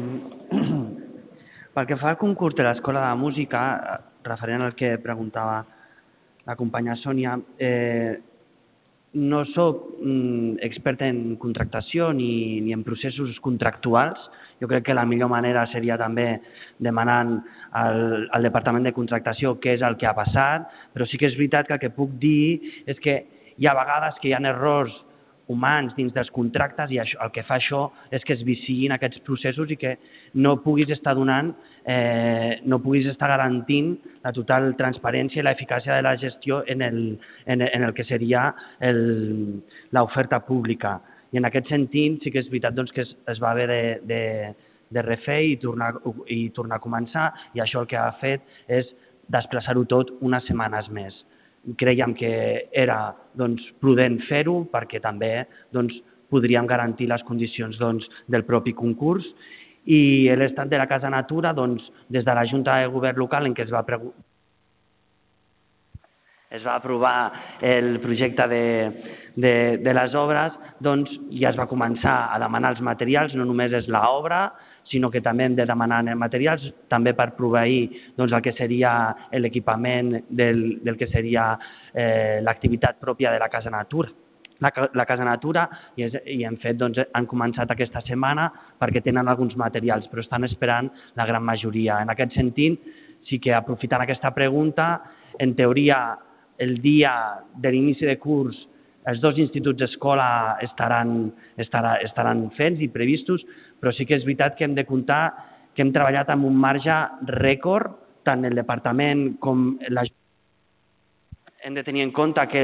pel 1.76 1.88
que 1.88 1.97
fa 1.97 2.11
al 2.13 2.19
concurs 2.22 2.57
de 2.57 2.65
l'Escola 2.65 3.03
de 3.09 3.13
Música, 3.18 3.61
referent 4.26 4.65
al 4.65 4.76
que 4.77 4.95
preguntava 5.01 5.61
la 6.45 6.55
companya 6.57 6.97
Sònia, 6.97 7.38
eh, 7.57 8.18
no 9.13 9.43
sóc 9.51 9.99
mm, 9.99 10.61
expert 10.63 11.01
en 11.03 11.35
contractació 11.41 12.11
ni, 12.15 12.61
ni 12.63 12.71
en 12.71 12.83
processos 12.88 13.39
contractuals. 13.43 14.19
Jo 14.61 14.69
crec 14.69 14.85
que 14.88 14.95
la 14.95 15.05
millor 15.09 15.31
manera 15.31 15.65
seria 15.71 15.97
també 15.99 16.39
demanant 16.79 17.39
al, 17.75 18.27
al 18.31 18.47
Departament 18.47 18.88
de 18.88 18.95
Contractació 18.95 19.57
què 19.59 19.75
és 19.75 19.83
el 19.83 19.97
que 19.99 20.07
ha 20.07 20.15
passat, 20.15 20.69
però 20.93 21.07
sí 21.09 21.19
que 21.19 21.27
és 21.27 21.38
veritat 21.39 21.67
que 21.67 21.75
el 21.75 21.83
que 21.83 21.95
puc 21.95 22.13
dir 22.21 22.83
és 22.85 22.99
que 23.03 23.17
hi 23.57 23.67
ha 23.67 23.75
vegades 23.75 24.19
que 24.21 24.29
hi 24.29 24.35
ha 24.38 24.43
errors 24.53 24.93
humans 25.52 25.94
dins 25.98 26.14
dels 26.15 26.32
contractes 26.34 26.91
i 26.91 26.99
això, 27.02 27.19
el 27.26 27.32
que 27.36 27.44
fa 27.48 27.57
això 27.60 27.84
és 28.14 28.23
que 28.26 28.34
es 28.38 28.41
viciïn 28.48 28.95
aquests 28.95 29.22
processos 29.28 29.72
i 29.72 29.78
que 29.80 29.95
no 30.41 30.56
puguis 30.64 30.90
estar 30.94 31.14
donant, 31.18 31.52
eh, 31.86 32.61
no 32.65 32.80
puguis 32.84 33.10
estar 33.11 33.30
garantint 33.32 33.94
la 34.23 34.34
total 34.36 34.72
transparència 34.80 35.41
i 35.41 35.45
l'eficàcia 35.45 35.98
de 35.98 36.06
la 36.07 36.15
gestió 36.22 36.61
en 36.68 36.82
el, 36.88 36.99
en, 37.45 37.65
en 37.68 37.88
el 37.88 37.94
que 37.94 38.07
seria 38.07 38.49
l'oferta 38.82 40.41
pública. 40.48 40.99
I 41.32 41.40
en 41.40 41.48
aquest 41.48 41.72
sentit 41.72 42.23
sí 42.23 42.32
que 42.32 42.44
és 42.44 42.49
veritat 42.52 42.76
doncs, 42.76 42.91
que 42.91 43.06
es, 43.06 43.15
es 43.32 43.40
va 43.44 43.52
haver 43.52 43.68
de, 43.72 43.84
de, 44.07 44.23
de 44.91 45.03
refer 45.06 45.41
i 45.48 45.57
tornar, 45.61 45.94
i 46.28 46.49
tornar 46.56 46.80
a 46.80 46.84
començar 46.84 47.30
i 47.56 47.64
això 47.64 47.84
el 47.84 47.91
que 47.91 47.99
ha 47.99 48.11
fet 48.19 48.44
és 48.68 48.90
desplaçar-ho 49.32 49.86
tot 49.88 50.11
unes 50.19 50.44
setmanes 50.49 50.90
més 50.91 51.15
creiem 51.77 52.13
que 52.17 52.31
era 52.71 53.13
doncs, 53.38 53.63
prudent 53.81 54.19
fer-ho 54.27 54.61
perquè 54.71 55.01
també 55.03 55.45
doncs, 55.75 55.95
podríem 56.31 56.67
garantir 56.67 57.09
les 57.11 57.23
condicions 57.27 57.77
doncs, 57.79 58.07
del 58.31 58.45
propi 58.47 58.73
concurs. 58.73 59.25
I 59.85 60.29
l'estat 60.38 60.69
de 60.69 60.77
la 60.77 60.88
Casa 60.88 61.09
Natura, 61.09 61.53
doncs, 61.57 61.83
des 62.09 62.25
de 62.25 62.35
la 62.38 62.45
Junta 62.45 62.79
de 62.79 62.91
Govern 62.93 63.17
local 63.19 63.49
en 63.49 63.55
què 63.57 63.65
es 63.65 63.73
va 63.73 63.83
es 66.51 66.65
va 66.65 66.75
aprovar 66.75 67.31
el 67.61 67.99
projecte 68.03 68.45
de, 68.51 68.65
de, 69.35 69.53
de 69.79 69.93
les 69.95 70.15
obres, 70.19 70.51
doncs 70.83 71.13
ja 71.31 71.53
es 71.53 71.59
va 71.59 71.69
començar 71.71 72.15
a 72.27 72.39
demanar 72.43 72.73
els 72.75 72.81
materials, 72.83 73.33
no 73.39 73.45
només 73.47 73.71
és 73.79 73.88
l'obra, 73.88 74.49
sinó 74.89 75.11
que 75.11 75.21
també 75.21 75.45
hem 75.45 75.55
de 75.55 75.65
demanar 75.65 76.01
materials 76.15 76.63
també 76.89 77.13
per 77.13 77.31
proveir 77.37 77.89
doncs, 78.17 78.33
el 78.33 78.41
que 78.41 78.53
seria 78.57 78.93
l'equipament 79.33 80.17
del, 80.29 80.81
del 80.83 80.97
que 80.97 81.07
seria 81.07 81.53
eh, 81.93 82.41
l'activitat 82.41 82.99
pròpia 82.99 83.31
de 83.31 83.39
la 83.39 83.49
Casa 83.49 83.69
Natura 83.69 84.11
la, 84.61 84.71
la 84.93 85.05
Casa 85.05 85.25
Natura 85.25 85.67
i, 85.95 86.05
és, 86.05 86.17
i 86.25 86.43
hem 86.45 86.57
fet, 86.61 86.77
doncs, 86.79 87.01
han 87.13 87.27
començat 87.29 87.71
aquesta 87.73 88.03
setmana 88.05 88.47
perquè 88.81 89.01
tenen 89.03 89.27
alguns 89.27 89.57
materials, 89.57 90.07
però 90.11 90.21
estan 90.21 90.45
esperant 90.45 90.91
la 91.17 91.25
gran 91.25 91.43
majoria. 91.43 91.97
En 92.01 92.13
aquest 92.13 92.37
sentit, 92.37 92.77
sí 93.27 93.41
que 93.41 93.55
aprofitant 93.57 94.05
aquesta 94.05 94.31
pregunta, 94.37 94.91
en 95.39 95.55
teoria, 95.57 96.01
el 96.61 96.77
dia 96.81 97.13
de 97.57 97.71
l'inici 97.73 98.05
de 98.05 98.19
curs 98.21 98.67
els 99.09 99.21
dos 99.21 99.37
instituts 99.41 99.79
d'escola 99.81 100.59
estaran, 100.61 101.31
estarà, 101.57 101.95
estaran 102.05 102.43
fets 102.57 102.83
i 102.85 102.89
previstos, 102.93 103.41
però 103.81 103.93
sí 103.97 104.05
que 104.05 104.15
és 104.19 104.25
veritat 104.27 104.55
que 104.55 104.67
hem 104.67 104.77
de 104.77 104.85
comptar 104.85 105.23
que 105.75 105.83
hem 105.83 105.91
treballat 105.95 106.29
amb 106.29 106.45
un 106.45 106.55
marge 106.55 106.95
rècord, 107.41 107.97
tant 108.23 108.45
el 108.45 108.55
departament 108.55 109.39
com 109.41 109.71
la 109.89 110.05
hem 111.61 111.77
de 111.77 111.83
tenir 111.85 112.03
en 112.03 112.11
compte 112.11 112.41
que 112.49 112.63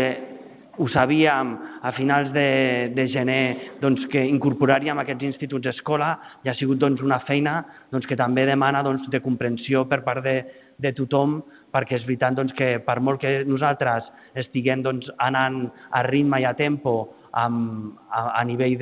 ho 0.78 0.88
sabíem 0.90 1.56
a 1.82 1.92
finals 1.94 2.32
de, 2.34 2.92
de 2.94 3.08
gener 3.10 3.78
doncs, 3.82 4.06
que 4.12 4.22
incorporaríem 4.30 5.00
aquests 5.02 5.26
instituts 5.26 5.66
d'escola 5.66 6.12
i 6.46 6.50
ha 6.50 6.56
sigut 6.58 6.78
doncs, 6.82 7.02
una 7.02 7.20
feina 7.26 7.60
doncs, 7.92 8.06
que 8.10 8.18
també 8.18 8.46
demana 8.46 8.84
doncs, 8.86 9.08
de 9.10 9.22
comprensió 9.22 9.86
per 9.90 10.04
part 10.06 10.24
de, 10.26 10.38
de 10.78 10.94
tothom 10.98 11.40
perquè 11.74 11.98
és 11.98 12.06
veritat 12.06 12.38
doncs, 12.38 12.54
que 12.58 12.78
per 12.86 13.00
molt 13.02 13.22
que 13.22 13.42
nosaltres 13.50 14.06
estiguem 14.38 14.86
doncs, 14.86 15.10
anant 15.18 15.66
a 15.90 16.04
ritme 16.06 16.42
i 16.42 16.46
a 16.46 16.54
tempo 16.58 16.98
amb, 17.34 17.98
a, 18.10 18.30
a 18.38 18.46
nivell 18.46 18.78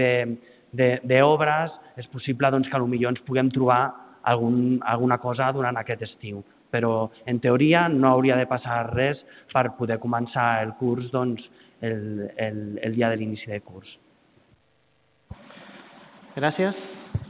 d'obres, 0.76 1.74
és 1.98 2.08
possible 2.12 2.52
doncs, 2.52 2.70
que 2.70 2.80
potser 2.82 3.10
ens 3.10 3.24
puguem 3.28 3.52
trobar 3.52 3.82
algun, 4.24 4.80
alguna 4.84 5.18
cosa 5.18 5.52
durant 5.54 5.78
aquest 5.78 6.02
estiu. 6.08 6.44
Però, 6.72 7.10
en 7.26 7.40
teoria, 7.40 7.88
no 7.88 8.10
hauria 8.10 8.36
de 8.36 8.48
passar 8.50 8.82
res 8.92 9.22
per 9.54 9.70
poder 9.78 10.00
començar 10.04 10.64
el 10.64 10.74
curs 10.80 11.12
doncs, 11.14 11.46
el, 11.82 12.30
el, 12.38 12.80
el 12.82 12.96
día 12.96 13.10
del 13.10 13.22
inicio 13.22 13.54
de 13.54 13.62
curso. 13.62 14.00
Gracias. 16.36 16.76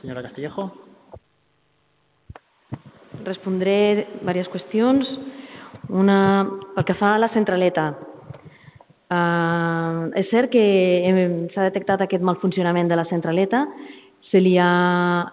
Señora 0.02 0.24
Castillejo. 0.24 0.72
Respondré 3.24 4.08
diverses 4.20 4.50
qüestions. 4.50 5.06
Una, 5.90 6.48
pel 6.74 6.86
que 6.88 6.96
fa 6.98 7.14
a 7.14 7.22
la 7.22 7.30
centraleta, 7.30 7.92
eh, 9.10 10.22
és 10.22 10.30
cert 10.32 10.52
que 10.54 10.66
s'ha 11.54 11.70
detectat 11.70 12.06
aquest 12.06 12.24
mal 12.24 12.40
funcionament 12.42 12.90
de 12.90 12.98
la 13.00 13.08
centraleta, 13.10 13.66
se 14.32 14.42
li 14.42 14.56
ha 14.58 15.26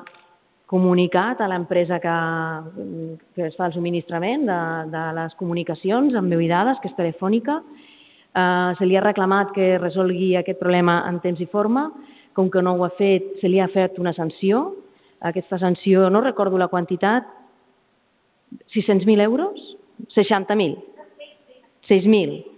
comunicat 0.73 1.41
a 1.41 1.49
l'empresa 1.53 1.99
que, 2.01 2.13
que 3.37 3.49
es 3.51 3.57
fa 3.59 3.69
el 3.69 3.75
subministrament 3.75 4.47
de, 4.49 4.61
de 4.93 5.03
les 5.19 5.35
comunicacions 5.41 6.15
amb 6.17 6.33
veu 6.33 6.41
i 6.41 6.49
dades, 6.49 6.81
que 6.81 6.89
és 6.89 6.97
telefònica, 6.97 7.59
eh, 8.33 8.71
se 8.79 8.89
li 8.89 8.97
ha 8.97 9.05
reclamat 9.05 9.53
que 9.57 9.77
resolgui 9.79 10.33
aquest 10.37 10.61
problema 10.61 11.03
en 11.09 11.21
temps 11.25 11.41
i 11.45 11.49
forma, 11.53 11.91
com 12.33 12.49
que 12.49 12.63
no 12.65 12.77
ho 12.77 12.87
ha 12.87 12.93
fet, 12.97 13.35
se 13.43 13.51
li 13.53 13.61
ha 13.61 13.69
fet 13.69 13.99
una 14.01 14.15
sanció. 14.17 14.71
Aquesta 15.21 15.59
sanció, 15.61 16.09
no 16.11 16.25
recordo 16.25 16.59
la 16.59 16.71
quantitat, 16.73 17.29
600.000 18.73 19.21
euros? 19.21 19.61
60.000? 20.17 20.81
6.000. 21.89 22.52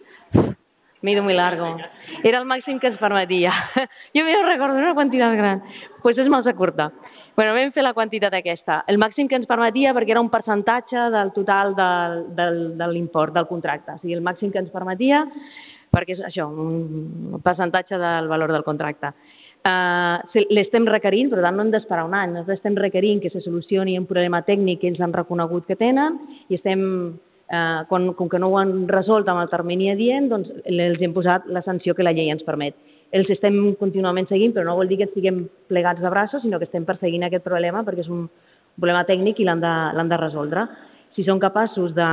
Me 1.04 1.10
he 1.10 1.14
ido 1.14 1.22
muy 1.22 1.34
largo. 1.34 1.76
Era 2.24 2.38
el 2.40 2.46
màxim 2.48 2.78
que 2.80 2.88
ens 2.88 2.96
permetia. 2.96 3.52
Jo 4.16 4.22
me 4.24 4.38
recordo 4.42 4.78
una 4.80 4.94
quantitat 4.96 5.34
gran. 5.36 5.58
Doncs 5.60 6.00
pues 6.00 6.16
és 6.16 6.30
massa 6.32 6.54
curta. 6.56 6.86
Bueno, 7.36 7.52
vam 7.52 7.74
fer 7.76 7.84
la 7.84 7.92
quantitat 7.92 8.32
aquesta. 8.32 8.78
El 8.88 8.96
màxim 8.96 9.28
que 9.28 9.36
ens 9.36 9.44
permetia 9.44 9.92
perquè 9.92 10.14
era 10.14 10.22
un 10.24 10.30
percentatge 10.32 11.10
del 11.12 11.34
total 11.36 11.74
del, 11.76 12.16
del, 12.38 12.58
de 12.78 12.88
l'import 12.88 13.36
del 13.36 13.50
contracte. 13.50 13.92
O 13.92 14.00
sigui, 14.00 14.16
el 14.16 14.24
màxim 14.24 14.48
que 14.48 14.62
ens 14.64 14.72
permetia 14.72 15.26
perquè 15.92 16.16
és 16.16 16.24
això, 16.24 16.48
un 16.48 17.36
percentatge 17.44 18.00
del 18.00 18.32
valor 18.32 18.56
del 18.56 18.64
contracte. 18.64 19.12
Uh, 19.64 20.40
l'estem 20.56 20.88
requerint, 20.88 21.28
per 21.32 21.44
tant 21.44 21.56
no 21.56 21.64
hem 21.64 21.70
d'esperar 21.72 22.08
un 22.08 22.16
any, 22.16 22.32
nosaltres 22.32 22.62
estem 22.62 22.80
requerint 22.80 23.20
que 23.20 23.30
se 23.32 23.44
solucioni 23.44 23.98
un 24.00 24.08
problema 24.08 24.42
tècnic 24.44 24.80
que 24.80 24.90
ells 24.90 25.04
han 25.04 25.12
reconegut 25.12 25.68
que 25.68 25.76
tenen 25.76 26.18
i 26.48 26.58
estem, 26.58 26.82
uh, 27.50 27.84
quan, 27.90 28.12
com 28.18 28.30
que 28.30 28.40
no 28.40 28.50
ho 28.50 28.58
han 28.60 28.88
resolt 28.88 29.28
amb 29.28 29.44
el 29.44 29.52
termini 29.52 29.90
adient, 29.92 30.30
doncs 30.32 30.50
els 30.64 31.02
hem 31.02 31.14
posat 31.16 31.46
la 31.46 31.62
sanció 31.66 31.94
que 31.94 32.06
la 32.06 32.14
llei 32.16 32.32
ens 32.32 32.46
permet. 32.46 32.76
Els 33.14 33.30
estem 33.30 33.56
contínuament 33.78 34.26
seguint, 34.30 34.54
però 34.54 34.66
no 34.66 34.78
vol 34.78 34.90
dir 34.90 34.98
que 35.00 35.08
estiguem 35.08 35.44
plegats 35.70 36.02
de 36.02 36.10
braços, 36.10 36.42
sinó 36.42 36.58
que 36.58 36.66
estem 36.66 36.86
perseguint 36.88 37.28
aquest 37.28 37.44
problema 37.46 37.84
perquè 37.86 38.02
és 38.02 38.10
un 38.10 38.26
problema 38.74 39.04
tècnic 39.06 39.38
i 39.38 39.46
l'han 39.46 39.62
de, 39.62 39.74
de 40.10 40.18
resoldre 40.18 40.66
si 41.14 41.22
són 41.22 41.38
capaços 41.38 41.92
de 41.94 42.06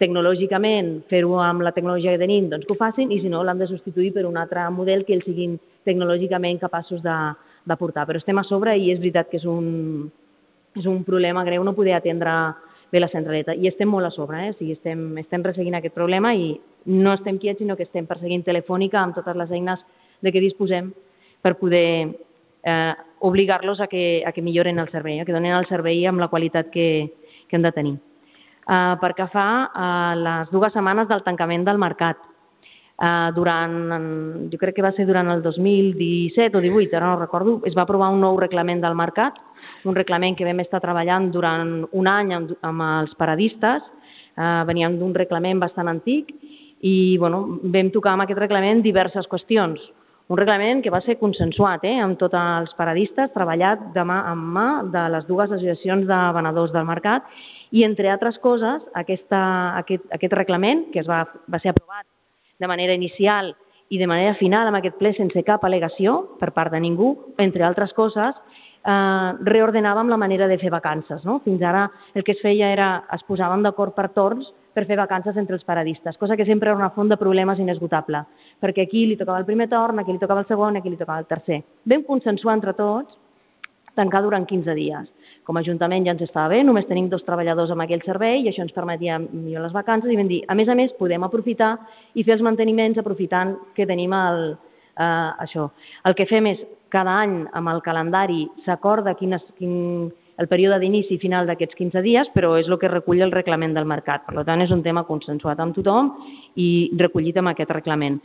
tecnològicament 0.00 1.02
fer-ho 1.12 1.36
amb 1.44 1.64
la 1.64 1.74
tecnologia 1.76 2.14
que 2.14 2.22
tenim, 2.22 2.48
doncs 2.48 2.64
que 2.66 2.72
ho 2.72 2.78
facin, 2.78 3.12
i 3.12 3.20
si 3.20 3.28
no, 3.28 3.42
l'han 3.44 3.60
de 3.60 3.68
substituir 3.68 4.14
per 4.14 4.24
un 4.24 4.38
altre 4.40 4.64
model 4.72 5.04
que 5.04 5.12
ells 5.16 5.26
siguin 5.28 5.58
tecnològicament 5.84 6.60
capaços 6.62 7.02
de, 7.04 7.16
de 7.68 7.76
portar. 7.76 8.06
Però 8.08 8.20
estem 8.20 8.40
a 8.40 8.46
sobre 8.48 8.76
i 8.78 8.90
és 8.94 9.00
veritat 9.02 9.28
que 9.28 9.36
és 9.40 9.44
un, 9.48 10.08
és 10.76 10.88
un 10.88 11.02
problema 11.04 11.44
greu 11.44 11.64
no 11.64 11.76
poder 11.76 11.98
atendre 11.98 12.32
bé 12.90 13.00
la 13.00 13.08
centraleta. 13.08 13.54
I 13.54 13.68
estem 13.70 13.88
molt 13.88 14.08
a 14.08 14.10
sobre, 14.14 14.46
eh? 14.46 14.50
o 14.50 14.58
sigui, 14.58 14.74
estem, 14.78 15.04
estem 15.22 15.44
resseguint 15.46 15.78
aquest 15.78 15.94
problema 15.94 16.34
i 16.34 16.52
no 16.90 17.14
estem 17.14 17.38
quiets, 17.38 17.60
sinó 17.60 17.76
que 17.76 17.86
estem 17.86 18.08
perseguint 18.08 18.44
telefònica 18.46 19.00
amb 19.00 19.14
totes 19.18 19.36
les 19.38 19.54
eines 19.54 19.80
de 20.20 20.32
què 20.32 20.42
disposem 20.42 20.92
per 21.40 21.56
poder 21.60 21.86
eh, 22.10 22.92
obligar-los 23.20 23.80
a, 23.80 23.86
que, 23.86 24.22
a 24.26 24.32
que 24.32 24.42
milloren 24.42 24.78
el 24.78 24.90
servei, 24.90 25.20
a 25.20 25.24
que 25.24 25.36
donen 25.36 25.56
el 25.56 25.68
servei 25.68 26.04
amb 26.08 26.20
la 26.20 26.28
qualitat 26.32 26.70
que, 26.72 26.88
que 27.48 27.56
hem 27.56 27.66
de 27.66 27.72
tenir 27.76 27.98
eh, 28.70 28.96
per 29.00 29.14
que 29.16 29.26
fa 29.32 29.48
eh, 29.68 30.16
les 30.20 30.50
dues 30.54 30.72
setmanes 30.72 31.08
del 31.08 31.24
tancament 31.26 31.66
del 31.66 31.80
mercat. 31.82 32.18
Eh, 33.00 33.30
durant, 33.32 34.50
jo 34.52 34.58
crec 34.60 34.74
que 34.76 34.84
va 34.84 34.90
ser 34.92 35.06
durant 35.08 35.30
el 35.32 35.40
2017 35.40 36.58
o 36.58 36.60
18, 36.60 36.96
ara 36.98 37.06
no 37.08 37.20
recordo, 37.20 37.54
es 37.64 37.72
va 37.76 37.86
aprovar 37.86 38.10
un 38.12 38.20
nou 38.20 38.36
reglament 38.36 38.82
del 38.82 38.98
mercat, 38.98 39.38
un 39.88 39.96
reglament 39.96 40.36
que 40.36 40.44
vam 40.44 40.60
estar 40.60 40.82
treballant 40.84 41.30
durant 41.32 41.78
un 41.96 42.10
any 42.12 42.34
amb, 42.36 42.52
amb 42.60 42.84
els 42.84 43.14
paradistes, 43.16 43.86
eh, 44.36 44.50
veníem 44.68 44.98
d'un 45.00 45.16
reglament 45.16 45.64
bastant 45.64 45.88
antic 45.88 46.34
i 46.84 47.16
bueno, 47.16 47.40
vam 47.62 47.88
tocar 47.94 48.18
amb 48.18 48.26
aquest 48.26 48.42
reglament 48.44 48.84
diverses 48.84 49.24
qüestions. 49.32 49.80
Un 50.28 50.36
reglament 50.36 50.84
que 50.84 50.92
va 50.92 51.00
ser 51.00 51.16
consensuat 51.16 51.88
eh, 51.88 51.96
amb 52.04 52.20
tots 52.20 52.36
els 52.36 52.76
paradistes, 52.76 53.32
treballat 53.32 53.90
de 53.96 54.04
mà 54.04 54.20
en 54.28 54.46
mà 54.60 54.68
de 54.92 55.08
les 55.16 55.24
dues 55.24 55.48
associacions 55.48 56.04
de 56.04 56.22
venedors 56.36 56.76
del 56.76 56.84
mercat 56.84 57.24
i, 57.72 57.80
entre 57.88 58.12
altres 58.12 58.36
coses, 58.44 58.84
aquesta, 58.92 59.42
aquest, 59.80 60.04
aquest 60.12 60.40
reglament, 60.44 60.90
que 60.92 61.00
es 61.00 61.08
va, 61.08 61.24
va 61.48 61.64
ser 61.64 61.72
aprovat 61.72 62.04
de 62.60 62.68
manera 62.68 62.94
inicial 62.94 63.54
i 63.90 63.98
de 63.98 64.06
manera 64.06 64.36
final 64.38 64.68
amb 64.68 64.78
aquest 64.78 65.00
ple 65.00 65.14
sense 65.16 65.42
cap 65.42 65.64
al·legació 65.66 66.36
per 66.38 66.52
part 66.54 66.70
de 66.70 66.80
ningú, 66.80 67.14
entre 67.42 67.64
altres 67.66 67.92
coses, 67.96 68.36
eh, 68.84 69.32
reordenàvem 69.50 70.08
la 70.08 70.20
manera 70.20 70.46
de 70.48 70.58
fer 70.58 70.70
vacances. 70.70 71.24
No? 71.24 71.40
Fins 71.44 71.62
ara 71.62 71.88
el 72.14 72.24
que 72.24 72.36
es 72.36 72.42
feia 72.44 72.70
era, 72.70 72.90
es 73.12 73.24
posaven 73.26 73.64
d'acord 73.66 73.96
per 73.96 74.10
torns 74.14 74.52
per 74.72 74.86
fer 74.86 74.96
vacances 74.96 75.36
entre 75.36 75.56
els 75.56 75.64
paradistes, 75.66 76.16
cosa 76.16 76.36
que 76.36 76.46
sempre 76.46 76.70
era 76.70 76.78
una 76.78 76.92
font 76.94 77.08
de 77.10 77.18
problemes 77.18 77.58
inesgotable, 77.58 78.22
perquè 78.62 78.84
aquí 78.86 79.02
li 79.06 79.16
tocava 79.18 79.40
el 79.42 79.48
primer 79.48 79.66
torn, 79.68 79.98
aquí 79.98 80.12
li 80.14 80.22
tocava 80.22 80.44
el 80.44 80.46
segon, 80.46 80.76
aquí 80.78 80.92
li 80.92 81.00
tocava 81.00 81.18
el 81.18 81.26
tercer. 81.26 81.58
Vam 81.90 82.04
consensuar 82.06 82.54
entre 82.54 82.76
tots 82.78 83.18
tancar 83.98 84.22
durant 84.22 84.46
15 84.46 84.74
dies. 84.78 85.10
Com 85.44 85.56
a 85.56 85.62
Ajuntament 85.64 86.04
ja 86.06 86.12
ens 86.14 86.22
estava 86.24 86.52
bé, 86.52 86.60
només 86.64 86.86
tenim 86.88 87.08
dos 87.08 87.24
treballadors 87.26 87.70
amb 87.72 87.84
aquell 87.84 88.02
servei 88.04 88.42
i 88.44 88.50
això 88.50 88.62
ens 88.64 88.74
permetia 88.76 89.18
millorar 89.18 89.68
les 89.68 89.76
vacances 89.76 90.12
i 90.12 90.18
vam 90.18 90.28
dir, 90.28 90.42
a 90.48 90.54
més 90.54 90.68
a 90.68 90.76
més, 90.78 90.92
podem 90.98 91.24
aprofitar 91.26 91.76
i 92.14 92.24
fer 92.24 92.36
els 92.36 92.44
manteniments 92.44 93.00
aprofitant 93.00 93.56
que 93.74 93.88
tenim 93.88 94.12
el, 94.16 94.54
eh, 95.00 95.30
això. 95.46 95.70
El 96.04 96.14
que 96.14 96.28
fem 96.30 96.46
és, 96.52 96.60
cada 96.90 97.14
any 97.22 97.44
amb 97.54 97.70
el 97.70 97.80
calendari 97.82 98.44
s'acorda 98.64 99.14
quin, 99.14 99.36
quin, 99.58 99.74
el 100.40 100.48
període 100.50 100.80
d'inici 100.82 101.16
i 101.16 101.22
final 101.22 101.46
d'aquests 101.46 101.78
15 101.78 102.02
dies, 102.04 102.30
però 102.34 102.56
és 102.58 102.68
el 102.68 102.78
que 102.80 102.90
recull 102.90 103.22
el 103.22 103.32
reglament 103.32 103.74
del 103.76 103.88
mercat. 103.88 104.26
Per 104.26 104.44
tant, 104.44 104.62
és 104.64 104.72
un 104.74 104.82
tema 104.82 105.04
consensuat 105.08 105.60
amb 105.60 105.76
tothom 105.76 106.14
i 106.56 106.90
recollit 106.98 107.38
amb 107.38 107.52
aquest 107.52 107.70
reglament. 107.76 108.18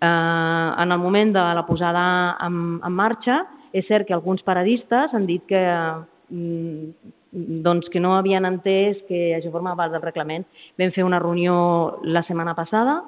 Eh, 0.00 0.06
en 0.06 0.92
el 0.92 0.98
moment 0.98 1.32
de 1.34 1.46
la 1.58 1.66
posada 1.66 2.04
en, 2.44 2.78
en 2.84 2.92
marxa, 2.92 3.42
és 3.72 3.86
cert 3.86 4.08
que 4.08 4.16
alguns 4.16 4.42
paradistes 4.42 5.12
han 5.14 5.26
dit 5.28 5.44
que 5.48 5.60
doncs 6.30 7.88
que 7.92 8.00
no 8.00 8.14
havien 8.16 8.44
entès 8.48 8.98
que 9.08 9.34
això 9.36 9.52
formava 9.52 9.84
part 9.84 9.94
del 9.94 10.04
reglament. 10.04 10.44
Vam 10.78 10.92
fer 10.92 11.04
una 11.04 11.20
reunió 11.22 12.00
la 12.04 12.22
setmana 12.26 12.54
passada 12.56 13.02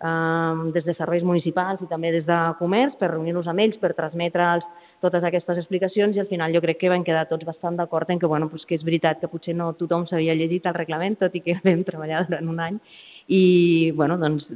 eh, 0.00 0.72
des 0.74 0.84
de 0.84 0.94
serveis 0.94 1.24
municipals 1.24 1.82
i 1.82 1.90
també 1.90 2.12
des 2.12 2.26
de 2.26 2.40
comerç 2.58 2.98
per 3.00 3.12
reunir-nos 3.12 3.48
amb 3.48 3.64
ells, 3.64 3.78
per 3.82 3.94
transmetre'ls 3.94 4.66
totes 5.00 5.24
aquestes 5.24 5.58
explicacions 5.60 6.16
i 6.16 6.20
al 6.20 6.30
final 6.30 6.54
jo 6.54 6.62
crec 6.64 6.78
que 6.80 6.90
vam 6.90 7.04
quedar 7.04 7.26
tots 7.28 7.44
bastant 7.44 7.76
d'acord 7.76 8.10
en 8.10 8.18
que, 8.18 8.26
bueno, 8.26 8.48
doncs 8.48 8.64
que 8.66 8.78
és 8.78 8.84
veritat 8.84 9.20
que 9.20 9.28
potser 9.28 9.54
no 9.54 9.72
tothom 9.76 10.06
s'havia 10.06 10.34
llegit 10.34 10.66
el 10.66 10.74
reglament, 10.74 11.18
tot 11.20 11.34
i 11.34 11.42
que 11.44 11.58
vam 11.66 11.84
treballar 11.84 12.24
durant 12.26 12.48
un 12.48 12.60
any 12.60 12.80
i 13.28 13.90
bueno, 13.96 14.16
doncs, 14.18 14.46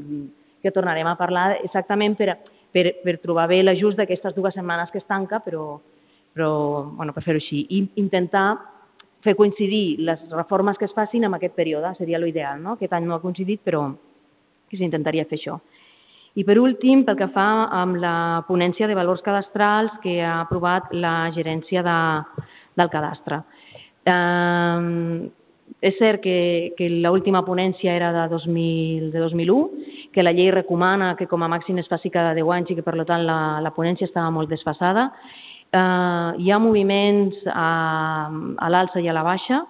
que 0.63 0.73
tornarem 0.73 1.09
a 1.09 1.17
parlar 1.19 1.59
exactament 1.65 2.17
per, 2.19 2.37
per, 2.73 2.87
per 3.05 3.17
trobar 3.23 3.49
bé 3.51 3.63
l'ajust 3.63 3.99
d'aquestes 3.99 4.37
dues 4.37 4.55
setmanes 4.55 4.91
que 4.93 5.01
es 5.01 5.09
tanca, 5.09 5.41
però 5.45 5.81
però 6.35 6.51
bueno, 6.97 7.15
per 7.15 7.25
fer-ho 7.25 7.41
així. 7.41 7.65
I 7.69 7.83
intentar 8.03 8.59
fer 9.25 9.35
coincidir 9.37 10.01
les 10.07 10.23
reformes 10.33 10.79
que 10.79 10.87
es 10.89 10.95
facin 10.97 11.27
amb 11.27 11.37
aquest 11.37 11.57
període, 11.57 11.93
seria 11.99 12.19
l'ideal. 12.19 12.63
No? 12.63 12.77
Aquest 12.77 12.95
any 12.97 13.09
no 13.09 13.17
ha 13.17 13.23
coincidit, 13.23 13.61
però 13.65 13.89
que 14.71 14.79
s'intentaria 14.79 15.27
fer 15.29 15.39
això. 15.41 15.59
I 16.39 16.45
per 16.47 16.61
últim, 16.63 17.03
pel 17.05 17.19
que 17.19 17.27
fa 17.35 17.49
amb 17.75 17.99
la 17.99 18.15
ponència 18.47 18.87
de 18.87 18.95
valors 18.95 19.23
cadastrals 19.27 19.97
que 20.05 20.21
ha 20.23 20.41
aprovat 20.45 20.93
la 20.95 21.33
gerència 21.35 21.83
de, 21.83 21.99
del 22.79 22.93
cadastre. 22.93 23.43
Eh, 24.07 25.31
és 25.81 25.97
cert 25.99 26.21
que, 26.23 26.73
que 26.77 26.89
l'última 27.03 27.43
ponència 27.47 27.93
era 27.97 28.11
de, 28.13 28.25
2000, 28.33 29.11
de 29.13 29.23
2001, 29.23 29.87
que 30.13 30.23
la 30.23 30.33
llei 30.37 30.51
recomana 30.53 31.15
que 31.17 31.29
com 31.31 31.43
a 31.43 31.49
màxim 31.49 31.79
es 31.81 31.89
faci 31.89 32.11
cada 32.13 32.35
10 32.37 32.51
anys 32.57 32.73
i 32.73 32.77
que 32.79 32.85
per 32.87 32.97
tant 33.09 33.25
la, 33.27 33.39
la 33.63 33.73
ponència 33.75 34.09
estava 34.09 34.31
molt 34.35 34.51
desfasada 34.51 35.11
Eh, 35.73 36.31
hi 36.43 36.51
ha 36.51 36.59
moviments 36.59 37.37
a, 37.47 38.27
a 38.59 38.71
l'alça 38.73 38.99
i 38.99 39.07
a 39.07 39.15
la 39.15 39.23
baixa, 39.23 39.61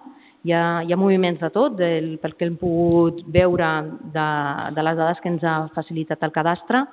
hi 0.41 0.53
ha, 0.57 0.81
hi 0.81 0.93
ha 0.93 0.97
moviments 0.97 1.41
de 1.43 1.49
tot, 1.53 1.75
del, 1.77 2.15
pel 2.21 2.33
que 2.37 2.47
hem 2.49 2.55
pogut 2.57 3.19
veure 3.29 3.69
de, 4.15 4.29
de 4.73 4.85
les 4.87 4.97
dades 4.97 5.21
que 5.21 5.29
ens 5.29 5.43
ha 5.45 5.57
facilitat 5.75 6.23
el 6.25 6.33
cadastre. 6.33 6.85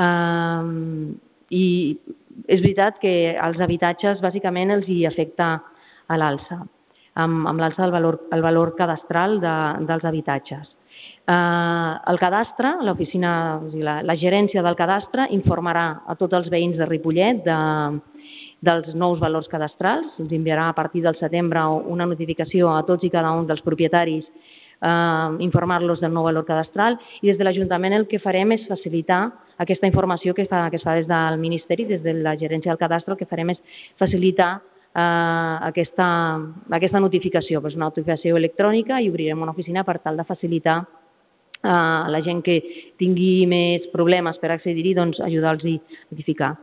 Eh, 0.00 0.70
I 1.52 1.64
és 2.48 2.62
veritat 2.64 2.96
que 3.02 3.34
els 3.36 3.60
habitatges 3.60 4.22
bàsicament 4.24 4.72
els 4.72 4.88
hi 4.88 5.02
afecta 5.04 5.58
a 6.08 6.16
l'alça, 6.16 6.62
amb, 7.20 7.42
amb 7.50 7.60
l'alça 7.60 7.84
del 7.84 7.92
valor, 7.92 8.22
el 8.32 8.40
valor 8.40 8.72
cadastral 8.78 9.36
de, 9.42 9.56
dels 9.90 10.06
habitatges. 10.08 10.70
Eh, 11.28 11.92
el 12.08 12.22
cadastre, 12.22 12.78
l'oficina, 12.88 13.34
la, 13.76 13.98
la 14.00 14.16
gerència 14.16 14.64
del 14.64 14.80
cadastre 14.80 15.28
informarà 15.36 15.84
a 16.08 16.16
tots 16.16 16.40
els 16.40 16.48
veïns 16.48 16.80
de 16.80 16.88
Ripollet 16.88 17.44
de, 17.44 17.58
dels 18.62 18.94
nous 18.94 19.20
valors 19.20 19.50
cadastrals. 19.50 20.14
Ens 20.22 20.32
enviarà 20.32 20.68
a 20.70 20.76
partir 20.78 21.02
del 21.02 21.18
setembre 21.18 21.66
una 21.90 22.06
notificació 22.06 22.70
a 22.70 22.82
tots 22.86 23.04
i 23.04 23.10
cada 23.10 23.34
un 23.34 23.46
dels 23.50 23.62
propietaris 23.66 24.24
eh, 24.82 25.28
informar-los 25.42 26.00
del 26.00 26.14
nou 26.14 26.26
valor 26.30 26.46
cadastral 26.46 26.98
i 27.20 27.30
des 27.30 27.38
de 27.38 27.46
l'Ajuntament 27.46 27.98
el 27.98 28.08
que 28.10 28.22
farem 28.22 28.54
és 28.54 28.66
facilitar 28.70 29.24
aquesta 29.62 29.86
informació 29.86 30.34
que, 30.34 30.46
fa, 30.50 30.68
que 30.70 30.78
es 30.78 30.86
fa 30.86 30.96
des 30.98 31.06
del 31.10 31.38
Ministeri, 31.38 31.86
des 31.86 32.02
de 32.02 32.14
la 32.18 32.36
gerència 32.38 32.72
del 32.72 32.80
cadastre, 32.80 33.14
el 33.14 33.20
que 33.20 33.30
farem 33.30 33.52
és 33.54 33.60
facilitar 34.00 34.54
eh, 34.58 35.56
aquesta, 35.68 36.08
aquesta 36.70 37.02
notificació. 37.02 37.62
És 37.66 37.78
una 37.78 37.90
notificació 37.90 38.38
electrònica 38.38 39.00
i 39.00 39.10
obrirem 39.10 39.42
una 39.42 39.54
oficina 39.54 39.84
per 39.84 40.00
tal 40.02 40.18
de 40.18 40.26
facilitar 40.26 40.80
eh, 40.82 41.68
la 42.14 42.22
gent 42.24 42.42
que 42.42 42.58
tingui 42.98 43.46
més 43.46 43.86
problemes 43.94 44.38
per 44.42 44.50
accedir-hi, 44.54 44.96
doncs 44.98 45.22
ajudar-los 45.22 45.66
a 45.68 45.78
notificar. 46.10 46.56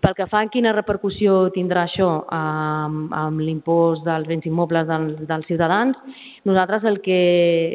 Pel 0.00 0.14
que 0.16 0.24
fa 0.30 0.40
a 0.40 0.48
quina 0.48 0.72
repercussió 0.72 1.50
tindrà 1.52 1.82
això 1.84 2.08
amb, 2.32 3.10
amb 3.12 3.42
l'impost 3.44 4.00
dels 4.06 4.24
béns 4.30 4.46
immobles 4.48 4.86
dels, 4.88 5.18
dels 5.28 5.44
ciutadans, 5.50 5.98
nosaltres 6.48 6.86
el 6.88 7.02
que, 7.04 7.18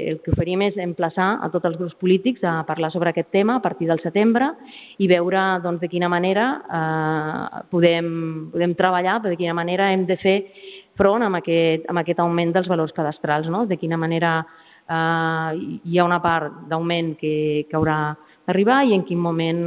el 0.09 0.17
que 0.25 0.33
oferim 0.33 0.63
és 0.65 0.79
emplaçar 0.81 1.35
a 1.45 1.51
tots 1.53 1.69
els 1.69 1.77
grups 1.77 1.93
polítics 2.01 2.41
a 2.41 2.55
parlar 2.65 2.89
sobre 2.95 3.13
aquest 3.13 3.29
tema 3.35 3.59
a 3.59 3.61
partir 3.61 3.91
del 3.91 4.01
setembre 4.01 4.49
i 4.97 5.09
veure 5.11 5.45
doncs, 5.61 5.83
de 5.83 5.91
quina 5.91 6.09
manera 6.09 6.47
eh, 6.65 7.63
podem, 7.69 8.09
podem 8.55 8.73
treballar, 8.73 9.19
de 9.21 9.37
quina 9.37 9.53
manera 9.53 9.91
hem 9.93 10.07
de 10.09 10.17
fer 10.17 10.37
front 10.97 11.21
amb 11.21 11.43
aquest, 11.43 11.85
amb 11.91 12.01
aquest 12.01 12.25
augment 12.25 12.55
dels 12.55 12.71
valors 12.71 12.95
cadastrals, 12.95 13.51
no? 13.53 13.67
de 13.69 13.77
quina 13.77 14.01
manera 14.01 14.39
eh, 14.41 15.65
hi 15.85 15.99
ha 15.99 16.09
una 16.09 16.23
part 16.25 16.65
d'augment 16.71 17.13
que, 17.21 17.67
que 17.69 17.77
haurà 17.77 18.15
d'arribar 18.47 18.81
i 18.89 18.97
en 18.97 19.05
quin 19.05 19.21
moment 19.21 19.61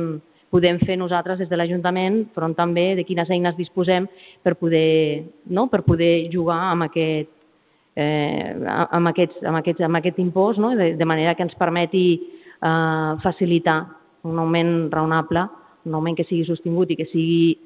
podem 0.50 0.78
fer 0.80 0.96
nosaltres 0.96 1.38
des 1.42 1.48
de 1.48 1.56
l'Ajuntament, 1.56 2.22
però 2.34 2.48
també 2.56 2.94
de 2.96 3.04
quines 3.04 3.28
eines 3.30 3.56
disposem 3.56 4.08
per 4.42 4.56
poder, 4.56 5.24
no? 5.46 5.68
per 5.68 5.82
poder 5.84 6.28
jugar 6.32 6.58
amb 6.72 6.88
aquest, 6.88 7.30
eh, 7.96 8.56
amb, 8.64 9.12
aquests, 9.12 9.42
amb, 9.44 9.60
aquests, 9.60 9.84
amb 9.84 10.00
aquest 10.00 10.18
impost, 10.24 10.60
no? 10.60 10.74
de, 10.76 10.94
de 10.96 11.08
manera 11.08 11.34
que 11.34 11.44
ens 11.44 11.56
permeti 11.58 12.06
eh, 12.16 13.12
facilitar 13.22 13.80
un 14.24 14.38
augment 14.38 14.90
raonable, 14.92 15.46
un 15.86 15.94
augment 15.94 16.16
que 16.16 16.26
sigui 16.28 16.46
sostingut 16.48 16.90
i 16.90 16.98
que 16.98 17.08
sigui 17.12 17.56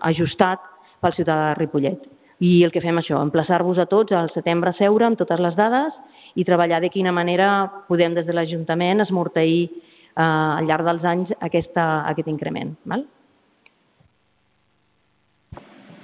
ajustat 0.00 0.62
pel 1.02 1.14
ciutadà 1.18 1.52
de 1.52 1.58
Ripollet. 1.60 2.08
I 2.42 2.62
el 2.66 2.72
que 2.74 2.82
fem 2.82 2.96
això, 2.98 3.20
emplaçar-vos 3.22 3.78
a 3.78 3.86
tots 3.90 4.14
al 4.16 4.30
setembre 4.34 4.72
a 4.72 4.78
seure 4.78 5.06
amb 5.06 5.18
totes 5.18 5.40
les 5.42 5.54
dades 5.58 5.94
i 6.34 6.46
treballar 6.46 6.80
de 6.82 6.90
quina 6.90 7.12
manera 7.14 7.48
podem 7.88 8.16
des 8.16 8.26
de 8.26 8.34
l'Ajuntament 8.34 9.04
esmorteir 9.04 9.68
eh, 10.16 10.22
al 10.22 10.66
llarg 10.66 10.84
dels 10.84 11.04
anys 11.04 11.34
aquesta, 11.40 12.08
aquest 12.08 12.28
increment. 12.28 12.76
¿vale? 12.84 13.06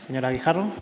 Señora 0.07 0.31
Guijarro. 0.31 0.73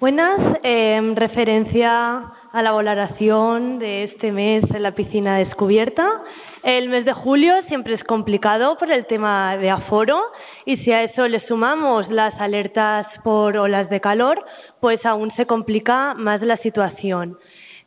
Buenas. 0.00 0.40
Eh, 0.62 0.96
en 0.96 1.14
referencia 1.14 2.32
a 2.52 2.62
la 2.62 2.72
valoración 2.72 3.78
de 3.78 4.04
este 4.04 4.32
mes 4.32 4.64
en 4.74 4.82
la 4.82 4.92
piscina 4.92 5.36
descubierta, 5.36 6.22
el 6.62 6.88
mes 6.88 7.04
de 7.04 7.12
julio 7.12 7.54
siempre 7.68 7.94
es 7.94 8.04
complicado 8.04 8.78
por 8.78 8.90
el 8.90 9.06
tema 9.06 9.58
de 9.58 9.70
aforo 9.70 10.20
y 10.64 10.78
si 10.78 10.90
a 10.90 11.02
eso 11.02 11.28
le 11.28 11.46
sumamos 11.46 12.08
las 12.10 12.34
alertas 12.40 13.06
por 13.22 13.58
olas 13.58 13.88
de 13.90 14.00
calor, 14.00 14.42
pues 14.80 15.04
aún 15.04 15.30
se 15.36 15.44
complica 15.46 16.14
más 16.14 16.40
la 16.40 16.56
situación. 16.56 17.38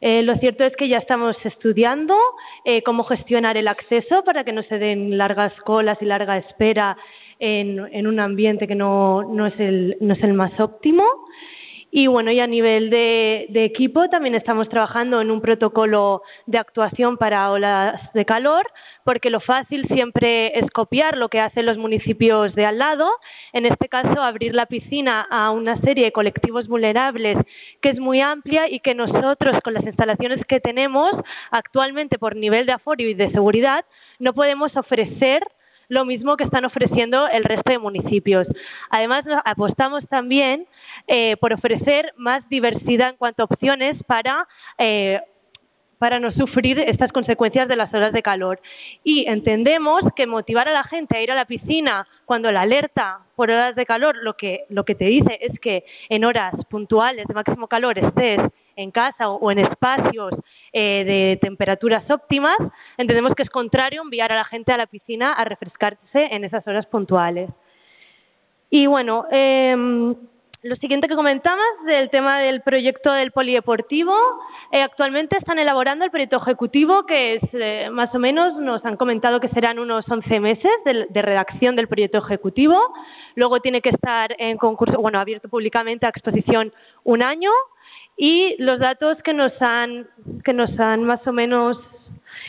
Eh, 0.05 0.21
lo 0.21 0.35
cierto 0.35 0.65
es 0.65 0.75
que 0.75 0.89
ya 0.89 0.97
estamos 0.97 1.33
estudiando 1.45 2.13
eh, 2.65 2.83
cómo 2.83 3.05
gestionar 3.05 3.55
el 3.55 3.69
acceso 3.69 4.21
para 4.25 4.43
que 4.43 4.51
no 4.51 4.61
se 4.63 4.77
den 4.77 5.17
largas 5.17 5.53
colas 5.61 5.97
y 6.01 6.05
larga 6.05 6.39
espera 6.39 6.97
en, 7.39 7.79
en 7.89 8.05
un 8.07 8.19
ambiente 8.19 8.67
que 8.67 8.75
no, 8.75 9.23
no, 9.23 9.47
es 9.47 9.57
el, 9.61 9.95
no 10.01 10.13
es 10.13 10.21
el 10.21 10.33
más 10.33 10.59
óptimo. 10.59 11.05
Y 11.95 12.07
bueno, 12.07 12.31
y 12.31 12.39
a 12.39 12.47
nivel 12.47 12.89
de, 12.89 13.45
de, 13.49 13.65
equipo 13.65 14.09
también 14.09 14.33
estamos 14.33 14.67
trabajando 14.67 15.21
en 15.21 15.29
un 15.29 15.41
protocolo 15.41 16.23
de 16.47 16.57
actuación 16.57 17.17
para 17.17 17.51
olas 17.51 18.01
de 18.15 18.25
calor, 18.25 18.65
porque 19.03 19.29
lo 19.29 19.39
fácil 19.39 19.87
siempre 19.89 20.57
es 20.57 20.71
copiar 20.71 21.17
lo 21.17 21.29
que 21.29 21.39
hacen 21.39 21.67
los 21.67 21.77
municipios 21.77 22.55
de 22.55 22.65
al 22.65 22.79
lado. 22.79 23.11
En 23.51 23.67
este 23.67 23.89
caso, 23.89 24.23
abrir 24.23 24.55
la 24.55 24.65
piscina 24.65 25.21
a 25.29 25.51
una 25.51 25.79
serie 25.81 26.05
de 26.05 26.11
colectivos 26.11 26.67
vulnerables 26.67 27.37
que 27.79 27.89
es 27.89 27.99
muy 27.99 28.21
amplia 28.21 28.67
y 28.67 28.79
que 28.79 28.95
nosotros, 28.95 29.61
con 29.63 29.75
las 29.75 29.83
instalaciones 29.83 30.43
que 30.47 30.59
tenemos 30.59 31.11
actualmente 31.51 32.17
por 32.17 32.35
nivel 32.35 32.65
de 32.65 32.71
aforo 32.71 33.03
y 33.03 33.13
de 33.13 33.29
seguridad, 33.29 33.85
no 34.17 34.33
podemos 34.33 34.75
ofrecer 34.75 35.43
lo 35.89 36.05
mismo 36.05 36.37
que 36.37 36.43
están 36.43 36.65
ofreciendo 36.65 37.27
el 37.27 37.43
resto 37.43 37.71
de 37.71 37.79
municipios. 37.79 38.47
Además, 38.89 39.25
apostamos 39.45 40.07
también 40.07 40.65
eh, 41.07 41.37
por 41.37 41.53
ofrecer 41.53 42.13
más 42.17 42.47
diversidad 42.49 43.09
en 43.09 43.17
cuanto 43.17 43.43
a 43.43 43.45
opciones 43.45 43.97
para 44.05 44.47
eh, 44.77 45.19
para 46.03 46.19
no 46.19 46.33
sufrir 46.33 46.79
estas 46.79 47.13
consecuencias 47.13 47.69
de 47.69 47.77
las 47.77 47.93
horas 47.93 48.11
de 48.11 48.21
calor. 48.21 48.59
Y 49.05 49.25
entendemos 49.25 50.01
que 50.17 50.27
motivar 50.27 50.67
a 50.67 50.73
la 50.73 50.83
gente 50.83 51.15
a 51.15 51.21
ir 51.21 51.31
a 51.31 51.35
la 51.35 51.45
piscina 51.45 52.05
cuando 52.25 52.51
la 52.51 52.63
alerta 52.63 53.19
por 53.37 53.49
horas 53.49 53.73
de 53.77 53.85
calor 53.85 54.17
lo 54.17 54.33
que, 54.33 54.65
lo 54.67 54.83
que 54.83 54.95
te 54.95 55.05
dice 55.05 55.39
es 55.39 55.57
que 55.61 55.85
en 56.09 56.25
horas 56.25 56.55
puntuales 56.69 57.25
de 57.25 57.33
máximo 57.33 57.69
calor 57.69 57.97
estés 57.97 58.41
en 58.75 58.91
casa 58.91 59.29
o 59.29 59.51
en 59.51 59.59
espacios 59.59 60.33
eh, 60.71 61.03
de 61.05 61.39
temperaturas 61.41 62.09
óptimas, 62.09 62.57
entendemos 62.97 63.33
que 63.35 63.43
es 63.43 63.49
contrario 63.49 64.01
enviar 64.01 64.31
a 64.31 64.35
la 64.35 64.45
gente 64.45 64.71
a 64.71 64.77
la 64.77 64.87
piscina 64.87 65.33
a 65.33 65.43
refrescarse 65.45 65.99
en 66.31 66.43
esas 66.43 66.65
horas 66.67 66.85
puntuales. 66.85 67.49
Y 68.69 68.87
bueno, 68.87 69.25
eh, 69.31 70.15
lo 70.63 70.77
siguiente 70.77 71.09
que 71.09 71.15
comentabas 71.15 71.67
del 71.85 72.09
tema 72.09 72.39
del 72.39 72.61
proyecto 72.61 73.11
del 73.11 73.31
polideportivo, 73.31 74.15
eh, 74.71 74.81
actualmente 74.81 75.37
están 75.37 75.59
elaborando 75.59 76.05
el 76.05 76.11
proyecto 76.11 76.37
ejecutivo, 76.37 77.05
que 77.05 77.35
es 77.35 77.43
eh, 77.51 77.89
más 77.91 78.15
o 78.15 78.19
menos, 78.19 78.55
nos 78.55 78.83
han 78.85 78.95
comentado 78.95 79.41
que 79.41 79.49
serán 79.49 79.77
unos 79.77 80.09
11 80.09 80.39
meses 80.39 80.71
de, 80.85 81.07
de, 81.09 81.21
redacción 81.21 81.75
del 81.75 81.89
proyecto 81.89 82.19
ejecutivo. 82.19 82.79
Luego 83.35 83.59
tiene 83.59 83.81
que 83.81 83.89
estar 83.89 84.33
en 84.39 84.57
concurso, 84.57 85.01
bueno, 85.01 85.19
abierto 85.19 85.49
públicamente 85.49 86.05
a 86.05 86.09
exposición 86.09 86.71
un 87.03 87.21
año. 87.23 87.51
Y 88.17 88.55
los 88.59 88.79
datos 88.79 89.17
que 89.23 89.33
nos 89.33 89.51
han, 89.61 90.07
que 90.43 90.53
nos 90.53 90.77
han 90.79 91.03
más 91.03 91.25
o 91.27 91.33
menos 91.33 91.77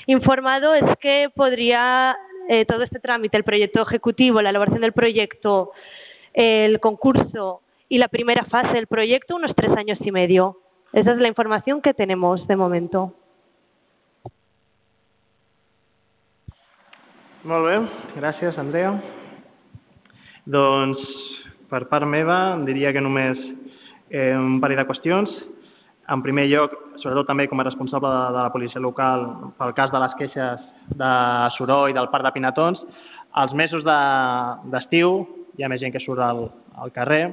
informado 0.07 0.75
es 0.75 0.85
que 1.01 1.31
podría 1.35 2.17
eh, 2.49 2.65
todo 2.67 2.83
este 2.83 3.01
trámite, 3.01 3.37
el 3.37 3.45
proyecto 3.45 3.83
ejecutivo, 3.83 4.43
la 4.43 4.51
elaboración 4.51 4.83
del 4.83 4.93
proyecto, 4.93 5.73
el 6.33 6.81
concurso 6.81 7.63
y 7.89 7.99
la 7.99 8.09
primera 8.09 8.45
fase 8.45 8.75
del 8.75 8.87
proyecto 8.87 9.37
unos 9.37 9.55
tres 9.55 9.71
años 9.77 9.99
y 10.01 10.13
medio. 10.13 10.59
Esa 10.93 11.13
es 11.13 11.19
la 11.19 11.29
información 11.29 11.81
que 11.81 11.95
tenemos 11.95 12.47
de 12.47 12.57
momento. 12.57 13.15
Molt 17.45 17.67
bé, 17.67 17.75
gràcies, 18.17 18.57
Andrea. 18.57 18.95
Doncs, 20.49 21.01
per 21.69 21.83
part 21.91 22.09
meva, 22.09 22.57
diria 22.65 22.93
que 22.97 23.03
només 23.05 23.37
eh, 24.09 24.33
un 24.33 24.63
parell 24.63 24.81
de 24.81 24.87
qüestions. 24.89 25.35
En 26.13 26.21
primer 26.21 26.45
lloc, 26.51 26.75
sobretot 27.01 27.27
també 27.31 27.47
com 27.49 27.61
a 27.61 27.65
responsable 27.65 28.11
de, 28.13 28.25
de 28.37 28.41
la 28.43 28.53
policia 28.53 28.83
local, 28.83 29.25
pel 29.59 29.73
cas 29.77 29.93
de 29.93 30.01
les 30.03 30.17
queixes 30.19 30.67
de 31.01 31.13
soroll 31.57 31.95
del 31.97 32.11
parc 32.13 32.27
de 32.27 32.33
Pinatons, 32.35 32.83
els 33.41 33.55
mesos 33.57 33.87
d'estiu 33.87 35.17
de, 35.25 35.41
hi 35.57 35.65
ha 35.65 35.71
més 35.71 35.81
gent 35.81 35.95
que 35.95 36.03
surt 36.03 36.21
al, 36.21 36.45
al 36.77 36.93
carrer, 36.95 37.25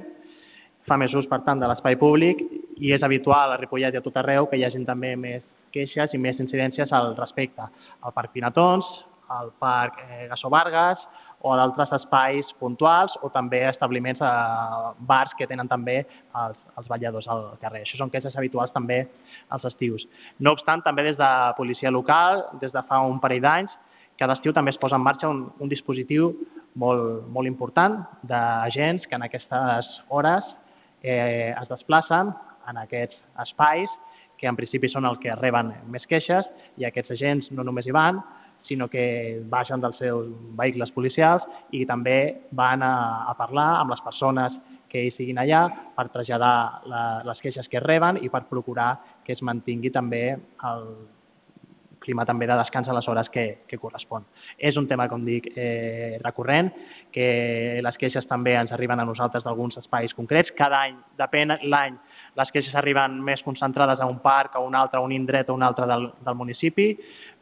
fa 0.87 0.97
més 0.97 1.13
ús, 1.13 1.27
per 1.29 1.41
tant, 1.45 1.59
de 1.61 1.67
l'espai 1.69 1.97
públic 1.99 2.41
i 2.81 2.93
és 2.95 3.03
habitual 3.03 3.53
a 3.53 3.59
Ripollet 3.59 3.93
i 3.93 3.99
a 3.99 4.05
tot 4.05 4.17
arreu 4.17 4.47
que 4.49 4.57
hi 4.57 4.65
hagin 4.65 4.87
també 4.87 5.13
més 5.19 5.43
queixes 5.75 6.15
i 6.15 6.19
més 6.19 6.39
incidències 6.41 6.91
al 6.95 7.13
respecte. 7.19 7.67
Al 8.01 8.15
Parc 8.15 8.33
Pinatons, 8.33 8.87
al 9.31 9.51
Parc 9.59 9.99
eh, 10.07 10.25
Gasso 10.31 10.49
Vargas 10.51 11.03
o 11.41 11.55
d'altres 11.57 11.91
espais 11.97 12.49
puntuals 12.59 13.13
o 13.25 13.29
també 13.33 13.63
establiments, 13.69 14.21
eh, 14.21 14.91
bars 15.09 15.33
que 15.37 15.47
tenen 15.49 15.67
també 15.67 16.01
els, 16.01 16.57
els 16.77 16.87
balladors 16.87 17.27
al 17.27 17.45
carrer. 17.61 17.81
Això 17.85 17.97
són 17.97 18.11
queixes 18.13 18.35
habituals 18.37 18.73
també 18.73 19.07
als 19.49 19.65
estius. 19.65 20.05
No 20.39 20.53
obstant, 20.53 20.83
també 20.85 21.03
des 21.09 21.17
de 21.17 21.31
policia 21.57 21.91
local, 21.91 22.45
des 22.61 22.71
de 22.71 22.83
fa 22.87 23.01
un 23.01 23.19
parell 23.19 23.41
d'anys, 23.41 23.73
cada 24.21 24.37
estiu 24.37 24.53
també 24.53 24.69
es 24.69 24.77
posa 24.77 24.99
en 24.99 25.01
marxa 25.01 25.29
un, 25.29 25.47
un 25.59 25.69
dispositiu 25.69 26.29
molt, 26.77 27.25
molt 27.27 27.49
important 27.49 28.03
d'agents 28.21 29.07
que 29.07 29.17
en 29.17 29.25
aquestes 29.25 29.89
hores 30.09 30.45
eh, 31.01 31.55
es 31.57 31.69
desplacen 31.69 32.29
en 32.69 32.77
aquests 32.77 33.17
espais 33.41 33.89
que 34.37 34.49
en 34.49 34.57
principi 34.57 34.89
són 34.89 35.05
els 35.09 35.17
que 35.21 35.33
reben 35.37 35.73
més 35.89 36.05
queixes 36.09 36.45
i 36.77 36.85
aquests 36.85 37.15
agents 37.17 37.49
no 37.51 37.65
només 37.65 37.87
hi 37.87 37.93
van, 37.97 38.21
sinó 38.67 38.87
que 38.89 39.41
baixen 39.49 39.81
dels 39.81 39.97
seus 39.99 40.27
vehicles 40.57 40.91
policials 40.95 41.45
i 41.71 41.85
també 41.85 42.17
van 42.51 42.83
a, 42.85 42.93
a 43.31 43.35
parlar 43.39 43.69
amb 43.79 43.93
les 43.93 44.03
persones 44.05 44.57
que 44.91 45.05
hi 45.05 45.13
siguin 45.15 45.39
allà 45.39 45.63
per 45.95 46.09
traslladar 46.11 46.83
la, 46.91 47.01
les 47.27 47.39
queixes 47.43 47.69
que 47.71 47.79
reben 47.79 48.19
i 48.21 48.29
per 48.29 48.43
procurar 48.49 48.91
que 49.25 49.33
es 49.37 49.41
mantingui 49.41 49.91
també 49.93 50.25
el 50.35 50.87
clima 52.01 52.25
també 52.25 52.47
de 52.49 52.57
descans 52.57 52.89
a 52.89 52.95
les 52.97 53.07
hores 53.07 53.29
que, 53.29 53.45
que 53.69 53.77
correspon. 53.77 54.25
És 54.57 54.77
un 54.77 54.87
tema, 54.89 55.05
com 55.07 55.23
dic, 55.23 55.51
eh, 55.55 56.17
recurrent, 56.23 56.71
que 57.13 57.79
les 57.85 57.99
queixes 58.01 58.25
també 58.27 58.55
ens 58.57 58.73
arriben 58.73 58.99
a 58.99 59.05
nosaltres 59.05 59.45
d'alguns 59.45 59.77
espais 59.79 60.15
concrets. 60.17 60.51
Cada 60.57 60.81
any, 60.87 60.97
depèn 61.21 61.53
l'any, 61.61 61.99
les 62.39 62.51
queixes 62.51 62.75
arriben 62.79 63.19
més 63.23 63.43
concentrades 63.45 64.01
a 64.01 64.09
un 64.09 64.17
parc, 64.23 64.57
a 64.57 64.63
un 64.65 64.75
altre, 64.75 64.97
a 64.97 65.05
un 65.05 65.13
indret 65.13 65.49
o 65.49 65.57
un 65.57 65.63
altre 65.67 65.85
del, 65.87 66.09
del 66.25 66.39
municipi, 66.39 66.89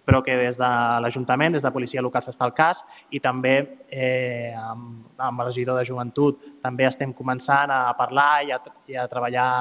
però 0.06 0.22
que 0.26 0.36
des 0.36 0.58
de 0.58 0.70
l'Ajuntament, 1.04 1.54
des 1.54 1.64
de 1.64 1.72
Policia 1.72 2.02
Local 2.02 2.24
s'està 2.26 2.48
al 2.48 2.56
cas 2.58 2.80
i 3.12 3.20
també 3.20 3.56
eh, 3.92 4.54
amb, 4.58 5.06
amb 5.18 5.44
el 5.44 5.52
regidor 5.52 5.80
de 5.80 5.86
Joventut 5.90 6.42
també 6.64 6.88
estem 6.88 7.14
començant 7.14 7.72
a 7.72 7.94
parlar 7.98 8.32
i 8.48 8.52
a, 8.56 8.60
i 8.88 8.98
a 8.98 9.08
treballar 9.12 9.52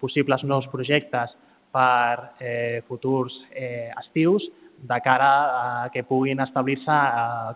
possibles 0.00 0.44
nous 0.44 0.68
projectes 0.72 1.32
per 1.74 2.34
eh, 2.38 2.82
futurs 2.88 3.34
eh, 3.50 3.90
estius 3.98 4.44
de 4.84 5.00
cara 5.00 5.30
a 5.84 5.90
que 5.90 6.04
puguin 6.04 6.40
establir-se, 6.40 6.98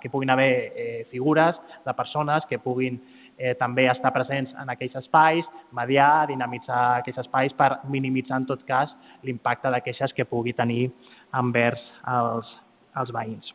que 0.01 0.09
puguin 0.11 0.31
haver 0.31 0.73
eh, 0.75 1.07
figures 1.11 1.57
de 1.85 1.95
persones 1.95 2.45
que 2.49 2.59
puguin 2.59 2.97
eh, 3.37 3.55
també 3.55 3.87
estar 3.91 4.13
presents 4.13 4.55
en 4.59 4.71
aquells 4.73 4.97
espais, 4.99 5.47
mediar, 5.77 6.27
dinamitzar 6.31 6.99
aquells 6.99 7.21
espais 7.23 7.55
per 7.59 7.71
minimitzar 7.89 8.41
en 8.43 8.49
tot 8.49 8.65
cas 8.67 8.95
l'impacte 9.23 9.71
de 9.71 9.81
queixes 9.85 10.15
que 10.17 10.27
pugui 10.27 10.57
tenir 10.57 10.91
envers 11.37 11.81
els, 12.07 12.51
els 12.97 13.13
veïns. 13.15 13.55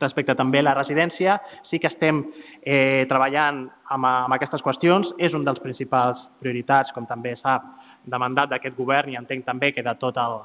Respecte 0.00 0.34
també 0.36 0.60
a 0.60 0.66
la 0.66 0.74
residència, 0.76 1.38
sí 1.70 1.80
que 1.80 1.88
estem 1.88 2.20
eh, 2.62 3.06
treballant 3.08 3.62
amb, 3.88 4.04
amb 4.04 4.36
aquestes 4.36 4.60
qüestions. 4.64 5.14
És 5.18 5.32
un 5.32 5.44
dels 5.46 5.62
principals 5.64 6.20
prioritats, 6.42 6.92
com 6.92 7.08
també 7.08 7.32
sap, 7.40 7.64
de 8.06 8.18
mandat 8.20 8.52
d'aquest 8.52 8.76
govern 8.76 9.10
i 9.10 9.18
entenc 9.18 9.44
també 9.46 9.72
que 9.74 9.82
de 9.82 9.94
tot 9.98 10.18
el, 10.20 10.36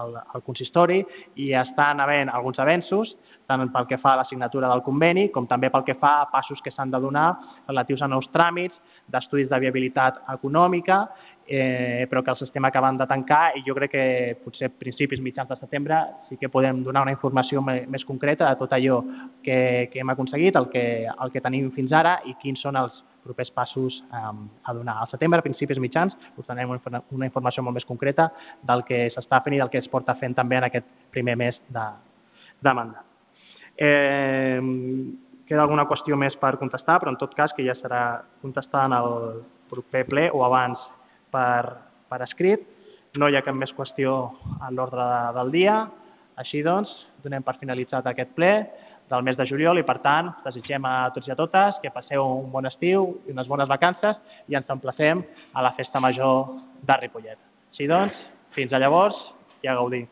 el, 0.00 0.16
el 0.34 0.42
consistori 0.46 1.02
i 1.40 1.52
estan 1.58 2.00
havent 2.02 2.32
alguns 2.32 2.58
avenços, 2.58 3.12
tant 3.46 3.68
pel 3.70 3.86
que 3.86 4.00
fa 4.02 4.14
a 4.14 4.22
la 4.22 4.26
signatura 4.30 4.70
del 4.72 4.82
conveni 4.82 5.28
com 5.34 5.46
també 5.46 5.70
pel 5.70 5.84
que 5.86 5.98
fa 6.00 6.16
a 6.22 6.26
passos 6.32 6.62
que 6.64 6.72
s'han 6.74 6.90
de 6.90 7.00
donar 7.00 7.28
relatius 7.68 8.02
a 8.02 8.10
nous 8.10 8.26
tràmits, 8.34 8.74
d'estudis 9.06 9.50
de 9.50 9.60
viabilitat 9.60 10.22
econòmica 10.32 11.04
eh, 11.46 12.06
però 12.10 12.22
que 12.24 12.32
els 12.32 12.42
estem 12.46 12.64
acabant 12.64 12.98
de 12.98 13.06
tancar 13.06 13.52
i 13.58 13.62
jo 13.66 13.74
crec 13.76 13.92
que 13.92 14.04
potser 14.44 14.70
principis 14.80 15.20
mitjans 15.20 15.48
de 15.50 15.56
setembre 15.60 15.98
sí 16.28 16.38
que 16.40 16.48
podem 16.48 16.82
donar 16.84 17.02
una 17.04 17.12
informació 17.12 17.62
més 17.62 18.04
concreta 18.08 18.48
de 18.48 18.60
tot 18.60 18.72
allò 18.72 19.02
que, 19.42 19.90
que 19.92 20.00
hem 20.00 20.12
aconseguit, 20.14 20.56
el 20.56 20.70
que, 20.72 20.84
el 21.08 21.34
que 21.34 21.42
tenim 21.44 21.70
fins 21.76 21.92
ara 21.92 22.18
i 22.24 22.36
quins 22.40 22.62
són 22.64 22.80
els 22.80 23.02
propers 23.24 23.50
passos 23.56 24.02
um, 24.12 24.44
a 24.64 24.74
donar. 24.76 24.98
Al 25.00 25.08
setembre, 25.08 25.40
a 25.40 25.44
principis 25.44 25.80
mitjans, 25.80 26.12
us 26.36 26.46
donem 26.46 26.74
una 26.76 27.26
informació 27.26 27.64
molt 27.64 27.78
més 27.78 27.86
concreta 27.88 28.28
del 28.68 28.84
que 28.84 29.06
s'està 29.14 29.40
fent 29.44 29.56
i 29.56 29.62
del 29.62 29.72
que 29.72 29.80
es 29.80 29.88
porta 29.88 30.14
fent 30.20 30.36
també 30.36 30.60
en 30.60 30.68
aquest 30.68 30.88
primer 31.12 31.36
mes 31.40 31.56
de, 31.72 31.86
de 32.60 32.74
mandat. 32.76 33.06
Eh, 33.80 34.60
queda 35.48 35.64
alguna 35.64 35.86
qüestió 35.88 36.16
més 36.20 36.36
per 36.40 36.58
contestar, 36.60 36.98
però 37.00 37.14
en 37.14 37.18
tot 37.20 37.32
cas 37.34 37.52
que 37.56 37.64
ja 37.64 37.74
serà 37.80 38.04
contestada 38.44 38.90
en 38.90 38.98
el 39.00 39.40
proper 39.72 40.04
ple 40.10 40.28
o 40.30 40.44
abans 40.44 40.78
per, 41.34 41.74
per 42.10 42.22
escrit. 42.26 42.64
No 43.18 43.28
hi 43.28 43.36
ha 43.38 43.44
cap 43.46 43.54
més 43.58 43.74
qüestió 43.74 44.14
a 44.60 44.70
l'ordre 44.74 45.02
de, 45.02 45.20
del 45.38 45.52
dia. 45.54 45.76
Així 46.40 46.62
doncs, 46.66 46.90
donem 47.22 47.44
per 47.46 47.58
finalitzat 47.60 48.06
aquest 48.10 48.32
ple 48.38 48.54
del 49.10 49.22
mes 49.26 49.36
de 49.36 49.46
juliol 49.46 49.78
i, 49.78 49.84
per 49.86 49.98
tant, 50.02 50.30
desitgem 50.46 50.86
a 50.88 50.94
tots 51.14 51.28
i 51.28 51.34
a 51.34 51.38
totes 51.38 51.76
que 51.82 51.92
passeu 51.94 52.24
un 52.24 52.48
bon 52.54 52.66
estiu 52.70 53.10
i 53.28 53.34
unes 53.34 53.50
bones 53.50 53.70
vacances 53.70 54.18
i 54.48 54.56
ens 54.58 54.70
emplacem 54.72 55.22
a 55.52 55.66
la 55.66 55.74
Festa 55.76 56.02
Major 56.02 56.56
de 56.82 56.98
Ripollet. 57.02 57.38
Així 57.74 57.90
doncs, 57.90 58.16
fins 58.56 58.72
a 58.72 58.82
llavors 58.82 59.18
i 59.62 59.68
a 59.68 59.76
gaudir. 59.78 60.06